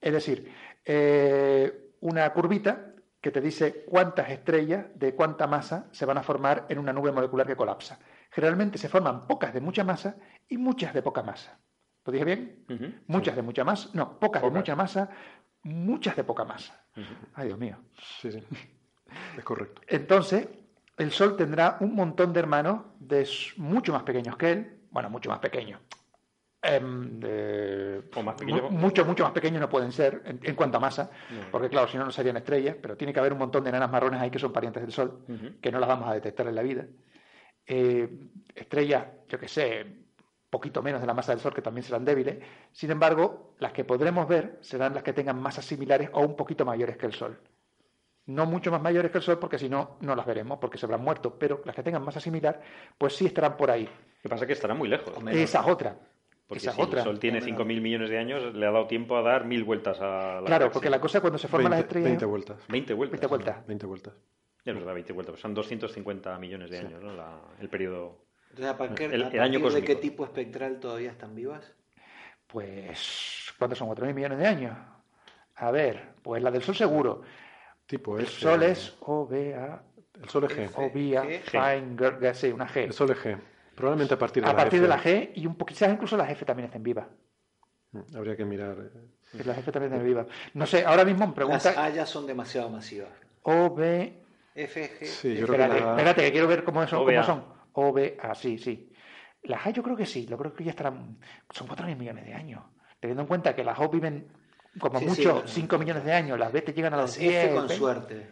Es 0.00 0.12
decir, 0.12 0.52
eh, 0.84 1.92
una 2.00 2.32
curvita 2.32 2.92
que 3.20 3.30
te 3.32 3.40
dice 3.40 3.84
cuántas 3.84 4.30
estrellas 4.30 4.86
de 4.94 5.14
cuánta 5.14 5.46
masa 5.46 5.88
se 5.90 6.06
van 6.06 6.18
a 6.18 6.22
formar 6.22 6.66
en 6.68 6.78
una 6.78 6.92
nube 6.92 7.10
molecular 7.10 7.46
que 7.46 7.56
colapsa. 7.56 7.98
Generalmente 8.30 8.78
se 8.78 8.88
forman 8.88 9.26
pocas 9.26 9.52
de 9.54 9.60
mucha 9.60 9.84
masa 9.84 10.16
y 10.48 10.58
muchas 10.58 10.94
de 10.94 11.02
poca 11.02 11.22
masa. 11.22 11.58
¿Lo 12.04 12.12
dije 12.12 12.24
bien? 12.24 12.64
muchas 13.06 13.36
de 13.36 13.42
mucha 13.42 13.64
masa, 13.64 13.90
no, 13.92 14.18
pocas, 14.18 14.42
de 14.42 14.50
mucha 14.50 14.74
masa, 14.74 15.10
muchas 15.62 16.16
de 16.16 16.24
poca 16.24 16.44
masa. 16.44 16.84
Ay, 17.34 17.48
Dios 17.48 17.58
mío. 17.58 17.76
Sí, 18.20 18.32
sí. 18.32 18.42
Es 19.36 19.44
correcto. 19.44 19.82
Entonces, 19.86 20.48
el 20.96 21.10
Sol 21.10 21.36
tendrá 21.36 21.76
un 21.80 21.94
montón 21.94 22.32
de 22.32 22.40
hermanos 22.40 22.82
de 22.98 23.28
mucho 23.56 23.92
más 23.92 24.02
pequeños 24.04 24.36
que 24.36 24.52
él, 24.52 24.80
bueno, 24.90 25.10
mucho 25.10 25.28
más 25.28 25.38
pequeños, 25.38 25.80
Em, 26.60 27.20
mucho, 28.70 29.04
mucho 29.04 29.22
más 29.22 29.32
pequeños 29.32 29.60
no 29.60 29.68
pueden 29.68 29.92
ser 29.92 30.22
en, 30.24 30.54
cuanto 30.56 30.78
a 30.78 30.80
masa, 30.80 31.08
porque 31.52 31.68
claro, 31.68 31.86
si 31.86 31.96
no, 31.96 32.04
no 32.04 32.10
serían 32.10 32.36
estrellas, 32.36 32.76
pero 32.80 32.96
tiene 32.96 33.12
que 33.12 33.20
haber 33.20 33.32
un 33.32 33.38
montón 33.38 33.62
de 33.62 33.70
enanas 33.70 33.90
marrones 33.90 34.20
ahí 34.20 34.30
que 34.30 34.40
son 34.40 34.52
parientes 34.52 34.82
del 34.82 34.92
Sol, 34.92 35.20
que 35.60 35.70
no 35.70 35.78
las 35.78 35.88
vamos 35.88 36.08
a 36.08 36.14
detectar 36.14 36.48
en 36.48 36.56
la 36.56 36.62
vida. 36.62 36.84
Eh, 37.68 38.08
estrellas, 38.54 39.06
yo 39.28 39.38
que 39.38 39.46
sé, 39.46 39.86
poquito 40.48 40.82
menos 40.82 41.00
de 41.00 41.06
la 41.06 41.14
masa 41.14 41.32
del 41.32 41.40
Sol, 41.40 41.54
que 41.54 41.62
también 41.62 41.84
serán 41.84 42.04
débiles. 42.04 42.38
Sin 42.72 42.90
embargo, 42.90 43.54
las 43.58 43.72
que 43.72 43.84
podremos 43.84 44.26
ver 44.26 44.58
serán 44.62 44.94
las 44.94 45.02
que 45.02 45.12
tengan 45.12 45.40
masas 45.40 45.66
similares 45.66 46.08
o 46.12 46.22
un 46.22 46.34
poquito 46.34 46.64
mayores 46.64 46.96
que 46.96 47.06
el 47.06 47.12
Sol. 47.12 47.38
No 48.26 48.46
mucho 48.46 48.70
más 48.70 48.80
mayores 48.80 49.10
que 49.10 49.18
el 49.18 49.24
Sol, 49.24 49.38
porque 49.38 49.58
si 49.58 49.68
no, 49.68 49.96
no 50.00 50.14
las 50.14 50.26
veremos, 50.26 50.58
porque 50.58 50.78
se 50.78 50.86
habrán 50.86 51.02
muerto. 51.02 51.38
Pero 51.38 51.62
las 51.64 51.76
que 51.76 51.82
tengan 51.82 52.02
masa 52.02 52.20
similar, 52.20 52.60
pues 52.96 53.14
sí 53.14 53.26
estarán 53.26 53.56
por 53.56 53.70
ahí. 53.70 53.84
Lo 53.84 54.22
que 54.22 54.28
pasa 54.28 54.44
es 54.44 54.46
que 54.46 54.52
estarán 54.54 54.78
muy 54.78 54.88
lejos. 54.88 55.14
Esa 55.30 55.60
es 55.60 55.66
otra. 55.66 55.96
Porque 56.46 56.60
si 56.60 56.68
el 56.68 57.02
Sol 57.02 57.18
tiene 57.18 57.42
5.000 57.42 57.80
millones 57.82 58.08
de 58.08 58.18
años, 58.18 58.54
le 58.54 58.66
ha 58.66 58.70
dado 58.70 58.86
tiempo 58.86 59.18
a 59.18 59.22
dar 59.22 59.44
mil 59.44 59.64
vueltas 59.64 60.00
a 60.00 60.40
la 60.40 60.46
Claro, 60.46 60.70
porque 60.70 60.88
la 60.88 60.98
cosa 60.98 61.20
cuando 61.20 61.38
se 61.38 61.46
forman 61.46 61.72
las 61.72 61.80
estrellas... 61.80 62.08
20 62.08 62.24
vueltas. 62.24 62.56
20 62.68 62.94
vueltas. 62.94 63.20
20 63.20 63.26
vueltas. 63.26 63.66
20 63.66 63.86
vueltas. 63.86 64.14
Nos 64.74 64.84
da 64.84 64.92
20 64.92 65.12
vueltas. 65.12 65.40
Son 65.40 65.54
250 65.54 66.38
millones 66.38 66.70
de 66.70 66.78
años, 66.78 67.02
¿no? 67.02 67.12
el 67.60 67.68
periodo... 67.68 68.24
Entonces, 68.50 68.74
¿a 68.74 68.78
partir, 68.78 69.12
el, 69.12 69.40
año 69.40 69.70
de 69.70 69.84
qué 69.84 69.96
tipo 69.96 70.24
espectral 70.24 70.80
todavía 70.80 71.10
están 71.10 71.34
vivas? 71.34 71.74
Pues, 72.46 73.52
¿cuántos 73.58 73.78
son? 73.78 73.88
¿4.000 73.90 74.14
millones 74.14 74.38
de 74.38 74.46
años? 74.46 74.76
A 75.56 75.70
ver, 75.70 76.14
pues 76.22 76.42
la 76.42 76.50
del 76.50 76.62
Sol 76.62 76.74
seguro. 76.74 77.22
Tipo 77.86 78.18
El 78.18 78.26
Sol 78.26 78.62
es 78.62 78.96
OBA... 79.00 79.82
El 80.20 80.28
Sol 80.28 80.44
es 80.44 80.56
G. 80.56 80.70
OBA, 80.74 81.22
Fine, 81.44 82.34
sí, 82.34 82.48
una 82.48 82.66
G. 82.66 82.84
El 82.84 82.92
Sol 82.92 83.10
es 83.10 83.18
G. 83.18 83.38
Probablemente 83.74 84.14
a 84.14 84.18
partir 84.18 84.42
de 84.42 84.48
a 84.48 84.52
la 84.52 84.58
partir 84.58 84.80
de 84.80 84.88
la 84.88 85.00
G 85.00 85.30
y 85.34 85.46
un 85.46 85.54
poquito, 85.54 85.84
incluso 85.88 86.16
las 86.16 86.28
F 86.30 86.44
también 86.44 86.66
estén 86.66 86.82
vivas. 86.82 87.06
Mm, 87.92 88.16
habría 88.16 88.36
que 88.36 88.44
mirar. 88.44 88.76
Eh. 88.76 89.44
Las 89.44 89.58
F 89.58 89.70
también 89.70 89.92
estén 89.92 90.06
vivas. 90.06 90.26
No 90.54 90.66
sé, 90.66 90.84
ahora 90.84 91.04
mismo 91.04 91.28
me 91.28 91.32
pregunta. 91.32 91.70
Las 91.70 91.78
A 91.78 91.88
ya 91.90 92.04
son 92.04 92.26
demasiado 92.26 92.68
masivas. 92.70 93.12
O, 93.42 93.76
B. 94.58 94.64
F, 94.64 94.90
G. 95.00 95.06
Sí, 95.06 95.34
yo 95.36 95.44
espérate, 95.44 95.76
creo 95.76 95.84
que 95.84 95.90
espérate, 95.90 96.22
que 96.22 96.32
quiero 96.32 96.48
ver 96.48 96.64
cómo 96.64 96.86
son. 96.86 97.04
Cómo 97.04 97.22
son. 97.22 97.44
O, 97.74 97.92
B, 97.92 98.16
A, 98.20 98.34
sí, 98.34 98.58
sí. 98.58 98.92
Las 99.44 99.66
A 99.66 99.70
yo 99.70 99.82
creo 99.82 99.96
que 99.96 100.04
sí, 100.04 100.26
yo 100.26 100.36
creo 100.36 100.52
que 100.52 100.64
ya 100.64 100.70
estarán. 100.70 101.18
Son 101.50 101.68
4.000 101.68 101.96
millones 101.96 102.26
de 102.26 102.34
años. 102.34 102.64
Teniendo 102.98 103.22
en 103.22 103.28
cuenta 103.28 103.54
que 103.54 103.62
las 103.62 103.78
O 103.78 103.88
viven 103.88 104.32
como 104.80 105.00
mucho 105.00 105.44
5 105.46 105.78
millones 105.78 106.04
de 106.04 106.12
años, 106.12 106.38
las 106.38 106.52
B 106.52 106.62
te 106.62 106.72
llegan 106.72 106.94
a 106.94 106.98
los 106.98 107.16
10. 107.16 107.44
F 107.44 107.54
con 107.54 107.68
suerte. 107.68 108.26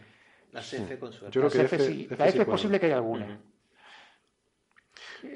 Las 0.51 0.73
F 0.73 0.99
con 0.99 1.13
suerte. 1.13 1.35
Yo 1.35 1.49
creo 1.49 1.53
que 1.53 1.77
F, 1.77 1.79
sí. 1.79 2.09
la 2.19 2.27
F 2.27 2.41
es 2.41 2.47
posible 2.47 2.81
que 2.81 2.87
haya 2.87 2.97
alguna. 2.97 3.41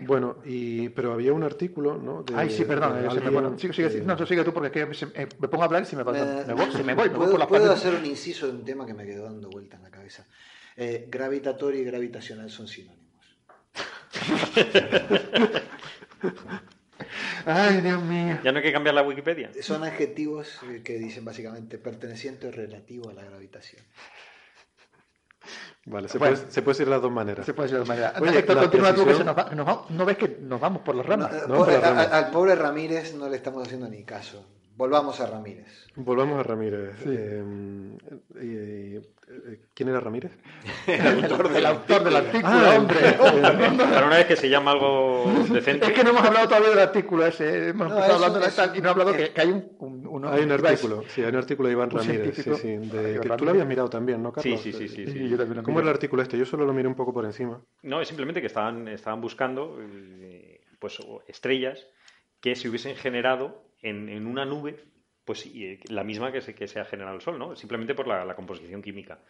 Bueno, 0.03 0.39
y, 0.45 0.89
pero 0.91 1.13
había 1.13 1.33
un 1.33 1.43
artículo, 1.43 1.97
¿no? 1.97 2.23
De, 2.23 2.35
Ay, 2.35 2.51
sí, 2.51 2.65
perdón, 2.65 2.97
alguien, 2.97 3.59
sigue, 3.59 3.73
sigue, 3.73 4.03
no, 4.03 4.17
sigue 4.27 4.45
tú 4.45 4.53
porque 4.53 4.67
es 4.67 4.73
que 4.73 5.09
me, 5.09 5.27
me, 5.39 5.49
pongo 5.49 5.63
a 5.63 5.67
hablar 5.67 5.83
y 5.83 5.87
si 5.87 5.97
me, 5.97 6.05
me, 6.05 6.13
me 6.13 6.55
voy, 6.55 6.67
si 6.73 6.83
me 6.83 6.95
voy, 6.95 7.09
¿Puedo, 7.09 7.31
por 7.31 7.41
la 7.41 7.49
¿puedo 7.49 7.73
hacer 7.73 7.95
un 7.95 8.05
inciso 8.05 8.47
de 8.47 8.53
un 8.53 8.65
tema 8.65 8.87
que 8.87 8.95
me 8.95 9.05
quedó 9.05 9.25
dando 9.25 9.49
vuelta 9.49 9.79
en 9.79 9.83
la 9.83 9.91
cabeza? 9.91 10.27
Eh, 10.77 11.07
gravitatorio 11.09 11.81
y 11.81 11.85
gravitacional 11.85 12.51
son 12.51 12.69
sinónimos. 12.69 13.39
Ay, 17.47 17.81
Dios 17.81 18.03
mío. 18.03 18.39
Ya 18.45 18.53
no 18.53 18.59
hay 18.59 18.65
que 18.65 18.73
cambiar 18.73 18.95
la 18.95 19.03
Wikipedia. 19.03 19.51
Son 19.63 19.83
adjetivos 19.85 20.61
que 20.85 20.99
dicen 20.99 21.25
básicamente 21.25 21.79
perteneciente 21.79 22.49
o 22.49 22.51
relativo 22.51 23.09
a 23.11 23.15
la 23.15 23.25
gravitación. 23.25 23.83
Vale, 25.87 26.09
se, 26.09 26.19
puede, 26.19 26.37
se 26.37 26.63
puede 26.63 26.75
decir 26.75 26.87
de 26.87 26.91
las 26.93 27.03
dos 27.03 27.11
maneras. 27.11 27.47
Se 27.47 27.55
puede 27.55 27.69
decir 27.69 27.83
de 27.83 27.89
las 27.89 28.15
dos 28.15 28.21
maneras. 28.21 28.21
Oye, 28.21 28.45
continúa 28.45 28.95
tú, 28.95 29.07
que 29.07 29.15
se 29.15 29.25
nos 29.25 29.37
va, 29.37 29.51
nos 29.55 29.67
va, 29.67 29.87
no 29.89 30.05
ves 30.05 30.19
que 30.19 30.29
nos 30.41 30.61
vamos 30.61 30.83
por 30.83 30.95
las 30.95 31.07
ramas. 31.07 31.33
No, 31.49 31.57
pobre, 31.57 31.77
a, 31.77 32.03
al 32.03 32.31
pobre 32.31 32.55
Ramírez 32.55 33.15
no 33.15 33.29
le 33.29 33.37
estamos 33.37 33.67
haciendo 33.67 33.89
ni 33.89 34.05
caso. 34.05 34.47
Volvamos 34.81 35.21
a 35.21 35.27
Ramírez. 35.27 35.91
Volvamos 35.95 36.41
a 36.41 36.43
Ramírez. 36.43 36.97
Sí. 37.03 37.11
Eh, 37.11 37.45
eh, 38.37 39.03
eh, 39.29 39.61
¿Quién 39.75 39.91
era 39.91 40.01
Ramírez? 40.01 40.33
el, 40.87 41.23
autor 41.23 41.51
del, 41.51 41.67
autor 41.67 42.03
del 42.03 42.17
artículo, 42.17 42.49
ah, 42.49 42.77
hombre. 42.79 42.97
Para 43.93 44.07
una 44.07 44.17
vez 44.17 44.25
que 44.25 44.37
se 44.37 44.49
llama 44.49 44.71
algo 44.71 45.31
decente. 45.51 45.85
Es 45.85 45.93
que 45.93 46.03
no 46.03 46.11
hemos 46.11 46.25
hablado 46.25 46.49
todavía 46.49 46.71
del 46.71 46.79
artículo 46.79 47.27
ese. 47.27 47.69
Hemos 47.69 47.89
no, 47.89 47.95
empezado 47.95 48.15
hablando 48.15 48.39
de 48.39 48.53
tal 48.53 48.75
y 48.75 48.81
no 48.81 48.89
he 48.89 48.91
hablado 48.91 49.13
que, 49.13 49.31
que, 49.35 49.41
hay 49.43 49.51
un, 49.51 49.71
un, 49.81 50.07
un, 50.07 50.25
Hay 50.25 50.45
un 50.45 50.53
artículo, 50.53 51.05
sí, 51.09 51.23
hay 51.23 51.29
un 51.29 51.37
artículo 51.37 51.69
de 51.69 51.73
Iván 51.75 51.91
Ramírez. 51.91 52.35
Sí, 52.37 52.43
sí, 52.55 52.77
de, 52.79 53.21
que 53.21 53.29
tú 53.29 53.45
lo 53.45 53.51
habías 53.51 53.67
mirado 53.67 53.91
también, 53.91 54.23
¿no, 54.23 54.33
Carlos? 54.33 54.63
Sí, 54.63 54.73
sí, 54.73 54.89
sí. 54.89 55.05
sí, 55.05 55.13
sí. 55.13 55.29
Yo 55.29 55.37
también 55.37 55.63
¿Cómo 55.63 55.81
era 55.81 55.91
el 55.91 55.95
artículo 55.95 56.23
este? 56.23 56.39
Yo 56.39 56.47
solo 56.47 56.65
lo 56.65 56.73
miré 56.73 56.89
un 56.89 56.95
poco 56.95 57.13
por 57.13 57.27
encima. 57.27 57.61
No, 57.83 58.01
es 58.01 58.09
simplemente 58.09 58.41
que 58.41 58.47
estaban, 58.47 58.89
estaban 58.89 59.21
buscando 59.21 59.79
pues, 60.79 60.99
estrellas 61.29 61.87
que 62.41 62.57
se 62.57 62.71
hubiesen 62.71 62.97
generado 62.97 63.69
en, 63.83 64.09
en 64.09 64.27
una 64.27 64.45
nube 64.45 64.91
pues 65.31 65.49
la 65.89 66.03
misma 66.03 66.33
que 66.33 66.41
se, 66.41 66.57
que 66.57 66.67
se 66.67 66.81
ha 66.81 66.85
generado 66.85 67.15
el 67.15 67.23
Sol, 67.23 67.39
¿no? 67.39 67.55
Simplemente 67.55 67.95
por 67.95 68.07
la, 68.09 68.35
composición 68.35 68.83
química. 68.83 69.21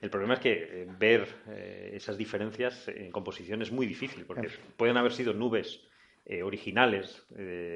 El 0.00 0.08
problema 0.08 0.34
es 0.34 0.40
que 0.40 0.52
eh, 0.52 0.86
ver 0.98 1.26
eh, 1.48 1.90
esas 1.94 2.16
diferencias 2.16 2.86
en 2.86 3.10
composición 3.10 3.60
es 3.62 3.72
muy 3.72 3.84
difícil, 3.84 4.24
porque 4.24 4.48
pueden 4.76 4.96
haber 4.96 5.12
sido 5.12 5.34
nubes 5.34 5.82
eh, 6.26 6.44
originales, 6.44 7.26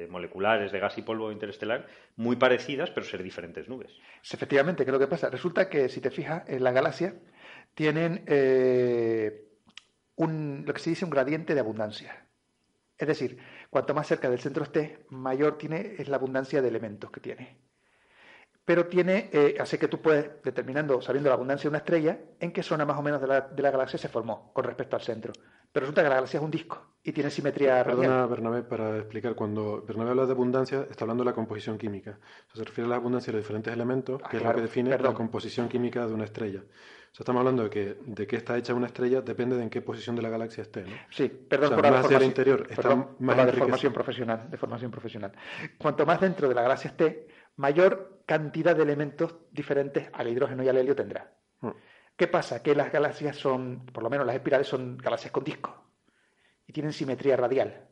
moleculares, 0.09 0.71
de 0.71 0.79
gas 0.79 0.97
y 0.97 1.01
polvo 1.01 1.29
interestelar, 1.31 1.87
muy 2.15 2.37
parecidas, 2.37 2.89
pero 2.91 3.05
ser 3.05 3.21
diferentes 3.21 3.67
nubes. 3.67 3.91
Efectivamente, 4.31 4.85
¿qué 4.85 4.91
es 4.91 4.93
lo 4.93 4.99
que 4.99 5.07
pasa? 5.07 5.29
Resulta 5.29 5.67
que, 5.69 5.89
si 5.89 5.99
te 5.99 6.09
fijas, 6.09 6.47
en 6.47 6.63
la 6.63 6.71
galaxia 6.71 7.15
tienen 7.73 8.23
un, 10.15 10.63
lo 10.65 10.73
que 10.73 10.79
se 10.79 10.91
dice 10.91 11.03
un 11.03 11.11
gradiente 11.11 11.53
de 11.53 11.59
abundancia. 11.59 12.27
Es 12.97 13.07
decir, 13.07 13.37
cuanto 13.73 13.93
más 13.93 14.07
cerca 14.07 14.29
del 14.29 14.39
centro 14.39 14.63
esté, 14.63 15.05
mayor 15.09 15.57
tiene 15.57 15.95
es 15.97 16.07
la 16.07 16.15
abundancia 16.15 16.61
de 16.61 16.69
elementos 16.69 17.11
que 17.11 17.19
tiene 17.19 17.57
pero 18.65 18.87
tiene, 18.87 19.29
eh, 19.33 19.57
así 19.59 19.77
que 19.77 19.87
tú 19.87 20.01
puedes, 20.01 20.41
determinando, 20.41 21.01
sabiendo 21.01 21.29
la 21.29 21.35
abundancia 21.35 21.63
de 21.63 21.69
una 21.69 21.79
estrella, 21.79 22.17
en 22.39 22.51
qué 22.53 22.63
zona 22.63 22.85
más 22.85 22.97
o 22.97 23.01
menos 23.01 23.19
de 23.19 23.27
la, 23.27 23.41
de 23.41 23.61
la, 23.61 23.71
galaxia 23.71 23.99
se 23.99 24.07
formó 24.07 24.53
con 24.53 24.63
respecto 24.63 24.95
al 24.95 25.01
centro. 25.01 25.33
Pero 25.71 25.85
resulta 25.85 26.01
que 26.01 26.09
la 26.09 26.15
galaxia 26.15 26.37
es 26.37 26.43
un 26.43 26.51
disco. 26.51 26.81
y 27.03 27.11
tiene 27.11 27.29
simetría 27.29 27.83
Perdona, 27.83 28.25
Bernabé, 28.25 28.63
para 28.63 28.97
explicar. 28.97 29.35
Cuando 29.35 29.83
Bernabé 29.85 30.11
habla 30.11 30.25
de 30.25 30.31
abundancia, 30.31 30.87
está 30.89 31.03
hablando 31.03 31.23
de 31.25 31.31
la 31.31 31.35
composición 31.35 31.77
química. 31.77 32.17
se 32.53 32.63
refiere 32.63 32.85
a 32.85 32.91
la 32.91 32.95
abundancia 32.95 33.31
de 33.31 33.39
los 33.39 33.43
diferentes 33.43 33.73
elementos, 33.73 34.21
ah, 34.23 34.29
que 34.29 34.37
es 34.37 34.43
lo 34.43 34.53
que 34.53 34.61
define 34.61 34.97
la 34.97 35.13
composición 35.13 35.67
química 35.67 36.07
de 36.07 36.13
una 36.13 36.23
estrella. 36.23 36.63
O 37.13 37.15
sea, 37.15 37.25
estamos 37.25 37.41
hablando 37.41 37.65
de 37.65 37.69
que 37.69 37.97
de 38.07 38.25
qué 38.25 38.37
está 38.37 38.57
hecha 38.57 38.73
una 38.73 38.87
estrella 38.87 39.21
depende 39.21 39.55
de 39.55 39.61
en 39.61 39.69
qué 39.69 39.83
posición 39.83 40.15
de 40.15 40.23
la 40.23 40.29
galaxia 40.29 40.63
esté. 40.63 40.81
¿no? 40.81 40.95
Sí, 41.11 41.29
perdón 41.29 41.75
por 41.75 41.83
la 41.83 41.91
deformación, 41.91 42.23
interior, 42.23 42.67
está 42.67 42.95
más 43.19 43.37
la 43.37 43.45
deformación 43.45 43.93
profesional, 43.93 44.49
deformación 44.49 44.89
profesional. 44.89 45.31
Cuanto 45.77 46.07
más 46.07 46.19
dentro 46.19 46.49
de 46.49 46.55
la 46.55 46.63
galaxia 46.63 46.89
esté, 46.89 47.27
mayor 47.57 48.23
cantidad 48.25 48.75
de 48.75 48.81
elementos 48.81 49.35
diferentes 49.51 50.09
al 50.11 50.27
hidrógeno 50.27 50.63
y 50.63 50.69
al 50.69 50.77
helio 50.77 50.95
tendrá. 50.95 51.31
Hmm. 51.61 51.73
¿Qué 52.15 52.27
pasa? 52.27 52.63
Que 52.63 52.73
las 52.73 52.91
galaxias 52.91 53.37
son, 53.37 53.85
por 53.85 54.01
lo 54.01 54.09
menos 54.09 54.25
las 54.25 54.35
espirales, 54.35 54.67
son 54.67 54.97
galaxias 54.97 55.31
con 55.31 55.43
discos 55.43 55.75
y 56.65 56.73
tienen 56.73 56.93
simetría 56.93 57.37
radial. 57.37 57.89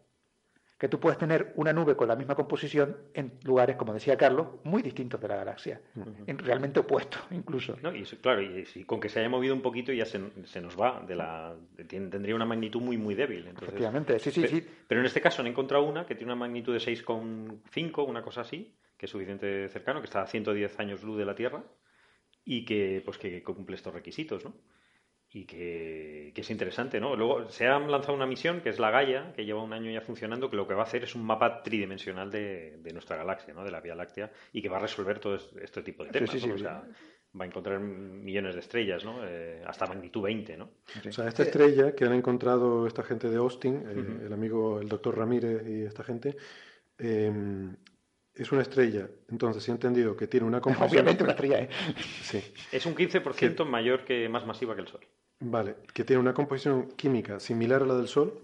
Que 0.81 0.87
tú 0.87 0.99
puedes 0.99 1.19
tener 1.19 1.53
una 1.57 1.71
nube 1.73 1.95
con 1.95 2.07
la 2.07 2.15
misma 2.15 2.33
composición 2.33 2.97
en 3.13 3.33
lugares, 3.43 3.75
como 3.75 3.93
decía 3.93 4.17
Carlos, 4.17 4.47
muy 4.63 4.81
distintos 4.81 5.21
de 5.21 5.27
la 5.27 5.35
galaxia, 5.35 5.79
realmente 6.25 6.79
opuestos 6.79 7.21
incluso. 7.29 7.77
y 7.93 8.01
claro, 8.15 8.41
y, 8.41 8.83
con 8.85 8.99
que 8.99 9.07
se 9.07 9.19
haya 9.19 9.29
movido 9.29 9.53
un 9.53 9.61
poquito 9.61 9.93
ya 9.93 10.05
se, 10.05 10.17
nos 10.17 10.81
va, 10.81 10.99
de 11.07 11.15
la, 11.15 11.55
tendría 11.87 12.33
una 12.33 12.47
magnitud 12.47 12.81
muy 12.81 12.97
muy 12.97 13.13
débil. 13.13 13.47
Efectivamente, 13.47 14.17
sí, 14.17 14.31
sí, 14.31 14.47
sí. 14.47 14.67
Pero 14.87 15.01
en 15.01 15.05
este 15.05 15.21
caso 15.21 15.43
han 15.43 15.47
encontrado 15.49 15.83
una 15.83 16.07
que 16.07 16.15
tiene 16.15 16.33
una 16.33 16.39
magnitud 16.39 16.73
de 16.73 16.79
6,5, 16.79 18.07
una 18.07 18.23
cosa 18.23 18.41
así, 18.41 18.73
que 18.97 19.05
es 19.05 19.11
suficiente 19.11 19.69
cercano, 19.69 20.01
que 20.01 20.05
está 20.05 20.23
a 20.23 20.25
110 20.25 20.79
años 20.79 21.03
luz 21.03 21.15
de 21.15 21.25
la 21.25 21.35
Tierra 21.35 21.63
y 22.43 22.65
que, 22.65 23.03
pues, 23.05 23.19
que 23.19 23.43
cumple 23.43 23.75
estos 23.75 23.93
requisitos, 23.93 24.43
¿no? 24.43 24.55
Y 25.33 25.45
que, 25.45 26.33
es 26.35 26.49
interesante, 26.49 26.99
¿no? 26.99 27.15
Luego 27.15 27.49
se 27.49 27.65
ha 27.65 27.79
lanzado 27.79 28.13
una 28.13 28.25
misión 28.25 28.61
que 28.61 28.69
es 28.69 28.79
la 28.79 28.91
Gaia, 28.91 29.31
que 29.33 29.45
lleva 29.45 29.63
un 29.63 29.71
año 29.71 29.89
ya 29.89 30.01
funcionando, 30.01 30.49
que 30.49 30.57
lo 30.57 30.67
que 30.67 30.73
va 30.73 30.81
a 30.81 30.85
hacer 30.85 31.03
es 31.03 31.15
un 31.15 31.23
mapa 31.23 31.63
tridimensional 31.63 32.29
de, 32.29 32.79
nuestra 32.91 33.15
galaxia, 33.15 33.53
¿no? 33.53 33.63
De 33.63 33.71
la 33.71 33.79
Vía 33.79 33.95
Láctea, 33.95 34.31
y 34.51 34.61
que 34.61 34.67
va 34.67 34.77
a 34.77 34.81
resolver 34.81 35.19
todo 35.19 35.35
este 35.35 35.83
tipo 35.83 36.03
de 36.03 36.11
temas, 36.11 36.35
o 36.35 36.57
sea, 36.57 36.83
va 37.39 37.45
a 37.45 37.47
encontrar 37.47 37.79
millones 37.79 38.55
de 38.55 38.59
estrellas, 38.59 39.05
¿no? 39.05 39.25
Eh, 39.25 39.63
hasta 39.65 39.85
magnitud 39.85 40.21
20, 40.21 40.57
¿no? 40.57 40.71
O 41.07 41.11
sea, 41.11 41.29
esta 41.29 41.43
estrella 41.43 41.95
que 41.95 42.03
han 42.03 42.13
encontrado 42.13 42.85
esta 42.85 43.03
gente 43.03 43.29
de 43.29 43.37
Austin, 43.37 43.83
eh, 43.87 44.25
el 44.25 44.33
amigo, 44.33 44.81
el 44.81 44.89
doctor 44.89 45.17
Ramírez 45.17 45.65
y 45.65 45.83
esta 45.83 46.03
gente, 46.03 46.35
em, 46.97 47.73
es 48.33 48.51
una 48.51 48.63
estrella. 48.63 49.09
Entonces, 49.29 49.67
he 49.69 49.71
entendido 49.71 50.15
que 50.17 50.27
tiene 50.27 50.45
una 50.45 50.59
composición... 50.61 51.03
Obviamente 51.03 51.23
una 51.23 51.31
estrella, 51.31 51.59
¿eh? 51.59 51.69
Sí. 52.21 52.43
Es 52.71 52.85
un 52.85 52.95
15% 52.95 53.65
mayor 53.65 54.03
que 54.03 54.27
más 54.27 54.45
masiva 54.45 54.75
que 54.75 54.81
el 54.81 54.87
Sol. 54.87 55.01
Vale, 55.41 55.77
que 55.93 56.03
tiene 56.03 56.19
una 56.19 56.33
composición 56.33 56.89
química 56.95 57.39
similar 57.39 57.81
a 57.81 57.85
la 57.85 57.95
del 57.95 58.07
Sol, 58.07 58.39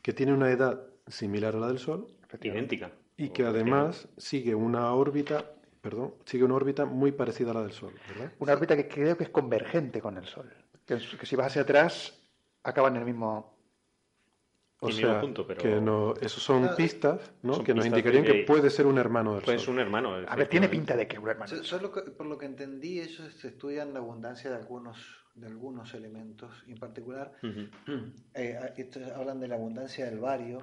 que 0.00 0.12
tiene 0.14 0.32
una 0.32 0.50
edad 0.50 0.86
similar 1.06 1.54
a 1.54 1.58
la 1.58 1.68
del 1.68 1.78
Sol. 1.78 2.06
Idéntica. 2.40 2.90
Y 3.16 3.28
que 3.28 3.44
además 3.44 4.08
sigue 4.16 4.54
una 4.54 4.92
órbita, 4.94 5.52
perdón, 5.82 6.14
sigue 6.24 6.44
una 6.44 6.54
órbita 6.54 6.86
muy 6.86 7.12
parecida 7.12 7.50
a 7.50 7.54
la 7.54 7.62
del 7.62 7.72
Sol, 7.72 7.92
¿verdad? 8.08 8.32
Una 8.38 8.54
órbita 8.54 8.74
que 8.74 8.88
creo 8.88 9.16
que 9.18 9.24
es 9.24 9.30
convergente 9.30 10.00
con 10.00 10.16
el 10.16 10.24
Sol. 10.24 10.50
Que, 10.86 10.98
si 10.98 11.36
vas 11.36 11.48
hacia 11.48 11.62
atrás, 11.62 12.18
acaba 12.62 12.88
en 12.88 12.96
el 12.96 13.04
mismo 13.04 13.52
o 14.80 14.90
sea, 14.90 15.22
que 15.58 15.80
no, 15.80 16.14
esos 16.20 16.42
son 16.42 16.64
ah, 16.64 16.76
pistas 16.76 17.32
¿no? 17.42 17.64
que 17.64 17.72
nos 17.72 17.86
indicarían 17.86 18.24
que... 18.24 18.44
puede 18.46 18.68
ser 18.68 18.86
un 18.86 18.98
hermano 18.98 19.34
del 19.34 19.58
Sol. 19.58 19.74
un 19.74 19.80
hermano. 19.80 20.14
A 20.26 20.36
ver, 20.36 20.48
tiene 20.48 20.68
pinta 20.68 20.96
de 20.96 21.06
que 21.06 21.16
es 21.16 21.22
un 21.22 21.28
hermano. 21.28 21.52
por 22.16 22.26
lo 22.26 22.38
que 22.38 22.46
entendí, 22.46 23.00
ellos 23.00 23.44
estudian 23.44 23.94
la 23.94 24.00
abundancia 24.00 24.50
de 24.50 24.56
algunos 24.56 25.23
de 25.34 25.46
algunos 25.48 25.92
elementos, 25.94 26.50
en 26.68 26.78
particular 26.78 27.32
eh, 28.34 28.58
hablan 29.16 29.40
de 29.40 29.48
la 29.48 29.56
abundancia 29.56 30.06
del 30.06 30.18
bario. 30.18 30.62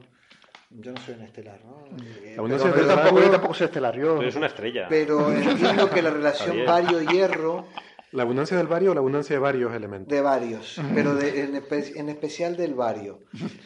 Yo 0.69 0.93
no 0.93 1.01
soy 1.01 1.15
un 1.15 1.23
estelar, 1.23 1.59
¿no? 1.65 1.83
Eh, 2.23 2.37
yo, 2.37 2.57
tampoco, 2.87 3.53
soy 3.53 3.65
estelar. 3.65 3.97
Yo... 3.97 4.21
es 4.21 4.35
una 4.37 4.47
estrella. 4.47 4.87
Pero 4.89 5.29
entiendo 5.33 5.89
que 5.89 6.01
la 6.01 6.11
relación 6.11 6.65
bario-hierro... 6.65 7.67
¿La 8.13 8.23
abundancia 8.23 8.57
del 8.57 8.67
bario 8.67 8.91
o 8.91 8.93
la 8.93 8.99
abundancia 8.99 9.35
de 9.35 9.39
varios 9.39 9.73
elementos? 9.73 10.09
De 10.09 10.19
varios, 10.19 10.81
pero 10.93 11.17
en, 11.21 12.09
especial 12.09 12.57
del 12.57 12.73
bario. 12.73 13.19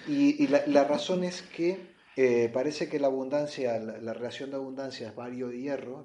Y, 0.07 0.47
la, 0.47 0.83
razón 0.83 1.23
es 1.23 1.41
que 1.41 1.79
eh, 2.15 2.51
parece 2.53 2.87
que 2.87 2.99
la 2.99 3.07
abundancia, 3.07 3.79
la, 3.79 4.13
relación 4.13 4.51
de 4.51 4.57
abundancia 4.57 5.07
es 5.07 5.15
bario 5.15 5.51
y 5.51 5.63
hierro, 5.63 6.03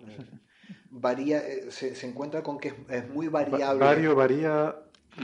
varía, 0.88 1.42
se, 1.68 2.06
encuentra 2.06 2.42
con 2.42 2.58
que 2.58 2.72
es, 2.88 3.10
muy 3.10 3.28
variable. 3.28 3.84
Bario 3.84 4.14
varía 4.14 4.74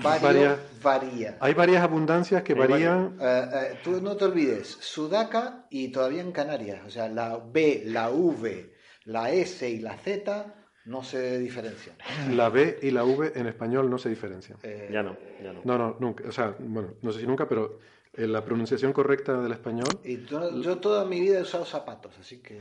Vario, 0.02 0.58
varía. 0.82 1.38
Hay 1.40 1.54
varias 1.54 1.82
abundancias 1.82 2.42
que 2.42 2.54
varían. 2.54 3.16
Eh, 3.20 3.48
eh, 3.52 3.78
tú 3.82 4.00
no 4.00 4.16
te 4.16 4.24
olvides, 4.24 4.78
Sudaca 4.80 5.66
y 5.70 5.88
todavía 5.88 6.22
en 6.22 6.32
Canarias, 6.32 6.80
o 6.86 6.90
sea, 6.90 7.08
la 7.08 7.38
B, 7.38 7.82
la 7.86 8.10
V, 8.10 8.74
la 9.04 9.30
S 9.30 9.68
y 9.68 9.78
la 9.78 9.96
Z 9.96 10.54
no 10.84 11.02
se 11.02 11.38
diferencian. 11.38 11.96
La 12.30 12.48
B 12.48 12.78
y 12.82 12.90
la 12.90 13.04
V 13.04 13.32
en 13.34 13.46
español 13.46 13.90
no 13.90 13.98
se 13.98 14.08
diferencian. 14.08 14.58
Eh, 14.62 14.88
ya 14.92 15.02
no, 15.02 15.16
ya 15.42 15.52
no. 15.52 15.60
No, 15.64 15.78
no, 15.78 15.96
nunca. 16.00 16.28
O 16.28 16.32
sea, 16.32 16.54
bueno, 16.58 16.94
no 17.02 17.12
sé 17.12 17.20
si 17.20 17.26
nunca, 17.26 17.48
pero 17.48 17.78
la 18.14 18.44
pronunciación 18.44 18.92
correcta 18.92 19.40
del 19.40 19.52
español. 19.52 19.88
Y 20.04 20.24
yo 20.26 20.78
toda 20.78 21.04
mi 21.04 21.20
vida 21.20 21.38
he 21.38 21.42
usado 21.42 21.64
zapatos, 21.64 22.16
así 22.18 22.38
que. 22.38 22.60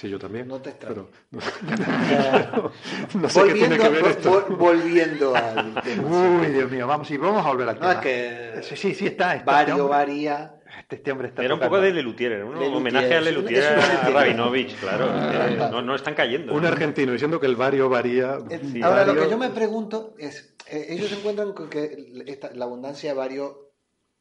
Sí, 0.00 0.08
yo 0.08 0.18
también. 0.18 0.48
No 0.48 0.58
te 0.62 0.70
extraño. 0.70 1.10
no, 1.30 1.40
sé 3.28 3.42
qué 3.48 3.52
tiene 3.52 3.76
que 3.76 3.88
ver 3.90 4.06
esto. 4.06 4.46
Volviendo 4.48 5.36
al 5.36 5.74
tema. 5.84 6.40
Uy, 6.40 6.46
Dios 6.46 6.70
mío, 6.70 6.86
vamos, 6.86 7.10
y 7.10 7.18
vamos 7.18 7.44
a 7.44 7.48
volver 7.50 7.68
al 7.68 7.78
tema. 7.78 7.92
Es 7.92 7.98
que... 7.98 8.62
Sí, 8.62 8.76
sí, 8.76 8.94
sí 8.94 9.06
está. 9.08 9.34
está 9.34 9.52
vario, 9.52 9.74
este 9.74 9.88
varía... 9.90 10.54
Este, 10.80 10.96
este, 10.96 11.12
hombre 11.12 11.28
está 11.28 11.44
Era 11.44 11.52
un 11.52 11.60
poco 11.60 11.78
de 11.82 11.92
Lelutier, 11.92 12.44
un 12.44 12.56
homenaje 12.56 13.14
a 13.14 13.20
Lelutier, 13.20 13.62
a 13.62 14.08
Rabinovich, 14.08 14.74
claro. 14.76 15.12
no, 15.70 15.82
no, 15.82 15.94
están 15.94 16.14
cayendo. 16.14 16.54
Un 16.54 16.64
argentino 16.64 17.12
diciendo 17.12 17.38
que 17.38 17.46
el 17.46 17.56
vario 17.56 17.90
varía. 17.90 18.38
Ahora, 18.82 19.04
lo 19.04 19.14
que 19.14 19.28
yo 19.28 19.36
me 19.36 19.50
pregunto 19.50 20.14
es, 20.18 20.54
eh, 20.66 20.86
ellos 20.88 21.12
encuentran 21.12 21.52
que 21.68 22.24
esta, 22.26 22.54
la 22.54 22.64
abundancia 22.64 23.10
de 23.10 23.18
vario... 23.18 23.72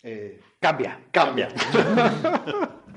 Eh, 0.03 0.41
cambia. 0.59 0.99
Cambia. 1.11 1.47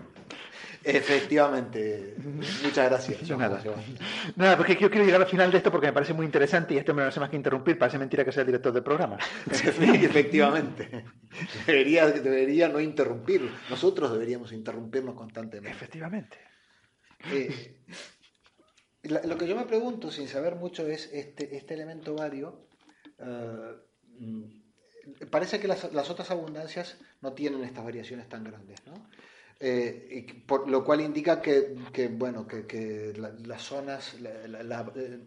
Efectivamente. 0.85 2.15
Muchas 2.19 2.89
gracias. 2.89 3.31
Nada. 3.39 3.63
Nada, 4.37 4.57
porque 4.57 4.77
yo 4.77 4.91
quiero 4.91 5.05
llegar 5.05 5.21
al 5.21 5.29
final 5.29 5.51
de 5.51 5.59
esto 5.59 5.71
porque 5.71 5.87
me 5.87 5.93
parece 5.93 6.13
muy 6.13 6.27
interesante 6.27 6.75
y 6.75 6.79
esto 6.79 6.95
me 6.95 7.03
no 7.03 7.09
hace 7.09 7.21
más 7.21 7.31
que 7.31 7.37
interrumpir. 7.37 7.79
Parece 7.79 7.99
mentira 7.99 8.25
que 8.25 8.33
sea 8.33 8.43
el 8.43 8.49
director 8.49 8.73
del 8.73 8.83
programa. 8.83 9.19
Efectivamente. 9.51 11.05
Debería, 11.67 12.07
debería 12.07 12.69
no 12.69 12.81
interrumpir. 12.81 13.51
Nosotros 13.71 14.13
deberíamos 14.13 14.53
interrumpirnos 14.53 15.15
constantemente. 15.15 15.77
Efectivamente. 15.77 16.39
Eh, 17.31 17.77
lo 19.03 19.37
que 19.37 19.47
yo 19.47 19.57
me 19.57 19.65
pregunto, 19.65 20.11
sin 20.11 20.29
saber 20.29 20.57
mucho, 20.57 20.87
es 20.87 21.11
este, 21.13 21.57
este 21.57 21.75
elemento 21.75 22.15
vario. 22.15 22.67
Eh, 23.19 23.75
mm, 24.19 24.45
parece 25.31 25.61
que 25.61 25.69
las, 25.69 25.93
las, 25.93 26.11
otras 26.11 26.31
abundancias 26.31 26.99
no 27.21 27.33
tienen 27.33 27.65
estas 27.65 27.85
variaciones 27.85 28.29
tan 28.29 28.45
grandes, 28.45 28.85
¿no? 28.87 28.95
Eh, 29.65 30.43
por 30.45 30.69
lo 30.69 30.85
cual 30.85 31.03
indica 31.03 31.41
que, 31.41 31.77
bueno, 32.11 32.49
que, 32.49 33.15
las 33.47 33.63
zonas, 33.63 34.17
eh, 34.21 35.21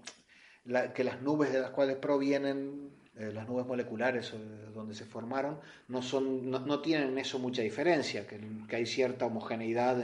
que 0.94 1.04
las 1.06 1.22
nubes 1.22 1.54
de 1.54 1.62
las 1.62 1.70
cuales 1.70 1.96
provienen, 1.96 2.90
eh, 3.16 3.32
las 3.34 3.48
nubes 3.48 3.66
moleculares 3.66 4.34
donde 4.74 4.94
se 4.94 5.06
formaron, 5.06 5.62
no, 5.88 6.02
son, 6.02 6.52
no, 6.52 6.82
tienen 6.82 7.18
eso 7.18 7.40
mucha 7.40 7.62
diferencia, 7.62 8.28
que, 8.28 8.38
hay 8.76 8.86
cierta 8.86 9.26
homogeneidad 9.26 10.02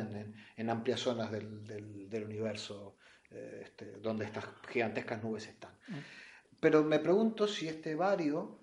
en, 0.56 0.70
amplias 0.70 1.02
zonas 1.02 1.30
del, 1.30 2.24
universo 2.24 2.96
este, 3.30 3.98
donde 3.98 4.24
estas 4.24 4.46
gigantescas 4.70 5.22
nubes 5.22 5.46
están. 5.46 5.72
Mm. 5.90 5.98
Pero 6.62 6.86
me 6.86 7.00
pregunto 7.00 7.50
si 7.50 7.68
este 7.68 7.96
vario 7.96 8.61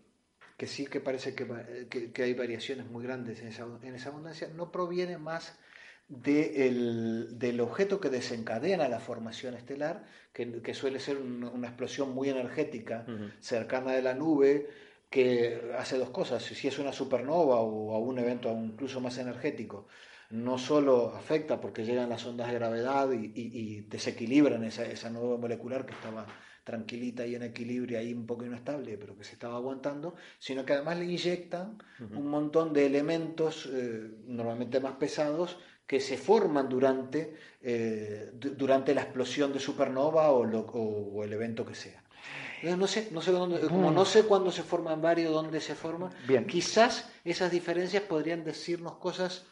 que 0.59 0.67
sí 0.67 0.87
que 0.87 1.01
parece 1.01 1.37
que, 1.37 2.11
que, 2.13 2.23
hay 2.23 2.35
variaciones 2.35 2.91
muy 2.91 3.05
grandes 3.05 3.41
en 3.41 3.49
esa, 3.49 3.65
en 3.83 3.95
esa 3.95 4.09
abundancia, 4.09 4.49
no 4.49 4.73
proviene 4.73 5.17
más 5.17 5.57
del 6.09 7.61
objeto 7.61 8.01
que 8.01 8.11
desencadena 8.11 8.89
la 8.89 8.99
formación 8.99 9.55
estelar, 9.55 10.05
que, 10.33 10.75
suele 10.75 10.99
ser 10.99 11.19
una 11.19 11.69
explosión 11.69 12.13
muy 12.13 12.29
energética 12.29 13.07
cercana 13.41 13.93
de 13.93 14.03
la 14.03 14.15
nube, 14.15 14.69
que 15.09 15.73
hace 15.79 15.97
dos 15.97 16.11
cosas, 16.11 16.43
si 16.43 16.67
es 16.67 16.79
una 16.79 16.93
supernova 16.93 17.61
o 17.61 17.95
a 17.95 17.99
un 17.99 18.19
evento 18.19 18.51
incluso 18.51 19.01
más 19.01 19.17
energético, 19.19 19.87
no 20.31 20.59
solo 20.59 21.15
afecta 21.15 21.61
porque 21.61 21.85
llegan 21.85 22.11
las 22.11 22.27
ondas 22.27 22.49
de 22.49 22.55
gravedad 22.55 23.11
y, 23.13 23.83
desequilibran 23.83 24.65
esa, 24.65 24.85
esa 24.85 25.09
nube 25.09 25.39
molecular 25.39 25.87
que 25.87 25.93
estaba 25.93 26.27
tranquilita 26.69 27.27
y 27.27 27.35
en 27.35 27.43
equilibrio, 27.45 27.99
ahí 27.99 28.13
un 28.13 28.27
poco 28.27 28.45
inestable, 28.45 28.99
pero 28.99 29.17
que 29.17 29.25
se 29.25 29.33
estaba 29.33 29.57
aguantando, 29.57 30.15
sino 30.39 30.67
que 30.67 30.75
además 30.75 30.99
le 30.99 31.07
inyectan 31.07 31.83
un 32.15 32.27
montón 32.27 32.75
de 32.75 32.85
elementos 32.85 33.67
eh, 33.73 34.11
normalmente 34.27 34.79
más 34.79 34.97
pesados 34.97 35.57
que 35.87 35.99
se 35.99 36.19
forman 36.19 36.69
durante, 36.69 37.35
eh, 37.63 38.31
durante 38.35 38.95
la 38.95 39.01
explosión 39.01 39.51
de 39.55 39.61
supernova 39.61 40.31
o, 40.31 40.43
o, 40.43 41.25
el 41.25 41.33
evento 41.33 41.65
que 41.65 41.75
sea. 41.75 42.03
No 42.77 42.87
sé, 42.87 43.09
no 43.13 43.23
sé 43.23 43.31
dónde, 43.33 43.61
como 43.61 43.91
no 43.91 44.05
sé 44.05 44.25
cuándo 44.25 44.51
se 44.51 44.63
forman 44.63 45.01
varios, 45.01 45.33
dónde 45.33 45.61
se 45.63 45.75
forman, 45.75 46.11
quizás 46.47 47.09
esas 47.25 47.51
diferencias 47.51 48.03
podrían 48.03 48.45
decirnos 48.45 48.97
cosas 48.97 49.47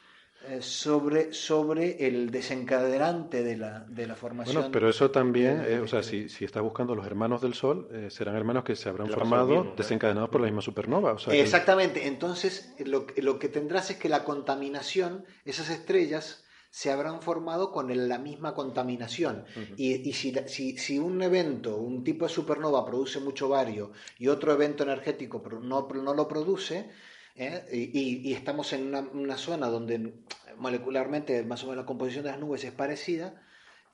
sobre, 0.61 1.33
sobre 1.33 2.07
el 2.07 2.31
desencadenante 2.31 3.43
de 3.43 3.57
la, 3.57 3.81
de 3.89 4.07
la 4.07 4.15
formación. 4.15 4.57
Bueno, 4.57 4.73
pero 4.73 4.89
eso 4.89 5.11
también, 5.11 5.81
o 5.83 5.89
sea, 5.89 6.03
si, 6.03 6.29
si 6.29 6.45
estás 6.45 6.63
buscando 6.63 6.95
los 6.95 7.07
hermanos 7.07 7.41
del 7.43 7.55
Sol, 7.55 7.89
eh, 7.93 8.09
serán 8.11 8.37
hermanos 8.37 8.65
que 8.65 8.77
se 8.77 8.89
habrán 8.89 9.09
formado 9.09 9.75
desencadenados 9.77 10.31
por 10.31 10.41
la 10.41 10.47
misma 10.47 10.63
supernova. 10.63 11.13
O 11.13 11.19
sea, 11.19 11.35
Exactamente, 11.35 12.07
entonces 12.07 12.75
lo, 12.85 13.07
lo 13.17 13.39
que 13.39 13.49
tendrás 13.49 13.91
es 13.91 13.97
que 13.97 14.09
la 14.09 14.25
contaminación, 14.25 15.25
esas 15.45 15.71
estrellas 15.71 16.45
se 16.77 16.93
habrán 16.93 17.23
formado 17.23 17.73
con 17.73 18.09
la 18.09 18.19
misma 18.19 18.53
contaminación. 18.53 19.47
Y, 19.79 20.13
si, 20.13 20.35
si, 20.47 20.77
si, 20.77 20.99
un 20.99 21.23
evento, 21.23 21.79
un 21.79 22.05
tipo 22.05 22.27
de 22.27 22.33
supernova 22.35 22.85
produce 22.85 23.19
mucho 23.19 23.49
bario 23.49 23.93
y 24.19 24.29
otro 24.29 24.53
evento 24.53 24.83
energético 24.83 25.43
no, 25.63 25.89
no 25.89 26.15
lo 26.15 26.29
produce, 26.29 26.91
¿eh? 27.37 27.65
y, 27.73 28.33
estamos 28.33 28.73
en 28.73 28.87
una, 28.89 29.01
una, 29.01 29.37
zona 29.37 29.69
donde 29.69 30.15
molecularmente 30.59 31.43
más 31.45 31.63
o 31.63 31.67
menos 31.67 31.83
la 31.85 31.87
composición 31.87 32.25
de 32.25 32.31
las 32.31 32.41
nubes 32.41 32.65
es 32.65 32.73
parecida, 32.73 33.43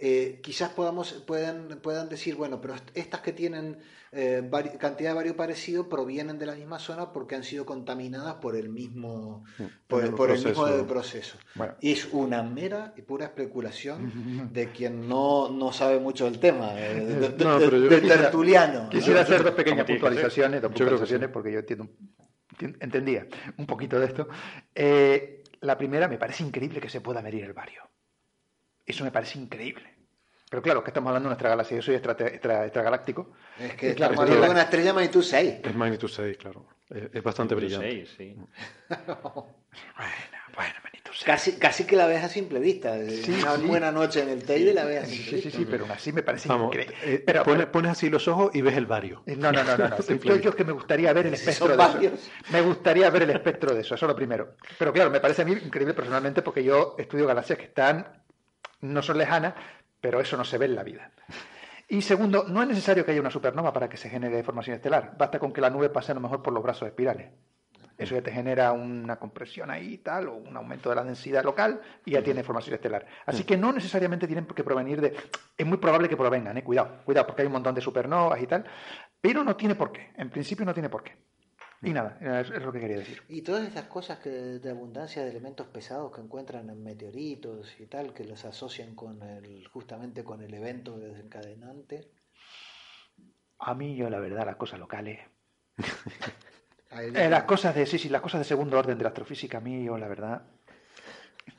eh, 0.05 0.41
quizás 0.43 0.71
podamos, 0.71 1.13
puedan, 1.29 1.79
puedan 1.81 2.09
decir, 2.09 2.35
bueno, 2.35 2.61
pero 2.61 2.75
estas 2.95 3.21
que 3.21 3.33
tienen 3.33 3.79
eh, 4.11 4.51
cantidad 4.81 5.11
de 5.11 5.15
vario 5.15 5.37
parecido 5.37 5.89
provienen 5.89 6.41
de 6.41 6.47
la 6.47 6.57
misma 6.57 6.81
zona 6.81 7.13
porque 7.13 7.37
han 7.37 7.45
sido 7.45 7.65
contaminadas 7.65 8.35
por 8.35 8.57
el 8.57 8.69
mismo, 8.69 9.45
mm, 9.59 9.63
por, 9.87 10.03
el, 10.03 10.13
proceso. 10.13 10.67
mismo 10.67 10.87
proceso. 10.89 11.39
Y 11.81 11.93
es 11.93 12.09
una 12.13 12.43
mera 12.43 12.95
y 12.97 13.03
pura 13.03 13.27
especulación 13.27 14.51
de 14.53 14.73
quien 14.73 15.09
no, 15.09 15.51
no 15.51 15.73
sabe 15.73 16.01
mucho 16.01 16.25
del 16.25 16.41
tema, 16.41 16.73
eh, 16.77 17.05
de, 17.05 18.01
tertuliano. 18.01 18.89
Quisiera 18.89 19.21
hacer 19.21 19.45
dos 19.45 19.55
pequeñas 19.55 19.87
puntualizaciones, 19.87 20.61
dos 20.61 20.73
puntualizaciones 20.73 21.29
porque 21.29 21.53
yo 21.53 21.61
entiendo, 21.61 21.89
entendía 22.81 23.27
un 23.57 23.67
poquito 23.67 23.99
de 23.99 24.07
esto. 24.07 24.29
la 25.61 25.79
primera, 25.79 26.09
me 26.09 26.19
parece 26.19 26.45
increíble 26.45 26.81
que 26.81 26.91
se 26.91 27.01
pueda 27.01 27.23
medir 27.23 27.45
el 27.45 27.53
vario. 27.53 27.83
Eso 28.85 29.05
me 29.05 29.11
parece 29.11 29.39
increíble. 29.39 29.93
Pero 30.53 30.61
claro, 30.61 30.85
que 30.85 30.91
estamos 30.91 31.09
hablando 31.09 31.29
de 31.29 31.31
nuestra 31.31 31.49
galaxia. 31.49 31.79
Yo 31.79 31.83
soy 31.83 31.95
extragaláctico. 31.95 33.33
Es 33.59 33.75
que 33.75 33.89
estamos 33.93 34.19
hablando 34.19 34.45
de 34.45 34.51
una 34.51 34.63
estrella 34.63 34.93
magnitud 34.93 35.23
6. 35.23 35.61
Es 35.65 35.75
magnitud 35.75 36.09
6, 36.09 36.37
claro. 36.37 36.67
Es, 36.91 37.23
bastante 37.23 37.55
brillante. 37.55 38.05
6, 38.07 38.15
sí. 38.19 38.37
bueno, 39.09 39.47
bueno, 41.13 41.19
magnitud 41.19 41.19
6. 41.19 41.25
Casi, 41.25 41.53
casi 41.59 41.85
que 41.85 41.97
la 41.97 42.07
ves 42.07 42.25
a 42.25 42.29
simple 42.29 42.61
vista. 42.61 42.95
Sí, 43.07 43.39
una 43.41 43.57
buena 43.57 43.93
noche 43.93 44.23
en 44.23 44.29
el 44.31 44.45
Teide 44.45 44.73
la 44.73 44.85
ves 44.85 45.03
a 45.03 45.07
simple 45.07 45.33
vista. 45.37 45.51
Sí, 45.51 45.51
sí, 45.51 45.59
sí, 45.59 45.67
pero 45.71 45.87
así 45.93 46.13
me 46.13 46.23
parece 46.23 46.53
increíble. 46.53 46.95
Eh, 47.03 47.23
pero, 47.25 47.45
pones, 47.71 47.93
así 47.93 48.11
los 48.11 48.27
ojos 48.29 48.51
y 48.55 48.63
ves 48.63 48.77
el 48.77 48.87
vario. 48.87 49.23
No, 49.43 49.51
no, 49.51 49.65
no. 49.65 49.77
no, 49.77 49.89
no. 49.89 49.99
yo, 49.99 50.37
yo, 50.37 50.51
es 50.51 50.57
que 50.57 50.65
me 50.65 50.73
gustaría 50.73 51.13
ver 51.13 51.27
el 51.27 51.35
espectro 51.35 51.69
de 51.77 52.07
eso. 52.07 52.17
Me 52.53 52.61
gustaría 52.61 53.11
ver 53.11 53.23
el 53.23 53.31
espectro 53.31 53.75
de 53.75 53.81
eso, 53.81 53.95
eso 53.95 54.07
es 54.07 54.09
lo 54.09 54.15
primero. 54.15 54.57
Pero 54.79 54.93
claro, 54.93 55.11
me 55.11 55.21
parece 55.21 55.43
a 55.43 55.45
mí 55.45 55.53
increíble 55.53 55.95
personalmente 55.95 56.43
porque 56.43 56.63
yo 56.63 56.95
estudio 56.99 57.27
galaxias 57.27 57.59
que 57.59 57.65
están 57.65 58.23
no 58.83 59.03
son 59.03 59.19
lejanas, 59.19 59.55
pero 60.01 60.21
eso 60.21 60.37
no 60.37 60.45
se 60.45 60.59
ve 60.59 60.67
en 60.67 60.75
la 60.75 60.83
vida. 60.83 61.11
Y 61.89 62.03
segundo, 62.03 62.45
no 62.49 62.63
es 62.63 62.69
necesario 62.69 63.05
que 63.05 63.13
haya 63.13 63.21
una 63.21 63.31
supernova 63.31 63.73
para 63.73 63.89
que 63.89 63.97
se 63.97 64.09
genere 64.09 64.43
formación 64.43 64.77
estelar. 64.77 65.15
Basta 65.19 65.39
con 65.39 65.53
que 65.53 65.61
la 65.61 65.71
nube 65.71 65.89
pase 65.89 66.13
a 66.13 66.15
lo 66.15 66.21
mejor 66.21 66.43
por 66.43 66.53
los 66.53 66.63
brazos 66.63 66.89
espirales. 66.89 67.31
Eso 68.03 68.15
ya 68.15 68.23
te 68.23 68.33
genera 68.33 68.73
una 68.73 69.17
compresión 69.19 69.71
ahí 69.71 69.95
y 69.95 69.99
tal, 69.99 70.29
o 70.29 70.35
un 70.35 70.57
aumento 70.57 70.91
de 70.91 70.97
la 70.97 71.05
densidad 71.05 71.45
local, 71.45 71.81
y 72.05 72.13
ya 72.13 72.23
tiene 72.23 72.43
formación 72.43 72.75
estelar. 72.75 73.07
Así 73.27 73.45
que 73.45 73.57
no 73.57 73.73
necesariamente 73.73 74.27
tienen 74.27 74.47
que 74.47 74.65
provenir 74.65 75.01
de. 75.01 75.15
Es 75.57 75.67
muy 75.67 75.79
probable 75.79 76.09
que 76.09 76.17
provengan, 76.17 76.57
¿eh? 76.59 76.65
cuidado, 76.65 77.03
cuidado, 77.05 77.27
porque 77.27 77.43
hay 77.43 77.47
un 77.47 77.53
montón 77.53 77.75
de 77.75 77.81
supernovas 77.81 78.41
y 78.41 78.47
tal, 78.47 78.65
pero 79.21 79.45
no 79.45 79.57
tiene 79.57 79.75
por 79.75 79.93
qué. 79.93 80.11
En 80.17 80.31
principio 80.31 80.65
no 80.65 80.75
tiene 80.75 80.89
por 80.89 81.03
qué. 81.03 81.13
Y 81.85 81.93
nada, 81.93 82.17
es, 82.41 82.51
lo 82.51 82.71
que 82.71 82.79
quería 82.79 82.99
decir. 82.99 83.23
Y 83.29 83.43
todas 83.43 83.67
estas 83.67 83.87
cosas 83.87 84.21
que 84.21 84.31
de 84.31 84.71
abundancia 84.71 85.25
de 85.25 85.31
elementos 85.31 85.67
pesados 85.67 86.13
que 86.13 86.21
encuentran 86.21 86.71
en 86.71 86.81
meteoritos 86.83 87.75
y 87.81 87.87
tal, 87.87 88.15
que 88.15 88.25
los 88.25 88.45
asocian 88.45 88.95
con 88.95 89.21
el, 89.23 89.67
justamente 89.67 90.23
con 90.23 90.43
el 90.43 90.55
evento 90.55 90.97
desencadenante. 90.97 92.09
A 93.59 93.75
mí 93.75 93.97
yo 93.97 94.09
la 94.11 94.21
verdad 94.21 94.47
las 94.47 94.57
cosas 94.57 94.79
locales. 94.79 95.19
eh, 96.95 97.29
las 97.31 97.45
cosas 97.45 97.75
de 97.75 97.87
sí, 97.87 97.99
sí, 97.99 98.09
las 98.09 98.21
cosas 98.21 98.41
de 98.41 98.45
segundo 98.45 98.79
orden 98.79 98.99
de 98.99 99.05
la 99.05 99.09
astrofísica 99.09 99.59
a 99.59 99.61
mí 99.61 99.85
yo 99.85 99.97
la 99.99 100.09
verdad 100.09 100.43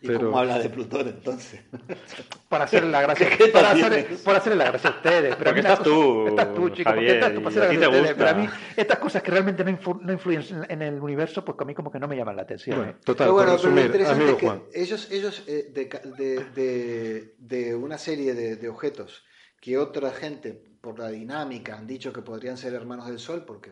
¿Y 0.01 0.07
cómo 0.13 0.37
habla 0.37 0.59
de 0.59 0.69
Plutón 0.69 1.07
entonces? 1.07 1.61
Para 2.49 2.65
hacerle 2.65 2.91
la 2.91 3.01
gracia, 3.01 3.27
para, 3.53 3.71
hacer, 3.71 4.17
para 4.23 4.37
hacerle 4.37 4.57
la 4.57 4.65
gracia 4.65 4.89
a 4.91 4.93
ustedes. 4.93 5.35
Pero 5.35 5.55
estás 5.55 5.81
tú, 5.81 6.27
estás 6.27 6.53
tú, 6.53 6.69
chico, 6.69 6.91
porque 6.91 7.13
estás 7.13 7.33
tú 7.33 7.41
para 7.41 7.49
hacerle 7.49 7.79
la 7.79 7.87
gracia 7.87 7.87
a 7.87 8.01
ustedes. 8.01 8.15
Pero 8.15 8.29
a 8.29 8.33
mí, 8.33 8.49
estas 8.77 8.99
cosas 8.99 9.23
que 9.23 9.31
realmente 9.31 9.63
no, 9.63 9.99
no 10.01 10.13
influyen 10.13 10.65
en 10.69 10.81
el 10.83 11.01
universo, 11.01 11.43
pues 11.43 11.57
a 11.59 11.65
mí 11.65 11.73
como 11.73 11.91
que 11.91 11.99
no 11.99 12.07
me 12.07 12.15
llaman 12.15 12.35
la 12.35 12.43
atención. 12.43 12.77
Bueno, 12.77 12.91
¿eh? 12.91 12.95
Total, 13.03 13.25
pero 13.25 13.33
bueno, 13.33 13.57
pero 13.59 13.73
lo 13.73 13.81
interesante 13.81 14.29
es 14.29 14.35
que 14.35 14.81
ellos, 14.81 15.11
ellos 15.11 15.43
eh, 15.47 15.71
de, 15.73 15.85
de, 16.17 16.43
de, 16.53 17.35
de, 17.39 17.75
una 17.75 17.97
serie 17.97 18.35
de, 18.35 18.69
objetos 18.69 19.23
que 19.59 19.79
otra 19.79 20.11
gente, 20.11 20.53
por 20.79 20.99
la 20.99 21.09
dinámica, 21.09 21.75
han 21.75 21.87
dicho 21.87 22.13
que 22.13 22.21
podrían 22.21 22.57
ser 22.57 22.73
hermanos 22.73 23.07
del 23.07 23.17
Sol, 23.17 23.45
porque 23.45 23.71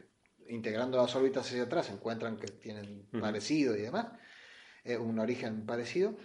integrando 0.52 0.98
las 0.98 1.16
órbitas 1.16 1.48
hacia 1.48 1.64
atrás 1.64 1.90
encuentran 1.90 2.38
que 2.38 2.48
tienen 2.48 3.08
parecido 3.20 3.76
y 3.76 3.82
demás 3.82 4.08
eh, 4.84 4.98
un 4.98 5.20
origen 5.20 5.66
parecido, 5.66 6.16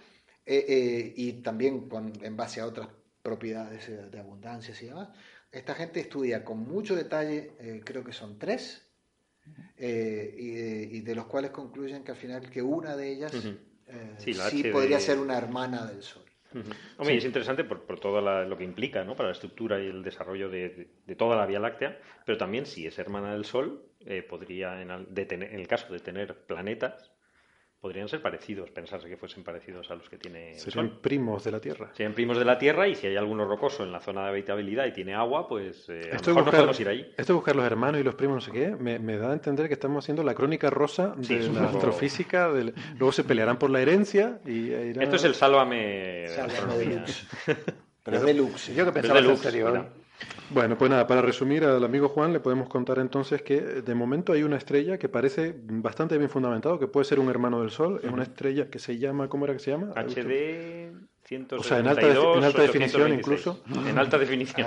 eh, 0.46 0.64
eh, 0.66 1.12
y 1.14 1.32
también 1.42 1.88
con, 1.88 2.12
en 2.22 2.36
base 2.36 2.60
a 2.60 2.66
otras 2.66 2.88
propiedades 3.22 4.10
de 4.10 4.18
abundancia 4.18 4.74
y 4.80 4.86
demás. 4.86 5.08
Esta 5.52 5.74
gente 5.74 6.00
estudia 6.00 6.44
con 6.44 6.60
mucho 6.60 6.94
detalle, 6.94 7.82
creo 7.84 8.04
que 8.04 8.12
son 8.12 8.38
tres, 8.38 8.82
y, 9.78 11.00
de 11.00 11.14
los 11.14 11.26
cuales 11.26 11.50
concluyen 11.50 12.02
que 12.04 12.12
al 12.12 12.16
final 12.16 12.48
que 12.50 12.62
una 12.62 12.96
de 12.96 13.12
ellas 13.12 13.32
sí, 14.18 14.64
podría 14.70 15.00
ser 15.00 15.18
una 15.18 15.36
hermana 15.36 15.86
del 15.86 16.02
Sol. 16.02 16.24
Hombre, 16.98 17.16
es 17.16 17.24
interesante 17.24 17.64
por, 17.64 17.82
por 17.84 18.00
todo 18.00 18.20
lo 18.20 18.56
que 18.56 18.64
implica 18.64 19.04
¿no? 19.04 19.14
para 19.14 19.28
la 19.28 19.34
estructura 19.34 19.82
y 19.82 19.86
el 19.86 20.02
desarrollo 20.02 20.48
de, 20.48 20.88
toda 21.16 21.36
la 21.36 21.46
Vía 21.46 21.58
Láctea, 21.58 22.00
pero 22.24 22.38
también 22.38 22.66
si 22.66 22.86
es 22.86 22.98
hermana 22.98 23.32
del 23.32 23.44
Sol, 23.44 23.82
podría, 24.28 24.80
en, 24.80 24.90
en, 24.90 25.42
el 25.42 25.66
caso 25.66 25.92
de 25.92 26.00
tener 26.00 26.34
planetas, 26.46 27.10
podrían 27.80 28.08
ser 28.08 28.20
parecidos, 28.20 28.70
pensarse 28.70 29.08
que 29.08 29.16
fuesen 29.16 29.44
parecidos 29.44 29.90
a 29.90 29.94
los 29.94 30.08
que 30.08 30.18
tiene. 30.18 30.58
Serían 30.58 30.98
primos 31.00 31.44
de 31.44 31.52
la 31.52 31.60
Tierra. 31.60 31.90
Serían 31.92 32.14
primos 32.14 32.36
de 32.36 32.44
la 32.44 32.58
Tierra 32.58 32.88
y 32.88 32.94
si 32.94 33.06
hay 33.06 33.16
alguno 33.16 33.44
rocoso 33.44 33.84
en 33.84 33.92
la 33.92 34.00
zona 34.00 34.22
de 34.24 34.30
habitabilidad 34.30 34.86
y 34.86 34.92
tiene 34.92 35.14
agua, 35.14 35.46
pues 35.46 35.88
eh, 35.88 36.10
a 36.12 36.16
lo 36.16 36.34
mejor 36.34 36.44
no 36.46 36.50
podemos 36.50 36.80
ir 36.80 36.88
ahí. 36.88 37.14
Esto 37.16 37.32
de 37.32 37.36
buscar 37.36 37.54
los 37.54 37.64
hermanos 37.64 38.00
y 38.00 38.04
los 38.04 38.16
primos, 38.16 38.34
no 38.34 38.40
sé 38.40 38.50
qué, 38.50 38.70
me, 38.74 39.16
da 39.18 39.30
a 39.30 39.32
entender 39.32 39.68
que 39.68 39.74
estamos 39.74 40.04
haciendo 40.04 40.24
la 40.24 40.34
crónica 40.34 40.68
rosa 40.68 41.14
de 41.16 41.48
la 41.48 41.66
astrofísica. 41.66 42.48
Luego 42.48 43.12
se 43.12 43.22
pelearán 43.22 43.58
por 43.58 43.70
la 43.70 43.80
herencia 43.80 44.40
y 44.44 44.72
Esto 44.72 45.16
es 45.16 45.24
el 45.24 45.34
sálvame 45.34 45.76
de 46.28 46.36
la 46.36 46.44
astronomía. 46.44 47.04
Pero 48.02 48.16
es 48.16 48.22
deluxe. 48.24 48.74
Yo 48.74 48.84
que 48.84 48.92
pensaba 48.92 49.18
en 49.18 49.36
serio. 49.36 49.86
Bueno, 50.50 50.78
pues 50.78 50.90
nada, 50.90 51.06
para 51.06 51.22
resumir 51.22 51.64
al 51.64 51.82
amigo 51.84 52.08
Juan 52.08 52.32
le 52.32 52.40
podemos 52.40 52.68
contar 52.68 52.98
entonces 52.98 53.42
que 53.42 53.60
de 53.60 53.94
momento 53.94 54.32
hay 54.32 54.44
una 54.44 54.56
estrella 54.56 54.98
que 54.98 55.08
parece 55.08 55.54
bastante 55.56 56.16
bien 56.18 56.30
fundamentado, 56.30 56.78
que 56.78 56.86
puede 56.86 57.04
ser 57.04 57.18
un 57.18 57.28
hermano 57.28 57.60
del 57.60 57.70
Sol, 57.70 58.00
es 58.02 58.10
una 58.10 58.22
estrella 58.22 58.70
que 58.70 58.78
se 58.78 58.98
llama, 58.98 59.28
¿cómo 59.28 59.44
era 59.44 59.54
que 59.54 59.60
se 59.60 59.72
llama? 59.72 59.92
HD 59.94 60.92
172, 61.24 61.60
o 61.60 61.64
sea, 61.64 61.78
en 61.80 61.88
alta, 61.88 62.08
en 62.08 62.44
alta 62.44 62.62
definición 62.62 63.12
incluso. 63.12 63.64
En 63.88 63.98
alta 63.98 64.18
definición. 64.18 64.66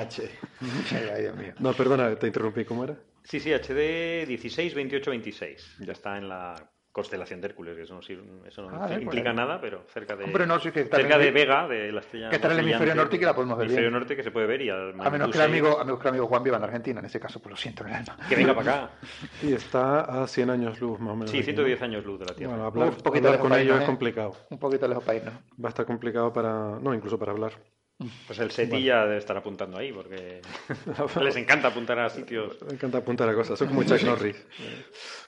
no, 1.59 1.73
perdona, 1.73 2.15
te 2.15 2.27
interrumpí, 2.27 2.65
¿cómo 2.65 2.84
era? 2.84 2.97
Sí, 3.23 3.39
sí, 3.39 3.51
HD 3.53 4.26
16 4.27 4.76
28 4.76 5.11
26. 5.11 5.77
Ya 5.85 5.93
está 5.93 6.17
en 6.17 6.27
la 6.27 6.55
constelación 6.91 7.39
de 7.41 7.47
Hércules, 7.47 7.75
que 7.75 7.83
eso 7.83 7.93
no, 7.93 8.01
eso 8.45 8.69
no 8.69 8.83
ah, 8.83 8.93
implica 8.99 9.31
nada, 9.31 9.61
pero 9.61 9.83
cerca 9.87 10.15
de 10.15 10.25
cerca 10.25 11.17
de 11.17 11.31
Vega, 11.31 11.67
de 11.67 11.91
la 11.91 11.99
estrella. 11.99 12.29
Que 12.29 12.37
está 12.37 12.47
en 12.47 12.53
el 12.53 12.59
hemisferio 12.61 12.95
norte 12.95 13.15
y 13.15 13.19
que 13.19 13.25
la 13.25 13.35
podemos 13.35 13.57
ver. 13.57 13.65
El 13.65 13.71
hemisferio 13.71 13.91
norte 13.91 14.15
que 14.15 14.23
se 14.23 14.31
puede 14.31 14.47
ver 14.47 14.61
y 14.61 14.69
a, 14.69 14.75
menos 15.09 15.29
que 15.29 15.37
el 15.37 15.43
amigo, 15.43 15.79
a 15.79 15.83
menos 15.83 15.99
que 15.99 16.07
el 16.07 16.09
amigo 16.09 16.27
Juan 16.27 16.43
viva 16.43 16.57
en 16.57 16.63
Argentina, 16.63 16.99
en 16.99 17.05
ese 17.05 17.19
caso, 17.19 17.39
pues 17.39 17.51
lo 17.51 17.57
siento 17.57 17.83
en 17.83 17.89
el 17.89 17.95
alma. 17.95 18.17
Que 18.27 18.35
venga 18.35 18.55
para 18.55 18.71
acá. 18.71 18.91
Y 19.43 19.53
está 19.53 20.23
a 20.23 20.27
100 20.27 20.49
años 20.49 20.79
luz, 20.81 20.99
más 20.99 21.13
o 21.13 21.15
menos. 21.15 21.31
Sí, 21.31 21.43
110 21.43 21.81
años 21.81 22.05
luz 22.05 22.19
de 22.19 22.25
la 22.25 22.33
Tierra. 22.33 22.53
Bueno, 22.53 22.65
hablar, 22.65 22.89
un 22.89 22.95
poquito 22.95 23.39
con 23.39 23.53
ellos 23.53 23.79
es 23.79 23.85
complicado. 23.85 24.35
Un 24.49 24.59
poquito 24.59 24.87
lejos 24.87 25.03
para 25.03 25.17
irnos. 25.17 25.33
Va 25.63 25.67
a 25.67 25.69
estar 25.69 25.85
complicado 25.85 26.33
para, 26.33 26.79
no, 26.79 26.93
incluso 26.93 27.17
para 27.17 27.31
hablar. 27.31 27.53
Pues 28.27 28.39
el 28.39 28.49
SETI 28.49 28.81
ya 28.81 29.03
debe 29.03 29.17
estar 29.17 29.35
apuntando 29.35 29.77
ahí, 29.77 29.91
porque 29.91 30.41
les 31.21 31.35
encanta 31.35 31.67
apuntar 31.67 31.99
a 31.99 32.09
sitios. 32.09 32.61
Les 32.61 32.73
encanta 32.73 32.99
apuntar 32.99 33.27
a 33.27 33.35
cosas, 33.35 33.59
son 33.59 33.67
como 33.67 33.83
Chuck 33.83 34.01
Norris. 34.05 34.47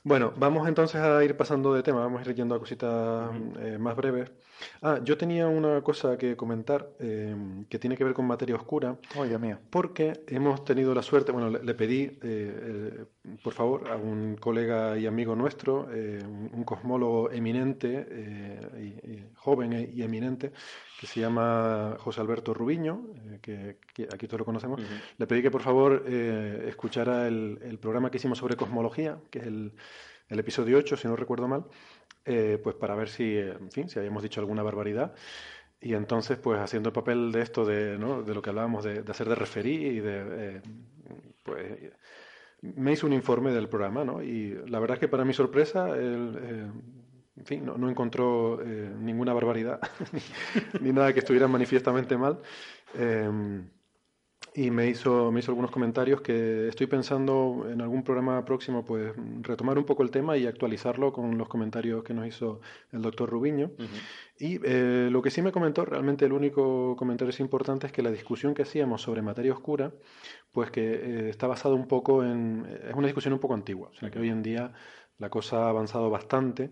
Bueno, 0.04 0.34
vamos 0.36 0.68
entonces 0.68 1.00
a 1.02 1.24
ir 1.24 1.38
pasando 1.38 1.74
de 1.74 1.84
tema, 1.84 2.00
vamos 2.02 2.26
a 2.26 2.30
ir 2.30 2.36
yendo 2.36 2.56
a 2.56 2.60
cositas 2.60 3.32
eh, 3.60 3.78
más 3.80 3.96
breves. 3.96 4.32
Ah, 4.82 5.00
yo 5.04 5.18
tenía 5.18 5.48
una 5.48 5.82
cosa 5.82 6.18
que 6.18 6.36
comentar 6.36 6.90
eh, 7.00 7.36
que 7.70 7.80
tiene 7.80 7.98
que 7.98 8.04
ver 8.04 8.14
con 8.14 8.26
materia 8.26 8.56
oscura. 8.56 8.98
Oye, 9.16 9.38
mía. 9.38 9.60
Porque 9.70 10.24
hemos 10.28 10.64
tenido 10.64 10.94
la 10.94 11.02
suerte, 11.02 11.32
bueno, 11.32 11.50
le, 11.50 11.74
pedí, 11.74 12.18
eh, 12.22 13.06
por 13.44 13.54
favor, 13.54 13.90
a 13.90 13.96
un 13.96 14.38
colega 14.38 14.98
y 14.98 15.06
amigo 15.06 15.36
nuestro, 15.36 15.88
un, 15.88 16.64
cosmólogo 16.64 17.32
eminente, 17.32 18.08
y, 18.80 19.24
joven 19.36 19.92
y 19.94 20.02
eminente, 20.04 20.52
que 21.00 21.08
se 21.08 21.20
llama 21.20 21.96
José 22.00 22.22
Alberto 22.22 22.54
Rubiño, 22.54 23.02
que, 23.42 23.78
aquí 24.14 24.28
todos 24.28 24.40
lo 24.40 24.46
conocemos, 24.46 24.82
le 25.18 25.28
pedí 25.28 25.42
que 25.42 25.52
por 25.52 25.62
favor 25.62 26.06
escuchara 26.08 27.28
el, 27.28 27.60
el, 27.64 27.80
programa 27.80 28.12
que 28.12 28.18
hicimos 28.18 28.38
sobre 28.38 28.56
cosmología, 28.56 29.18
que 29.30 29.40
es 29.40 29.48
el, 29.48 29.74
el 30.32 30.40
episodio 30.40 30.78
8, 30.78 30.96
si 30.96 31.08
no 31.08 31.16
recuerdo 31.18 31.48
mal, 31.48 31.66
eh, 32.26 32.60
pues 32.64 32.76
para 32.76 32.96
ver 32.96 33.10
si, 33.10 33.38
en 33.38 33.72
fin, 33.72 33.90
si 33.90 34.00
habíamos 34.00 34.24
dicho 34.24 34.40
alguna 34.40 34.64
barbaridad. 34.64 35.14
Y 35.80 35.96
entonces, 35.96 36.38
pues 36.38 36.60
haciendo 36.60 36.90
el 36.90 36.94
papel 36.94 37.32
de 37.32 37.42
esto, 37.42 37.66
de, 37.66 37.98
¿no? 37.98 38.22
de 38.22 38.36
lo 38.36 38.42
que 38.42 38.52
hablábamos, 38.52 38.84
de, 38.84 39.04
hacer 39.08 39.28
de 39.28 39.36
referí 39.36 39.76
y 39.76 40.00
de, 40.00 40.24
eh, 40.30 40.62
pues, 41.44 41.94
me 42.62 42.94
hizo 42.94 43.08
un 43.08 43.14
informe 43.14 43.52
del 43.52 43.68
programa, 43.68 44.06
¿no? 44.06 44.22
Y 44.22 44.54
la 44.68 44.80
verdad 44.80 44.96
es 44.96 45.00
que 45.00 45.08
para 45.08 45.26
mi 45.26 45.34
sorpresa, 45.34 45.90
eh, 45.98 46.70
en 47.42 47.46
fin, 47.46 47.66
no, 47.66 47.90
encontró 47.90 48.62
eh, 48.62 48.92
ninguna 49.00 49.34
barbaridad, 49.34 49.80
ni, 50.82 50.92
nada 50.92 51.14
que 51.14 51.20
estuviera 51.20 51.48
manifiestamente 51.48 52.16
mal. 52.18 52.40
Em, 52.94 53.68
y 54.54 54.70
me 54.70 54.88
hizo, 54.88 55.32
me 55.32 55.40
hizo 55.40 55.52
algunos 55.52 55.72
comentarios 55.72 56.22
que 56.22 56.68
estoy 56.68 56.88
pensando 56.88 57.68
en 57.72 57.82
algún 57.82 58.04
programa 58.04 58.44
próximo 58.44 58.84
pues 58.84 59.14
retomar 59.42 59.78
un 59.78 59.86
poco 59.86 60.04
el 60.04 60.12
tema 60.12 60.36
y 60.36 60.46
actualizarlo 60.46 61.14
con 61.14 61.38
los 61.38 61.48
comentarios 61.48 62.04
que 62.04 62.14
nos 62.14 62.28
hizo 62.28 62.60
el 62.92 63.02
doctor 63.02 63.30
Rubiño. 63.30 63.72
Y 64.38 64.60
eh, 64.64 65.08
lo 65.10 65.22
que 65.22 65.30
sí 65.30 65.42
me 65.42 65.54
comentó, 65.54 65.86
realmente 65.86 66.26
el 66.26 66.34
único 66.34 66.96
comentario 66.98 67.30
es 67.30 67.40
importante 67.40 67.88
es 67.88 67.94
que 67.94 68.02
la 68.02 68.12
discusión 68.12 68.54
que 68.54 68.64
hacíamos 68.64 69.02
sobre 69.02 69.22
materia 69.22 69.54
oscura, 69.54 69.94
pues 70.52 70.70
que 70.70 70.82
eh, 70.82 71.30
está 71.30 71.48
basada 71.48 71.76
un 71.76 71.88
poco 71.88 72.24
en... 72.24 72.66
es 72.88 72.94
una 72.94 73.08
discusión 73.08 73.34
un 73.34 73.40
poco 73.40 73.54
antigua, 73.54 73.90
o 73.90 73.96
sea 73.96 74.12
que 74.12 74.20
hoy 74.20 74.30
en 74.30 74.44
día 74.44 74.74
la 75.18 75.30
cosa 75.30 75.66
ha 75.66 75.70
avanzado 75.70 76.10
bastante 76.10 76.72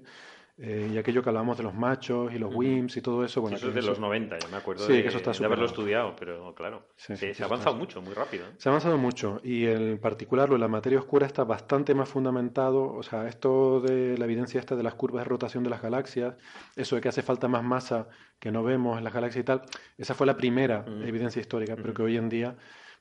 eh, 0.61 0.91
y 0.93 0.97
aquello 0.97 1.23
que 1.23 1.29
hablábamos 1.29 1.57
de 1.57 1.63
los 1.63 1.73
machos 1.73 2.33
y 2.33 2.37
los 2.37 2.53
WIMPs 2.53 2.97
y 2.97 3.01
todo 3.01 3.23
eso. 3.23 3.39
Bueno, 3.39 3.55
eso 3.55 3.69
es 3.69 3.75
de 3.75 3.81
los 3.81 3.97
90, 3.97 4.39
ya 4.39 4.47
me 4.49 4.57
acuerdo 4.57 4.85
de, 4.87 5.07
eso 5.07 5.17
está 5.17 5.31
haberlo 5.45 5.65
estudiado, 5.65 6.17
pero 6.19 6.53
claro, 6.53 6.83
se 6.97 7.33
ha 7.41 7.45
avanzado 7.45 7.77
mucho, 7.77 8.01
muy 8.01 8.13
rápido. 8.13 8.45
Se 8.57 8.67
ha 8.67 8.71
avanzado 8.73 8.97
mucho 8.97 9.39
y 9.41 9.67
en 9.67 9.97
particular 9.99 10.49
lo 10.49 10.55
de 10.55 10.59
la 10.59 10.67
materia 10.67 10.99
oscura 10.99 11.25
está 11.25 11.45
bastante 11.45 11.95
más 11.95 12.09
fundamentado. 12.09 12.91
O 12.93 13.03
sea, 13.03 13.29
esto 13.29 13.79
de 13.79 14.17
la 14.17 14.25
evidencia 14.25 14.59
esta 14.59 14.75
de 14.75 14.83
las 14.83 14.95
curvas 14.95 15.23
de 15.23 15.29
rotación 15.29 15.63
de 15.63 15.69
las 15.69 15.81
galaxias, 15.81 16.35
eso 16.75 16.97
de 16.97 17.01
que 17.01 17.07
hace 17.07 17.21
falta 17.21 17.47
más 17.47 17.63
masa 17.63 18.09
que 18.37 18.51
no 18.51 18.61
vemos 18.61 18.97
en 18.97 19.05
las 19.05 19.13
galaxias 19.13 19.43
y 19.43 19.45
tal, 19.45 19.61
esa 19.97 20.13
fue 20.13 20.27
la 20.27 20.35
primera 20.35 20.83
evidencia 21.05 21.39
histórica, 21.39 21.77
pero 21.77 21.93
que 21.93 22.01
hoy 22.01 22.17
en 22.17 22.27
día 22.27 22.57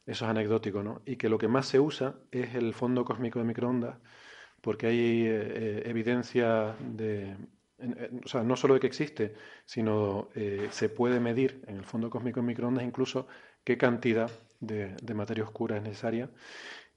eso 0.06 0.24
es 0.24 0.30
anecdótico, 0.30 0.84
¿no? 0.84 1.02
Y 1.04 1.16
que 1.16 1.28
lo 1.28 1.38
que 1.38 1.48
más 1.48 1.66
se 1.66 1.80
usa 1.80 2.14
es 2.30 2.54
el 2.54 2.72
fondo 2.72 3.04
cósmico 3.04 3.40
de 3.40 3.44
microondas 3.44 3.96
porque 4.60 4.86
hay 4.86 5.26
eh, 5.26 5.28
eh, 5.30 5.82
evidencia 5.86 6.76
de, 6.80 7.36
o 8.24 8.28
sea, 8.28 8.42
no 8.42 8.56
solo 8.56 8.74
de 8.74 8.80
que 8.80 8.86
existe, 8.86 9.34
sino 9.64 10.28
eh, 10.34 10.68
se 10.70 10.88
puede 10.88 11.20
medir 11.20 11.62
en 11.66 11.76
el 11.76 11.84
fondo 11.84 12.10
cósmico 12.10 12.40
en 12.40 12.46
microondas 12.46 12.84
incluso 12.84 13.28
qué 13.64 13.78
cantidad 13.78 14.30
de, 14.60 14.96
materia 15.14 15.44
oscura 15.44 15.76
es 15.76 15.82
necesaria 15.82 16.30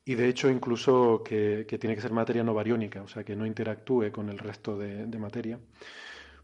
y 0.04 0.16
de 0.16 0.28
hecho 0.28 0.50
incluso 0.50 1.22
que, 1.24 1.66
tiene 1.80 1.96
que 1.96 2.02
ser 2.02 2.12
materia 2.12 2.44
no 2.44 2.54
bariónica, 2.54 3.04
o 3.04 3.08
sea, 3.08 3.24
que 3.24 3.36
no 3.36 3.46
interactúe 3.46 4.12
con 4.12 4.30
el 4.30 4.40
resto 4.40 4.78
de, 4.78 5.06
materia, 5.20 5.60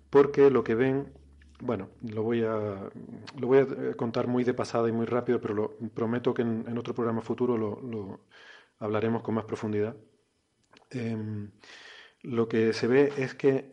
porque 0.09 0.51
lo 0.51 0.63
que 0.63 0.75
ven, 0.75 1.11
bueno, 1.59 1.89
lo 2.03 2.21
voy, 2.21 2.43
a, 2.43 2.89
lo 3.39 3.47
voy 3.47 3.59
a 3.59 3.93
contar 3.95 4.27
muy 4.27 4.43
de 4.43 4.53
pasada 4.53 4.87
y 4.89 4.91
muy 4.91 5.07
rápido, 5.07 5.41
pero 5.41 5.53
lo, 5.55 5.77
prometo 5.93 6.33
que 6.33 6.43
en, 6.43 6.77
otro 6.77 6.93
programa 6.93 7.21
futuro 7.21 7.57
lo, 7.57 8.19
hablaremos 8.79 9.23
con 9.23 9.35
más 9.35 9.45
profundidad. 9.45 9.95
Em, 10.89 11.51
lo 12.23 12.47
que 12.47 12.73
se 12.73 12.87
ve 12.87 13.13
es 13.17 13.33
que 13.35 13.69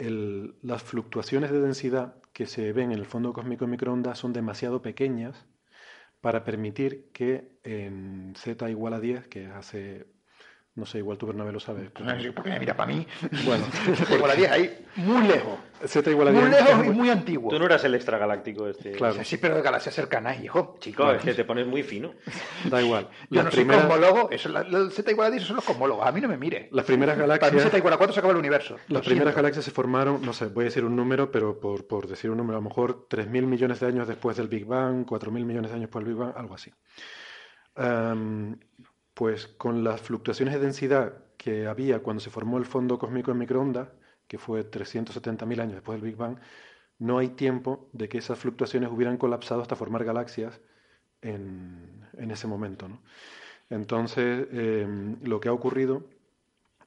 las 0.62 0.82
fluctuaciones 0.82 1.50
de 1.50 1.60
densidad 1.60 2.16
que 2.32 2.46
se 2.46 2.72
ven 2.72 2.92
en 2.92 2.98
el 2.98 3.06
fondo 3.06 3.32
cósmico 3.32 3.64
en 3.64 3.70
microondas 3.72 4.18
son 4.18 4.32
demasiado 4.32 4.82
pequeñas 4.82 5.46
para 6.20 6.44
permitir 6.44 7.10
que 7.12 7.58
en 7.64 8.34
z 8.36 8.70
igual 8.70 8.94
a 8.94 9.00
10, 9.00 9.28
que 9.28 9.46
hace 9.46 10.06
no 10.76 10.86
sé, 10.86 10.98
igual 10.98 11.16
tú 11.16 11.26
Bernabé 11.26 11.52
lo 11.52 11.60
sabes. 11.60 11.88
Porque 11.90 12.58
mira 12.58 12.76
para 12.76 12.92
mí. 12.92 13.06
Bueno, 13.44 13.64
Z 13.96 14.14
igual 14.14 14.32
a 14.32 14.34
10 14.34 14.50
ahí, 14.50 14.86
muy 14.96 15.26
lejos. 15.28 15.58
Z 15.86 16.10
igual 16.10 16.28
a 16.28 16.30
10. 16.32 16.42
Muy 16.42 16.50
lejos 16.50 16.86
y 16.86 16.90
muy 16.90 17.10
antiguo. 17.10 17.50
Tú 17.50 17.58
no 17.60 17.66
eras 17.66 17.84
el 17.84 17.94
extragaláctico 17.94 18.66
este. 18.66 18.92
Claro. 18.92 19.22
Sí, 19.22 19.36
pero 19.36 19.54
de 19.54 19.62
galaxias 19.62 19.94
cercanas, 19.94 20.42
hijo. 20.42 20.76
Chico, 20.80 21.12
es 21.12 21.22
que 21.22 21.34
te 21.34 21.44
pones 21.44 21.66
muy 21.66 21.84
fino. 21.84 22.12
Da 22.70 22.82
igual. 22.82 23.08
Yo 23.30 23.42
no 23.42 23.50
soy 23.50 23.66
cosmólogo, 23.66 24.30
eso, 24.30 24.48
el 24.58 24.90
Z 24.90 25.10
igual 25.10 25.28
a 25.28 25.30
10 25.30 25.44
son 25.44 25.56
los 25.56 25.64
cosmólogos, 25.64 26.06
a 26.06 26.10
mí 26.10 26.20
no 26.20 26.28
me 26.28 26.36
mire. 26.36 26.68
Las 26.72 26.84
primeras 26.86 27.16
galaxias... 27.16 27.50
Para 27.50 27.62
mí 27.62 27.70
Z 27.70 27.78
igual 27.78 27.94
a 27.94 27.96
4 27.96 28.14
se 28.14 28.20
acaba 28.20 28.32
el 28.32 28.38
universo. 28.38 28.76
Las 28.88 29.04
primeras 29.04 29.34
galaxias 29.34 29.64
se 29.64 29.70
formaron, 29.70 30.22
no 30.22 30.32
sé, 30.32 30.46
voy 30.46 30.62
a 30.62 30.66
decir 30.66 30.84
un 30.84 30.96
número, 30.96 31.30
pero 31.30 31.60
por, 31.60 31.86
por 31.86 32.08
decir 32.08 32.30
un 32.30 32.38
número, 32.38 32.58
a 32.58 32.60
lo 32.60 32.68
mejor 32.68 33.06
3.000 33.08 33.46
millones 33.46 33.80
de 33.80 33.86
años 33.86 34.08
después 34.08 34.36
del 34.36 34.48
Big 34.48 34.64
Bang, 34.64 35.06
4.000 35.06 35.30
millones 35.44 35.70
de 35.70 35.76
años 35.76 35.88
después 35.88 36.04
del 36.04 36.14
Big 36.14 36.20
Bang, 36.20 36.32
algo 36.36 36.54
así. 36.54 36.72
Um, 37.76 38.56
pues 39.14 39.46
con 39.46 39.84
las 39.84 40.00
fluctuaciones 40.00 40.54
de 40.54 40.60
densidad 40.60 41.14
que 41.36 41.66
había 41.66 42.00
cuando 42.00 42.20
se 42.20 42.30
formó 42.30 42.58
el 42.58 42.66
fondo 42.66 42.98
cósmico 42.98 43.30
en 43.30 43.38
microondas, 43.38 43.88
que 44.26 44.38
fue 44.38 44.68
370.000 44.68 45.60
años 45.60 45.74
después 45.74 46.00
del 46.00 46.10
Big 46.10 46.16
Bang, 46.16 46.38
no 46.98 47.18
hay 47.18 47.28
tiempo 47.28 47.88
de 47.92 48.08
que 48.08 48.18
esas 48.18 48.38
fluctuaciones 48.38 48.90
hubieran 48.90 49.16
colapsado 49.16 49.62
hasta 49.62 49.76
formar 49.76 50.04
galaxias 50.04 50.60
en, 51.22 52.06
ese 52.30 52.46
momento. 52.46 52.88
Entonces, 53.70 54.46
em, 54.52 55.16
lo 55.22 55.40
que 55.40 55.48
ha 55.48 55.52
ocurrido 55.52 56.04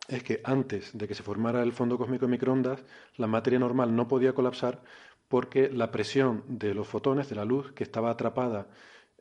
es 0.08 0.24
que 0.24 0.42
antes 0.44 0.98
de 0.98 1.08
que 1.08 1.16
se 1.16 1.24
formara 1.24 1.64
el 1.64 1.74
fondo 1.74 1.98
cósmico 1.98 2.26
en 2.26 2.32
microondas, 2.32 2.84
la 3.18 3.28
materia 3.28 3.60
normal 3.60 3.96
no 3.96 4.08
podía 4.08 4.34
colapsar 4.34 4.82
porque 5.28 5.70
la 5.70 5.92
presión 5.92 6.44
de 6.48 6.74
los 6.74 6.88
fotones, 6.88 7.30
de 7.30 7.36
la 7.36 7.46
luz, 7.46 7.74
que 7.74 7.84
estaba 7.84 8.10
atrapada 8.10 8.68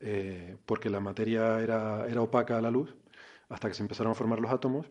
eh, 0.00 0.56
porque 0.66 0.90
la 0.90 1.00
materia 1.00 1.60
era, 1.60 2.06
era 2.06 2.22
opaca 2.22 2.58
a 2.58 2.60
la 2.60 2.70
luz, 2.70 2.94
hasta 3.48 3.68
que 3.68 3.74
se 3.74 3.82
empezaron 3.82 4.12
a 4.12 4.14
formar 4.14 4.40
los 4.40 4.50
átomos, 4.50 4.86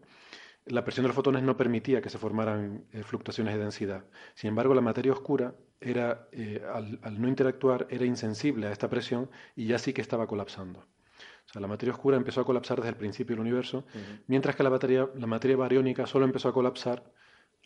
la 0.65 0.83
presión 0.83 1.03
de 1.03 1.09
los 1.09 1.15
fotones 1.15 1.43
no 1.43 1.57
permitía 1.57 2.01
que 2.01 2.09
se 2.09 2.17
formaran 2.17 2.85
eh, 2.91 3.03
fluctuaciones 3.03 3.53
de 3.53 3.59
densidad. 3.59 4.03
Sin 4.33 4.49
embargo, 4.49 4.73
la 4.73 4.81
materia 4.81 5.11
oscura 5.11 5.53
era, 5.79 6.27
eh, 6.31 6.63
al, 6.73 7.21
no 7.21 7.27
interactuar 7.27 7.85
era 7.89 8.05
insensible 8.05 8.67
a 8.67 8.71
esta 8.71 8.89
presión 8.89 9.29
y 9.55 9.67
ya 9.67 9.77
sí 9.77 9.93
que 9.93 10.01
estaba 10.01 10.25
colapsando. 10.25 10.79
O 10.79 11.49
sea, 11.51 11.61
la 11.61 11.67
materia 11.67 11.93
oscura 11.93 12.17
empezó 12.17 12.41
a 12.41 12.45
colapsar 12.45 12.77
desde 12.77 12.89
el 12.89 12.95
principio 12.95 13.35
del 13.35 13.41
universo, 13.41 13.85
mientras 14.25 14.55
que 14.55 14.63
la, 14.63 14.71
materia, 14.71 15.07
la 15.15 15.27
materia 15.27 15.55
bariónica 15.55 16.07
solo 16.07 16.25
empezó 16.25 16.49
a 16.49 16.53
colapsar 16.53 17.03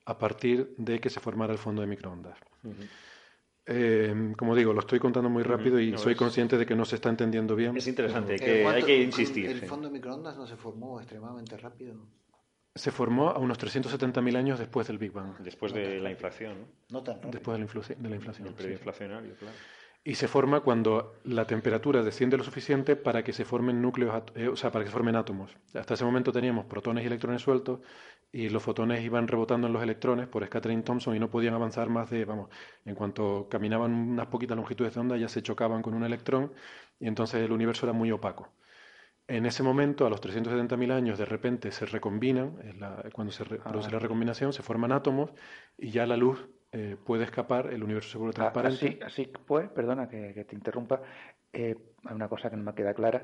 a 0.03 0.17
partir 0.17 0.73
de 0.77 0.99
que 0.99 1.09
se 1.09 1.21
formara 1.21 1.53
el 1.53 1.59
fondo 1.59 1.81
de 1.81 1.87
microondas. 1.87 2.37
Eh, 3.71 4.33
como 4.35 4.55
digo, 4.55 4.73
lo 4.73 4.79
estoy 4.79 4.97
contando 4.97 5.29
muy 5.29 5.43
rápido 5.43 5.79
y 5.79 5.95
soy 5.95 6.15
consciente 6.15 6.57
de 6.57 6.65
que 6.65 6.75
no 6.75 6.85
se 6.85 6.95
está 6.95 7.09
entendiendo 7.09 7.55
bien. 7.55 7.77
Es 7.77 7.87
interesante, 7.87 8.37
que 8.37 8.65
hay 8.65 8.81
que 8.81 9.03
insistir. 9.03 9.45
¿El 9.45 9.61
fondo 9.61 9.87
de 9.87 9.93
microondas 9.93 10.35
no 10.37 10.47
se 10.47 10.57
formó 10.57 10.99
extremadamente 10.99 11.55
rápido? 11.55 11.93
Se 12.73 12.89
formó 12.89 13.29
a 13.29 13.37
unos 13.37 13.59
370.000 13.59 14.37
años 14.37 14.57
después 14.57 14.87
del 14.87 14.97
Big 14.97 15.11
Bang. 15.11 15.37
Después 15.39 15.71
de 15.71 15.99
la 15.99 16.09
inflación. 16.09 16.65
¿no? 16.89 17.03
tan 17.03 17.19
Después 17.29 17.59
de 17.59 17.65
la, 17.65 18.01
de 18.01 18.09
la 18.09 18.15
inflación. 18.15 18.47
El 18.47 18.53
periodo 18.55 18.73
inflacionario, 18.73 19.35
claro. 19.35 19.55
Y 20.03 20.15
se 20.15 20.27
forma 20.27 20.61
cuando 20.61 21.15
la 21.25 21.45
temperatura 21.45 22.01
desciende 22.01 22.37
lo 22.37 22.43
suficiente 22.43 22.95
para 22.95 23.23
que 23.23 23.33
se 23.33 23.43
formen 23.43 23.81
núcleos, 23.81 24.23
eh, 24.33 24.47
o 24.47 24.55
sea, 24.55 24.71
para 24.71 24.85
que 24.85 24.89
se 24.89 24.93
formen 24.93 25.15
átomos. 25.15 25.55
Hasta 25.73 25.93
ese 25.93 26.05
momento 26.05 26.31
teníamos 26.31 26.65
protones 26.65 27.03
y 27.03 27.07
electrones 27.07 27.41
sueltos 27.41 27.81
y 28.31 28.49
los 28.49 28.61
fotones 28.61 29.03
iban 29.03 29.27
rebotando 29.27 29.67
en 29.67 29.73
los 29.73 29.81
electrones 29.81 30.27
por 30.27 30.45
scattering 30.45 30.83
Thomson 30.83 31.15
y 31.15 31.19
no 31.19 31.29
podían 31.29 31.53
avanzar 31.55 31.89
más 31.89 32.09
de, 32.09 32.25
vamos, 32.25 32.49
en 32.85 32.95
cuanto 32.95 33.47
caminaban 33.49 33.91
unas 33.91 34.27
poquitas 34.27 34.55
longitudes 34.55 34.93
de 34.93 34.99
onda 34.99 35.17
ya 35.17 35.27
se 35.27 35.41
chocaban 35.41 35.81
con 35.81 35.93
un 35.95 36.03
electrón 36.03 36.53
y 36.99 37.07
entonces 37.07 37.41
el 37.41 37.51
universo 37.51 37.85
era 37.85 37.93
muy 37.93 38.11
opaco. 38.11 38.53
En 39.27 39.45
ese 39.45 39.61
momento, 39.61 40.07
a 40.07 40.09
los 40.09 40.21
370.000 40.21 40.91
años, 40.91 41.19
de 41.19 41.25
repente 41.25 41.71
se 41.71 41.85
recombinan, 41.85 42.57
cuando 43.13 43.31
se 43.31 43.43
ah, 43.43 43.69
produce 43.69 43.91
la 43.91 43.99
recombinación, 43.99 44.53
se 44.53 44.63
forman 44.63 44.91
átomos 44.91 45.31
y 45.77 45.91
ya 45.91 46.07
la 46.07 46.17
luz 46.17 46.49
eh, 46.71 46.97
puede 47.03 47.25
escapar, 47.25 47.71
el 47.71 47.83
universo 47.83 48.09
se 48.09 48.17
vuelve 48.17 48.33
ah, 48.37 48.51
transparente. 48.51 48.99
Así, 49.03 49.23
así 49.23 49.31
pues, 49.45 49.69
perdona 49.69 50.09
que, 50.09 50.45
te 50.45 50.55
interrumpa, 50.55 51.03
eh, 51.53 51.75
hay 52.05 52.15
una 52.15 52.27
cosa 52.27 52.49
que 52.49 52.57
no 52.57 52.63
me 52.63 52.73
queda 52.73 52.95
clara. 52.95 53.23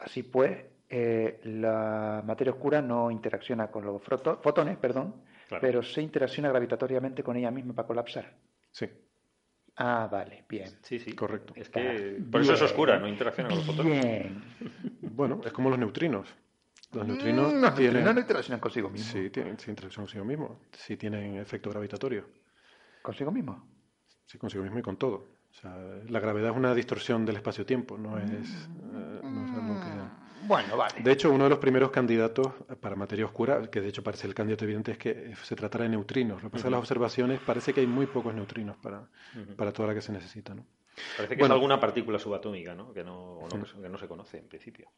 Así 0.00 0.24
pues, 0.24 0.64
eh, 0.88 1.40
la 1.44 2.22
materia 2.24 2.52
oscura 2.52 2.80
no 2.80 3.10
interacciona 3.10 3.68
con 3.68 3.84
los 3.84 4.02
fotones, 4.02 4.76
perdón, 4.76 5.14
pero 5.60 5.82
se 5.82 6.02
interacciona 6.02 6.48
gravitatoriamente 6.48 7.22
con 7.22 7.36
ella 7.36 7.50
misma 7.50 7.74
para 7.74 7.88
colapsar. 7.88 8.32
Sí. 8.70 8.88
Ah, 9.76 10.08
vale, 10.10 10.44
bien. 10.48 10.70
Sí, 10.82 10.98
sí. 10.98 11.12
Correcto. 11.12 11.52
Es 11.56 11.68
que 11.68 12.22
por 12.30 12.40
eso 12.40 12.54
es 12.54 12.62
oscura, 12.62 12.98
no 12.98 13.08
interacciona 13.08 13.48
con 13.48 13.58
los 13.58 13.66
fotones. 13.66 14.02
Bien. 14.02 14.42
Bueno, 15.02 15.40
es 15.44 15.52
como 15.52 15.70
los 15.70 15.78
neutrinos. 15.78 16.34
Los 16.92 17.06
neutrinos, 17.06 17.52
mm, 17.52 17.74
tienen... 17.74 18.04
no 18.04 18.18
interaccionan 18.18 18.60
consigo 18.60 18.88
mismos. 18.88 19.10
Sí, 19.10 19.28
tienen, 19.30 19.58
sí, 19.58 19.70
interaccionan 19.70 20.06
consigo 20.06 20.24
mismos. 20.24 20.52
Sí 20.72 20.96
tienen 20.96 21.36
efecto 21.36 21.68
gravitatorio. 21.70 22.24
¿Consigo 23.02 23.30
mismo? 23.30 23.66
Sí, 24.24 24.38
consigo 24.38 24.62
mismo 24.62 24.78
y 24.78 24.82
con 24.82 24.96
todo. 24.96 25.28
O 25.50 25.54
sea, 25.54 25.76
la 26.08 26.20
gravedad 26.20 26.50
es 26.50 26.56
una 26.56 26.74
distorsión 26.74 27.24
del 27.24 27.36
espacio-tiempo, 27.36 27.98
no 27.98 28.18
es, 28.18 28.30
eh, 28.30 29.20
no 29.22 29.44
es 29.46 29.52
algo 29.52 29.80
que... 29.80 29.86
Bueno, 30.46 30.76
vale. 30.76 30.94
De 31.02 31.12
hecho, 31.12 31.30
uno 31.30 31.44
de 31.44 31.50
los 31.50 31.58
primeros 31.58 31.90
candidatos 31.90 32.48
para 32.80 32.96
materia 32.96 33.24
oscura, 33.24 33.68
que 33.70 33.80
de 33.80 33.88
hecho 33.88 34.02
parece 34.02 34.26
el 34.26 34.34
candidato 34.34 34.64
evidente, 34.64 34.92
es 34.92 34.98
que 34.98 35.34
se 35.42 35.56
tratará 35.56 35.84
de 35.84 35.90
neutrinos. 35.90 36.42
Lo 36.42 36.50
que 36.50 36.54
pasa 36.54 36.68
en 36.68 36.72
las 36.72 36.80
observaciones 36.80 37.40
parece 37.40 37.72
que 37.72 37.80
hay 37.80 37.86
muy 37.86 38.06
pocos 38.06 38.34
neutrinos 38.34 38.76
para, 38.76 39.08
para 39.56 39.72
toda 39.72 39.88
la 39.88 39.94
que 39.94 40.02
se 40.02 40.12
necesita. 40.12 40.54
¿no? 40.54 40.64
Parece 41.16 41.36
que 41.36 41.42
es 41.42 41.50
alguna 41.50 41.80
partícula 41.80 42.18
subatómica, 42.18 42.74
¿no? 42.74 42.92
Que, 42.92 43.04
no, 43.04 43.40
que 43.50 43.88
no 43.88 43.98
se 43.98 44.08
conoce 44.08 44.38
en 44.38 44.48
principio. 44.48 44.90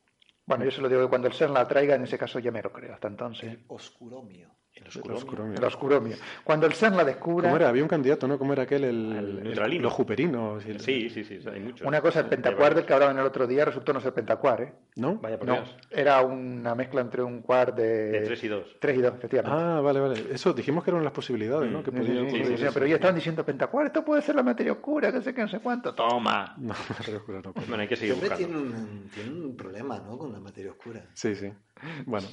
Bueno, 0.47 0.65
yo 0.65 0.71
se 0.71 0.81
lo 0.81 0.89
digo 0.89 1.03
que 1.03 1.09
cuando 1.09 1.29
el 1.29 1.35
CERN 1.35 1.53
la 1.53 1.69
traiga, 1.69 1.95
en 1.95 2.05
ese 2.05 2.17
caso 2.17 2.39
ya 2.39 2.51
me 2.51 2.63
lo 2.63 2.73
creo. 2.73 2.95
Hasta 2.95 3.09
entonces. 3.09 3.53
El 3.53 3.65
oscuromio. 3.69 4.49
El 5.05 5.13
oscuromio. 5.13 5.59
El 5.59 5.65
oscuromio. 5.65 6.17
Cuando 6.45 6.67
el 6.67 6.73
CERN 6.73 6.97
la 6.97 7.05
descubra... 7.05 7.49
¿Cómo 7.49 7.57
era? 7.57 7.69
Había 7.69 7.83
un 7.83 7.89
candidato, 7.89 8.27
¿no? 8.29 8.39
¿Cómo 8.39 8.53
era 8.53 8.63
aquel? 8.63 8.85
El, 8.85 9.13
El 9.13 9.19
el- 9.39 9.43
neutralino. 9.45 9.83
los 9.83 9.93
juperinos. 9.93 10.65
el- 10.67 10.81
Sí, 10.81 11.11
sí, 11.11 11.25
sí, 11.25 11.41
hay 11.53 11.61
muchos. 11.61 11.87
Una 11.87 12.01
cosa, 12.01 12.21
el 12.21 12.27
pentacuar 12.27 12.75
del 12.75 12.85
que 12.87 12.93
hablaban 12.93 13.19
el 13.19 13.25
otro 13.25 13.47
día 13.47 13.65
resultó 13.65 13.93
no 13.93 14.01
ser 14.01 14.13
pentacuar, 14.15 14.61
¿eh? 14.63 14.73
¿No? 14.97 15.17
Vaya 15.17 15.39
por 15.39 15.49
No, 15.49 15.55
Dios. 15.55 15.77
era 15.91 16.23
una 16.23 16.75
mezcla 16.75 17.01
entre 17.01 17.23
un 17.23 17.43
cuar 17.43 17.75
de... 17.75 18.11
De 18.11 18.21
3 18.21 18.45
y 18.45 18.49
2. 18.49 18.77
Tres 18.81 18.99
y 18.99 19.01
dos, 19.03 19.15
efectivamente. 19.15 19.59
Ah, 19.61 19.81
vale, 19.81 20.01
vale. 20.01 20.25
Eso 20.33 20.53
dijimos 20.53 20.83
que 20.85 20.91
eran 20.91 21.05
las 21.05 21.13
posibilidades, 21.13 21.71
¿no? 21.71 21.83
Que 21.83 21.91
Sí, 21.91 21.97
podía 21.97 22.31
sí, 22.31 22.57
sí, 22.57 22.65
pero 22.73 22.87
ellos 22.87 22.97
estaban 22.97 23.15
diciendo 23.17 23.45
pentacuar, 23.45 23.87
esto 23.87 24.05
puede 24.05 24.23
ser 24.23 24.35
la 24.37 24.43
materia 24.43 24.73
oscura, 24.73 25.13
que 25.13 25.21
sé 25.23 25.35
qué, 25.35 25.43
no 25.43 25.49
sé 25.49 25.61
cuánto. 25.61 25.95
Toma. 25.95 26.55
No, 26.69 26.75
materia 26.89 27.17
oscura 27.19 27.41
no. 27.43 27.53
Bueno, 27.53 27.83
hay 27.83 27.89
que 27.89 27.97
seguir 27.97 28.15
buscando. 28.15 28.37
tiene 28.37 28.57
un, 28.57 29.11
tiene 29.15 29.31
un 29.31 29.57
problema, 29.57 29.99
¿no? 29.99 30.19
Con 30.19 30.33
la 30.33 30.41
materia 30.41 30.71
oscura. 30.73 31.03
Sí, 31.15 31.35
sí. 31.35 31.51
Bueno, 32.07 32.27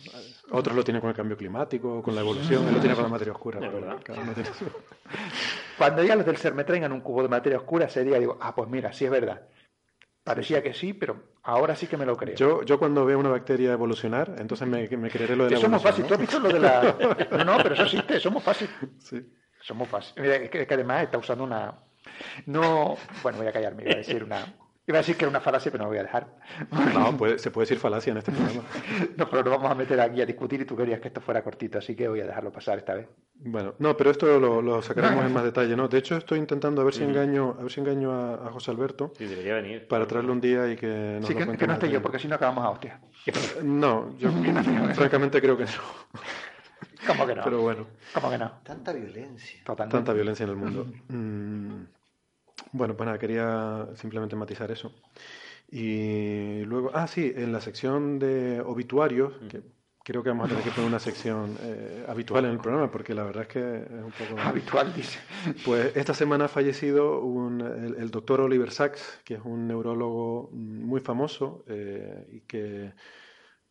otros 0.51 0.75
lo 0.75 0.83
tienen 0.83 0.99
con 1.01 1.09
el 1.11 1.15
cambio 1.15 1.37
climático, 1.37 2.01
con 2.01 2.15
la 2.15 2.21
evolución, 2.21 2.34
él 2.39 2.73
lo 2.73 2.79
tiene 2.79 2.95
con 2.95 3.03
la 3.03 3.09
materia 3.09 3.33
oscura. 3.33 3.65
Es 3.65 3.73
verdad. 3.73 3.97
tiene 4.03 4.21
Cuando 5.77 6.03
ya 6.03 6.15
los 6.15 6.25
del 6.25 6.37
ser 6.37 6.53
me 6.53 6.63
traigan 6.63 6.91
un 6.91 7.01
cubo 7.01 7.21
de 7.21 7.29
materia 7.29 7.57
oscura, 7.57 7.89
sería, 7.89 8.19
digo, 8.19 8.37
ah, 8.41 8.55
pues 8.55 8.69
mira, 8.69 8.93
sí 8.93 9.05
es 9.05 9.11
verdad. 9.11 9.47
Parecía 10.23 10.63
que 10.63 10.73
sí, 10.73 10.93
pero 10.93 11.35
ahora 11.43 11.75
sí 11.75 11.85
que 11.85 11.97
me 11.97 12.05
lo 12.05 12.17
creo. 12.17 12.35
Yo, 12.35 12.63
yo 12.63 12.79
cuando 12.79 13.05
veo 13.05 13.19
una 13.19 13.29
bacteria 13.29 13.73
evolucionar, 13.73 14.35
entonces 14.39 14.67
me, 14.67 14.87
me 14.97 15.09
creeré 15.11 15.35
lo 15.35 15.45
de 15.45 15.51
la 15.51 15.57
Eso 15.57 15.67
es 15.67 15.71
muy 15.71 15.79
evolución, 15.79 15.81
fácil. 15.81 16.05
¿Tú 16.05 16.13
has 16.13 16.19
¿no? 16.19 16.21
visto 16.21 16.39
lo 16.39 16.49
de 16.49 16.59
la.? 16.59 17.37
No, 17.45 17.57
no, 17.57 17.57
pero 17.63 17.75
eso 17.75 17.83
existe, 17.83 18.17
eso 18.17 18.29
es 18.29 18.33
muy 18.33 18.41
fácil. 18.41 18.69
Sí. 18.97 19.17
Eso 19.17 19.73
es 19.73 19.75
muy 19.75 19.87
fácil. 19.87 20.21
Mira, 20.21 20.35
es 20.37 20.49
que, 20.49 20.61
es 20.61 20.67
que 20.67 20.73
además 20.73 21.03
está 21.03 21.17
usando 21.19 21.43
una. 21.43 21.75
No. 22.47 22.97
Bueno, 23.21 23.37
voy 23.37 23.47
a 23.47 23.51
callarme, 23.51 23.83
iba 23.83 23.93
a 23.93 23.97
decir 23.97 24.23
una. 24.23 24.55
Iba 24.87 24.99
a 24.99 25.01
decir 25.01 25.17
que 25.17 25.25
era 25.25 25.29
una 25.31 25.39
falacia, 25.41 25.71
pero 25.71 25.83
no 25.83 25.85
lo 25.85 25.89
voy 25.95 25.99
a 25.99 26.03
dejar. 26.03 26.27
No, 26.93 27.17
puede- 27.17 27.39
se 27.39 27.49
puede 27.49 27.63
decir 27.65 27.79
falacia 27.79 28.11
en 28.11 28.17
este 28.17 28.31
programa. 28.31 28.61
No, 29.17 29.27
pero 29.29 29.43
nos 29.43 29.53
vamos 29.53 29.71
a 29.71 29.75
meter 29.75 29.99
aquí 29.99 30.21
a 30.21 30.25
discutir 30.27 30.61
y 30.61 30.65
tú 30.65 30.75
querías 30.77 30.99
que 30.99 31.07
esto 31.07 31.21
fuera 31.21 31.43
cortito, 31.43 31.79
así 31.79 31.95
que 31.95 32.07
voy 32.07 32.19
a 32.21 32.25
dejarlo 32.27 32.51
pasar 32.51 32.77
esta 32.77 32.93
vez. 32.93 33.07
Bueno, 33.35 33.73
no, 33.79 33.97
pero 33.97 34.11
esto 34.11 34.39
lo, 34.39 34.61
lo 34.61 34.81
sacaremos 34.83 35.25
en 35.25 35.33
más 35.33 35.43
detalle, 35.43 35.75
¿no? 35.75 35.87
De 35.87 35.97
hecho, 35.97 36.15
estoy 36.17 36.37
intentando 36.39 36.81
a 36.81 36.83
ver 36.85 36.93
si 36.93 37.03
engaño, 37.03 37.55
a 37.59 37.63
ver 37.63 37.71
si 37.71 37.79
engaño 37.79 38.11
a, 38.11 38.47
a 38.47 38.51
José 38.51 38.71
Alberto 38.71 39.11
Sí, 39.17 39.25
debería 39.25 39.55
venir. 39.55 39.87
para 39.87 40.05
traerle 40.05 40.31
un 40.31 40.41
día 40.41 40.71
y 40.71 40.75
que 40.75 41.17
nos 41.19 41.27
Sí, 41.27 41.33
lo 41.33 41.51
que, 41.57 41.65
no 41.67 41.73
esté 41.73 41.89
yo, 41.89 42.01
porque 42.01 42.19
si 42.19 42.27
no 42.27 42.35
acabamos 42.35 42.63
a 42.63 42.69
hostia. 42.69 42.99
No, 43.63 44.15
yo 44.19 44.29
francamente 44.93 45.41
creo 45.41 45.57
que 45.57 45.65
no. 45.65 45.71
¿Cómo 47.07 47.25
que 47.27 47.35
no? 47.35 47.43
Pero 47.43 47.61
bueno, 47.61 47.87
¿Cómo 48.13 48.29
que 48.29 48.37
no? 48.37 48.51
Tanta 48.63 48.93
violencia. 48.93 49.59
Totalmente. 49.63 49.97
tanta 49.97 50.13
violencia 50.13 50.43
en 50.43 50.49
el 50.49 50.55
mundo. 50.55 50.85
Mm, 51.09 51.85
Bueno, 52.77 52.93
pues 52.97 53.05
nada, 53.05 53.17
quería 53.17 53.87
simplemente 53.95 54.35
matizar 54.35 54.69
eso. 54.69 54.91
Y 55.71 56.61
luego, 56.65 56.91
ah, 56.93 57.07
sí, 57.07 57.31
en 57.35 57.53
la 57.53 57.61
sección 57.61 58.19
de 58.19 58.59
obituarios, 58.59 59.33
que 59.49 59.61
creo 60.03 60.21
que 60.21 60.29
vamos 60.29 60.45
a 60.47 60.49
tener 60.49 60.63
que 60.63 60.71
poner 60.71 60.89
una 60.89 60.99
sección 60.99 61.57
eh, 61.61 62.05
habitual 62.07 62.43
en 62.45 62.51
el 62.51 62.59
programa, 62.59 62.91
porque 62.91 63.13
la 63.15 63.23
verdad 63.23 63.43
es 63.43 63.47
que 63.47 63.59
es 63.75 63.89
un 64.03 64.11
poco... 64.11 64.39
Habitual, 64.41 64.93
dice. 64.93 65.19
Pues 65.63 65.95
esta 65.95 66.13
semana 66.13 66.45
ha 66.45 66.47
fallecido 66.49 67.21
un- 67.21 67.61
el, 67.61 67.95
el 67.95 68.11
doctor 68.11 68.41
Oliver 68.41 68.71
Sacks, 68.71 69.21
que 69.23 69.35
es 69.35 69.41
un 69.45 69.67
neurólogo 69.67 70.49
muy 70.51 70.99
famoso 70.99 71.63
eh, 71.67 72.27
y 72.31 72.41
que, 72.41 72.91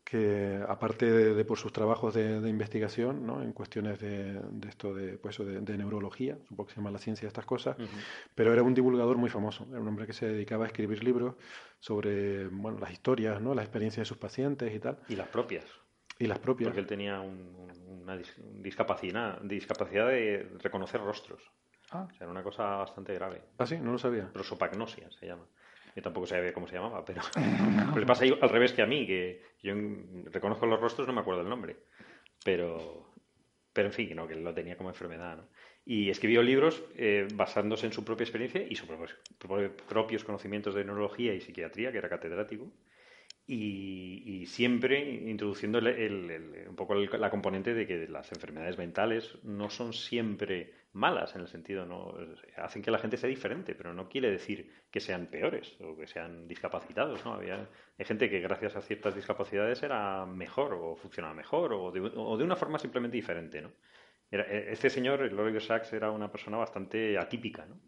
que 0.05 0.62
aparte 0.68 1.10
de, 1.10 1.35
de 1.35 1.44
por 1.47 1.59
sus 1.59 1.72
trabajos 1.72 2.12
de, 2.14 2.40
de 2.40 2.48
investigación 2.51 3.26
¿no? 3.26 3.43
en 3.43 3.52
cuestiones 3.52 3.98
de, 4.01 4.35
de 4.51 4.68
esto 4.68 4.94
de, 4.94 5.16
pues, 5.18 5.39
de, 5.39 5.78
neurología, 5.78 6.36
supongo 6.47 6.66
que 6.66 6.74
se 6.74 6.76
llama 6.81 6.90
la 6.90 6.98
ciencia 6.98 7.22
de 7.22 7.28
estas 7.28 7.47
cosas, 7.47 7.76
pero 8.35 8.52
era 8.52 8.62
un 8.62 8.74
divulgador 8.74 9.16
muy 9.16 9.31
famoso, 9.31 9.66
era 9.70 9.81
un 9.81 9.89
hombre 9.89 10.06
que 10.06 10.12
se 10.12 10.26
dedicaba 10.26 10.64
a 10.64 10.66
escribir 10.66 11.02
libros 11.02 11.35
sobre 11.81 12.48
bueno, 12.48 12.78
las 12.78 12.93
historias, 12.93 13.40
¿no? 13.40 13.55
las 13.55 13.64
experiencias 13.64 14.02
de 14.02 14.09
sus 14.09 14.18
pacientes 14.18 14.74
y 14.74 14.78
tal, 14.78 14.98
Y 15.09 15.16
las 15.16 15.28
propias. 15.28 15.64
y 16.18 16.26
las 16.26 16.39
propias. 16.39 16.68
Porque 16.68 16.81
él 16.81 16.86
tenía 16.86 17.20
un- 17.20 17.55
un- 17.56 18.02
una 18.02 18.16
dis- 18.16 18.36
discapacidad, 18.62 19.40
discapacidad 19.43 20.09
de 20.09 20.51
reconocer 20.62 21.01
rostros. 21.01 21.43
Ah. 21.90 22.05
O 22.06 22.10
sea, 22.10 22.18
era 22.24 22.31
una 22.31 22.43
cosa 22.43 22.64
bastante 22.76 23.14
grave. 23.14 23.40
Ah, 23.59 23.66
sí, 23.66 23.78
no 23.78 23.93
lo 23.93 23.98
sabía. 23.98 24.31
Prosopagnosia 24.32 25.10
se 25.12 25.26
llama. 25.26 25.47
Yo 25.95 26.03
tampoco 26.03 26.27
sabía 26.27 26.53
cómo 26.53 26.66
se 26.66 26.75
llamaba, 26.75 27.05
pero, 27.05 27.23
pero 27.35 27.97
le 28.01 28.07
pasa 28.07 28.25
al 28.25 28.49
revés 28.51 28.73
que 28.73 28.83
a 28.83 28.87
mí, 28.87 29.07
que 29.07 29.43
yo 29.62 29.75
reconozco 30.31 30.66
los 30.66 30.81
rostros, 30.81 31.07
no 31.07 31.12
me 31.15 31.21
acuerdo 31.21 31.43
el 31.43 31.49
nombre. 31.49 31.77
Pero, 32.45 33.12
pero 33.73 33.89
en 33.89 33.95
fin, 33.95 34.09
que 34.09 34.15
no, 34.15 34.27
que 34.29 34.35
lo 34.35 34.53
tenía 34.53 34.77
como 34.77 34.91
enfermedad. 34.91 35.37
¿no? 35.37 35.49
Y 35.87 36.11
escribió 36.11 36.43
libros 36.43 36.83
eh, 36.97 37.29
basándose 37.35 37.87
en 37.87 37.93
su 37.93 38.05
propia 38.05 38.25
experiencia 38.25 38.62
y 38.69 38.75
sus 38.75 38.87
propios, 38.89 39.16
pro- 39.39 39.71
propios 39.89 40.25
conocimientos 40.25 40.75
de 40.75 40.85
neurología 40.85 41.35
y 41.35 41.41
psiquiatría, 41.41 41.93
que 41.93 41.99
era 41.99 42.09
catedrático. 42.09 42.71
Y, 43.47 44.23
y 44.25 44.47
siempre 44.47 45.01
introduciendo 45.03 45.79
el- 45.79 45.87
el- 45.89 46.31
el- 46.31 46.69
un 46.69 46.77
poco 46.77 46.95
la 46.95 47.31
componente 47.31 47.75
de 47.75 47.87
que 47.87 48.09
las 48.09 48.33
enfermedades 48.33 48.79
mentales 48.79 49.37
no 49.43 49.69
son 49.69 49.93
siempre 49.93 50.73
malas 50.95 51.35
en 51.35 51.43
el 51.43 51.49
sentido 51.49 51.85
no 51.87 52.15
hacen 52.57 52.83
que 52.83 52.91
la 52.91 52.99
gente 52.99 53.16
sea 53.16 53.29
diferente 53.29 53.75
pero 53.75 53.93
no 53.93 54.09
quiere 54.09 54.31
decir 54.31 54.71
que 54.91 55.01
sean 55.01 55.27
peores 55.27 55.77
o 55.81 55.97
que 55.97 56.07
sean 56.07 56.47
discapacitados 56.49 57.25
no 57.25 57.35
había 57.35 57.69
hay 57.99 58.05
gente 58.05 58.31
que 58.31 58.41
gracias 58.41 58.77
a 58.77 58.81
ciertas 58.83 59.15
discapacidades 59.15 59.83
era 59.83 60.25
mejor 60.27 60.75
o 60.75 60.97
funcionaba 60.97 61.35
mejor 61.35 61.73
o 61.73 61.91
de, 61.91 62.01
o 62.01 62.37
de 62.37 62.45
una 62.45 62.57
forma 62.57 62.79
simplemente 62.79 63.16
diferente 63.16 63.61
no 63.61 63.73
Era- 64.31 64.45
este 64.45 64.89
señor 64.91 65.23
el 65.23 65.39
Oliver 65.39 65.62
Sacks 65.62 65.93
era 65.93 66.11
una 66.11 66.31
persona 66.31 66.57
bastante 66.57 67.19
atípica 67.19 67.66
no 67.66 67.79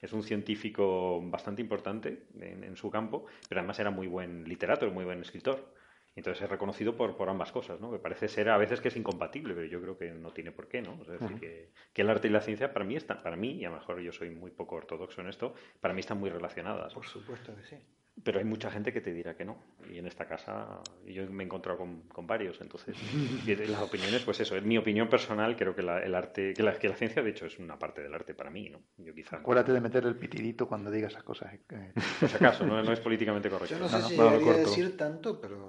es 0.00 0.12
un 0.12 0.22
científico 0.22 1.20
bastante 1.30 1.62
importante 1.62 2.26
en, 2.38 2.62
en 2.62 2.76
su 2.76 2.90
campo, 2.90 3.24
pero 3.48 3.60
además 3.60 3.78
era 3.78 3.90
muy 3.90 4.06
buen 4.06 4.44
literato, 4.44 4.90
muy 4.90 5.02
buen 5.06 5.20
escritor. 5.22 5.72
Entonces 6.16 6.42
es 6.44 6.50
reconocido 6.50 6.96
por, 6.96 7.16
por 7.16 7.28
ambas 7.28 7.50
cosas, 7.52 7.80
¿no? 7.80 7.90
Que 7.90 7.98
parece 7.98 8.28
ser 8.28 8.48
a 8.48 8.56
veces 8.56 8.80
que 8.80 8.88
es 8.88 8.96
incompatible, 8.96 9.54
pero 9.54 9.66
yo 9.66 9.80
creo 9.80 9.98
que 9.98 10.10
no 10.12 10.30
tiene 10.32 10.52
por 10.52 10.68
qué, 10.68 10.80
¿no? 10.80 10.98
Es 11.02 11.08
decir, 11.20 11.38
que, 11.40 11.70
que 11.92 12.02
el 12.02 12.10
arte 12.10 12.28
y 12.28 12.30
la 12.30 12.40
ciencia 12.40 12.72
para 12.72 12.84
mí 12.84 12.94
están, 12.96 13.22
para 13.22 13.36
mí, 13.36 13.52
y 13.52 13.64
a 13.64 13.70
lo 13.70 13.76
mejor 13.76 14.00
yo 14.00 14.12
soy 14.12 14.30
muy 14.30 14.50
poco 14.52 14.76
ortodoxo 14.76 15.20
en 15.20 15.28
esto, 15.28 15.54
para 15.80 15.92
mí 15.92 16.00
están 16.00 16.20
muy 16.20 16.30
relacionadas. 16.30 16.94
Por 16.94 17.06
supuesto 17.06 17.54
que 17.56 17.62
sí. 17.64 17.76
Pero 18.22 18.38
hay 18.38 18.44
mucha 18.44 18.70
gente 18.70 18.92
que 18.92 19.00
te 19.00 19.12
dirá 19.12 19.36
que 19.36 19.44
no. 19.44 19.56
Y 19.90 19.98
en 19.98 20.06
esta 20.06 20.24
casa 20.28 20.80
yo 21.04 21.28
me 21.32 21.42
he 21.42 21.46
encontrado 21.46 21.78
con, 21.78 22.02
con 22.02 22.28
varios. 22.28 22.60
Entonces, 22.60 22.96
las 23.68 23.82
opiniones, 23.82 24.22
pues 24.22 24.38
eso, 24.38 24.54
en 24.54 24.68
mi 24.68 24.78
opinión 24.78 25.08
personal, 25.08 25.56
creo 25.56 25.74
que 25.74 25.82
la, 25.82 25.98
el 25.98 26.14
arte, 26.14 26.54
que 26.54 26.62
la, 26.62 26.78
que 26.78 26.88
la 26.88 26.94
ciencia, 26.94 27.22
de 27.24 27.30
hecho, 27.30 27.46
es 27.46 27.58
una 27.58 27.76
parte 27.76 28.02
del 28.02 28.14
arte 28.14 28.32
para 28.32 28.50
mí, 28.50 28.68
¿no? 28.70 28.78
Yo 28.98 29.12
quizá. 29.12 29.38
Acuérdate 29.38 29.72
de 29.72 29.80
meter 29.80 30.04
el 30.06 30.14
pitidito 30.14 30.68
cuando 30.68 30.92
digas 30.92 31.10
esas 31.10 31.24
cosas. 31.24 31.54
eh. 31.54 31.58
Por 32.20 32.28
si 32.28 32.36
acaso, 32.36 32.64
no, 32.64 32.80
no 32.84 32.92
es 32.92 33.00
políticamente 33.00 33.50
correcto. 33.50 33.74
Yo 33.74 33.80
no 33.80 33.88
sé 33.88 33.98
no, 33.98 34.08
si 34.08 34.16
no, 34.16 34.22
lo 34.22 34.30
debería 34.30 34.52
corto. 34.52 34.70
decir 34.70 34.96
tanto, 34.96 35.40
pero 35.40 35.66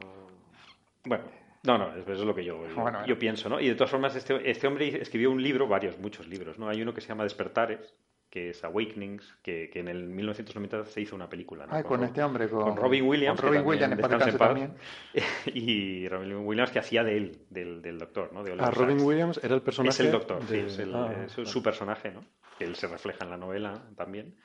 Bueno, 1.05 1.23
no, 1.63 1.77
no, 1.77 1.95
eso 1.95 2.11
es 2.13 2.19
lo 2.19 2.35
que 2.35 2.43
yo, 2.43 2.67
yo, 2.67 2.75
Bueno, 2.75 3.05
yo 3.05 3.17
pienso, 3.17 3.49
¿no? 3.49 3.59
Y 3.59 3.67
de 3.69 3.75
todas 3.75 3.91
formas, 3.91 4.15
este, 4.15 4.49
este 4.49 4.67
hombre 4.67 5.01
escribió 5.01 5.31
un 5.31 5.41
libro, 5.41 5.67
varios, 5.67 5.97
muchos 5.99 6.27
libros, 6.27 6.59
¿no? 6.59 6.67
Hay 6.69 6.81
uno 6.81 6.93
que 6.93 7.01
se 7.01 7.07
llama 7.09 7.23
Despertares, 7.23 7.95
que 8.29 8.49
es 8.49 8.63
Awakenings, 8.65 9.37
que, 9.41 9.69
que 9.71 9.79
en 9.79 9.87
el 9.87 10.09
1990 10.09 10.85
se 10.85 10.99
hizo 11.01 11.15
una 11.15 11.29
película, 11.29 11.65
¿no? 11.65 11.73
Ay, 11.73 11.83
con 11.83 12.03
este 12.03 12.21
hombre, 12.21 12.49
con, 12.49 12.63
con 12.63 12.75
Robin 12.75 13.05
Williams, 13.07 13.39
Con 13.39 13.49
Robin 13.49 13.65
Williams, 13.65 13.93
en 13.93 14.01
también 14.01 14.37
también. 14.37 14.73
y 15.53 16.07
Robin 16.09 16.35
Williams 16.45 16.71
que 16.71 16.79
hacía 16.79 17.03
de 17.03 17.17
él, 17.17 17.45
del, 17.49 17.81
del 17.81 17.97
doctor, 17.97 18.33
¿no? 18.33 18.43
De 18.43 18.51
Oliver 18.51 18.67
Ah, 18.67 18.71
Robin. 18.71 18.99
Williams 18.99 19.39
era 19.43 19.55
el 19.55 19.61
personaje. 19.61 19.91
Es 19.91 19.99
el 20.01 20.11
doctor, 20.11 20.45
de- 20.45 20.47
sí, 20.47 20.65
es, 20.73 20.79
el- 20.79 20.93
ah, 20.95 21.13
es 21.25 21.31
su- 21.31 21.45
su 21.45 21.63
personaje, 21.63 22.11
¿no? 22.11 22.25
Que 22.57 22.65
él 22.65 22.75
se 22.75 22.87
refleja 22.87 23.23
en 23.23 23.29
la 23.31 23.37
novela 23.37 23.81
también. 23.95 24.35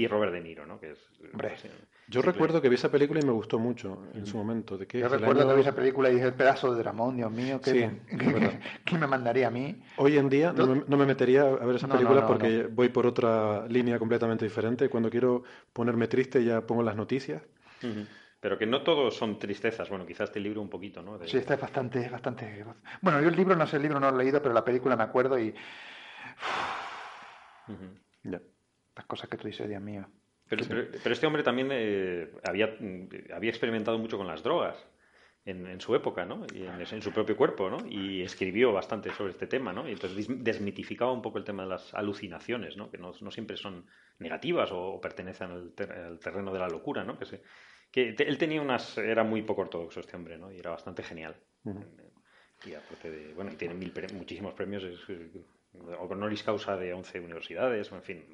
Y 0.00 0.06
Robert 0.06 0.32
De 0.32 0.40
Niro, 0.40 0.64
¿no? 0.66 0.80
Que 0.80 0.92
es, 0.92 0.98
Hombre, 1.32 1.56
sí, 1.58 1.68
Yo 2.08 2.20
simple- 2.22 2.32
recuerdo 2.32 2.62
que 2.62 2.68
vi 2.70 2.76
esa 2.76 2.90
película 2.90 3.20
y 3.20 3.24
me 3.24 3.32
gustó 3.32 3.58
mucho 3.58 4.02
en 4.14 4.26
su 4.26 4.36
momento. 4.38 4.78
¿De 4.78 4.86
qué 4.86 5.00
Yo 5.00 5.08
recuerdo 5.08 5.42
año- 5.42 5.50
que 5.50 5.54
vi 5.56 5.60
esa 5.60 5.74
película 5.74 6.08
y 6.10 6.14
dije, 6.14 6.26
el 6.26 6.34
pedazo 6.34 6.74
de 6.74 6.82
Dramón, 6.82 7.16
Dios 7.16 7.30
mío, 7.30 7.60
¿qué, 7.62 7.70
Sí, 7.70 7.78
qué- 8.18 8.26
es 8.26 8.32
verdad. 8.32 8.60
qué 8.84 8.96
me 8.98 9.06
mandaría 9.06 9.48
a 9.48 9.50
mí? 9.50 9.82
Hoy 9.96 10.16
en 10.16 10.28
día 10.30 10.52
no 10.52 10.66
me, 10.66 10.82
no 10.86 10.96
me 10.96 11.04
metería 11.06 11.42
a 11.42 11.64
ver 11.66 11.76
esa 11.76 11.86
No, 11.86 11.94
película 11.94 12.22
no, 12.22 12.26
porque 12.26 12.66
voy 12.66 12.88
por 12.88 13.06
otra 13.06 13.66
línea 13.68 13.98
completamente 13.98 14.44
diferente. 14.46 14.88
Cuando 14.88 15.10
quiero 15.10 15.42
ponerme 15.72 16.08
triste 16.08 16.42
ya 16.44 16.62
pongo 16.66 16.82
las 16.82 16.96
noticias. 16.96 17.42
Pero 18.40 18.56
que 18.56 18.64
no 18.66 18.82
todos 18.82 19.14
son 19.16 19.38
tristezas. 19.38 19.90
Bueno, 19.90 20.06
quizás 20.06 20.30
este 20.30 20.40
libro 20.40 20.62
un 20.62 20.70
poquito, 20.70 21.02
¿no? 21.02 21.18
De- 21.18 21.28
Sí, 21.28 21.36
esta 21.36 21.54
es 21.54 21.60
bastante, 21.60 22.08
bastante... 22.08 22.64
Bueno, 23.02 23.20
yo 23.20 23.28
el 23.28 23.36
libro, 23.36 23.54
no 23.54 23.66
sé, 23.66 23.76
el 23.76 23.82
libro 23.82 24.00
no 24.00 24.10
lo 24.10 24.16
he 24.18 24.24
leído, 24.24 24.40
pero 24.40 24.54
la 24.54 24.64
película 24.64 24.96
me 24.96 25.02
acuerdo 25.02 25.38
y. 25.38 25.54
Ya. 28.24 28.40
Las 28.96 29.06
cosas 29.06 29.28
que 29.28 29.36
tú 29.36 29.46
dices, 29.46 29.68
Dios 29.68 29.82
mío. 29.82 30.06
Pero, 30.48 30.64
pero- 30.68 30.88
pero 31.02 31.12
este 31.12 31.26
hombre 31.26 31.42
también 31.42 31.68
eh, 31.72 32.30
había, 32.44 32.66
mm, 32.78 33.08
había 33.34 33.50
experimentado 33.50 33.98
mucho 33.98 34.18
con 34.18 34.26
las 34.26 34.42
drogas 34.42 34.76
en, 35.44 35.66
en 35.66 35.80
su 35.80 35.94
época, 35.94 36.24
¿no? 36.26 36.44
Y 36.52 36.64
en, 36.64 36.80
en 36.80 37.02
su 37.02 37.12
propio 37.12 37.36
cuerpo, 37.36 37.70
¿no? 37.70 37.78
Y 37.88 38.20
escribió 38.22 38.72
bastante 38.72 39.10
sobre 39.12 39.30
este 39.32 39.46
tema, 39.46 39.72
¿no? 39.72 39.88
Y 39.88 39.92
entonces 39.92 40.26
desmitificaba 40.28 41.12
un 41.12 41.22
poco 41.22 41.38
el 41.38 41.44
tema 41.44 41.62
de 41.62 41.68
las 41.70 41.94
alucinaciones, 41.94 42.76
¿no? 42.76 42.90
Que 42.90 42.98
no, 42.98 43.12
no 43.20 43.30
siempre 43.30 43.56
son 43.56 43.86
negativas 44.18 44.70
o, 44.72 44.94
o 44.94 45.00
pertenecen 45.00 45.50
al, 45.50 45.72
ter- 45.72 45.92
al 45.92 46.18
terreno 46.18 46.52
de 46.52 46.58
la 46.58 46.68
locura, 46.68 47.04
¿no? 47.04 47.16
Que, 47.18 47.24
se- 47.26 47.42
que 47.90 48.12
te- 48.12 48.28
él 48.28 48.36
tenía 48.36 48.60
unas... 48.60 48.98
Era 48.98 49.22
muy 49.24 49.42
poco 49.42 49.62
ortodoxo 49.62 50.00
este 50.00 50.16
hombre, 50.16 50.36
¿no? 50.36 50.52
Y 50.52 50.58
era 50.58 50.70
bastante 50.72 51.02
genial. 51.02 51.36
Ujú. 51.64 51.84
Y 52.66 52.74
aparte 52.74 53.10
de... 53.10 53.32
Bueno, 53.34 53.50
y 53.52 53.56
tiene 53.56 53.74
mil 53.74 53.92
pre- 53.92 54.12
muchísimos 54.12 54.52
premios. 54.54 54.82
Es, 54.84 54.98
honoris 55.74 56.42
causa 56.42 56.76
de 56.76 56.92
11 56.92 57.20
universidades, 57.20 57.92
en 57.92 58.02
fin... 58.02 58.24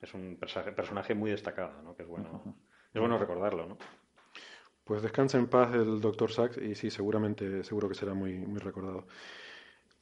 Es 0.00 0.14
un, 0.14 0.38
personaje 0.38 1.14
muy 1.14 1.30
destacado, 1.30 1.82
¿no? 1.82 1.94
Que 1.94 2.04
es 2.04 2.08
bueno, 2.08 2.42
es 2.94 2.98
bueno 2.98 3.18
recordarlo, 3.18 3.66
¿no? 3.66 3.76
Pues 4.82 5.02
descansa 5.02 5.36
en 5.36 5.46
paz 5.46 5.74
el 5.74 6.00
doctor 6.00 6.32
Sachs 6.32 6.56
y 6.56 6.74
sí, 6.74 6.90
seguramente, 6.90 7.62
seguro 7.64 7.86
que 7.86 7.94
será 7.94 8.14
muy, 8.14 8.38
muy 8.38 8.60
recordado. 8.60 9.06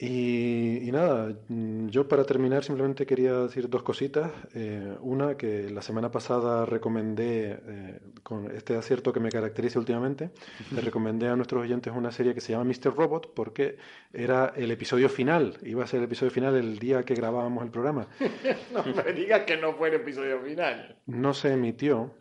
Y, 0.01 0.91
nada, 0.93 1.37
mm, 1.49 1.89
yo 1.89 2.07
para 2.07 2.23
terminar 2.23 2.63
simplemente 2.63 3.05
quería 3.05 3.33
decir 3.33 3.69
dos 3.69 3.83
cositas. 3.83 4.31
Eh, 4.55 4.97
una, 5.01 5.37
que 5.37 5.69
la 5.71 5.83
semana 5.83 6.09
pasada 6.09 6.65
recomendé, 6.65 7.59
eh, 7.67 8.01
con 8.23 8.49
este 8.55 8.77
acierto 8.77 9.13
que 9.13 9.19
me 9.19 9.29
caracteriza 9.29 9.81
últimamente, 9.81 10.31
le 10.71 10.83
recomendé 10.83 11.27
a 11.27 11.35
nuestros 11.35 11.63
oyentes 11.63 11.93
una 11.97 12.13
serie 12.13 12.33
que 12.33 12.41
se 12.41 12.53
llama 12.53 12.65
Mr. 12.65 12.95
Robot 12.95 13.35
porque 13.35 13.79
era 14.13 14.53
el 14.57 14.71
episodio 14.71 15.09
final, 15.09 15.59
iba 15.63 15.83
a 15.83 15.87
ser 15.89 15.99
el 15.99 16.05
episodio 16.05 16.31
final 16.31 16.55
el 16.55 16.79
día 16.79 17.03
que 17.03 17.15
grabábamos 17.15 17.65
el 17.65 17.71
programa. 17.73 18.07
no 18.73 18.85
me 18.85 19.13
digas 19.13 19.43
que 19.47 19.57
no 19.57 19.75
fue 19.75 19.89
el 19.89 19.95
episodio 19.95 20.41
final. 20.41 20.97
No 21.07 21.35
se 21.35 21.55
emitió 21.55 22.15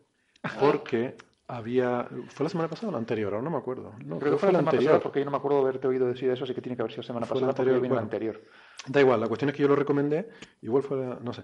porque 0.60 1.16
había. 1.48 2.08
¿Fue 2.30 2.44
la 2.44 2.50
semana 2.50 2.70
pasada 2.70 2.90
o 2.90 2.92
la 2.92 2.98
anterior? 2.98 3.34
Ahora 3.34 3.44
no 3.44 3.52
me 3.52 3.58
acuerdo. 3.58 3.94
No, 4.06 4.20
creo 4.20 4.34
que 4.34 4.38
fue 4.38 4.52
la, 4.52 4.60
anterior. 4.60 5.00
porque 5.02 5.20
yo 5.20 5.26
no 5.26 5.32
me 5.32 5.38
acuerdo 5.38 5.58
de 5.58 5.64
haberte 5.64 5.88
oído 5.88 6.08
decir 6.08 6.30
eso, 6.30 6.44
así 6.44 6.54
que 6.54 6.62
tiene 6.62 6.76
que 6.76 6.82
haber 6.82 6.92
sido 6.92 7.04
la 7.04 7.08
semana 7.08 7.26
pasada. 7.26 7.48
La 7.48 7.52
anterior, 7.52 7.92
la 7.92 8.02
anterior. 8.02 8.42
Da 8.88 9.02
igual, 9.02 9.20
la 9.20 9.28
cuestión 9.28 9.50
es 9.50 9.56
que 9.56 9.62
yo 9.62 9.68
lo 9.68 9.76
recomendé, 9.76 10.30
igual 10.62 10.84
fue 10.84 10.98
la, 10.98 11.20
no 11.22 11.34
sé. 11.34 11.44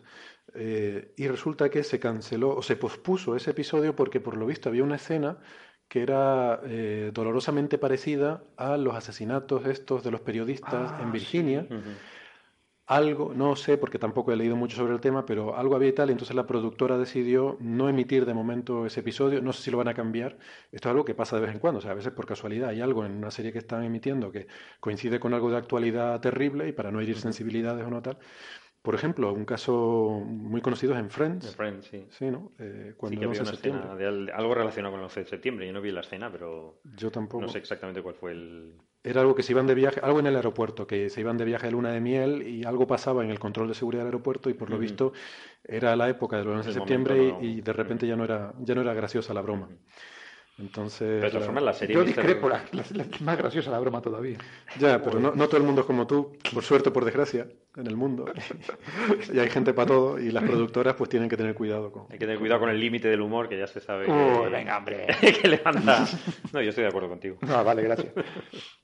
Eh, 0.53 1.13
y 1.17 1.27
resulta 1.27 1.69
que 1.69 1.83
se 1.83 1.99
canceló 1.99 2.55
o 2.55 2.61
se 2.61 2.75
pospuso 2.75 3.35
ese 3.35 3.51
episodio 3.51 3.95
porque 3.95 4.19
por 4.19 4.37
lo 4.37 4.45
visto 4.45 4.69
había 4.69 4.83
una 4.83 4.95
escena 4.95 5.39
que 5.87 6.01
era 6.01 6.61
eh, 6.65 7.11
dolorosamente 7.13 7.77
parecida 7.77 8.43
a 8.57 8.77
los 8.77 8.95
asesinatos 8.95 9.65
estos 9.65 10.03
de 10.03 10.11
los 10.11 10.21
periodistas 10.21 10.91
en 10.99 11.07
ah, 11.07 11.11
Virginia 11.11 11.67
algo, 12.85 13.33
no 13.33 13.55
sé 13.55 13.77
porque 13.77 13.97
tampoco 13.97 14.31
he 14.33 14.35
leído 14.35 14.55
mucho 14.55 14.75
sobre 14.75 14.93
el 14.93 14.99
tema, 14.99 15.25
pero 15.25 15.55
algo 15.55 15.75
había 15.75 15.89
y 15.89 15.93
tal, 15.93 16.09
y 16.09 16.11
entonces 16.11 16.35
la 16.35 16.45
productora 16.45 16.97
decidió 16.97 17.57
no 17.61 17.87
emitir 17.87 18.25
de 18.25 18.33
momento 18.33 18.85
ese 18.85 18.99
episodio, 18.99 19.41
no 19.41 19.53
sé 19.53 19.63
si 19.63 19.71
lo 19.71 19.77
van 19.77 19.87
a 19.87 19.93
cambiar, 19.93 20.37
esto 20.71 20.89
es 20.89 20.91
algo 20.91 21.05
que 21.05 21.15
pasa 21.15 21.37
de 21.37 21.43
vez 21.43 21.51
en 21.51 21.59
cuando, 21.59 21.79
o 21.79 21.81
sea, 21.81 21.91
a 21.91 21.93
veces 21.95 22.11
por 22.11 22.25
casualidad 22.25 22.69
hay 22.69 22.81
algo 22.81 23.05
en 23.05 23.13
una 23.13 23.31
serie 23.31 23.53
que 23.53 23.59
están 23.59 23.83
emitiendo 23.83 24.31
que 24.31 24.47
coincide 24.81 25.19
con 25.19 25.33
algo 25.33 25.49
de 25.49 25.57
actualidad 25.57 26.19
terrible 26.19 26.67
y 26.67 26.73
para 26.73 26.91
no 26.91 26.99
herir 26.99 27.17
sensibilidades 27.19 27.85
o 27.85 27.89
no 27.89 28.01
tal, 28.01 28.17
por 28.83 28.95
ejemplo, 28.95 29.31
un 29.31 29.45
caso 29.45 30.21
muy 30.25 30.59
conocido 30.59 30.93
es 30.93 30.99
en 30.99 31.09
Friends. 31.09 31.55
Friends, 31.55 31.87
sí. 31.87 32.05
Sí, 32.09 32.29
¿no? 32.29 32.51
Eh, 32.59 32.93
cuando 32.97 33.15
sí, 33.15 33.19
que 33.19 33.25
había 33.25 33.41
una 33.41 33.51
escena 33.51 33.95
de 33.95 34.07
algo 34.33 34.53
relacionado 34.53 34.91
con 34.91 34.99
el 34.99 35.05
11 35.05 35.21
de 35.21 35.25
septiembre. 35.25 35.65
Yo 35.65 35.71
no 35.71 35.79
vi 35.79 35.91
la 35.93 36.01
escena, 36.01 36.29
pero. 36.29 36.81
Yo 36.83 37.09
tampoco. 37.09 37.41
No 37.41 37.47
sé 37.47 37.59
exactamente 37.59 38.01
cuál 38.01 38.15
fue 38.15 38.33
el. 38.33 38.73
Era 39.01 39.21
algo 39.21 39.35
que 39.35 39.43
se 39.43 39.53
iban 39.53 39.67
de 39.67 39.75
viaje, 39.75 40.01
algo 40.03 40.19
en 40.19 40.27
el 40.27 40.35
aeropuerto, 40.35 40.85
que 40.85 41.09
se 41.09 41.21
iban 41.21 41.37
de 41.37 41.45
viaje 41.45 41.67
de 41.67 41.71
luna 41.71 41.91
de 41.91 42.01
miel 42.01 42.45
y 42.45 42.65
algo 42.65 42.85
pasaba 42.85 43.23
en 43.23 43.31
el 43.31 43.39
control 43.39 43.69
de 43.69 43.73
seguridad 43.73 44.01
del 44.01 44.07
aeropuerto 44.07 44.49
y 44.49 44.53
por 44.53 44.69
lo 44.69 44.77
visto 44.77 45.13
era 45.63 45.95
la 45.95 46.09
época 46.09 46.37
del 46.37 46.49
11 46.49 46.67
de 46.67 46.73
septiembre 46.73 47.37
y, 47.41 47.61
de 47.61 47.73
repente 47.73 48.05
ya 48.05 48.17
no 48.17 48.25
era 48.25 48.53
ya 48.59 48.75
no 48.75 48.81
era 48.81 48.93
graciosa 48.93 49.33
la 49.33 49.41
broma. 49.41 49.69
Entonces. 50.59 51.21
de 51.21 51.29
todas 51.29 51.45
formas, 51.45 51.63
la 51.63 51.73
serie. 51.73 51.95
Yo 51.95 52.03
discrepo, 52.03 52.47
la, 52.47 52.63
más 53.21 53.37
graciosa 53.37 53.71
la 53.71 53.79
broma 53.79 54.01
todavía. 54.01 54.37
Ya, 54.79 55.01
pero 55.01 55.19
no, 55.19 55.33
no, 55.33 55.47
todo 55.47 55.57
el 55.57 55.63
mundo 55.63 55.81
es 55.81 55.87
como 55.87 56.05
tú, 56.05 56.37
por 56.53 56.63
suerte 56.63 56.89
o 56.89 56.93
por 56.93 57.05
desgracia, 57.05 57.47
en 57.75 57.87
el 57.87 57.95
mundo. 57.95 58.25
y 59.33 59.39
hay 59.39 59.49
gente 59.49 59.73
para 59.73 59.87
todo, 59.87 60.19
y 60.19 60.29
las 60.29 60.43
productoras 60.43 60.93
pues 60.95 61.09
tienen 61.09 61.27
que 61.27 61.37
tener 61.37 61.55
cuidado 61.55 61.91
con. 61.91 62.03
Hay 62.03 62.19
que 62.19 62.25
tener 62.25 62.37
cuidado 62.37 62.59
con 62.59 62.69
el 62.69 62.79
límite 62.79 63.07
del 63.07 63.21
humor, 63.21 63.49
que 63.49 63.57
ya 63.57 63.65
se 63.65 63.79
sabe. 63.79 64.05
Uy, 64.07 64.51
venga, 64.51 64.77
hombre. 64.77 65.07
que 65.41 65.47
levanta. 65.47 66.05
No, 66.51 66.61
yo 66.61 66.69
estoy 66.69 66.83
de 66.83 66.89
acuerdo 66.89 67.09
contigo. 67.09 67.37
No, 67.41 67.63
vale, 67.63 67.81
gracias. 67.81 68.13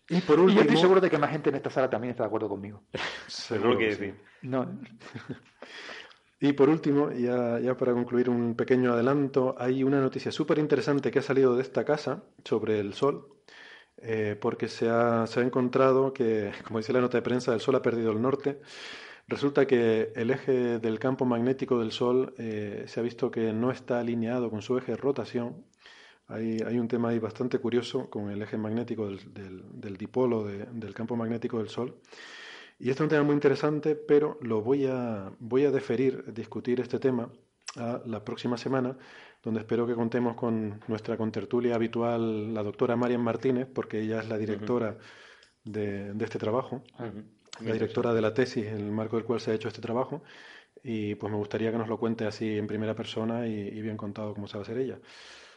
Y 0.09 0.21
por 0.21 0.39
último. 0.39 0.61
Y 0.61 0.63
estoy 0.63 0.77
seguro 0.77 0.99
de 0.99 1.09
que 1.09 1.19
más 1.19 1.29
gente 1.29 1.49
en 1.49 1.55
esta 1.55 1.69
sala 1.69 1.87
también 1.87 2.11
está 2.11 2.23
de 2.23 2.27
acuerdo 2.27 2.49
conmigo. 2.49 2.81
Seguro 3.27 3.77
que 3.77 3.93
sí. 3.93 4.13
No. 4.41 4.79
Y 6.41 6.53
por 6.53 6.69
último, 6.69 7.11
ya, 7.11 7.59
ya, 7.59 7.75
para 7.75 7.93
concluir 7.93 8.29
un 8.29 8.55
pequeño 8.55 8.93
adelanto, 8.93 9.55
hay 9.57 9.83
una 9.83 9.99
noticia 9.99 10.31
súper 10.31 10.57
interesante 10.59 11.11
que 11.11 11.19
ha 11.19 11.21
salido 11.21 11.55
de 11.55 11.61
esta 11.61 11.83
casa 11.83 12.23
sobre 12.45 12.79
el 12.79 12.93
Sol, 12.93 13.27
eh, 13.97 14.37
porque 14.39 14.69
se 14.69 14.89
ha, 14.89 15.25
encontrado 15.37 16.13
que, 16.13 16.51
como 16.65 16.79
dice 16.79 16.93
la 16.93 17.01
nota 17.01 17.17
de 17.17 17.23
prensa, 17.23 17.53
el 17.53 17.59
Sol 17.59 17.75
ha 17.75 17.81
perdido 17.81 18.11
el 18.11 18.21
norte. 18.21 18.61
Resulta 19.27 19.67
que 19.67 20.13
el 20.15 20.31
eje 20.31 20.79
del 20.79 20.99
campo 20.99 21.25
magnético 21.25 21.79
del 21.79 21.91
Sol 21.91 22.33
eh, 22.37 22.85
se 22.87 22.99
ha 22.99 23.03
visto 23.03 23.29
que 23.31 23.53
no 23.53 23.71
está 23.71 23.99
alineado 23.99 24.49
con 24.49 24.61
su 24.61 24.77
eje 24.77 24.93
de 24.93 24.97
rotación. 24.97 25.65
Hay, 26.27 26.61
un 26.79 26.87
tema 26.87 27.09
ahí 27.09 27.19
bastante 27.19 27.59
curioso 27.59 28.09
con 28.09 28.29
el 28.29 28.41
eje 28.41 28.57
magnético 28.57 29.07
del, 29.07 29.97
dipolo 29.97 30.45
de, 30.45 30.65
del 30.71 30.93
campo 30.93 31.15
magnético 31.15 31.57
del 31.57 31.69
Sol. 31.69 31.95
Y 32.79 32.89
este 32.89 33.03
es 33.03 33.05
un 33.05 33.09
tema 33.09 33.23
muy 33.23 33.33
interesante, 33.33 33.95
pero 33.95 34.37
lo 34.41 34.61
voy 34.61 34.85
a, 34.85 35.31
voy 35.39 35.65
a 35.65 35.71
deferir, 35.71 36.33
discutir 36.33 36.79
este 36.79 36.97
tema 36.97 37.29
a 37.75 38.01
la 38.05 38.23
próxima 38.23 38.57
semana, 38.57 38.97
donde 39.43 39.59
espero 39.59 39.85
que 39.85 39.95
contemos 39.95 40.35
con 40.35 40.79
nuestra 40.87 41.17
contertulia 41.17 41.75
habitual, 41.75 42.53
la 42.53 42.63
doctora 42.63 42.95
Marian 42.95 43.21
Martínez, 43.21 43.67
porque 43.73 43.99
ella 43.99 44.21
es 44.21 44.29
la 44.29 44.37
directora 44.37 44.97
de, 45.65 46.15
este 46.21 46.39
trabajo, 46.39 46.81
la 47.59 47.73
directora 47.73 48.13
de 48.13 48.21
la 48.21 48.33
tesis 48.33 48.65
en 48.65 48.77
el 48.77 48.91
marco 48.91 49.17
del 49.17 49.25
cual 49.25 49.41
se 49.41 49.51
ha 49.51 49.55
hecho 49.55 49.67
este 49.67 49.81
trabajo, 49.81 50.23
y 50.81 51.15
pues 51.15 51.29
me 51.29 51.37
gustaría 51.37 51.73
que 51.73 51.77
nos 51.77 51.89
lo 51.89 51.99
cuente 51.99 52.25
así 52.25 52.57
en 52.57 52.65
primera 52.65 52.95
persona 52.95 53.45
y, 53.45 53.55
y 53.55 53.81
bien 53.81 53.97
contado 53.97 54.33
cómo 54.33 54.47
se 54.47 54.53
va 54.57 54.61
a 54.61 54.63
hacer 54.63 54.77
ella. 54.77 54.99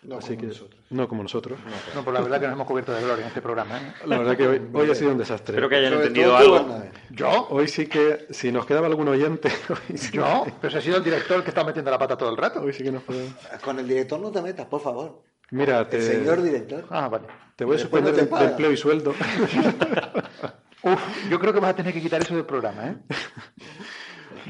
No 0.02 0.18
como 0.18 0.42
nosotros. 0.42 0.80
No 0.90 1.08
como 1.08 1.22
nosotros. 1.22 1.58
No, 1.94 2.04
por 2.04 2.12
la 2.12 2.20
verdad 2.20 2.40
que 2.40 2.46
nos 2.46 2.54
hemos 2.54 2.66
cubierto 2.66 2.92
de 2.92 3.02
gloria 3.02 3.22
en 3.22 3.28
este 3.28 3.40
programa. 3.40 3.78
¿eh? 3.78 3.94
La 4.04 4.18
verdad 4.18 4.36
que 4.36 4.48
hoy, 4.48 4.90
ha 4.90 4.94
sido 4.96 5.12
un 5.12 5.18
desastre. 5.18 5.54
Espero 5.54 5.68
que 5.68 5.76
hayan 5.76 5.92
entendido 5.92 6.36
algo. 6.36 6.82
¿Yo? 7.10 7.46
Hoy 7.50 7.68
sí 7.68 7.86
que, 7.86 8.26
si 8.30 8.50
nos 8.50 8.66
quedaba 8.66 8.88
algún 8.88 9.06
oyente... 9.06 9.48
¿Yo? 10.12 10.44
Pero 10.60 10.70
si 10.72 10.78
ha 10.78 10.80
sido 10.80 10.96
el 10.96 11.04
director 11.04 11.44
que 11.44 11.50
está 11.50 11.62
metiendo 11.62 11.90
la 11.90 11.98
pata 11.98 12.16
todo 12.16 12.30
el 12.30 12.36
rato. 12.36 12.60
Hoy 12.62 12.72
sí 12.72 12.82
que 12.82 12.90
nos 12.90 13.04
podemos... 13.04 13.32
Con 13.62 13.78
el 13.78 13.86
director 13.86 14.18
no 14.18 14.32
te 14.32 14.42
metas, 14.42 14.66
por 14.66 14.80
favor. 14.80 15.22
Mira, 15.52 15.88
te... 15.88 15.98
El 15.98 16.02
señor 16.02 16.42
director. 16.42 16.84
Ah, 16.90 17.08
vale. 17.08 17.28
Te 17.54 17.64
voy 17.64 17.76
a 17.76 17.78
suspender 17.78 18.12
de, 18.14 18.22
empleo 18.22 18.72
y 18.72 18.76
sueldo. 18.76 19.10
Uf, 20.82 21.30
yo 21.30 21.38
creo 21.38 21.52
que 21.52 21.60
vas 21.60 21.70
a 21.70 21.76
tener 21.76 21.92
que 21.92 22.00
quitar 22.00 22.20
eso 22.20 22.34
del 22.34 22.44
programa, 22.44 22.88
¿eh? 22.88 22.96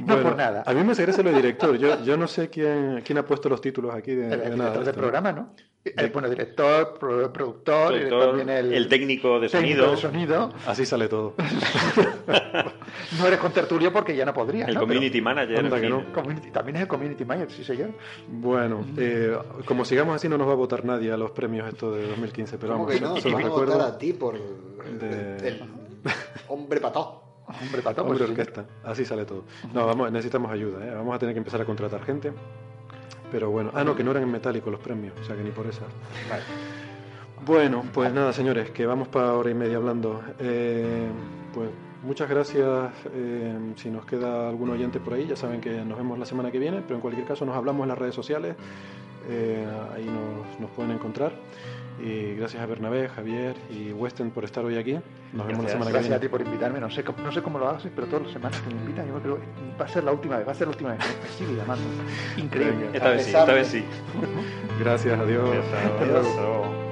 No 0.04 0.22
por 0.22 0.36
nada. 0.36 0.62
A 0.66 0.72
mí 0.72 0.82
me 0.82 0.92
interesa 0.92 1.22
el 1.22 1.34
director. 1.34 1.76
Yo, 1.76 2.02
yo 2.02 2.16
no 2.16 2.26
sé 2.26 2.48
quién, 2.48 3.02
quién 3.04 3.18
ha 3.18 3.24
puesto 3.24 3.48
los 3.48 3.60
títulos 3.60 3.94
aquí 3.94 4.14
de, 4.14 4.32
el, 4.32 4.56
nada. 4.56 4.78
del 4.82 4.94
programa, 4.94 5.32
¿no? 5.32 5.54
El, 5.84 6.10
bueno, 6.10 6.30
director, 6.30 6.96
productor, 6.96 7.94
el, 7.94 8.88
técnico 8.88 9.40
de 9.40 9.48
sonido. 9.48 9.96
sonido. 9.96 10.52
Así 10.64 10.86
sale 10.86 11.08
todo. 11.08 11.34
no 13.18 13.26
eres 13.26 13.40
contertulio 13.40 13.92
porque 13.92 14.14
ya 14.14 14.24
no 14.24 14.32
podrías. 14.32 14.68
El 14.68 14.76
community 14.76 15.20
manager. 15.20 15.68
también 16.52 16.76
es 16.76 16.82
el 16.82 16.88
community 16.88 17.24
manager, 17.24 17.50
sí, 17.50 17.64
señor. 17.64 17.90
Bueno, 18.28 18.86
eh, 18.96 19.36
como 19.64 19.84
sigamos 19.84 20.14
así, 20.14 20.28
no 20.28 20.38
nos 20.38 20.46
va 20.46 20.52
a 20.52 20.56
votar 20.56 20.84
nadie 20.84 21.10
a 21.10 21.16
los 21.16 21.32
premios 21.32 21.68
estos 21.68 21.96
de 21.96 22.06
2015. 22.06 22.58
Pero 22.58 22.74
vamos, 22.74 22.92
que 22.92 23.00
no? 23.00 23.16
Se 23.16 23.28
los 23.28 23.42
recuerdo. 23.42 23.82
a 23.82 23.98
ti 23.98 24.12
por 24.12 24.36
el 24.36 25.62
hombre 26.48 26.80
pató. 26.80 27.31
Hombre 27.60 27.82
hombre 27.86 28.18
pues 28.18 28.30
orquesta. 28.30 28.64
Así 28.84 29.04
sale 29.04 29.24
todo. 29.24 29.44
No, 29.72 29.86
vamos, 29.86 30.10
necesitamos 30.10 30.50
ayuda. 30.50 30.86
¿eh? 30.86 30.94
Vamos 30.94 31.14
a 31.14 31.18
tener 31.18 31.34
que 31.34 31.38
empezar 31.38 31.60
a 31.60 31.64
contratar 31.64 32.04
gente. 32.04 32.32
Pero 33.32 33.50
bueno, 33.50 33.70
ah, 33.74 33.82
no, 33.82 33.96
que 33.96 34.04
no 34.04 34.10
eran 34.10 34.24
en 34.24 34.30
metálico 34.30 34.70
los 34.70 34.80
premios, 34.80 35.14
o 35.18 35.24
sea 35.24 35.34
que 35.34 35.42
ni 35.42 35.50
por 35.50 35.66
esa. 35.66 35.86
Bueno, 37.46 37.82
pues 37.92 38.12
nada, 38.12 38.32
señores, 38.32 38.70
que 38.70 38.84
vamos 38.84 39.08
para 39.08 39.32
hora 39.32 39.50
y 39.50 39.54
media 39.54 39.78
hablando. 39.78 40.22
Eh, 40.38 41.08
pues 41.54 41.70
muchas 42.02 42.28
gracias. 42.28 42.92
Eh, 43.14 43.72
si 43.76 43.90
nos 43.90 44.04
queda 44.04 44.50
algún 44.50 44.68
oyente 44.68 45.00
por 45.00 45.14
ahí, 45.14 45.26
ya 45.26 45.34
saben 45.34 45.62
que 45.62 45.82
nos 45.82 45.96
vemos 45.96 46.18
la 46.18 46.26
semana 46.26 46.50
que 46.50 46.58
viene, 46.58 46.82
pero 46.82 46.96
en 46.96 47.00
cualquier 47.00 47.26
caso 47.26 47.46
nos 47.46 47.56
hablamos 47.56 47.84
en 47.84 47.88
las 47.88 47.98
redes 47.98 48.14
sociales. 48.14 48.54
Eh, 49.30 49.66
ahí 49.94 50.04
nos, 50.04 50.60
nos 50.60 50.70
pueden 50.70 50.92
encontrar. 50.92 51.32
Y 52.04 52.34
gracias 52.34 52.62
a 52.62 52.66
Bernabé, 52.66 53.08
Javier 53.08 53.56
y 53.70 53.92
Weston 53.92 54.30
por 54.30 54.44
estar 54.44 54.64
hoy 54.64 54.76
aquí. 54.76 54.98
Nos 55.32 55.46
vemos 55.46 55.64
la 55.64 55.70
semana 55.70 55.90
que 55.90 55.98
viene. 55.98 56.08
Gracias 56.08 56.16
a 56.16 56.20
ti 56.20 56.28
por 56.28 56.40
invitarme. 56.42 56.80
No 56.80 56.90
sé, 56.90 57.04
no 57.22 57.32
sé 57.32 57.42
cómo 57.42 57.58
lo 57.58 57.68
haces, 57.68 57.90
pero 57.94 58.06
todas 58.06 58.24
las 58.24 58.32
semanas 58.32 58.60
que 58.60 58.74
me 58.74 58.80
invitan, 58.80 59.06
yo 59.08 59.18
creo 59.20 59.36
que 59.36 59.78
va 59.80 59.86
a 59.86 59.88
ser 59.88 60.04
la 60.04 60.12
última 60.12 60.36
vez. 60.36 60.46
Va 60.46 60.52
a 60.52 60.54
ser 60.54 60.66
la 60.66 60.72
última 60.72 60.90
vez. 60.90 61.00
Me 61.22 61.28
sigue 61.28 61.56
llamando. 61.56 61.84
Increíble. 62.36 62.90
Esta 62.92 63.10
vez 63.10 63.24
sí, 63.24 63.28
esta 63.30 63.52
vez 63.52 63.66
sí. 63.68 63.84
gracias, 64.80 65.18
adiós. 65.18 65.48
adiós. 65.48 66.26
adiós. 66.36 66.91